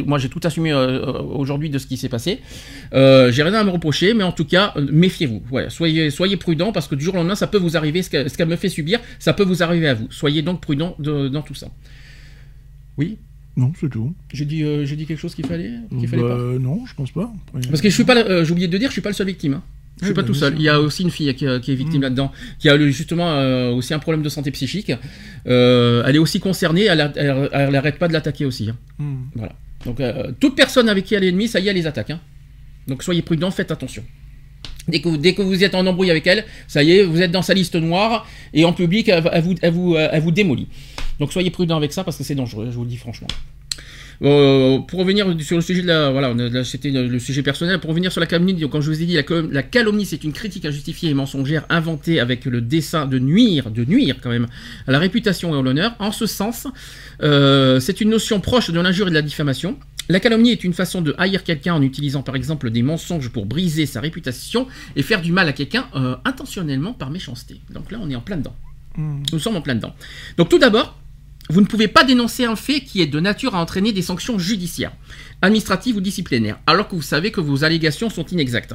Moi 0.05 0.19
j'ai 0.19 0.29
tout 0.29 0.41
assumé 0.43 0.71
euh, 0.71 0.77
euh, 1.07 1.21
aujourd'hui 1.23 1.69
de 1.69 1.77
ce 1.79 1.87
qui 1.87 1.97
s'est 1.97 2.09
passé. 2.09 2.39
Euh, 2.93 3.31
j'ai 3.31 3.41
rien 3.43 3.53
à 3.55 3.63
me 3.63 3.71
reprocher, 3.71 4.13
mais 4.13 4.23
en 4.23 4.31
tout 4.31 4.45
cas 4.45 4.73
méfiez-vous. 4.91 5.41
Soyez 5.69 6.11
soyez 6.11 6.37
prudents 6.37 6.71
parce 6.71 6.87
que 6.87 6.95
du 6.95 7.03
jour 7.05 7.13
au 7.15 7.17
lendemain 7.17 7.35
ça 7.35 7.47
peut 7.47 7.57
vous 7.57 7.75
arriver. 7.77 8.03
Ce 8.03 8.09
qu'elle 8.09 8.47
me 8.47 8.55
fait 8.57 8.69
subir, 8.69 8.99
ça 9.19 9.33
peut 9.33 9.43
vous 9.43 9.63
arriver 9.63 9.87
à 9.87 9.93
vous. 9.93 10.07
Soyez 10.11 10.41
donc 10.41 10.61
prudents 10.61 10.95
de- 10.99 11.29
dans 11.29 11.41
tout 11.41 11.55
ça. 11.55 11.67
Oui. 12.97 13.17
Non, 13.57 13.71
c'est 13.79 13.89
tout. 13.89 14.13
J'ai 14.33 14.43
dit, 14.45 14.63
euh, 14.63 14.85
j'ai 14.85 14.95
dit 14.97 15.05
quelque 15.05 15.19
chose 15.19 15.33
qu'il 15.33 15.45
fallait, 15.45 15.71
qu'il 15.97 16.07
fallait 16.09 16.21
Bah, 16.23 16.29
pas. 16.35 16.59
Non, 16.59 16.85
je 16.85 16.93
pense 16.93 17.11
pas. 17.11 17.31
Après- 17.53 17.67
Parce 17.69 17.81
que 17.81 17.89
je 17.89 17.93
suis 17.93 18.03
pas, 18.03 18.17
euh, 18.17 18.43
j'ai 18.43 18.51
oublié 18.51 18.67
de 18.67 18.77
dire, 18.77 18.89
je 18.89 18.93
suis 18.93 19.01
pas 19.01 19.09
le 19.09 19.15
seul 19.15 19.27
victime. 19.27 19.53
hein. 19.55 19.63
Je 20.01 20.05
suis 20.05 20.09
Oui, 20.09 20.13
pas 20.15 20.23
bah, 20.23 20.27
tout 20.27 20.33
bien 20.33 20.39
seul. 20.41 20.51
sûr. 20.53 20.59
Il 20.59 20.63
y 20.65 20.69
a 20.69 20.81
aussi 20.81 21.03
une 21.03 21.09
fille 21.09 21.33
qui, 21.35 21.45
qui 21.61 21.71
est 21.71 21.75
victime 21.75 22.01
là-dedans, 22.01 22.29
qui 22.59 22.67
a 22.67 22.75
le- 22.75 22.89
justement 22.89 23.31
euh, 23.31 23.71
aussi 23.71 23.93
un 23.93 23.99
problème 23.99 24.23
de 24.23 24.27
santé 24.29 24.51
psychique. 24.51 24.91
Euh, 25.47 26.03
elle 26.05 26.17
est 26.17 26.19
aussi 26.19 26.41
concernée. 26.41 26.83
Elle, 26.83 26.99
a- 26.99 27.13
elle, 27.15 27.49
elle 27.53 27.75
arrête 27.77 27.97
pas 27.97 28.09
de 28.09 28.13
l'attaquer 28.13 28.43
aussi. 28.43 28.69
hein. 28.69 28.75
Hmm. 28.99 29.23
Voilà. 29.35 29.53
Donc 29.85 30.01
euh, 30.01 30.31
toute 30.39 30.55
personne 30.57 30.89
avec 30.89 31.05
qui 31.05 31.15
elle 31.15 31.23
est 31.23 31.29
ennemie, 31.29 31.47
ça 31.47 31.61
y 31.61 31.67
est, 31.67 31.69
elle 31.69 31.77
les 31.77 31.87
attaque. 31.87 32.09
hein. 32.09 32.19
Donc 32.89 33.03
soyez 33.03 33.21
prudents, 33.21 33.51
faites 33.51 33.71
attention. 33.71 34.03
Dès 34.89 34.99
que, 35.01 35.07
vous, 35.07 35.17
dès 35.17 35.33
que 35.33 35.41
vous 35.41 35.63
êtes 35.63 35.73
en 35.75 35.85
embrouille 35.87 36.11
avec 36.11 36.27
elle, 36.27 36.43
ça 36.67 36.83
y 36.83 36.91
est, 36.91 37.03
vous 37.03 37.21
êtes 37.21 37.31
dans 37.31 37.41
sa 37.41 37.53
liste 37.53 37.75
noire 37.75 38.27
et 38.53 38.65
en 38.65 38.73
public, 38.73 39.07
elle, 39.09 39.23
elle 39.31 39.41
vous, 39.43 39.55
elle, 39.61 39.71
vous, 39.73 39.95
elle 39.95 40.21
vous 40.21 40.31
démolit. 40.31 40.67
Donc 41.19 41.31
soyez 41.33 41.49
prudents 41.49 41.77
avec 41.77 41.93
ça 41.93 42.03
parce 42.03 42.17
que 42.17 42.23
c'est 42.23 42.35
dangereux, 42.35 42.67
je 42.69 42.75
vous 42.75 42.83
le 42.83 42.89
dis 42.89 42.97
franchement. 42.97 43.27
Euh, 44.21 44.79
pour 44.79 44.99
revenir 44.99 45.27
sur 45.41 45.57
le 45.57 45.61
sujet 45.61 45.81
de 45.81 45.87
la, 45.87 46.09
voilà, 46.09 46.33
c'était 46.63 46.89
le 46.89 47.19
sujet 47.19 47.43
personnel. 47.43 47.79
Pour 47.81 47.89
revenir 47.89 48.13
sur 48.13 48.21
la 48.21 48.27
calomnie, 48.27 48.53
donc, 48.53 48.71
comme 48.71 48.79
je 48.81 48.89
vous 48.89 49.01
ai 49.01 49.05
dit, 49.05 49.13
la, 49.13 49.23
calom- 49.23 49.51
la 49.51 49.61
calomnie, 49.61 50.05
c'est 50.05 50.23
une 50.23 50.31
critique 50.31 50.63
injustifiée 50.65 51.09
et 51.09 51.13
mensongère 51.13 51.65
inventée 51.69 52.21
avec 52.21 52.45
le 52.45 52.61
dessein 52.61 53.07
de 53.07 53.19
nuire, 53.19 53.71
de 53.71 53.83
nuire 53.83 54.15
quand 54.21 54.29
même, 54.29 54.47
à 54.87 54.93
la 54.93 54.99
réputation 54.99 55.53
et 55.53 55.59
à 55.59 55.61
l'honneur. 55.61 55.95
En 55.99 56.13
ce 56.13 56.27
sens, 56.27 56.65
euh, 57.23 57.81
c'est 57.81 57.99
une 57.99 58.09
notion 58.09 58.39
proche 58.39 58.71
de 58.71 58.79
l'injure 58.79 59.07
et 59.07 59.09
de 59.09 59.15
la 59.15 59.21
diffamation. 59.21 59.77
La 60.07 60.21
calomnie 60.21 60.51
est 60.51 60.63
une 60.63 60.73
façon 60.73 61.01
de 61.01 61.13
haïr 61.17 61.43
quelqu'un 61.43 61.73
en 61.73 61.81
utilisant 61.81 62.21
par 62.21 62.37
exemple 62.37 62.69
des 62.69 62.83
mensonges 62.83 63.29
pour 63.29 63.45
briser 63.45 63.85
sa 63.85 63.99
réputation 63.99 64.67
et 64.95 65.01
faire 65.01 65.21
du 65.21 65.33
mal 65.33 65.49
à 65.49 65.51
quelqu'un 65.51 65.87
euh, 65.95 66.15
intentionnellement 66.23 66.93
par 66.93 67.09
méchanceté. 67.09 67.59
Donc 67.69 67.91
là, 67.91 67.97
on 68.01 68.09
est 68.09 68.15
en 68.15 68.21
plein 68.21 68.37
dedans. 68.37 68.55
Hmm. 68.95 69.23
Nous 69.33 69.39
sommes 69.39 69.57
en 69.57 69.61
plein 69.61 69.75
dedans. 69.75 69.93
Donc 70.37 70.47
tout 70.47 70.59
d'abord, 70.59 70.97
vous 71.49 71.61
ne 71.61 71.65
pouvez 71.65 71.87
pas 71.87 72.03
dénoncer 72.03 72.45
un 72.45 72.55
fait 72.55 72.81
qui 72.81 73.01
est 73.01 73.07
de 73.07 73.19
nature 73.19 73.55
à 73.55 73.61
entraîner 73.61 73.93
des 73.93 74.01
sanctions 74.01 74.39
judiciaires, 74.39 74.93
administratives 75.41 75.95
ou 75.95 76.01
disciplinaires, 76.01 76.59
alors 76.65 76.87
que 76.87 76.95
vous 76.95 77.01
savez 77.01 77.31
que 77.31 77.41
vos 77.41 77.63
allégations 77.63 78.09
sont 78.09 78.25
inexactes. 78.25 78.73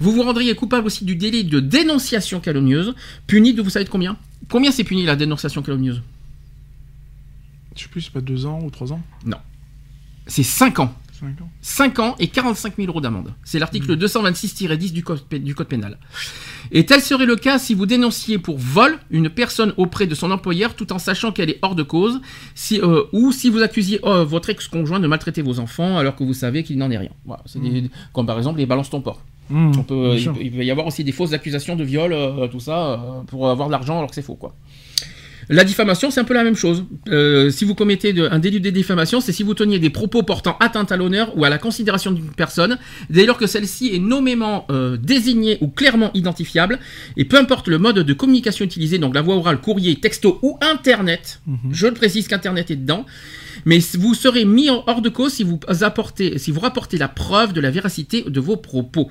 Vous 0.00 0.12
vous 0.12 0.22
rendriez 0.22 0.54
coupable 0.54 0.86
aussi 0.86 1.04
du 1.04 1.14
délit 1.14 1.44
de 1.44 1.60
dénonciation 1.60 2.40
calomnieuse, 2.40 2.94
puni 3.26 3.54
de 3.54 3.62
vous 3.62 3.70
savez 3.70 3.84
de 3.84 3.90
combien? 3.90 4.16
Combien 4.48 4.72
c'est 4.72 4.84
puni 4.84 5.04
la 5.04 5.16
dénonciation 5.16 5.62
calomnieuse? 5.62 6.02
Je 7.76 7.82
sais 7.82 7.88
plus, 7.88 8.00
c'est 8.00 8.12
pas 8.12 8.20
deux 8.20 8.46
ans 8.46 8.60
ou 8.62 8.70
trois 8.70 8.92
ans? 8.92 9.00
C'est 10.26 10.42
5 10.42 10.80
ans. 10.80 10.94
Cinq 11.20 11.40
ans 11.42 11.50
5 11.60 11.98
ans 11.98 12.16
et 12.18 12.28
45 12.28 12.74
000 12.76 12.88
euros 12.88 13.00
d'amende. 13.00 13.32
C'est 13.44 13.58
l'article 13.58 13.96
226-10 13.96 14.92
du 14.92 15.02
code, 15.02 15.20
du 15.30 15.54
code 15.54 15.66
pénal. 15.68 15.98
Et 16.70 16.84
tel 16.86 17.00
serait 17.00 17.26
le 17.26 17.36
cas 17.36 17.58
si 17.58 17.74
vous 17.74 17.86
dénonciez 17.86 18.38
pour 18.38 18.58
vol 18.58 18.98
une 19.10 19.28
personne 19.30 19.72
auprès 19.76 20.06
de 20.06 20.14
son 20.14 20.30
employeur 20.30 20.74
tout 20.74 20.92
en 20.92 20.98
sachant 20.98 21.32
qu'elle 21.32 21.50
est 21.50 21.58
hors 21.62 21.74
de 21.74 21.82
cause, 21.82 22.20
si, 22.54 22.80
euh, 22.80 23.04
ou 23.12 23.32
si 23.32 23.48
vous 23.50 23.62
accusiez 23.62 24.00
euh, 24.04 24.24
votre 24.24 24.50
ex-conjoint 24.50 25.00
de 25.00 25.06
maltraiter 25.06 25.42
vos 25.42 25.58
enfants 25.60 25.96
alors 25.98 26.14
que 26.16 26.24
vous 26.24 26.34
savez 26.34 26.62
qu'il 26.62 26.78
n'en 26.78 26.90
est 26.90 26.98
rien. 26.98 27.10
Voilà, 27.24 27.42
des- 27.82 27.90
comme 28.12 28.26
par 28.26 28.36
exemple 28.38 28.58
les 28.58 28.66
balances 28.66 28.90
ton 28.90 29.02
On 29.78 29.82
peut, 29.82 30.10
bien 30.10 30.16
il, 30.18 30.24
peut, 30.32 30.40
il 30.42 30.52
peut 30.52 30.64
y 30.64 30.70
avoir 30.70 30.86
aussi 30.86 31.04
des 31.04 31.12
fausses 31.12 31.32
accusations 31.32 31.74
de 31.74 31.82
viol, 31.84 32.12
euh, 32.12 32.48
tout 32.48 32.60
ça, 32.60 33.02
pour 33.28 33.48
avoir 33.48 33.68
de 33.68 33.72
l'argent 33.72 33.96
alors 33.96 34.10
que 34.10 34.14
c'est 34.14 34.22
faux, 34.22 34.34
quoi. 34.34 34.54
La 35.50 35.64
diffamation, 35.64 36.10
c'est 36.10 36.20
un 36.20 36.24
peu 36.24 36.34
la 36.34 36.44
même 36.44 36.56
chose. 36.56 36.84
Euh, 37.08 37.48
si 37.50 37.64
vous 37.64 37.74
commettez 37.74 38.12
de- 38.12 38.28
un 38.30 38.38
délit 38.38 38.60
de 38.60 38.68
diffamation, 38.70 39.20
c'est 39.20 39.32
si 39.32 39.42
vous 39.42 39.54
teniez 39.54 39.78
des 39.78 39.88
propos 39.90 40.22
portant 40.22 40.56
atteinte 40.60 40.92
à 40.92 40.96
l'honneur 40.98 41.36
ou 41.38 41.44
à 41.44 41.48
la 41.48 41.56
considération 41.58 42.10
d'une 42.10 42.30
personne, 42.30 42.76
dès 43.08 43.24
lors 43.24 43.38
que 43.38 43.46
celle-ci 43.46 43.94
est 43.94 43.98
nommément 43.98 44.66
euh, 44.70 44.96
désignée 44.98 45.56
ou 45.62 45.68
clairement 45.68 46.10
identifiable, 46.12 46.78
et 47.16 47.24
peu 47.24 47.38
importe 47.38 47.68
le 47.68 47.78
mode 47.78 48.00
de 48.00 48.12
communication 48.12 48.64
utilisé, 48.64 48.98
donc 48.98 49.14
la 49.14 49.22
voix 49.22 49.36
orale, 49.36 49.60
courrier, 49.60 49.96
texto 49.96 50.38
ou 50.42 50.58
Internet, 50.60 51.40
je 51.70 51.86
le 51.86 51.94
précise 51.94 52.28
qu'Internet 52.28 52.70
est 52.70 52.76
dedans, 52.76 53.06
mais 53.64 53.78
vous 53.98 54.14
serez 54.14 54.44
mis 54.44 54.68
hors 54.68 55.00
de 55.02 55.08
cause 55.08 55.32
si 55.32 55.44
vous 55.44 55.58
apportez, 55.80 56.38
si 56.38 56.50
vous 56.50 56.60
rapportez 56.60 56.98
la 56.98 57.08
preuve 57.08 57.52
de 57.54 57.60
la 57.60 57.70
véracité 57.70 58.22
de 58.28 58.40
vos 58.40 58.56
propos. 58.56 59.08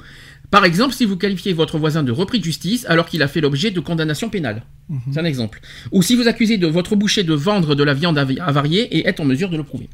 Par 0.50 0.64
exemple, 0.64 0.94
si 0.94 1.06
vous 1.06 1.18
qualifiez 1.18 1.54
votre 1.54 1.78
voisin 1.78 2.04
de 2.04 2.12
repris 2.12 2.40
de 2.40 2.44
justice 2.44 2.86
alors 2.88 3.06
qu'il 3.06 3.22
a 3.22 3.28
fait 3.28 3.42
l'objet 3.42 3.72
de 3.72 3.80
condamnation 3.80 4.30
pénale. 4.30 4.64
C'est 5.12 5.20
un 5.20 5.26
exemple. 5.26 5.60
Ou 5.92 6.02
si 6.02 6.16
vous 6.16 6.28
accusez 6.28 6.58
de 6.58 6.68
votre 6.68 6.96
boucher 6.96 7.24
de 7.24 7.34
vendre 7.34 7.76
de 7.76 7.84
la 7.84 7.94
viande 7.94 8.18
avariée 8.18 8.84
et 8.98 9.08
êtes 9.08 9.20
en 9.20 9.26
mesure 9.26 9.50
de 9.50 9.58
le 9.58 9.64
prouver. 9.64 9.90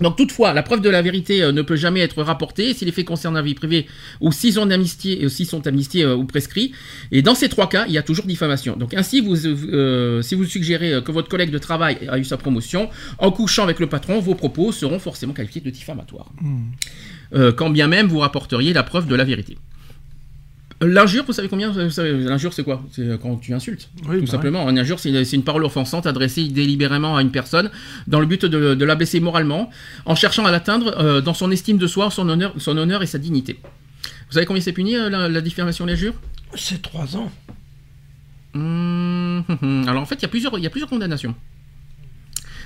Donc 0.00 0.16
toutefois, 0.16 0.52
la 0.52 0.62
preuve 0.62 0.82
de 0.82 0.90
la 0.90 1.00
vérité 1.00 1.42
euh, 1.42 1.52
ne 1.52 1.62
peut 1.62 1.76
jamais 1.76 2.00
être 2.00 2.22
rapportée 2.22 2.74
si 2.74 2.84
les 2.84 2.92
faits 2.92 3.06
concernent 3.06 3.34
la 3.34 3.42
vie 3.42 3.54
privée 3.54 3.86
ou 4.20 4.30
s'ils 4.30 4.52
sont 4.52 4.70
amnistiés, 4.70 5.24
euh, 5.24 5.28
s'ils 5.28 5.46
sont 5.46 5.66
amnistiés 5.66 6.04
euh, 6.04 6.14
ou 6.14 6.24
prescrits. 6.24 6.72
Et 7.12 7.22
dans 7.22 7.34
ces 7.34 7.48
trois 7.48 7.68
cas, 7.68 7.86
il 7.86 7.94
y 7.94 7.98
a 7.98 8.02
toujours 8.02 8.26
diffamation. 8.26 8.76
Donc 8.76 8.92
ainsi, 8.92 9.20
vous, 9.20 9.46
euh, 9.46 10.20
si 10.20 10.34
vous 10.34 10.44
suggérez 10.44 10.92
euh, 10.92 11.00
que 11.00 11.12
votre 11.12 11.28
collègue 11.28 11.50
de 11.50 11.58
travail 11.58 11.96
a 12.08 12.18
eu 12.18 12.24
sa 12.24 12.36
promotion, 12.36 12.90
en 13.18 13.30
couchant 13.32 13.62
avec 13.62 13.80
le 13.80 13.86
patron, 13.86 14.20
vos 14.20 14.34
propos 14.34 14.70
seront 14.70 14.98
forcément 14.98 15.32
qualifiés 15.32 15.62
de 15.62 15.70
diffamatoires. 15.70 16.30
Euh, 17.34 17.52
quand 17.52 17.70
bien 17.70 17.88
même 17.88 18.06
vous 18.06 18.18
rapporteriez 18.18 18.72
la 18.72 18.82
preuve 18.82 19.06
de 19.06 19.14
la 19.14 19.24
vérité. 19.24 19.58
L'injure, 20.82 21.24
vous 21.26 21.32
savez 21.32 21.48
combien 21.48 21.72
L'injure, 21.72 22.52
c'est 22.52 22.62
quoi? 22.62 22.84
C'est 22.92 23.00
euh, 23.00 23.16
quand 23.16 23.36
tu 23.36 23.54
insultes. 23.54 23.88
Oui, 24.06 24.18
tout 24.18 24.26
bah 24.26 24.30
simplement. 24.30 24.68
Une 24.68 24.78
injure, 24.78 24.98
c'est 25.00 25.10
une 25.32 25.42
parole 25.42 25.64
offensante 25.64 26.06
adressée 26.06 26.48
délibérément 26.48 27.16
à 27.16 27.22
une 27.22 27.30
personne 27.30 27.70
dans 28.06 28.20
le 28.20 28.26
but 28.26 28.44
de, 28.44 28.74
de 28.74 28.84
la 28.84 28.94
blesser 28.94 29.20
moralement, 29.20 29.70
en 30.04 30.14
cherchant 30.14 30.44
à 30.44 30.50
l'atteindre 30.50 30.94
euh, 30.98 31.22
dans 31.22 31.32
son 31.32 31.50
estime 31.50 31.78
de 31.78 31.86
soi, 31.86 32.10
son 32.10 32.28
honneur, 32.28 32.52
son 32.58 32.76
honneur 32.76 33.02
et 33.02 33.06
sa 33.06 33.18
dignité. 33.18 33.58
Vous 34.28 34.34
savez 34.34 34.44
combien 34.44 34.60
c'est 34.60 34.72
puni, 34.74 34.96
euh, 34.96 35.08
la, 35.08 35.28
la 35.30 35.40
diffamation 35.40 35.86
l'injure? 35.86 36.14
C'est 36.54 36.82
trois 36.82 37.16
ans. 37.16 37.32
Hum, 38.54 39.44
hum, 39.48 39.58
hum. 39.62 39.88
Alors 39.88 40.02
en 40.02 40.06
fait, 40.06 40.16
il 40.16 40.22
y 40.22 40.26
a 40.26 40.28
plusieurs, 40.28 40.58
il 40.58 40.62
y 40.62 40.66
a 40.66 40.70
plusieurs 40.70 40.90
condamnations. 40.90 41.34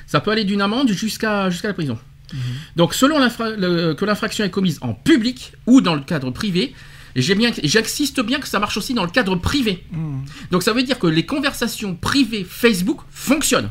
Ça 0.06 0.20
peut 0.20 0.32
aller 0.32 0.44
d'une 0.44 0.62
amende 0.62 0.90
jusqu'à 0.90 1.48
jusqu'à 1.48 1.68
la 1.68 1.74
prison. 1.74 1.96
Donc 2.76 2.94
selon 2.94 3.18
le- 3.18 3.92
que 3.94 4.04
l'infraction 4.04 4.44
est 4.44 4.50
commise 4.50 4.78
en 4.82 4.94
public 4.94 5.52
ou 5.66 5.80
dans 5.80 5.94
le 5.94 6.02
cadre 6.02 6.30
privé, 6.30 6.74
et 7.16 7.22
j'insiste 7.22 8.20
bien 8.20 8.38
que 8.38 8.46
ça 8.46 8.60
marche 8.60 8.76
aussi 8.76 8.94
dans 8.94 9.04
le 9.04 9.10
cadre 9.10 9.34
privé. 9.36 9.84
Donc 10.50 10.62
ça 10.62 10.72
veut 10.72 10.82
dire 10.84 10.98
que 10.98 11.08
les 11.08 11.26
conversations 11.26 11.94
privées 11.96 12.44
Facebook 12.48 13.00
fonctionnent. 13.10 13.70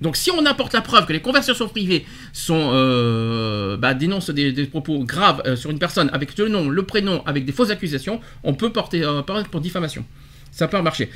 Donc 0.00 0.16
si 0.16 0.30
on 0.30 0.46
apporte 0.46 0.72
la 0.72 0.80
preuve 0.80 1.04
que 1.04 1.12
les 1.12 1.20
conversations 1.20 1.68
privées 1.68 2.06
sont 2.32 2.70
euh, 2.72 3.76
bah, 3.76 3.92
dénoncent 3.92 4.30
des, 4.30 4.52
des 4.52 4.66
propos 4.66 5.00
graves 5.04 5.42
euh, 5.46 5.56
sur 5.56 5.70
une 5.70 5.80
personne 5.80 6.08
avec 6.12 6.38
le 6.38 6.48
nom, 6.48 6.68
le 6.68 6.82
prénom, 6.84 7.22
avec 7.26 7.44
des 7.44 7.50
fausses 7.50 7.70
accusations, 7.70 8.20
on 8.44 8.54
peut 8.54 8.70
porter 8.70 9.02
euh, 9.02 9.22
pour 9.50 9.60
diffamation. 9.60 10.04
Ça 10.52 10.68
peut 10.68 10.80
marcher. 10.80 11.10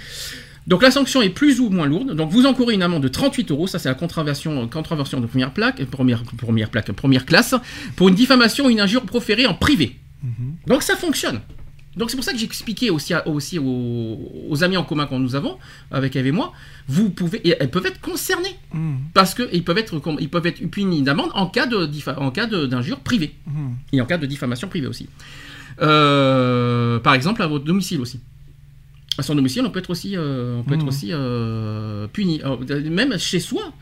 Donc 0.66 0.82
la 0.82 0.90
sanction 0.90 1.22
est 1.22 1.30
plus 1.30 1.58
ou 1.60 1.70
moins 1.70 1.86
lourde. 1.86 2.14
Donc 2.14 2.30
vous 2.30 2.46
encourez 2.46 2.74
une 2.74 2.82
amende 2.82 3.02
de 3.02 3.08
38 3.08 3.50
euros, 3.50 3.66
ça 3.66 3.78
c'est 3.78 3.88
la 3.88 3.94
contravention, 3.94 4.68
contravention 4.68 5.20
de 5.20 5.26
première 5.26 5.52
plaque, 5.52 5.80
euh, 5.80 5.86
première, 5.86 6.22
première 6.24 6.70
plaque, 6.70 6.92
première 6.92 7.26
classe, 7.26 7.54
pour 7.96 8.08
une 8.08 8.14
diffamation 8.14 8.66
ou 8.66 8.70
une 8.70 8.80
injure 8.80 9.02
proférée 9.02 9.46
en 9.46 9.54
privé. 9.54 9.98
Donc 10.68 10.82
ça 10.82 10.94
fonctionne. 10.96 11.40
Donc 11.94 12.10
c'est 12.10 12.16
pour 12.16 12.24
ça 12.24 12.32
que 12.32 12.38
j'ai 12.38 12.46
expliqué 12.46 12.88
aussi, 12.88 13.12
à- 13.12 13.26
aussi 13.28 13.58
aux, 13.58 14.18
aux 14.48 14.64
amis 14.64 14.78
en 14.78 14.84
commun 14.84 15.06
que 15.06 15.14
nous 15.16 15.34
avons, 15.34 15.58
avec 15.90 16.16
Eve 16.16 16.28
et 16.28 16.32
moi, 16.32 16.52
vous 16.88 17.10
pouvez, 17.10 17.46
et 17.46 17.54
elles 17.60 17.70
peuvent 17.70 17.84
être 17.84 18.00
concernées 18.00 18.56
parce 19.12 19.34
que 19.34 19.46
ils 19.52 19.62
peuvent 19.62 19.76
être, 19.76 19.98
com- 19.98 20.16
ils 20.18 20.30
peuvent 20.30 20.46
être 20.46 20.64
punis 20.70 21.02
d'amende 21.02 21.28
en 21.34 21.48
cas 21.48 21.66
de 21.66 21.90
en 22.16 22.30
cas 22.30 22.46
d'injure 22.46 23.00
privée 23.00 23.34
et 23.92 24.00
en 24.00 24.06
cas 24.06 24.16
de 24.16 24.24
diffamation 24.26 24.68
privée 24.68 24.86
aussi. 24.86 25.06
Euh, 25.82 26.98
par 27.00 27.14
exemple 27.14 27.42
à 27.42 27.46
votre 27.46 27.64
domicile 27.64 28.00
aussi. 28.00 28.20
À 29.18 29.22
son 29.22 29.34
domicile, 29.34 29.62
on 29.66 29.70
peut 29.70 29.78
être 29.80 29.90
aussi, 29.90 30.16
euh, 30.16 30.58
on 30.60 30.62
peut 30.62 30.74
être 30.74 30.82
Mhm. 30.82 30.88
aussi 30.88 31.08
euh, 31.12 32.06
puni. 32.08 32.40
Alors, 32.42 32.58
même 32.90 33.18
chez 33.18 33.40
soi, 33.40 33.72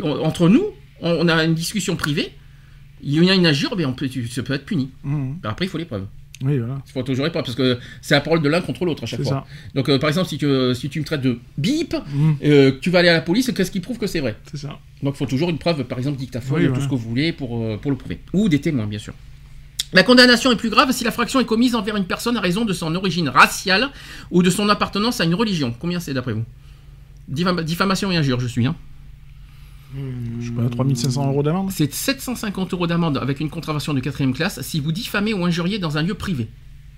on- 0.00 0.20
entre 0.24 0.48
nous, 0.48 0.64
on, 1.00 1.10
on 1.10 1.28
a 1.28 1.44
une 1.44 1.54
discussion 1.54 1.96
privée. 1.96 2.32
Il 3.02 3.22
y 3.24 3.30
a 3.30 3.34
une 3.34 3.46
injure, 3.46 3.74
mais 3.76 3.84
on 3.84 3.92
peut, 3.92 4.08
tu- 4.08 4.28
ça 4.28 4.42
peut 4.42 4.54
être 4.54 4.64
puni. 4.64 4.90
Mhm. 5.02 5.38
Après, 5.42 5.66
il 5.66 5.68
faut 5.68 5.78
les 5.78 5.84
preuves. 5.84 6.06
Oui, 6.44 6.58
voilà. 6.58 6.78
Il 6.86 6.92
faut 6.92 7.02
toujours 7.02 7.24
les 7.24 7.30
preuves 7.30 7.44
parce 7.44 7.56
que 7.56 7.78
c'est 8.02 8.14
la 8.14 8.20
parole 8.20 8.42
de 8.42 8.48
l'un 8.48 8.60
contre 8.60 8.84
l'autre 8.84 9.02
à 9.02 9.06
chaque 9.06 9.22
fois. 9.22 9.30
ça. 9.30 9.46
Donc, 9.74 9.88
euh, 9.88 9.98
par 9.98 10.08
exemple, 10.08 10.28
si 10.28 10.36
tu, 10.38 10.46
si 10.74 10.88
tu 10.90 11.00
me 11.00 11.04
traites 11.04 11.22
de 11.22 11.38
bip, 11.58 11.94
euh, 12.44 12.72
que 12.72 12.76
tu 12.78 12.90
vas 12.90 12.98
aller 13.00 13.08
à 13.08 13.14
la 13.14 13.20
police, 13.22 13.50
qu'est-ce 13.56 13.70
qui 13.70 13.80
prouve 13.80 13.98
que 13.98 14.06
c'est 14.06 14.20
vrai? 14.20 14.36
C'est 14.50 14.58
ça. 14.58 14.78
Donc 15.02 15.14
il 15.14 15.18
faut 15.18 15.26
toujours 15.26 15.48
une 15.50 15.58
preuve, 15.58 15.82
par 15.84 15.98
exemple 15.98 16.18
dictaphone, 16.18 16.62
Oui, 16.66 16.72
tout 16.72 16.80
ce 16.80 16.86
que 16.88 16.94
vous 16.94 17.08
voulez 17.08 17.32
pour, 17.32 17.78
pour 17.80 17.90
le 17.90 17.96
prouver. 17.96 18.20
Ou 18.34 18.48
des 18.48 18.60
témoins, 18.60 18.86
bien 18.86 18.98
sûr. 18.98 19.14
La 19.92 20.02
condamnation 20.02 20.50
est 20.52 20.56
plus 20.56 20.70
grave 20.70 20.90
si 20.92 21.04
l'infraction 21.04 21.40
est 21.40 21.44
commise 21.46 21.74
envers 21.74 21.96
une 21.96 22.04
personne 22.06 22.36
à 22.36 22.40
raison 22.40 22.64
de 22.64 22.72
son 22.72 22.94
origine 22.94 23.28
raciale 23.28 23.88
ou 24.30 24.42
de 24.42 24.50
son 24.50 24.68
appartenance 24.68 25.20
à 25.20 25.24
une 25.24 25.34
religion. 25.34 25.74
Combien 25.78 26.00
c'est 26.00 26.12
d'après 26.14 26.32
vous? 26.32 26.44
Diffam- 27.32 27.62
Diffamation 27.62 28.10
et 28.10 28.16
injure, 28.16 28.40
je 28.40 28.46
suis. 28.46 28.66
Hein. 28.66 28.74
Je 30.40 30.46
sais 30.46 30.52
pas, 30.52 30.68
3500 30.68 31.28
euros 31.28 31.42
d'amende? 31.42 31.70
C'est 31.70 31.92
750 31.92 32.72
euros 32.74 32.86
d'amende 32.86 33.16
avec 33.18 33.40
une 33.40 33.48
contravention 33.48 33.94
de 33.94 34.00
quatrième 34.00 34.34
classe 34.34 34.60
si 34.62 34.80
vous 34.80 34.92
diffamez 34.92 35.32
ou 35.32 35.44
injuriez 35.44 35.78
dans 35.78 35.96
un 35.96 36.02
lieu 36.02 36.14
privé. 36.14 36.48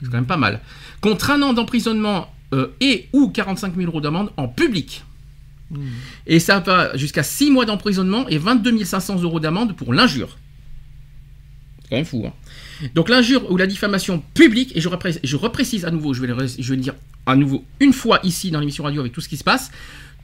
C'est 0.01 0.07
quand 0.07 0.17
même 0.17 0.27
pas 0.27 0.37
mal. 0.37 0.61
Contre 1.01 1.31
un 1.31 1.43
an 1.43 1.53
d'emprisonnement 1.53 2.33
euh, 2.55 2.69
et 2.81 3.09
ou 3.13 3.29
45 3.29 3.75
000 3.77 3.87
euros 3.89 4.01
d'amende 4.01 4.31
en 4.37 4.49
public. 4.49 5.05
Et 6.27 6.41
ça 6.41 6.61
va 6.61 6.97
jusqu'à 6.97 7.23
6 7.23 7.51
mois 7.51 7.67
d'emprisonnement 7.67 8.27
et 8.29 8.39
22 8.39 8.83
500 8.85 9.21
euros 9.21 9.39
d'amende 9.39 9.77
pour 9.77 9.93
l'injure. 9.93 10.39
C'est 11.83 11.91
quand 11.91 11.97
même 11.97 12.05
fou. 12.07 12.25
hein. 12.27 12.33
Donc 12.95 13.09
l'injure 13.09 13.51
ou 13.51 13.57
la 13.57 13.67
diffamation 13.67 14.23
publique, 14.35 14.77
et 14.77 14.81
je, 14.81 14.89
repré- 14.89 15.19
je 15.23 15.37
reprécise 15.37 15.85
à 15.85 15.91
nouveau, 15.91 16.15
je 16.15 16.21
vais, 16.21 16.27
le, 16.29 16.35
je 16.47 16.69
vais 16.71 16.77
le 16.77 16.83
dire 16.83 16.95
à 17.27 17.37
nouveau 17.37 17.65
une 17.81 17.93
fois 17.93 18.21
ici 18.23 18.51
dans 18.51 18.61
l'émission 18.61 18.85
radio 18.85 19.01
avec 19.01 19.13
tout 19.13 19.21
ce 19.21 19.29
qui 19.29 19.37
se 19.37 19.45
passe, 19.45 19.71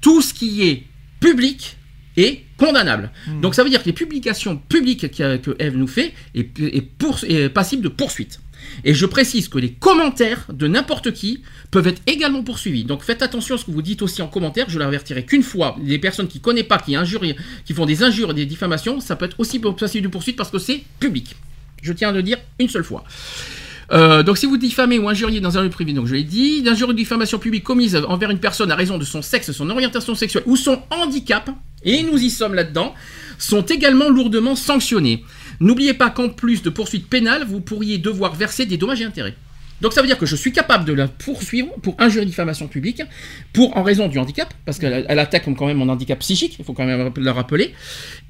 tout 0.01 0.23
ce 0.23 0.33
qui 0.35 0.63
est 0.69 0.85
public 1.21 1.77
est 2.17 2.43
condamnable. 2.57 3.11
Donc 3.43 3.55
ça 3.55 3.65
veut 3.65 3.71
dire 3.71 3.81
que 3.83 3.87
les 3.87 3.93
publications 3.93 4.57
publiques 4.57 5.11
que 5.11 5.57
Eve 5.59 5.77
nous 5.77 5.89
fait 5.89 6.15
est, 6.35 6.59
est, 6.61 6.83
pour- 6.83 7.19
est 7.25 7.49
passible 7.49 7.83
de 7.83 7.89
poursuite. 7.89 8.41
Et 8.85 8.95
je 8.95 9.05
précise 9.05 9.49
que 9.49 9.59
les 9.59 9.73
commentaires 9.73 10.47
de 10.53 10.67
n'importe 10.67 11.13
qui 11.13 11.43
peuvent 11.71 11.87
être 11.89 12.01
également 12.07 12.43
poursuivis. 12.43 12.85
Donc 12.85 13.03
faites 13.03 13.21
attention 13.21 13.57
à 13.57 13.59
ce 13.59 13.65
que 13.67 13.71
vous 13.71 13.83
dites 13.83 14.01
aussi 14.01 14.23
en 14.23 14.27
commentaire. 14.29 14.67
Je 14.69 14.79
l'avertirai 14.79 15.25
qu'une 15.27 15.43
fois. 15.43 15.77
Les 15.83 15.99
personnes 15.99 16.29
qui 16.29 16.39
ne 16.39 16.43
connaissent 16.43 16.65
pas, 16.65 16.79
qui, 16.79 16.97
injurient, 16.97 17.37
qui 17.67 17.75
font 17.75 17.85
des 17.85 18.03
injures 18.03 18.31
et 18.31 18.35
des 18.35 18.47
diffamations, 18.47 19.01
ça 19.01 19.17
peut 19.17 19.27
être 19.27 19.39
aussi 19.39 19.59
passible 19.59 20.05
de 20.05 20.09
poursuite 20.11 20.37
parce 20.37 20.51
que 20.51 20.59
c'est 20.59 20.83
public. 20.99 21.37
Je 21.85 21.93
tiens 21.93 22.09
à 22.09 22.13
le 22.13 22.23
dire 22.23 22.39
une 22.59 22.69
seule 22.69 22.83
fois. 22.83 23.05
Euh, 23.93 24.23
donc 24.23 24.39
si 24.39 24.47
vous 24.47 24.57
diffamez 24.57 24.99
ou 24.99 25.07
injuriez 25.11 25.41
dans 25.41 25.59
un 25.59 25.63
lieu 25.63 25.69
privé, 25.69 25.93
donc 25.93 26.07
je 26.07 26.15
l'ai 26.15 26.25
dit, 26.25 26.63
d'injure 26.63 26.89
ou 26.89 26.93
diffamation 26.95 27.39
publique 27.39 27.63
commise 27.63 27.95
envers 28.09 28.31
une 28.31 28.39
personne 28.39 28.71
à 28.73 28.75
raison 28.75 28.97
de 28.97 29.05
son 29.05 29.21
sexe, 29.21 29.53
son 29.53 29.69
orientation 29.69 30.15
sexuelle 30.15 30.45
ou 30.47 30.57
son 30.57 30.83
handicap, 30.91 31.51
et 31.85 32.03
nous 32.03 32.17
y 32.17 32.31
sommes 32.31 32.55
là-dedans, 32.55 32.95
sont 33.37 33.61
également 33.61 34.09
lourdement 34.09 34.57
sanctionnés. 34.57 35.25
N'oubliez 35.61 35.93
pas 35.93 36.09
qu'en 36.09 36.31
plus 36.31 36.63
de 36.63 36.71
poursuites 36.71 37.07
pénales, 37.07 37.45
vous 37.47 37.61
pourriez 37.61 37.99
devoir 37.99 38.35
verser 38.35 38.65
des 38.65 38.79
dommages 38.79 39.03
et 39.03 39.05
intérêts. 39.05 39.37
Donc 39.81 39.93
ça 39.93 40.01
veut 40.01 40.07
dire 40.07 40.19
que 40.19 40.27
je 40.27 40.37
suis 40.37 40.53
capable 40.53 40.85
de 40.85 40.93
la 40.93 41.09
poursuivre 41.09 41.69
pour 41.83 41.95
injure 41.99 42.23
et 42.23 42.27
diffamation 42.27 42.69
publique, 42.69 43.03
pour 43.53 43.77
en 43.77 43.83
raison 43.83 44.09
du 44.09 44.19
handicap, 44.19 44.53
parce 44.65 44.79
qu'elle 44.79 45.05
elle 45.09 45.19
attaque 45.19 45.45
quand 45.57 45.67
même 45.67 45.77
mon 45.79 45.89
handicap 45.89 46.19
psychique, 46.21 46.57
il 46.59 46.65
faut 46.65 46.73
quand 46.73 46.87
même 46.87 47.13
le 47.15 47.31
rappeler, 47.31 47.75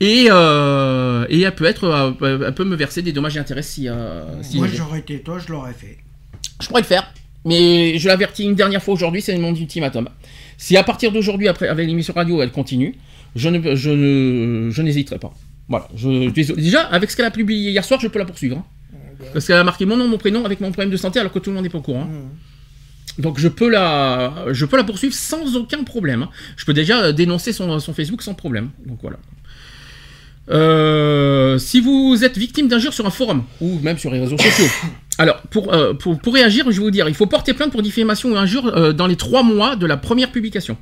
et, 0.01 0.26
euh, 0.30 1.26
et 1.28 1.42
elle 1.42 1.55
peut 1.55 1.66
être, 1.66 1.84
euh, 1.84 2.45
elle 2.47 2.55
peut 2.55 2.64
me 2.64 2.76
verser 2.76 3.03
des 3.03 3.12
dommages 3.12 3.36
et 3.36 3.40
intérêts 3.40 3.62
si, 3.62 3.88
euh, 3.88 4.42
si 4.42 4.57
Moi, 4.57 4.68
j'aurais 4.72 5.01
été 5.01 5.20
toi, 5.20 5.38
je 5.38 5.53
l'aurais 5.53 5.74
fait. 5.74 5.99
je 6.61 6.66
pourrais 6.66 6.80
le 6.80 6.86
faire, 6.86 7.12
mais 7.45 7.99
je 7.99 8.09
l'avertis 8.09 8.45
une 8.45 8.55
dernière 8.55 8.82
fois 8.82 8.95
aujourd'hui, 8.95 9.20
c'est 9.22 9.36
mon 9.38 9.55
ultimatum. 9.55 10.09
Si 10.57 10.76
à 10.76 10.82
partir 10.82 11.12
d'aujourd'hui, 11.12 11.49
après 11.49 11.68
avec 11.68 11.86
l'émission 11.86 12.14
radio, 12.14 12.42
elle 12.42 12.53
continue, 12.53 12.95
je 13.36 13.49
ne, 13.49 13.74
je 13.76 13.90
ne, 13.90 14.70
je 14.70 14.82
n'hésiterai 14.82 15.18
pas. 15.18 15.32
Voilà. 15.68 15.88
Je, 15.97 16.30
déjà, 16.30 16.82
avec 16.82 17.11
ce 17.11 17.16
qu'elle 17.16 17.26
a 17.26 17.30
publié 17.30 17.70
hier 17.70 17.84
soir, 17.84 17.99
je 18.01 18.09
peux 18.09 18.18
la 18.18 18.24
poursuivre. 18.24 18.59
hein. 18.59 18.64
Parce 19.32 19.46
qu'elle 19.46 19.56
a 19.56 19.64
marqué 19.64 19.86
mon 19.86 19.96
nom, 19.96 20.06
mon 20.08 20.18
prénom 20.18 20.44
avec 20.44 20.60
mon 20.60 20.70
problème 20.72 20.90
de 20.90 20.96
santé, 20.96 21.18
alors 21.20 21.32
que 21.32 21.38
tout 21.38 21.50
le 21.50 21.54
monde 21.54 21.64
n'est 21.64 21.70
pas 21.70 21.78
au 21.78 21.82
courant. 21.82 22.08
hein. 22.10 22.28
Donc 23.18 23.38
je 23.38 23.46
peux 23.48 23.68
la, 23.68 24.46
je 24.50 24.64
peux 24.64 24.76
la 24.76 24.82
poursuivre 24.84 25.14
sans 25.14 25.56
aucun 25.56 25.84
problème. 25.84 26.22
hein. 26.24 26.30
Je 26.56 26.64
peux 26.64 26.74
déjà 26.74 27.12
dénoncer 27.12 27.52
son, 27.52 27.78
son 27.78 27.94
Facebook 27.94 28.22
sans 28.22 28.34
problème. 28.34 28.70
Donc 28.86 28.98
voilà. 29.02 29.18
Euh, 30.50 31.56
si 31.58 31.80
vous 31.80 32.22
êtes 32.22 32.36
victime 32.36 32.68
d'injures 32.68 32.92
sur 32.92 33.06
un 33.06 33.10
forum 33.10 33.44
ou 33.60 33.78
même 33.80 33.96
sur 33.96 34.10
les 34.10 34.20
réseaux 34.20 34.36
sociaux, 34.36 34.66
alors 35.18 35.40
pour, 35.50 35.72
euh, 35.72 35.94
pour, 35.94 36.18
pour 36.18 36.34
réagir, 36.34 36.64
je 36.66 36.76
vais 36.76 36.82
vous 36.84 36.90
dire, 36.90 37.08
il 37.08 37.14
faut 37.14 37.26
porter 37.26 37.54
plainte 37.54 37.72
pour 37.72 37.82
diffamation 37.82 38.32
ou 38.32 38.36
injure 38.36 38.66
euh, 38.66 38.92
dans 38.92 39.06
les 39.06 39.16
trois 39.16 39.42
mois 39.42 39.74
de 39.76 39.86
la 39.86 39.96
première 39.96 40.30
publication. 40.30 40.76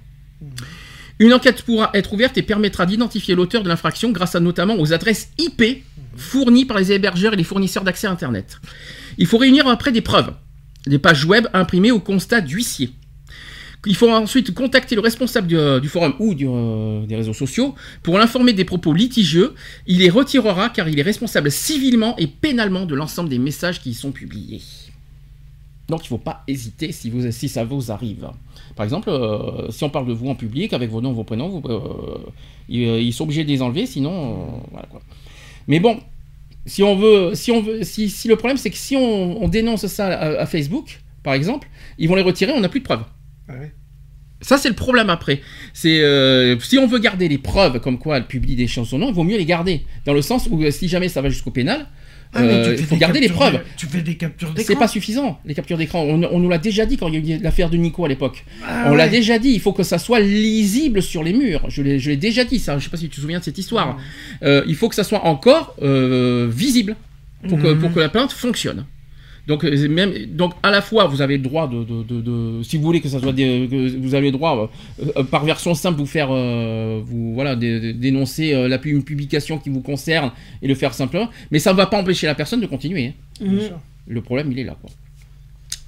Une 1.20 1.32
enquête 1.32 1.62
pourra 1.62 1.90
être 1.94 2.12
ouverte 2.14 2.36
et 2.38 2.42
permettra 2.42 2.86
d'identifier 2.86 3.36
l'auteur 3.36 3.62
de 3.62 3.68
l'infraction 3.68 4.10
grâce 4.10 4.34
à 4.34 4.40
notamment 4.40 4.74
aux 4.80 4.92
adresses 4.92 5.30
IP 5.38 5.84
fournies 6.16 6.64
par 6.64 6.78
les 6.78 6.92
hébergeurs 6.92 7.34
et 7.34 7.36
les 7.36 7.44
fournisseurs 7.44 7.84
d'accès 7.84 8.06
à 8.06 8.10
Internet. 8.10 8.60
Il 9.18 9.26
faut 9.26 9.38
réunir 9.38 9.66
après 9.68 9.92
des 9.92 10.00
preuves, 10.00 10.32
des 10.86 10.98
pages 10.98 11.24
web 11.24 11.46
imprimées 11.52 11.90
au 11.90 12.00
constat 12.00 12.40
d'huissier. 12.40 12.92
Il 13.84 13.96
faut 13.96 14.08
ensuite 14.10 14.54
contacter 14.54 14.94
le 14.94 15.00
responsable 15.00 15.48
du, 15.48 15.56
euh, 15.56 15.82
forum 15.82 16.14
ou 16.20 16.34
euh, 16.40 17.04
des 17.04 17.16
réseaux 17.16 17.34
sociaux 17.34 17.74
pour 18.04 18.16
l'informer 18.16 18.52
des 18.52 18.64
propos 18.64 18.92
litigieux. 18.92 19.54
Il 19.88 19.98
les 19.98 20.10
retirera 20.10 20.68
car 20.68 20.88
il 20.88 20.98
est 20.98 21.02
responsable 21.02 21.50
civilement 21.50 22.16
et 22.16 22.28
pénalement 22.28 22.86
de 22.86 22.94
l'ensemble 22.94 23.28
des 23.28 23.40
messages 23.40 23.80
qui 23.80 23.90
y 23.90 23.94
sont 23.94 24.12
publiés. 24.12 24.60
Donc 25.88 26.02
il 26.02 26.04
ne 26.04 26.08
faut 26.10 26.18
pas 26.18 26.44
hésiter 26.46 26.92
si, 26.92 27.48
ça 27.48 27.64
vous 27.64 27.90
arrive. 27.90 28.28
Par 28.76 28.84
exemple, 28.84 29.08
euh, 29.10 29.68
si 29.70 29.82
on 29.82 29.90
parle 29.90 30.06
de 30.06 30.12
vous 30.12 30.28
en 30.28 30.36
public 30.36 30.72
avec 30.72 30.88
vos 30.88 31.00
noms, 31.00 31.12
vos 31.12 31.24
prénoms, 31.24 31.60
ils, 32.68 32.82
ils 32.82 33.12
sont 33.12 33.24
obligés 33.24 33.42
de 33.42 33.48
les 33.48 33.62
enlever, 33.62 33.86
sinon 33.86 34.62
voilà 34.70 34.86
quoi. 34.86 35.02
Mais 35.68 35.80
bon, 35.80 36.00
si 36.66 36.82
on 36.82 36.96
veut, 36.96 37.34
si 37.34 37.50
on 37.50 37.60
veut, 37.60 37.82
si, 37.82 38.08
si 38.08 38.28
le 38.28 38.36
problème 38.36 38.56
c'est 38.56 38.70
que 38.70 38.76
si 38.76 38.96
on, 38.96 39.42
on 39.42 39.48
dénonce 39.48 39.86
ça 39.86 40.06
à, 40.06 40.42
à 40.42 40.46
Facebook, 40.46 41.00
par 41.22 41.34
exemple, 41.34 41.68
ils 41.98 42.08
vont 42.08 42.14
les 42.14 42.22
retirer, 42.22 42.52
on 42.52 42.60
n'a 42.60 42.68
plus 42.68 42.80
de 42.80 42.84
preuves. 42.84 43.04
Ça, 44.40 44.58
c'est 44.58 44.68
le 44.68 44.74
problème 44.74 45.08
après. 45.08 45.40
C'est 45.72 46.00
euh, 46.00 46.58
si 46.58 46.76
on 46.76 46.86
veut 46.86 46.98
garder 46.98 47.28
les 47.28 47.38
preuves 47.38 47.80
comme 47.80 47.98
quoi 47.98 48.16
elle 48.16 48.26
publie 48.26 48.56
des 48.56 48.66
chansons, 48.66 48.98
non, 48.98 49.08
il 49.08 49.14
vaut 49.14 49.22
mieux 49.22 49.38
les 49.38 49.44
garder. 49.44 49.82
Dans 50.04 50.14
le 50.14 50.22
sens 50.22 50.48
où 50.50 50.62
euh, 50.62 50.70
si 50.72 50.88
jamais 50.88 51.08
ça 51.08 51.22
va 51.22 51.28
jusqu'au 51.28 51.52
pénal, 51.52 51.86
Ah, 52.34 52.40
euh, 52.42 52.68
il 52.72 52.78
fais 52.78 52.84
faut 52.84 52.96
garder 52.96 53.20
les 53.20 53.28
preuves. 53.28 53.54
de- 53.54 53.58
Tu 53.76 53.86
fais 53.86 54.00
des 54.00 54.14
captures 54.16 54.48
C'est 54.56 54.66
d'écran. 54.66 54.80
pas 54.80 54.88
suffisant, 54.88 55.38
les 55.44 55.54
captures 55.54 55.76
d'écran. 55.76 56.00
On, 56.02 56.22
on 56.24 56.38
nous 56.38 56.48
l'a 56.48 56.56
déjà 56.58 56.86
dit 56.86 56.96
quand 56.96 57.08
il 57.08 57.26
y 57.28 57.32
a 57.32 57.36
eu 57.36 57.40
l'affaire 57.42 57.68
de 57.68 57.76
Nico 57.76 58.04
à 58.04 58.08
l'époque. 58.08 58.44
Ah 58.66 58.84
on 58.86 58.94
l'a 58.94 59.08
déjà 59.08 59.38
dit, 59.38 59.50
il 59.50 59.60
faut 59.60 59.72
que 59.74 59.82
ça 59.82 59.98
soit 59.98 60.20
lisible 60.20 61.02
sur 61.02 61.22
les 61.22 61.32
murs. 61.34 61.64
Je 61.68 61.82
l'ai 61.82 62.16
déjà 62.16 62.44
dit, 62.44 62.58
ça. 62.58 62.78
Je 62.78 62.84
sais 62.84 62.90
pas 62.90 62.96
si 62.96 63.08
tu 63.10 63.16
te 63.16 63.20
souviens 63.20 63.38
de 63.38 63.44
cette 63.44 63.58
histoire. 63.58 63.98
Euh, 64.42 64.64
il 64.66 64.76
faut 64.76 64.88
que 64.88 64.94
ça 64.94 65.04
soit 65.04 65.24
encore 65.26 65.74
euh, 65.82 66.48
visible 66.50 66.96
pour 67.48 67.58
que, 67.60 67.74
pour 67.74 67.92
que 67.92 68.00
la 68.00 68.08
plainte 68.08 68.32
fonctionne. 68.32 68.86
Donc, 69.48 69.64
euh, 69.64 69.88
même, 69.88 70.12
donc 70.26 70.52
à 70.62 70.70
la 70.70 70.80
fois 70.80 71.06
vous 71.06 71.20
avez 71.20 71.36
le 71.36 71.42
droit 71.42 71.66
de, 71.68 71.82
de, 71.82 72.02
de- 72.04 72.20
de- 72.20 72.62
si 72.62 72.76
vous 72.76 72.84
voulez 72.84 73.00
que 73.00 73.08
ça 73.08 73.18
soit 73.18 73.32
des- 73.32 73.66
que 73.68 73.96
vous 73.98 74.14
avez 74.14 74.26
le 74.26 74.32
droit 74.32 74.70
euh, 75.00 75.06
euh, 75.16 75.24
par 75.24 75.44
version 75.44 75.74
simple 75.74 75.98
vous 75.98 76.06
faire 76.06 76.28
euh, 76.30 77.00
vous 77.04 77.34
voilà 77.34 77.56
dé- 77.56 77.80
dé- 77.80 77.92
dénoncer 77.92 78.54
euh, 78.54 78.68
la 78.68 78.78
une 78.84 79.02
publication 79.02 79.58
qui 79.58 79.68
vous 79.68 79.80
concerne 79.80 80.30
et 80.62 80.68
le 80.68 80.76
faire 80.76 80.94
simplement 80.94 81.28
mais 81.50 81.58
ça 81.58 81.72
ne 81.72 81.76
va 81.76 81.86
pas 81.86 81.98
empêcher 81.98 82.28
la 82.28 82.36
personne 82.36 82.60
de 82.60 82.66
continuer 82.66 83.14
hein. 83.40 83.44
Mhm. 83.44 83.60
le 84.06 84.20
problème 84.22 84.52
il 84.52 84.60
est 84.60 84.64
là 84.64 84.76
quoi 84.80 84.90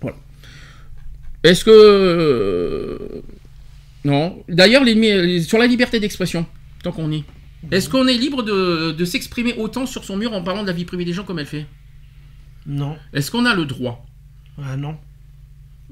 voilà 0.01 0.17
est-ce 1.45 1.65
que 1.65 1.71
euh, 1.71 2.99
Non. 4.05 4.43
D'ailleurs, 4.49 4.85
les- 4.85 4.95
les- 4.95 5.43
sur 5.43 5.59
la 5.59 5.67
liberté 5.67 6.01
d'expression, 6.01 6.45
tant 6.83 6.93
qu'on 6.93 7.11
y 7.13 7.17
est. 7.19 7.25
Est-ce 7.71 7.89
qu'on 7.89 8.07
est 8.07 8.17
libre 8.19 8.43
de, 8.43 8.93
de 8.93 9.05
s'exprimer 9.05 9.55
autant 9.57 9.87
sur 9.87 10.05
son 10.05 10.17
mur 10.17 10.33
en 10.35 10.43
parlant 10.43 10.63
de 10.63 10.67
la 10.67 10.73
vie 10.75 10.85
privée 10.85 11.05
des 11.07 11.13
gens 11.15 11.25
comme 11.25 11.39
elle 11.39 11.47
fait? 11.47 11.65
Non. 12.67 12.97
Est-ce 13.13 13.31
qu'on 13.31 13.45
a 13.47 13.55
le 13.55 13.65
droit? 13.67 14.05
Ah 14.63 14.77
non. 14.77 14.97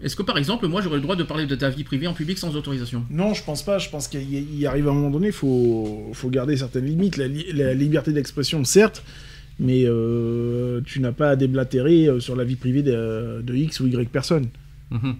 Est-ce 0.03 0.17
que 0.17 0.23
par 0.23 0.39
exemple, 0.39 0.67
moi 0.67 0.81
j'aurais 0.81 0.97
le 0.97 1.03
droit 1.03 1.17
de 1.17 1.23
parler 1.23 1.47
de 1.47 1.55
ta 1.55 1.69
vie 1.69 1.85
privée 1.85 2.07
en 2.07 2.15
public 2.15 2.39
sans 2.39 2.57
autorisation? 2.57 3.05
Non, 3.11 3.35
je 3.35 3.45
pense 3.45 3.63
pas. 3.63 3.79
Je 3.79 3.89
pense 3.91 4.09
qu'il 4.09 4.67
arrive 4.67 4.89
à 4.89 4.91
un 4.91 4.95
moment 4.95 5.11
donné, 5.11 5.29
il 5.29 5.33
faut, 5.33 6.11
faut 6.15 6.31
garder 6.31 6.57
certaines 6.57 6.87
limites. 6.87 7.17
La, 7.19 7.29
li- 7.29 7.53
la 7.53 7.75
liberté 7.75 8.13
d'expression, 8.13 8.65
certes, 8.65 9.05
mais 9.61 9.83
euh, 9.85 10.81
tu 10.85 10.99
n'as 11.01 11.13
pas 11.13 11.31
à 11.31 11.37
déblatérer 11.37 12.07
euh, 12.07 12.21
sur 12.21 12.35
la 12.37 12.43
vie 12.45 12.57
privée 12.57 12.83
de, 12.83 13.43
de 13.45 13.55
X 13.55 13.81
ou 13.81 13.87
Y 13.87 14.09
personne. 14.11 14.49
Mhm. 14.91 15.15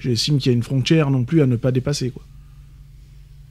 J'estime 0.00 0.38
qu'il 0.38 0.50
y 0.50 0.54
a 0.54 0.56
une 0.56 0.64
frontière 0.64 1.10
non 1.10 1.24
plus 1.24 1.40
à 1.42 1.46
ne 1.46 1.56
pas 1.56 1.70
dépasser. 1.70 2.10
Quoi. 2.10 2.24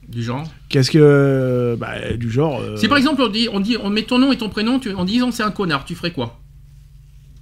Du 0.08 0.22
genre? 0.22 0.46
Qu'est-ce 0.68 0.90
que. 0.90 1.76
Bah, 1.80 2.12
du 2.16 2.30
genre. 2.30 2.60
euh, 2.60 2.76
Si 2.76 2.86
par 2.86 2.98
exemple 2.98 3.22
on 3.22 3.28
dit, 3.28 3.48
on 3.50 3.60
dit, 3.60 3.76
on 3.82 3.88
met 3.90 4.02
ton 4.02 4.18
nom 4.18 4.30
et 4.30 4.36
ton 4.36 4.50
prénom 4.50 4.78
tu- 4.78 4.92
en 4.92 5.04
disant 5.06 5.30
c'est 5.32 5.42
un 5.42 5.50
connard, 5.50 5.84
tu 5.86 5.94
ferais 5.94 6.12
quoi? 6.12 6.38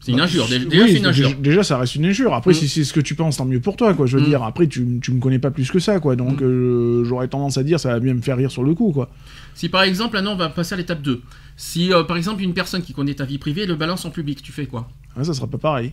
C'est 0.01 0.13
une 0.13 0.21
injure. 0.21 0.47
Déjà, 0.49 0.65
oui, 0.85 0.93
c'est 0.93 0.99
une 0.99 1.07
injure. 1.07 1.37
Déjà, 1.37 1.63
ça 1.63 1.77
reste 1.77 1.95
une 1.95 2.07
injure. 2.07 2.33
Après, 2.33 2.53
Mm. 2.53 2.55
si 2.55 2.69
c'est 2.69 2.85
ce 2.85 2.93
que 2.95 3.01
tu 3.01 3.15
penses, 3.15 3.37
tant 3.37 3.45
mieux 3.45 3.61
pour 3.61 3.77
toi, 3.77 3.93
quoi. 3.93 4.07
Je 4.07 4.17
veux 4.17 4.23
Mm. 4.25 4.29
dire, 4.29 4.43
après, 4.43 4.67
tu, 4.67 4.99
tu 5.03 5.13
me 5.13 5.21
connais 5.21 5.39
pas 5.39 5.51
plus 5.51 5.71
que 5.71 5.79
ça, 5.79 6.01
quoi. 6.01 6.17
Donc, 6.17 6.41
Mm. 6.41 6.45
euh, 6.45 7.05
j'aurais 7.05 7.29
tendance 7.29 7.59
à 7.59 7.63
dire, 7.63 7.79
ça 7.79 7.91
va 7.91 8.01
bien 8.01 8.15
me 8.15 8.23
faire 8.23 8.39
rire 8.39 8.51
sur 8.51 8.63
le 8.65 8.75
coup, 8.75 8.93
quoi. 8.93 9.11
Si 9.55 9.69
par 9.69 9.83
exemple, 9.83 10.15
maintenant 10.17 10.33
on 10.33 10.37
va 10.37 10.49
passer 10.49 10.73
à 10.75 10.77
l'étape 10.79 11.03
2. 11.03 11.21
Si 11.57 11.93
euh, 11.93 12.03
par 12.05 12.17
exemple 12.17 12.43
une 12.43 12.55
personne 12.55 12.81
qui 12.83 12.95
connaît 12.95 13.13
ta 13.15 13.27
vie 13.27 13.37
privée 13.37 13.67
le 13.67 13.75
balance 13.75 14.07
en 14.07 14.11
public, 14.11 14.41
tu 14.43 14.53
fais 14.53 14.65
quoi? 14.65 14.89
Ah, 15.17 15.23
ça 15.25 15.35
sera 15.35 15.47
pas 15.49 15.59
pareil. 15.59 15.93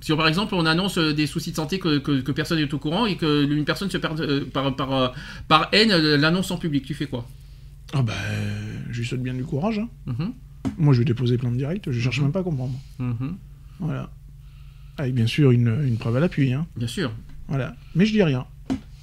Si 0.00 0.16
par 0.16 0.26
exemple 0.26 0.54
on 0.54 0.64
annonce 0.64 0.96
euh, 0.98 1.12
des 1.12 1.26
soucis 1.26 1.50
de 1.50 1.56
santé 1.56 1.78
que, 1.78 1.98
que- 1.98 2.22
que 2.22 2.32
personne 2.32 2.58
n'est 2.58 2.72
au 2.72 2.78
courant 2.78 3.04
et 3.06 3.16
que 3.16 3.44
une 3.44 3.64
personne 3.66 3.90
se 3.90 3.98
perd 3.98 4.18
euh, 4.20 4.44
par, 4.50 4.74
par, 4.74 5.12
par 5.46 5.68
haine 5.72 5.90
l'annonce 6.16 6.50
en 6.50 6.56
public, 6.56 6.84
tu 6.86 6.94
fais 6.94 7.06
quoi? 7.06 7.28
Ah, 7.92 8.00
bah, 8.02 8.14
je 8.90 8.98
lui 9.00 9.06
souhaite 9.06 9.22
bien 9.22 9.34
du 9.34 9.44
courage. 9.44 9.78
hein. 9.78 9.88
Mhm, 10.06 10.32
Moi, 10.78 10.94
je 10.94 10.98
vais 11.00 11.04
déposer 11.04 11.38
plainte 11.38 11.56
directe. 11.56 11.90
Je 11.90 12.00
cherche 12.00 12.18
Mhm. 12.18 12.24
même 12.24 12.32
pas 12.32 12.40
à 12.40 12.42
comprendre. 12.44 12.74
mhm, 12.98 13.36
Voilà. 13.80 14.10
Avec 14.98 15.14
bien 15.14 15.26
sûr 15.26 15.50
une, 15.50 15.74
une 15.86 15.96
preuve 15.96 16.16
à 16.16 16.20
l'appui, 16.20 16.52
hein. 16.52 16.66
Bien 16.76 16.86
sûr. 16.86 17.12
Voilà. 17.48 17.74
Mais 17.94 18.06
je 18.06 18.12
dis 18.12 18.22
rien. 18.22 18.44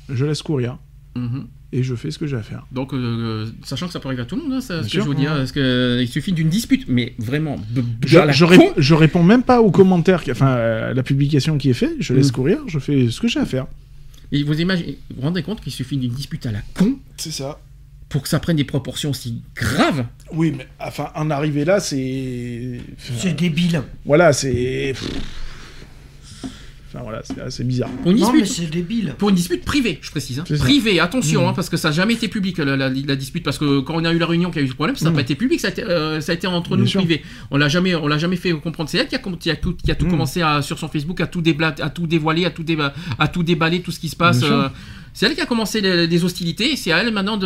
Je 0.07 0.25
laisse 0.25 0.41
courir. 0.41 0.77
Mhm. 1.15 1.47
Et 1.71 1.83
je 1.83 1.93
fais 1.93 2.09
ce 2.09 2.17
que 2.17 2.25
j'ai 2.25 2.35
à 2.37 2.41
faire. 2.41 2.65
Donc, 2.71 2.93
euh, 2.93 3.47
sachant 3.63 3.85
que 3.85 3.93
ça 3.93 3.99
peut 3.99 4.07
arriver 4.07 4.23
à 4.23 4.25
tout 4.25 4.35
le 4.35 4.41
monde, 4.43 4.53
hein, 4.53 4.61
ça, 4.61 4.81
ce 4.83 4.87
que 4.91 4.99
je 5.01 5.05
vous 5.05 5.13
dis, 5.13 5.27
hein, 5.27 5.35
parce 5.35 5.51
que, 5.51 5.59
euh, 5.59 6.01
il 6.01 6.07
suffit 6.07 6.33
d'une 6.33 6.49
dispute, 6.49 6.85
mais 6.87 7.13
vraiment, 7.19 7.57
Je, 8.05 8.17
je 8.31 8.45
con. 8.45 8.51
rép- 8.51 8.73
je 8.77 8.93
réponds 8.95 9.21
même 9.23 9.43
pas 9.43 9.61
aux 9.61 9.69
commentaires, 9.69 10.23
enfin, 10.31 10.47
à 10.47 10.93
la 10.93 11.03
publication 11.03 11.57
qui 11.59 11.69
est 11.69 11.73
faite. 11.73 11.95
Je 11.99 12.13
laisse 12.15 12.29
Mm. 12.29 12.31
courir. 12.31 12.57
Je 12.67 12.79
fais 12.79 13.09
ce 13.11 13.21
que 13.21 13.27
j'ai 13.27 13.39
à 13.39 13.45
faire. 13.45 13.67
Et 14.31 14.41
vous 14.43 14.59
imaginez, 14.59 14.97
vous 15.11 15.17
vous 15.17 15.21
rendez 15.21 15.43
compte 15.43 15.61
qu'il 15.61 15.71
suffit 15.71 15.97
d'une 15.97 16.11
dispute 16.13 16.45
à 16.47 16.51
la 16.51 16.61
con? 16.75 16.97
C'est 17.17 17.31
ça. 17.31 17.59
Pour 18.09 18.23
que 18.23 18.27
ça 18.29 18.39
prenne 18.39 18.55
des 18.57 18.63
proportions 18.63 19.11
aussi 19.11 19.41
graves 19.55 20.05
Oui, 20.33 20.51
mais 20.57 20.67
enfin, 20.79 21.09
en 21.15 21.29
arriver 21.29 21.63
là, 21.63 21.79
c'est. 21.79 22.81
C'est 22.97 23.33
débile. 23.35 23.83
Voilà, 24.05 24.33
c'est. 24.33 24.93
Enfin 26.91 27.03
voilà, 27.03 27.21
c'est 27.23 27.39
assez 27.39 27.63
bizarre. 27.63 27.89
pour 28.01 28.09
une 28.09 28.17
Non, 28.17 28.31
dispute. 28.33 28.41
mais 28.41 28.65
c'est 28.65 28.71
débile. 28.75 29.13
Pour 29.19 29.29
une 29.29 29.35
dispute 29.35 29.63
privée, 29.63 29.99
je 30.01 30.09
précise. 30.09 30.39
hein. 30.39 30.43
Privée, 30.57 30.99
attention, 30.99 31.43
Mm. 31.45 31.49
hein, 31.49 31.53
parce 31.55 31.69
que 31.69 31.77
ça 31.77 31.89
n'a 31.89 31.93
jamais 31.93 32.15
été 32.15 32.27
public 32.29 32.57
la, 32.57 32.75
la- 32.75 32.89
la 32.89 33.15
dispute. 33.15 33.43
Parce 33.43 33.59
que 33.59 33.81
quand 33.81 33.93
on 33.93 34.03
a 34.05 34.11
eu 34.11 34.17
la 34.17 34.25
réunion, 34.25 34.49
qu'il 34.49 34.61
y 34.61 34.63
a 34.63 34.65
eu 34.65 34.71
ce 34.71 34.73
problème, 34.73 34.95
ça 34.95 35.05
n'a 35.05 35.11
Mm. 35.11 35.13
pas 35.13 35.21
été 35.21 35.35
public, 35.35 35.59
ça 35.59 35.67
a 35.67 35.69
été, 35.69 35.83
euh, 35.83 36.19
ça 36.19 36.31
a 36.31 36.35
été 36.35 36.47
entre 36.47 36.69
Bien 36.69 36.77
nous 36.77 36.87
sûr. 36.87 37.01
privés. 37.01 37.21
On 37.51 37.57
l'a 37.57 37.67
jamais, 37.69 37.93
on 37.93 38.07
l'a 38.07 38.17
jamais 38.17 38.37
fait 38.37 38.51
comprendre. 38.53 38.89
C'est 38.89 38.97
elle 38.97 39.07
qui 39.07 39.13
a, 39.13 39.19
qui 39.19 39.55
tout, 39.61 39.75
qui 39.75 39.91
a 39.91 39.95
tout 39.95 40.07
Mm. 40.07 40.09
commencé 40.09 40.41
à, 40.41 40.63
sur 40.63 40.79
son 40.79 40.87
Facebook 40.87 41.21
à 41.21 41.27
tout 41.27 41.43
débla- 41.43 41.79
à 41.79 41.91
tout 41.91 42.07
dévoiler, 42.07 42.45
à 42.45 42.49
tout, 42.49 42.63
déba- 42.63 42.93
à 43.19 43.27
tout 43.27 43.43
déballer, 43.43 43.81
tout 43.83 43.91
ce 43.91 43.99
qui 43.99 44.09
se 44.09 44.15
passe. 44.15 44.39
Bien 44.39 44.47
sûr. 44.47 44.55
euh, 44.57 44.69
c'est 45.13 45.25
elle 45.25 45.35
qui 45.35 45.41
a 45.41 45.45
commencé 45.45 45.81
les- 45.81 46.07
des 46.07 46.23
hostilités. 46.23 46.75
C'est 46.75 46.91
à 46.91 46.99
elle 46.99 47.11
maintenant 47.11 47.37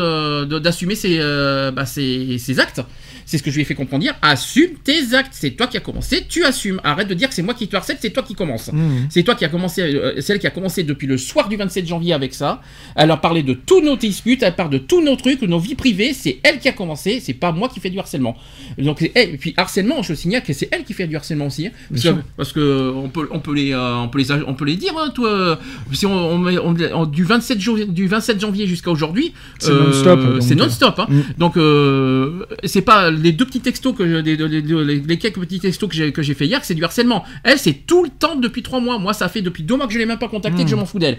d'assumer 0.46 0.96
ses, 0.96 1.18
euh, 1.20 1.72
bah, 1.72 1.86
ses- 1.86 2.38
ses 2.38 2.60
actes. 2.60 2.82
C'est 3.26 3.38
ce 3.38 3.44
que 3.44 3.50
je 3.52 3.56
lui 3.56 3.62
ai 3.62 3.66
fait 3.66 3.74
comprendre. 3.76 4.06
Assume 4.22 4.72
tes 4.84 5.14
actes. 5.14 5.32
C'est 5.32 5.52
toi 5.52 5.68
qui 5.68 5.78
as 5.78 5.80
commencé, 5.80 6.26
tu 6.28 6.44
assumes. 6.44 6.82
Arrête 6.84 7.08
de 7.08 7.14
dire 7.14 7.30
que 7.30 7.34
c'est 7.36 7.42
moi 7.42 7.54
qui 7.54 7.70
te 7.70 7.76
harcèle, 7.76 7.98
c'est 8.02 8.10
toi 8.10 8.22
qui 8.22 8.36
commence. 8.36 8.72
Mmh. 8.74 9.08
C'est 9.10 9.24
toi 9.24 9.34
qui 9.36 9.46
a 9.46 9.50
commencé, 9.50 9.82
euh, 9.82 10.20
c'est 10.20 10.34
elle 10.34 10.40
qui 10.40 10.48
a 10.48 10.50
commencé 10.50 10.84
depuis 10.84 11.08
le 11.08 11.18
soir 11.18 11.48
du 11.48 11.56
27 11.56 11.88
janvier 11.88 12.12
avec 12.14 12.34
ça. 12.34 12.62
Elle 12.98 13.12
a 13.12 13.18
parlé 13.18 13.42
de 13.42 13.54
tous 13.54 13.80
nos 13.82 13.96
disputes, 13.96 14.44
elle 14.44 14.56
parle 14.56 14.72
de 14.72 14.78
tous 14.78 15.02
nos 15.02 15.16
trucs, 15.16 15.40
de 15.42 15.48
nos 15.48 15.60
vies 15.60 15.76
privées. 15.76 16.14
C'est 16.14 16.40
elle 16.44 16.60
qui 16.60 16.68
a 16.68 16.74
commencé, 16.74 17.22
c'est 17.22 17.34
pas 17.34 17.54
moi 17.54 17.70
qui 17.70 17.80
fais 17.80 17.90
du 17.90 17.98
harcèlement. 17.98 18.36
Donc 18.78 19.10
elle. 19.16 19.30
Et 19.30 19.38
puis 19.38 19.54
harcèlement, 19.56 20.04
je 20.04 20.14
signale 20.14 20.44
que 20.44 20.52
c'est 20.52 20.68
elle 20.74 20.84
qui 20.84 20.94
fait 20.94 21.08
du 21.08 21.16
harcèlement 21.16 21.48
aussi, 21.48 21.68
hein. 21.68 21.72
parce, 21.90 22.02
Bien 22.02 22.12
que, 22.12 22.18
sûr. 22.20 22.26
parce 22.36 22.52
que 22.52 22.92
on 22.94 23.08
peut, 23.08 23.30
on 23.32 23.40
peut 23.40 23.54
les, 23.54 23.72
euh, 23.74 23.96
on 24.00 24.10
peut 24.10 24.20
les, 24.20 24.32
on 24.32 24.54
peut 24.54 24.66
les 24.66 24.76
dire. 24.76 24.92
Hein, 25.00 25.12
toi, 25.16 25.58
si 25.94 26.06
on, 26.06 26.12
on- 26.14 26.76
on- 26.94 27.06
du 27.06 27.24
27 27.24 27.53
du 27.56 28.08
27 28.08 28.40
janvier 28.40 28.68
jusqu'à 28.68 28.92
aujourd'hui, 28.92 29.34
C'est 29.60 29.72
non-stop, 29.74 30.20
donc, 30.22 30.42
C'est 30.44 30.56
non-stop. 30.56 31.00
hein. 31.00 31.08
Mm. 31.10 31.22
Donc 31.38 31.58
euh, 31.58 32.46
c'est 32.64 32.82
pas 32.82 33.12
les 33.12 33.32
deux 33.32 33.46
petits 33.46 33.60
textos 33.62 33.96
que 33.96 34.04
les, 34.04 34.22
les- 34.36 34.62
les- 34.62 35.00
les 35.00 35.18
quelques 35.18 35.40
petits 35.40 35.60
textos 35.60 35.90
que 35.90 35.96
j'ai 35.96 36.12
que 36.12 36.22
j'ai 36.22 36.34
fait 36.34 36.46
hier, 36.48 36.64
c'est 36.64 36.76
du 36.76 36.84
harcèlement. 36.84 37.24
Elle, 37.44 37.58
c'est 37.60 37.74
tout 37.88 38.04
le 38.04 38.10
temps 38.10 38.36
depuis 38.36 38.64
trois 38.64 38.80
mois. 38.80 39.00
Moi, 39.00 39.14
ça 39.14 39.30
fait 39.30 39.42
depuis 39.42 39.64
deux 39.64 39.76
mois 39.78 39.88
que 39.88 39.94
je 39.94 40.00
l'ai 40.00 40.06
même 40.06 40.20
pas 40.20 40.28
contactée, 40.30 40.62
Mm. 40.62 40.66
que 40.66 40.72
je 40.72 40.76
m'en 40.76 40.86
fous 40.86 41.00
d'elle. 41.00 41.18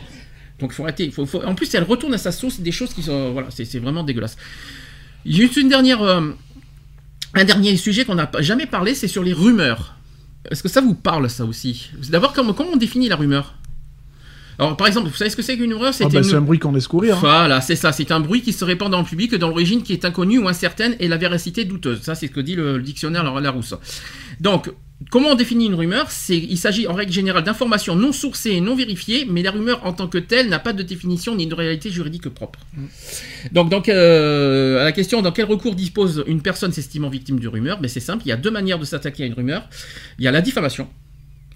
Donc 0.60 0.70
il 0.72 0.74
faut 0.74 0.82
arrêter. 0.84 1.04
il 1.06 1.12
Faut, 1.12 1.26
faut- 1.26 1.42
En 1.44 1.54
plus, 1.54 1.74
elle 1.74 1.82
retourne 1.84 2.14
à 2.14 2.18
sa 2.18 2.30
sauce 2.32 2.60
des 2.60 2.72
choses 2.72 2.94
qui 2.94 3.02
sont 3.02 3.32
voilà, 3.32 3.48
c'est 3.50 3.78
vraiment 3.78 4.04
dégueulasse. 4.04 4.36
Juste 5.26 5.56
une 5.56 5.68
dernière, 5.68 6.02
euh, 6.02 6.20
un 7.34 7.44
dernier 7.44 7.76
sujet 7.76 8.04
qu'on 8.04 8.14
n'a 8.14 8.30
jamais 8.40 8.66
parlé, 8.66 8.94
c'est 8.94 9.08
sur 9.08 9.22
les 9.24 9.32
rumeurs. 9.32 9.94
Est-ce 10.50 10.62
que 10.62 10.68
ça 10.68 10.80
vous 10.82 10.94
parle 10.94 11.28
ça 11.30 11.44
aussi? 11.44 11.90
D'abord, 12.10 12.32
comment, 12.34 12.52
comment 12.52 12.70
on 12.74 12.76
définit 12.76 13.08
la 13.08 13.16
rumeur? 13.16 13.54
Alors, 14.58 14.76
par 14.76 14.86
exemple, 14.86 15.08
vous 15.08 15.14
savez 15.16 15.30
ce 15.30 15.36
que 15.36 15.42
c'est 15.42 15.56
qu'une 15.56 15.74
rumeur? 15.74 15.92
Ah 16.00 16.08
bah, 16.08 16.18
une- 16.18 16.24
c'est 16.24 16.36
un 16.36 16.40
bruit 16.40 16.58
qu'on 16.58 16.72
laisse 16.72 16.86
courir. 16.86 17.16
hein. 17.16 17.20
voilà, 17.20 17.60
c'est 17.60 17.76
ça. 17.76 17.92
C'est 17.92 18.10
un 18.12 18.20
bruit 18.20 18.42
qui 18.42 18.52
se 18.52 18.64
répand 18.64 18.90
dans 18.90 19.00
le 19.00 19.04
public 19.04 19.34
dont 19.34 19.48
l'origine 19.48 19.82
qui 19.82 19.92
est 19.92 20.04
inconnue 20.04 20.38
ou 20.38 20.48
incertaine 20.48 20.94
et 21.00 21.08
la 21.08 21.16
véracité 21.16 21.64
douteuse. 21.64 22.02
Ça, 22.02 22.14
c'est 22.14 22.26
ce 22.28 22.32
que 22.32 22.40
dit 22.40 22.54
le, 22.54 22.76
le 22.76 22.82
dictionnaire 22.82 23.24
Larousse. 23.40 23.74
Donc, 24.40 24.70
comment 25.10 25.30
on 25.30 25.34
définit 25.34 25.66
une 25.66 25.74
rumeur? 25.74 26.06
Il 26.28 26.56
s'agit 26.58 26.86
en 26.86 26.94
règle 26.94 27.12
générale 27.12 27.42
d'informations 27.44 27.96
non 27.96 28.12
sourcées 28.12 28.50
et 28.52 28.60
non 28.60 28.74
vérifiées, 28.76 29.26
mais 29.28 29.42
la 29.42 29.50
rumeur 29.50 29.84
en 29.84 29.92
tant 29.92 30.06
que 30.08 30.18
telle 30.18 30.48
n'a 30.48 30.58
pas 30.60 30.72
de 30.72 30.82
définition 30.82 31.34
ni 31.34 31.46
de 31.46 31.54
réalité 31.54 31.90
juridique 31.90 32.28
propre. 32.28 32.60
Donc, 33.52 33.70
donc 33.70 33.88
euh, 33.88 34.80
à 34.80 34.84
la 34.84 34.92
question 34.92 35.20
dans 35.22 35.32
quel 35.32 35.46
recours 35.46 35.74
dispose 35.74 36.24
une 36.26 36.42
personne 36.42 36.72
s'estimant 36.72 37.08
victime 37.08 37.38
d'une 37.40 37.48
rumeur, 37.50 37.80
ben 37.80 37.88
c'est 37.88 38.00
simple. 38.00 38.22
Il 38.24 38.28
y 38.28 38.32
a 38.32 38.36
deux 38.36 38.50
manières 38.50 38.78
de 38.78 38.84
s'attaquer 38.84 39.24
à 39.24 39.26
une 39.26 39.34
rumeur. 39.34 39.68
Il 40.18 40.24
y 40.24 40.28
a 40.28 40.30
la 40.32 40.40
diffamation 40.40 40.88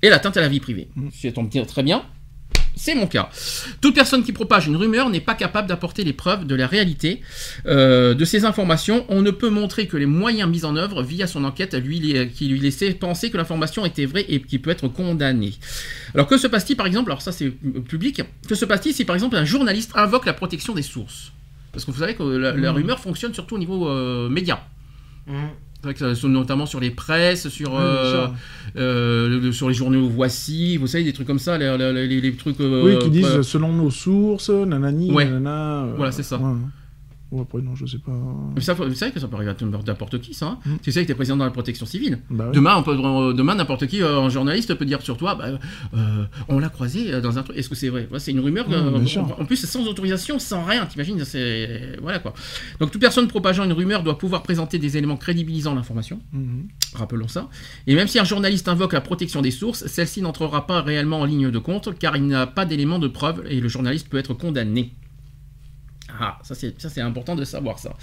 et 0.02 0.08
l'atteinte 0.10 0.36
à 0.36 0.40
la 0.40 0.48
vie 0.48 0.60
privée. 0.60 0.88
Si 1.12 1.28
ça 1.28 1.32
tombe 1.32 1.48
très 1.66 1.82
bien. 1.82 2.02
C'est 2.78 2.94
mon 2.94 3.06
cas. 3.06 3.28
Toute 3.80 3.94
personne 3.94 4.22
qui 4.24 4.32
propage 4.32 4.66
une 4.68 4.76
rumeur 4.76 5.10
n'est 5.10 5.20
pas 5.20 5.34
capable 5.34 5.68
d'apporter 5.68 6.04
les 6.04 6.12
preuves 6.12 6.46
de 6.46 6.54
la 6.54 6.66
réalité 6.66 7.20
euh, 7.66 8.14
de 8.14 8.24
ces 8.24 8.44
informations. 8.44 9.04
On 9.08 9.20
ne 9.20 9.30
peut 9.30 9.50
montrer 9.50 9.86
que 9.88 9.96
les 9.96 10.06
moyens 10.06 10.48
mis 10.48 10.64
en 10.64 10.76
œuvre 10.76 11.02
via 11.02 11.26
son 11.26 11.44
enquête 11.44 11.74
lui, 11.74 12.00
qui 12.34 12.46
lui 12.48 12.60
laissait 12.60 12.92
penser 12.94 13.30
que 13.30 13.36
l'information 13.36 13.84
était 13.84 14.06
vraie 14.06 14.24
et 14.28 14.40
qui 14.40 14.58
peut 14.58 14.70
être 14.70 14.88
condamnée. 14.88 15.54
Alors 16.14 16.26
que 16.28 16.38
se 16.38 16.46
passe-t-il 16.46 16.76
par 16.76 16.86
exemple? 16.86 17.10
Alors 17.10 17.20
ça 17.22 17.32
c'est 17.32 17.50
public. 17.50 18.22
Que 18.48 18.54
se 18.54 18.64
passe-t-il 18.64 18.94
si 18.94 19.04
par 19.04 19.14
exemple 19.16 19.36
un 19.36 19.44
journaliste 19.44 19.90
invoque 19.94 20.24
la 20.26 20.32
protection 20.32 20.74
des 20.74 20.82
sources? 20.82 21.32
Parce 21.72 21.84
que 21.84 21.90
vous 21.90 21.98
savez 21.98 22.14
que 22.14 22.22
la, 22.22 22.52
la 22.52 22.70
Mhm. 22.70 22.76
rumeur 22.78 22.98
fonctionne 23.00 23.34
surtout 23.34 23.56
au 23.56 23.58
niveau 23.58 23.88
euh, 23.88 24.28
média. 24.28 24.64
Mmh. 25.26 25.34
C'est 25.80 25.84
vrai 25.86 25.94
que 25.94 26.14
ça- 26.14 26.28
notamment 26.28 26.66
sur 26.66 26.80
les 26.80 26.90
presses, 26.90 27.48
sur, 27.48 27.70
bien 27.70 27.80
euh, 27.80 28.26
euh, 28.76 29.40
le- 29.40 29.52
sur 29.52 29.68
les 29.68 29.74
journaux 29.74 30.08
Voici, 30.08 30.76
vous 30.76 30.88
savez, 30.88 31.04
des 31.04 31.12
trucs 31.12 31.26
comme 31.28 31.38
ça, 31.38 31.56
les, 31.56 31.76
les- 31.78 32.32
trucs... 32.36 32.60
euh, 32.60 32.82
Oui, 32.84 32.98
qui 32.98 33.10
disent 33.10 33.26
euh, 33.26 33.42
selon 33.44 33.72
nos 33.72 33.90
sources, 33.90 34.50
nanani, 34.50 35.12
Ouais. 35.12 35.24
nanana. 35.26 35.84
euh, 35.84 35.94
Voilà, 35.96 36.10
c'est 36.10 36.24
ça. 36.24 36.36
Ouais. 36.38 36.52
Ou 37.30 37.42
après, 37.42 37.60
non, 37.60 37.74
je 37.74 37.84
sais 37.84 37.98
pas. 37.98 38.12
Mais 38.54 38.60
ça, 38.62 38.72
vous 38.72 38.94
savez 38.94 39.12
que 39.12 39.20
ça 39.20 39.28
peut 39.28 39.36
arriver 39.36 39.50
à 39.50 39.64
n'importe 39.86 40.18
qui, 40.20 40.32
ça. 40.32 40.46
Hein 40.46 40.58
Mm. 40.64 40.76
Tu 40.82 40.92
sais 40.92 41.02
que 41.02 41.08
t'es 41.08 41.14
président 41.14 41.36
de 41.36 41.44
la 41.44 41.50
protection 41.50 41.84
civile. 41.84 42.20
Bah 42.30 42.46
ouais. 42.46 42.52
Demain, 42.52 42.76
on 42.76 42.82
peut, 42.82 42.96
demain, 43.34 43.54
n'importe 43.54 43.86
qui, 43.86 44.00
euh, 44.02 44.20
un 44.22 44.28
journaliste 44.30 44.74
peut 44.74 44.84
dire 44.86 45.02
sur 45.02 45.16
toi, 45.18 45.34
bah, 45.34 45.58
euh, 45.94 46.24
on 46.48 46.58
l'a 46.58 46.68
croisé 46.70 47.12
euh, 47.12 47.20
dans 47.20 47.38
un 47.38 47.42
truc. 47.42 47.56
Est-ce 47.58 47.68
que 47.68 47.74
c'est 47.74 47.90
vrai? 47.90 48.08
Ouais, 48.10 48.18
C'est 48.18 48.30
une 48.30 48.40
rumeur. 48.40 48.66
Euh, 48.70 48.98
en- 49.38 49.44
plus, 49.44 49.56
c'est 49.56 49.66
sans 49.66 49.86
autorisation, 49.86 50.38
sans 50.38 50.64
rien. 50.64 50.86
T'imagines 50.86 51.22
C'est 51.24 51.96
voilà 52.00 52.18
quoi. 52.18 52.32
Donc, 52.80 52.90
toute 52.92 53.00
personne 53.00 53.28
propageant 53.28 53.64
une 53.64 53.72
rumeur 53.72 54.02
doit 54.02 54.16
pouvoir 54.18 54.42
présenter 54.42 54.78
des 54.78 54.96
éléments 54.96 55.16
crédibilisant 55.18 55.74
l'information. 55.74 56.20
Mhm. 56.32 56.68
Rappelons 56.94 57.28
ça. 57.28 57.48
Et 57.86 57.94
même 57.94 58.08
si 58.08 58.18
un 58.18 58.24
journaliste 58.24 58.68
invoque 58.68 58.94
la 58.94 59.00
protection 59.02 59.42
des 59.42 59.50
sources, 59.50 59.86
celle-ci 59.86 60.22
n'entrera 60.22 60.66
pas 60.66 60.80
réellement 60.80 61.20
en 61.20 61.24
ligne 61.26 61.50
de 61.50 61.58
compte, 61.58 61.98
car 61.98 62.16
il 62.16 62.26
n'a 62.26 62.46
pas 62.46 62.64
d'éléments 62.64 62.98
de 62.98 63.08
preuve 63.08 63.42
et 63.48 63.60
le 63.60 63.68
journaliste 63.68 64.08
peut 64.08 64.16
être 64.18 64.32
condamné. 64.34 64.92
Ah, 66.20 66.38
ça 66.42 66.54
c'est, 66.54 67.00
important 67.00 67.36
de 67.36 67.44
savoir 67.44 67.78
ça. 67.78 67.96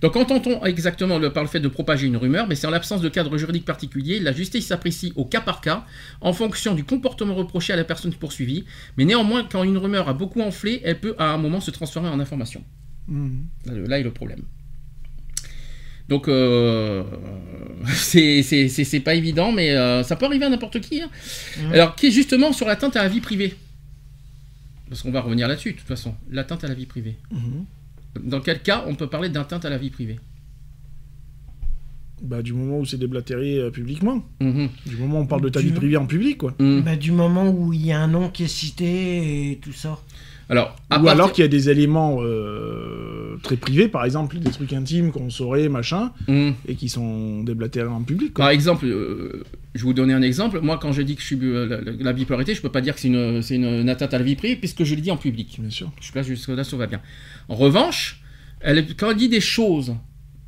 Donc 0.00 0.16
entend-on 0.16 0.64
exactement 0.64 1.18
le, 1.18 1.32
par 1.32 1.42
le 1.42 1.48
fait 1.48 1.60
de 1.60 1.68
propager 1.68 2.06
une 2.06 2.16
rumeur, 2.16 2.46
mais 2.48 2.54
c'est 2.54 2.66
en 2.66 2.70
l'absence 2.70 3.00
de 3.00 3.08
cadre 3.08 3.36
juridique 3.36 3.64
particulier, 3.64 4.20
la 4.20 4.32
justice 4.32 4.66
s'apprécie 4.66 5.12
au 5.16 5.24
cas 5.24 5.40
par 5.40 5.60
cas, 5.60 5.84
en 6.20 6.32
fonction 6.32 6.74
du 6.74 6.84
comportement 6.84 7.34
reproché 7.34 7.72
à 7.72 7.76
la 7.76 7.84
personne 7.84 8.12
poursuivie, 8.14 8.64
mais 8.96 9.04
néanmoins 9.04 9.44
quand 9.50 9.64
une 9.64 9.76
rumeur 9.76 10.08
a 10.08 10.14
beaucoup 10.14 10.40
enflé, 10.40 10.80
elle 10.84 10.98
peut 10.98 11.14
à 11.18 11.30
un 11.30 11.38
moment 11.38 11.60
se 11.60 11.70
transformer 11.70 12.08
en 12.08 12.20
information. 12.20 12.64
Mhm. 13.08 13.46
Là, 13.66 13.72
là 13.74 13.98
est 14.00 14.04
le 14.04 14.12
problème. 14.12 14.42
Donc, 16.08 16.28
euh, 16.28 17.04
c'est 17.86 19.02
pas 19.04 19.14
évident, 19.14 19.52
mais 19.52 19.70
euh, 19.70 20.02
ça 20.02 20.16
peut 20.16 20.26
arriver 20.26 20.44
à 20.44 20.50
n'importe 20.50 20.80
qui. 20.80 21.00
hein. 21.00 21.10
Mhm. 21.58 21.72
Alors, 21.72 21.94
qui 21.96 22.08
est 22.08 22.10
justement 22.10 22.52
sur 22.52 22.66
l'atteinte 22.66 22.96
à 22.96 23.02
la 23.02 23.08
vie 23.08 23.20
privée 23.20 23.56
parce 24.92 25.00
qu'on 25.00 25.10
va 25.10 25.22
revenir 25.22 25.48
là-dessus 25.48 25.72
de 25.72 25.78
toute 25.78 25.86
façon, 25.88 26.14
l'atteinte 26.30 26.64
à 26.64 26.68
la 26.68 26.74
vie 26.74 26.84
privée. 26.84 27.16
Mhm. 27.30 27.64
Dans 28.30 28.40
quel 28.42 28.60
cas 28.60 28.84
on 28.86 28.94
peut 28.94 29.06
parler 29.06 29.30
d'atteinte 29.30 29.64
à 29.64 29.70
la 29.70 29.78
vie 29.78 29.88
privée? 29.88 30.20
Bah, 32.20 32.42
du 32.42 32.52
moment 32.52 32.78
où 32.78 32.84
c'est 32.84 32.98
déblatéré 32.98 33.56
euh, 33.58 33.70
publiquement. 33.70 34.22
Mhm. 34.40 34.68
Du 34.84 34.96
moment 34.98 35.20
où 35.20 35.22
on 35.22 35.26
parle 35.26 35.40
de 35.40 35.48
ta 35.48 35.60
Du- 35.60 35.68
vie 35.68 35.72
privée 35.72 35.96
en 35.96 36.04
public, 36.04 36.36
quoi. 36.36 36.54
Mhm. 36.58 36.82
Bah, 36.82 36.94
du 36.96 37.10
moment 37.10 37.48
où 37.48 37.72
il 37.72 37.86
y 37.86 37.90
a 37.92 38.00
un 38.00 38.06
nom 38.06 38.28
qui 38.28 38.44
est 38.44 38.48
cité 38.48 39.52
et 39.52 39.56
tout 39.56 39.72
ça. 39.72 39.98
Alors, 40.50 40.76
à 40.90 40.96
Ou 41.00 41.04
partir- 41.04 41.10
alors 41.12 41.32
qu'il 41.32 41.40
y 41.40 41.44
a 41.46 41.48
des 41.48 41.70
éléments 41.70 42.18
euh, 42.20 42.91
très 43.42 43.56
privés, 43.56 43.88
par 43.88 44.04
exemple 44.04 44.38
des 44.38 44.50
trucs 44.50 44.72
intimes 44.72 45.10
qu'on 45.12 45.30
saurait, 45.30 45.68
machin, 45.68 46.12
Mhm. 46.28 46.54
et 46.68 46.74
qui 46.74 46.88
sont 46.88 47.42
déblatérés 47.42 47.88
en 47.88 48.02
public. 48.02 48.32
Quoi. 48.34 48.44
Par 48.44 48.50
exemple, 48.50 48.86
euh, 48.86 49.42
je 49.74 49.80
vais 49.80 49.84
vous 49.86 49.92
donner 49.94 50.12
un 50.14 50.22
exemple. 50.22 50.60
Moi, 50.60 50.78
quand 50.80 50.92
je 50.92 51.02
dis 51.02 51.14
que 51.16 51.20
je 51.22 51.26
suis 51.26 51.38
euh, 51.42 51.66
la, 51.66 51.80
la- 51.80 51.92
la 51.92 52.12
bipolarité, 52.12 52.54
je 52.54 52.60
peux 52.62 52.68
pas 52.72 52.80
dire 52.80 52.94
que 52.94 53.00
c'est 53.00 53.08
une, 53.08 53.42
c'est 53.42 53.56
une, 53.56 53.64
une 53.64 53.88
atteinte 53.88 54.12
à 54.14 54.18
la 54.18 54.24
vie 54.24 54.36
privée, 54.36 54.56
puisque 54.56 54.84
je 54.84 54.94
le 54.94 55.00
dis 55.00 55.10
en 55.10 55.16
public. 55.16 55.56
Bien 55.60 55.70
sûr. 55.70 55.90
Je 56.00 56.10
là 56.14 56.22
jusque 56.22 56.48
là, 56.48 56.64
ça 56.64 56.76
va 56.76 56.86
bien. 56.86 57.00
En 57.48 57.54
revanche, 57.54 58.20
elle, 58.60 58.86
quand 58.96 59.10
elle 59.10 59.16
dit 59.16 59.28
des 59.28 59.40
choses 59.40 59.94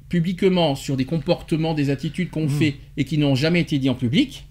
publiquement 0.09 0.74
sur 0.74 0.97
des 0.97 1.05
comportements, 1.05 1.74
des 1.74 1.91
attitudes 1.91 2.30
qu'on 2.30 2.49
fait 2.49 2.76
et 2.97 3.05
qui 3.05 3.18
n'ont 3.18 3.35
jamais 3.35 3.61
été 3.61 3.78
dit 3.78 3.89
en 3.91 3.95
public, 3.95 4.47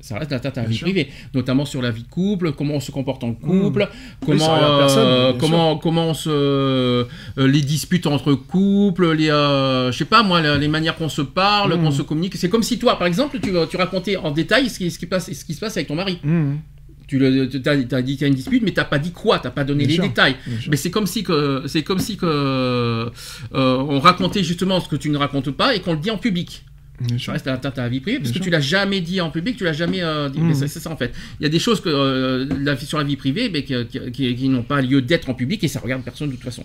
ça 0.00 0.18
reste 0.18 0.30
l'atteinte 0.30 0.56
à 0.58 0.62
la 0.62 0.68
vie 0.68 0.76
sûr. 0.76 0.84
privée, 0.86 1.08
notamment 1.34 1.64
sur 1.64 1.82
la 1.82 1.90
vie 1.90 2.02
de 2.02 2.08
couple, 2.08 2.52
comment 2.52 2.74
on 2.74 2.80
se 2.80 2.90
comporte 2.90 3.22
en 3.24 3.32
couple, 3.34 3.88
Oui, 3.90 4.26
comment, 4.38 4.58
personne, 4.78 5.06
euh, 5.06 5.32
comment, 5.38 5.76
comment 5.78 6.06
on 6.08 6.14
se, 6.14 6.30
euh, 6.30 7.04
les 7.36 7.60
disputes 7.60 8.06
entre 8.06 8.32
couples, 8.34 9.12
les, 9.12 9.30
euh, 9.30 9.92
je 9.92 9.98
sais 9.98 10.04
pas 10.04 10.22
moi, 10.22 10.40
la- 10.40 10.58
les 10.58 10.68
manières 10.68 10.96
qu'on 10.96 11.08
se 11.08 11.22
parle, 11.22 11.74
Mm. 11.76 11.82
qu'on 11.82 11.90
se 11.90 12.02
communique. 12.02 12.36
C'est 12.36 12.48
comme 12.48 12.62
si 12.62 12.78
toi, 12.78 12.98
par 12.98 13.06
exemple, 13.06 13.38
tu, 13.40 13.50
tu 13.70 13.76
racontais 13.76 14.16
en 14.16 14.30
détail 14.30 14.68
ce 14.70 14.78
qui, 14.78 14.90
ce 14.90 14.98
qui 14.98 15.06
passe, 15.06 15.32
ce 15.32 15.44
qui 15.44 15.54
se 15.54 15.60
passe 15.60 15.76
avec 15.76 15.88
ton 15.88 15.94
mari. 15.94 16.18
Mhm. 16.24 16.58
Tu 17.06 17.18
le, 17.18 17.48
t'as 17.48 17.74
dit 18.02 18.12
qu'il 18.12 18.20
y 18.20 18.24
a 18.24 18.28
une 18.28 18.34
dispute, 18.34 18.62
mais 18.62 18.70
t'as 18.70 18.84
pas 18.84 19.00
dit 19.00 19.10
quoi, 19.10 19.40
t'as 19.40 19.50
pas 19.50 19.64
donné 19.64 19.80
Bien 19.84 19.88
les 19.88 19.94
sûr. 19.96 20.04
détails. 20.04 20.36
Mais 20.70 20.76
c'est 20.76 20.92
comme 20.92 21.06
si 21.08 21.24
que 21.24 21.64
c'est 21.66 21.82
comme 21.82 21.98
si 21.98 22.16
que 22.16 22.24
euh, 22.24 23.10
on 23.52 23.98
racontait 24.00 24.44
justement 24.44 24.78
ce 24.80 24.88
que 24.88 24.94
tu 24.96 25.10
ne 25.10 25.18
racontes 25.18 25.50
pas 25.50 25.74
et 25.74 25.80
qu'on 25.80 25.94
le 25.94 25.98
dit 25.98 26.10
en 26.12 26.18
public. 26.18 26.64
Bien 27.00 27.16
Ça 27.16 27.24
sûr. 27.24 27.32
reste 27.32 27.46
atteinte 27.46 27.78
à 27.78 27.82
la 27.82 27.88
vie 27.88 28.00
privée 28.00 28.18
parce 28.18 28.30
que 28.30 28.38
tu 28.38 28.50
l'as 28.50 28.60
jamais 28.60 29.00
dit 29.00 29.20
en 29.22 29.30
public, 29.30 29.56
tu 29.56 29.64
l'as 29.64 29.72
jamais 29.72 30.02
euh, 30.02 30.28
dit. 30.28 30.38
Mais 30.40 30.54
c'est, 30.54 30.68
ça 30.68 30.90
en 30.90 30.96
fait. 30.96 31.12
Il 31.40 31.44
y 31.44 31.46
a 31.46 31.48
des 31.48 31.58
choses 31.58 31.80
que 31.80 31.88
euh, 31.88 32.46
la, 32.60 32.76
sur 32.76 32.98
la 32.98 33.04
vie 33.04 33.16
privée, 33.16 33.48
mais 33.48 33.64
qui, 33.64 33.74
qui- 33.86 34.12
qui- 34.12 34.34
qui 34.34 34.48
n'ont 34.50 34.62
pas 34.62 34.82
lieu 34.82 35.00
d'être 35.00 35.28
en 35.30 35.34
public 35.34 35.64
et 35.64 35.68
ça 35.68 35.80
regarde 35.80 36.02
personne 36.02 36.28
de 36.28 36.34
toute 36.34 36.44
façon. 36.44 36.64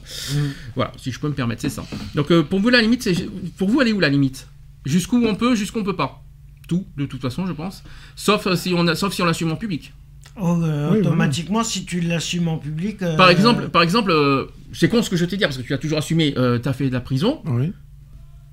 Voilà, 0.76 0.92
si 0.98 1.12
je 1.12 1.20
peux 1.20 1.30
me 1.30 1.34
permettre, 1.34 1.62
c'est 1.62 1.70
ça. 1.70 1.86
Donc 2.16 2.32
euh, 2.32 2.44
pour 2.44 2.60
vous 2.60 2.70
la 2.70 2.82
limite, 2.82 3.04
c'est 3.04 3.16
pour 3.58 3.70
vous 3.70 3.82
elle 3.82 3.88
est 3.88 3.94
où 3.94 4.00
la 4.00 4.10
limite? 4.10 4.48
Jusqu'où 4.86 5.24
on 5.26 5.36
peut, 5.36 5.56
jusqu'où 5.56 5.80
on 5.80 5.84
peut 5.84 5.96
pas? 5.96 6.22
Tout, 6.68 6.86
de 6.98 7.06
toute 7.06 7.22
façon, 7.22 7.46
je 7.48 7.54
pense. 7.54 7.84
Sauf 8.16 8.46
euh, 8.48 8.56
si 8.56 8.74
on 8.76 8.86
a, 8.88 8.96
sauf 8.96 9.14
si 9.14 9.22
on 9.22 9.26
l'assume 9.26 9.52
en 9.52 9.56
public. 9.56 9.94
Oh, 10.38 10.60
euh, 10.64 10.90
Oui, 10.92 11.00
automatiquement, 11.00 11.64
si 11.64 11.86
tu 11.86 12.02
l'assumes 12.02 12.50
en 12.50 12.58
public. 12.58 13.02
euh, 13.04 13.16
Par 13.16 13.30
exemple, 13.30 13.70
par 13.70 13.82
exemple, 13.84 14.12
euh, 14.12 14.46
c'est 14.74 14.90
con 14.90 15.02
ce 15.02 15.10
que 15.10 15.16
je 15.16 15.24
t'ai 15.26 15.38
dit 15.38 15.44
parce 15.44 15.58
que 15.58 15.62
tu 15.64 15.74
as 15.74 15.78
toujours 15.78 16.00
assumé. 16.00 16.34
Euh, 16.38 16.58
t'as 16.60 16.74
fait 16.74 16.90
de 16.90 16.94
la 16.94 17.00
prison. 17.00 17.42
Oui. 17.46 17.72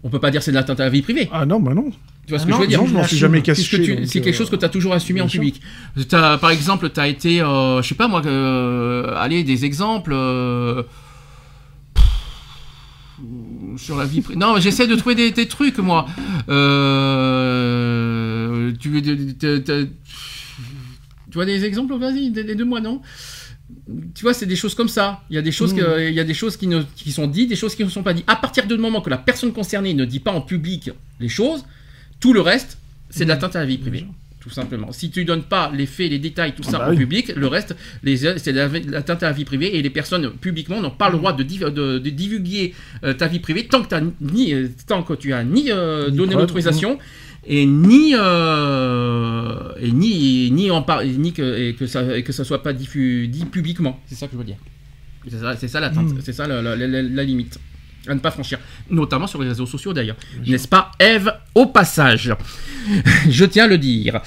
On 0.04 0.10
peut 0.10 0.18
pas 0.18 0.30
dire 0.32 0.42
c'est 0.42 0.50
de 0.50 0.56
l'atteinte 0.56 0.80
à 0.80 0.84
la 0.84 0.90
vie 0.90 1.02
privée. 1.02 1.28
Ah 1.32 1.46
non, 1.46 1.60
bah 1.60 1.74
non. 1.74 1.90
Tu 2.26 2.30
vois 2.30 2.38
ce 2.38 2.44
Ah 2.44 2.46
que 2.46 2.50
non, 2.50 2.56
je 2.56 2.62
veux 2.62 2.68
dire 2.68 2.80
Non, 2.80 2.86
je 2.88 2.94
m'en 2.94 3.04
suis 3.04 3.16
jamais 3.16 3.40
donc, 3.40 3.54
c'est 3.56 3.68
quelque 4.20 4.28
euh, 4.28 4.32
chose 4.32 4.50
que 4.50 4.56
tu 4.56 4.64
as 4.64 4.68
toujours 4.68 4.92
assumé 4.94 5.20
en 5.20 5.28
sûr. 5.28 5.40
public. 5.40 5.60
T'as- 6.08 6.38
par 6.38 6.50
exemple, 6.50 6.90
tu 6.90 6.98
as 7.00 7.06
été, 7.08 7.40
euh, 7.40 7.80
je 7.82 7.88
sais 7.88 7.94
pas 7.94 8.08
moi, 8.08 8.22
euh, 8.26 9.14
allez, 9.16 9.44
des 9.44 9.64
exemples. 9.64 10.12
euh, 10.14 10.82
pff, 11.94 12.04
sur 13.76 13.96
la 13.96 14.04
vie 14.04 14.20
privée. 14.22 14.38
Non, 14.38 14.58
j'essaie 14.58 14.86
de 14.88 14.94
trouver 14.96 15.14
des, 15.14 15.30
des 15.30 15.46
trucs, 15.46 15.78
moi. 15.78 16.06
Euh, 17.42 18.72
tu, 18.80 19.02
tu, 19.02 19.16
tu- 19.38 19.62
tu- 19.64 19.88
tu 21.30 21.34
vois 21.34 21.46
des 21.46 21.64
exemples 21.64 21.96
Vas-y, 21.96 22.30
des, 22.30 22.44
des 22.44 22.54
deux 22.54 22.64
mois, 22.64 22.80
non? 22.80 23.00
Tu 24.14 24.22
vois, 24.22 24.34
c'est 24.34 24.46
des 24.46 24.56
choses 24.56 24.74
comme 24.74 24.88
ça. 24.88 25.22
Il 25.30 25.34
y 25.34 25.38
a 25.38 25.42
des 25.42 25.52
choses, 25.52 25.72
Mmh. 25.74 25.78
que- 25.78 26.08
il 26.08 26.14
y 26.14 26.20
a 26.20 26.24
des 26.24 26.34
choses 26.34 26.56
qui, 26.56 26.66
ne, 26.66 26.82
qui 26.96 27.12
sont 27.12 27.26
dites, 27.26 27.48
des 27.48 27.56
choses 27.56 27.74
qui 27.74 27.84
ne 27.84 27.88
sont 27.90 28.02
pas 28.02 28.14
dites. 28.14 28.24
À 28.26 28.36
partir 28.36 28.66
du 28.66 28.76
moment 28.78 29.00
que 29.00 29.10
la 29.10 29.18
personne 29.18 29.52
concernée 29.52 29.94
ne 29.94 30.04
dit 30.04 30.20
pas 30.20 30.32
en 30.32 30.40
public 30.40 30.90
les 31.20 31.28
choses, 31.28 31.64
tout 32.20 32.32
le 32.32 32.40
reste, 32.40 32.78
c'est 33.10 33.24
de 33.24 33.28
l'atteinte 33.28 33.56
à 33.56 33.60
la 33.60 33.66
vie 33.66 33.78
privée. 33.78 34.06
Tout 34.42 34.50
simplement. 34.50 34.90
Si 34.90 35.08
tu 35.12 35.24
donnes 35.24 35.44
pas 35.44 35.70
les 35.72 35.86
faits, 35.86 36.10
les 36.10 36.18
détails, 36.18 36.52
tout 36.56 36.64
Ah 36.66 36.70
ça 36.72 36.78
bah 36.78 36.86
en 36.88 36.90
oui. 36.90 36.96
public, 36.96 37.32
le 37.36 37.46
reste, 37.46 37.76
les- 38.02 38.16
c'est 38.16 38.50
l'atteinte 38.52 39.22
à 39.22 39.26
la 39.26 39.32
vie 39.32 39.44
privée 39.44 39.76
et 39.76 39.82
les 39.82 39.90
personnes 39.90 40.32
publiquement 40.32 40.80
n'ont 40.80 40.90
pas 40.90 41.10
le 41.10 41.16
droit 41.18 41.32
de, 41.32 41.44
div- 41.44 41.70
de- 41.72 41.98
de 42.00 42.10
divulguer 42.10 42.74
euh, 43.04 43.14
ta 43.14 43.28
vie 43.28 43.38
privée 43.38 43.66
tant 43.66 43.82
que, 43.82 43.88
t'as 43.88 44.02
ni, 44.20 44.52
euh, 44.52 44.66
tant 44.88 45.04
que 45.04 45.14
tu 45.14 45.32
as 45.32 45.44
ni 45.44 45.70
euh, 45.70 46.10
Ni 46.10 46.16
donné 46.16 46.34
l'autorisation 46.34 46.98
et 47.46 47.66
ni 47.66 48.14
euh, 48.16 49.72
et 49.80 49.90
ni 49.92 50.50
ni 50.50 50.70
en 50.70 50.82
par- 50.82 51.04
ni 51.04 51.32
que 51.32 51.42
et 51.58 51.74
que 51.74 51.86
ça 51.86 52.16
et 52.16 52.22
que 52.22 52.32
ça 52.32 52.44
soit 52.44 52.62
pas 52.62 52.72
diffus, 52.72 53.28
dit 53.28 53.44
publiquement. 53.44 54.00
C'est 54.06 54.14
ça 54.16 54.26
que 54.26 54.32
je 54.32 54.38
veux 54.38 54.44
dire. 54.44 54.56
C'est 55.28 55.38
ça, 55.38 55.56
c'est 55.56 55.68
ça 55.68 55.78
l'atteinte, 55.80 56.10
Mm. 56.12 56.18
c'est 56.20 56.32
ça 56.32 56.48
la, 56.48 56.60
la- 56.62 56.74
la- 56.74 56.86
la- 56.88 57.02
la 57.02 57.24
limite 57.24 57.58
à 58.08 58.14
ne 58.14 58.20
pas 58.20 58.30
franchir, 58.30 58.58
notamment 58.90 59.26
sur 59.26 59.40
les 59.42 59.48
réseaux 59.48 59.66
sociaux 59.66 59.92
d'ailleurs. 59.92 60.16
N'est-ce 60.46 60.68
pas, 60.68 60.90
Eve 60.98 61.32
Au 61.54 61.66
passage, 61.66 62.34
je 63.28 63.44
tiens 63.44 63.64
à 63.64 63.68
le 63.68 63.78
dire. 63.78 64.20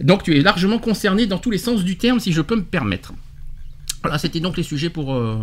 Donc 0.00 0.22
tu 0.22 0.36
es 0.36 0.40
largement 0.40 0.78
concerné 0.78 1.26
dans 1.26 1.38
tous 1.38 1.50
les 1.50 1.58
sens 1.58 1.84
du 1.84 1.96
terme, 1.98 2.20
si 2.20 2.32
je 2.32 2.40
peux 2.40 2.56
me 2.56 2.62
permettre. 2.62 3.12
Voilà, 4.02 4.18
c'était 4.18 4.40
donc 4.40 4.56
les 4.56 4.62
sujets 4.62 4.90
pour 4.90 5.14
euh, 5.14 5.36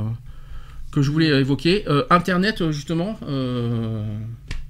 que 0.91 1.01
je 1.01 1.11
voulais 1.11 1.27
évoquer. 1.27 1.83
Euh, 1.87 2.03
Internet, 2.09 2.71
justement. 2.71 3.19
euh, 3.27 4.03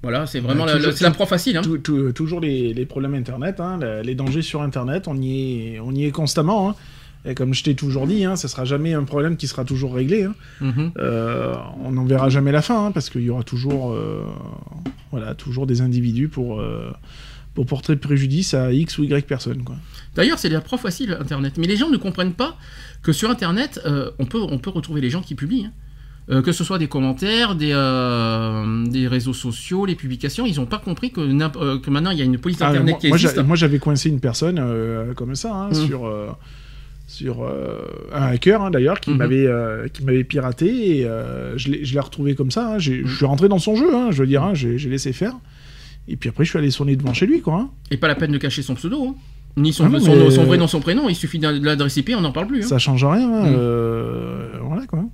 voilà, 0.01 0.27
c'est 0.27 0.39
vraiment 0.39 0.65
la, 0.65 0.73
toujours- 0.73 0.89
la- 0.91 0.95
c'est 0.95 1.03
la 1.03 1.11
proie 1.11 1.25
facile. 1.25 1.57
Hein. 1.57 1.61
Tou- 1.63 1.77
tou- 1.79 2.11
toujours 2.11 2.39
les, 2.39 2.73
les 2.73 2.85
problèmes 2.85 3.15
Internet, 3.15 3.59
hein, 3.59 3.79
les 4.03 4.13
dangers 4.15 4.41
sur 4.43 4.61
Internet, 4.61 5.07
on 5.07 5.15
y 5.19 5.75
est, 5.75 5.79
on 5.79 5.91
y 5.93 6.05
est 6.05 6.11
constamment. 6.11 6.69
hein. 6.69 6.75
Et 7.27 7.33
comme 7.33 7.53
je 7.53 7.63
t'ai 7.63 7.73
toujours 7.75 8.05
dit, 8.07 8.23
hein, 8.23 8.35
ça 8.35 8.47
sera 8.47 8.65
jamais 8.65 8.93
un 8.93 9.03
problème 9.03 9.35
qui 9.37 9.47
sera 9.47 9.65
toujours 9.65 9.93
réglé. 9.95 10.23
hein. 10.23 10.35
Mhm. 10.61 10.91
Euh, 10.99 11.55
on 11.83 11.91
n'en 11.91 12.05
verra 12.05 12.29
jamais 12.29 12.51
la 12.51 12.61
fin, 12.61 12.85
hein, 12.87 12.91
parce 12.91 13.09
qu'il 13.09 13.21
y 13.21 13.29
aura 13.29 13.43
toujours, 13.43 13.91
euh, 13.93 14.21
voilà, 15.11 15.33
toujours 15.33 15.65
des 15.65 15.81
individus 15.81 16.27
pour, 16.29 16.59
euh, 16.59 16.91
pour 17.55 17.65
porter 17.65 17.95
préjudice 17.95 18.53
à 18.53 18.71
X 18.71 18.97
ou 18.99 19.03
Y 19.03 19.25
personnes. 19.25 19.63
Quoi. 19.63 19.75
D'ailleurs, 20.15 20.37
c'est 20.37 20.49
la 20.49 20.61
proie 20.61 20.77
facile, 20.77 21.17
Internet. 21.19 21.53
Mais 21.57 21.67
les 21.67 21.77
gens 21.77 21.89
ne 21.89 21.97
comprennent 21.97 22.33
pas 22.33 22.57
que 23.01 23.11
sur 23.11 23.29
Internet, 23.29 23.81
on, 24.19 24.25
peut, 24.25 24.41
on 24.41 24.57
peut 24.59 24.69
retrouver 24.69 25.01
les 25.01 25.09
gens 25.09 25.21
qui 25.21 25.35
publient. 25.35 25.65
hein. 25.65 25.71
Euh, 26.31 26.41
que 26.41 26.51
ce 26.51 26.63
soit 26.63 26.79
des 26.79 26.87
commentaires, 26.87 27.53
des, 27.53 27.69
euh, 27.71 28.83
des 28.87 29.07
réseaux 29.07 29.31
sociaux, 29.33 29.85
les 29.85 29.93
publications, 29.93 30.47
ils 30.47 30.55
n'ont 30.55 30.65
pas 30.65 30.79
compris 30.79 31.11
que, 31.11 31.21
euh, 31.21 31.79
maintenant 31.87 32.09
il 32.09 32.17
y 32.17 32.21
a 32.23 32.25
une 32.25 32.39
police 32.39 32.57
Ah, 32.61 32.69
Internet 32.69 32.93
moi, 32.93 32.99
qui 32.99 33.07
existe. 33.09 33.37
moi, 33.43 33.55
j'avais 33.55 33.77
coincé 33.77 34.09
une 34.09 34.19
personne 34.19 34.59
comme 35.15 35.35
ça, 35.35 35.53
hein, 35.53 35.69
Mm. 35.69 35.73
sur, 35.85 36.11
sur 37.07 37.43
euh, 37.43 37.83
un 38.13 38.23
hacker 38.23 38.61
hein, 38.63 38.71
d'ailleurs, 38.71 38.99
qui 38.99 39.11
Mhm. 39.11 39.17
m'avait 39.17 39.45
euh, 39.47 39.87
qui 39.87 40.03
m'avait 40.03 40.23
piraté, 40.23 40.99
et 40.99 41.05
euh, 41.05 41.57
je 41.57 41.69
l'ai 41.69 41.99
retrouvé 41.99 42.33
comme 42.35 42.51
ça. 42.51 42.73
hein. 42.73 42.79
J'ai- 42.79 43.03
Je 43.05 43.15
suis 43.15 43.25
rentré 43.25 43.47
dans 43.47 43.59
son 43.59 43.75
jeu, 43.75 43.93
hein, 43.95 44.09
je 44.11 44.21
veux 44.21 44.27
dire, 44.27 44.53
j'ai 44.55 44.77
laissé 44.89 45.13
faire. 45.13 45.33
Et 46.07 46.15
puis 46.15 46.29
après, 46.29 46.45
je 46.45 46.49
suis 46.51 46.59
allé 46.59 46.69
sonner 46.71 46.95
devant 46.95 47.13
chez 47.13 47.25
lui, 47.25 47.41
quoi. 47.41 47.69
Et 47.91 47.97
pas 47.97 48.07
la 48.07 48.15
peine 48.15 48.31
de 48.31 48.37
cacher 48.37 48.61
son 48.61 48.75
pseudo. 48.75 49.15
Ni 49.57 49.71
son, 49.71 49.85
Ah 49.85 49.89
non, 49.89 49.99
son, 49.99 50.15
mais- 50.15 50.31
son 50.31 50.43
vrai 50.43 50.57
nom, 50.57 50.67
son 50.67 50.81
prénom. 50.81 51.07
Il 51.09 51.15
suffit 51.15 51.39
de 51.39 51.47
l'adresse 51.65 51.95
IP, 51.97 52.11
on 52.17 52.21
n'en 52.21 52.31
parle 52.33 52.47
plus. 52.47 52.63
Ça 52.63 52.77
change 52.77 53.05
rien. 53.05 53.27
Mm. 53.27 53.55
euh, 53.57 54.49
voilà, 54.61 54.85
quoi. 54.85 55.05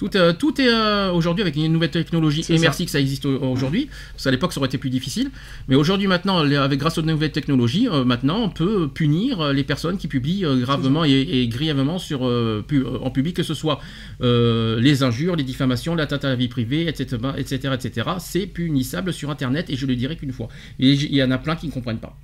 Tout, 0.00 0.16
euh, 0.16 0.32
tout 0.32 0.58
est 0.58 0.66
euh, 0.66 1.12
aujourd'hui 1.12 1.42
avec 1.42 1.56
une 1.56 1.70
nouvelle 1.70 1.90
technologie. 1.90 2.40
Et 2.40 2.56
ça. 2.56 2.62
merci 2.62 2.86
que 2.86 2.90
ça 2.90 2.98
existe 3.00 3.26
au- 3.26 3.38
aujourd'hui. 3.38 3.90
Parce 4.14 4.24
qu'à 4.24 4.30
l'époque, 4.30 4.54
ça 4.54 4.58
aurait 4.60 4.68
été 4.68 4.78
plus 4.78 4.88
difficile. 4.88 5.30
Mais 5.68 5.76
aujourd'hui, 5.76 6.06
maintenant, 6.06 6.38
avec 6.38 6.80
grâce 6.80 6.96
aux 6.96 7.02
nouvelles 7.02 7.32
technologies, 7.32 7.86
euh, 7.86 8.02
maintenant, 8.02 8.38
on 8.44 8.48
peut 8.48 8.88
punir 8.88 9.42
euh, 9.42 9.52
les 9.52 9.62
personnes 9.62 9.98
qui 9.98 10.08
publient 10.08 10.46
euh, 10.46 10.56
gravement 10.56 11.04
et, 11.04 11.10
et 11.10 11.46
grièvement 11.48 11.98
sur, 11.98 12.26
euh, 12.26 12.64
pu- 12.66 12.78
euh, 12.82 12.98
en 13.02 13.10
public, 13.10 13.36
que 13.36 13.42
ce 13.42 13.52
soit 13.52 13.78
euh, 14.22 14.80
les 14.80 15.02
injures, 15.02 15.36
les 15.36 15.44
diffamations, 15.44 15.94
l'atteinte 15.94 16.24
à 16.24 16.30
la 16.30 16.34
vie 16.34 16.48
privée, 16.48 16.88
etc., 16.88 17.18
etc., 17.36 17.74
etc. 17.74 18.08
C'est 18.20 18.46
punissable 18.46 19.12
sur 19.12 19.28
Internet 19.28 19.68
et 19.68 19.76
je 19.76 19.84
le 19.84 19.96
dirai 19.96 20.16
qu'une 20.16 20.32
fois. 20.32 20.48
Et 20.78 20.92
il 20.92 21.14
y 21.14 21.22
en 21.22 21.30
a 21.30 21.36
plein 21.36 21.56
qui 21.56 21.66
ne 21.66 21.72
comprennent 21.72 21.98
pas. 21.98 22.16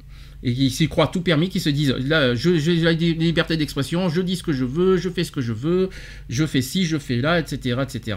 Et 0.49 0.55
qui 0.55 0.71
s'y 0.71 0.87
croient 0.89 1.09
tout 1.09 1.23
permis, 1.23 1.49
qui 1.49 1.59
se 1.59 1.69
disent 1.71 1.91
là, 1.99 2.35
j'ai 2.37 2.57
la 2.77 2.93
li- 2.93 3.15
liberté 3.15 3.57
d'expression, 3.57 4.09
je 4.09 4.21
dis 4.23 4.37
ce 4.37 4.45
que 4.45 4.53
je 4.53 4.65
veux, 4.65 4.97
je 4.97 5.09
fais 5.11 5.25
ce 5.25 5.33
que 5.33 5.41
je 5.41 5.53
veux, 5.53 5.91
je 6.29 6.47
fais 6.47 6.63
ci, 6.63 6.87
je 6.87 6.99
fais 6.99 7.17
là, 7.21 7.41
etc., 7.41 7.81
etc. 7.83 8.17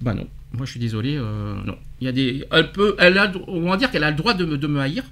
Bah 0.00 0.14
non, 0.14 0.26
moi 0.54 0.64
je 0.64 0.70
suis 0.70 0.80
désolé, 0.80 1.16
euh, 1.16 1.54
non. 1.66 1.76
Il 2.00 2.06
y 2.06 2.08
a 2.08 2.12
des, 2.12 2.44
elle 2.52 2.72
peut, 2.72 2.96
elle 2.98 3.18
a, 3.18 3.30
on 3.48 3.68
va 3.68 3.76
dire 3.76 3.90
qu'elle 3.90 4.04
a 4.04 4.10
le 4.10 4.16
droit 4.16 4.32
de 4.32 4.56
de 4.56 4.66
me 4.66 4.80
haïr, 4.80 5.02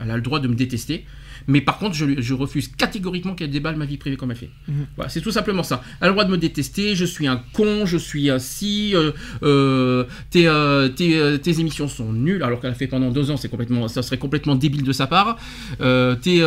elle 0.00 0.10
a 0.10 0.16
le 0.16 0.22
droit 0.22 0.40
de 0.40 0.48
me 0.48 0.54
détester, 0.54 1.04
mais 1.46 1.60
par 1.60 1.78
contre 1.78 1.94
je, 1.94 2.34
refuse 2.34 2.68
catégoriquement 2.68 3.34
qu'elle 3.34 3.50
déballe 3.50 3.76
ma 3.76 3.84
vie 3.84 3.96
privée 3.96 4.16
comme 4.16 4.30
elle 4.30 4.36
fait. 4.36 4.50
Mhm. 4.66 4.86
Voilà, 4.96 5.08
c'est 5.08 5.20
tout 5.20 5.30
simplement 5.30 5.62
ça. 5.62 5.82
Elle 6.00 6.06
a 6.06 6.08
le 6.08 6.12
droit 6.14 6.24
de 6.24 6.30
me 6.30 6.38
détester, 6.38 6.94
je 6.94 7.04
suis 7.04 7.26
un 7.26 7.42
con, 7.52 7.86
je 7.86 7.96
suis 7.96 8.30
si, 8.38 8.94
euh, 8.94 9.12
euh, 9.42 10.04
tes, 10.30 10.48
euh, 10.48 10.88
tes, 10.88 11.38
tes 11.40 11.60
émissions 11.60 11.88
sont 11.88 12.12
nulles, 12.12 12.42
alors 12.42 12.60
qu'elle 12.60 12.70
a 12.70 12.74
fait 12.74 12.86
pendant 12.86 13.10
deux 13.10 13.30
ans, 13.30 13.36
c'est 13.36 13.48
complètement, 13.48 13.88
ça 13.88 14.02
serait 14.02 14.18
complètement 14.18 14.54
débile 14.54 14.82
de 14.82 14.92
sa 14.92 15.06
part. 15.06 15.38
Tes, 15.78 16.44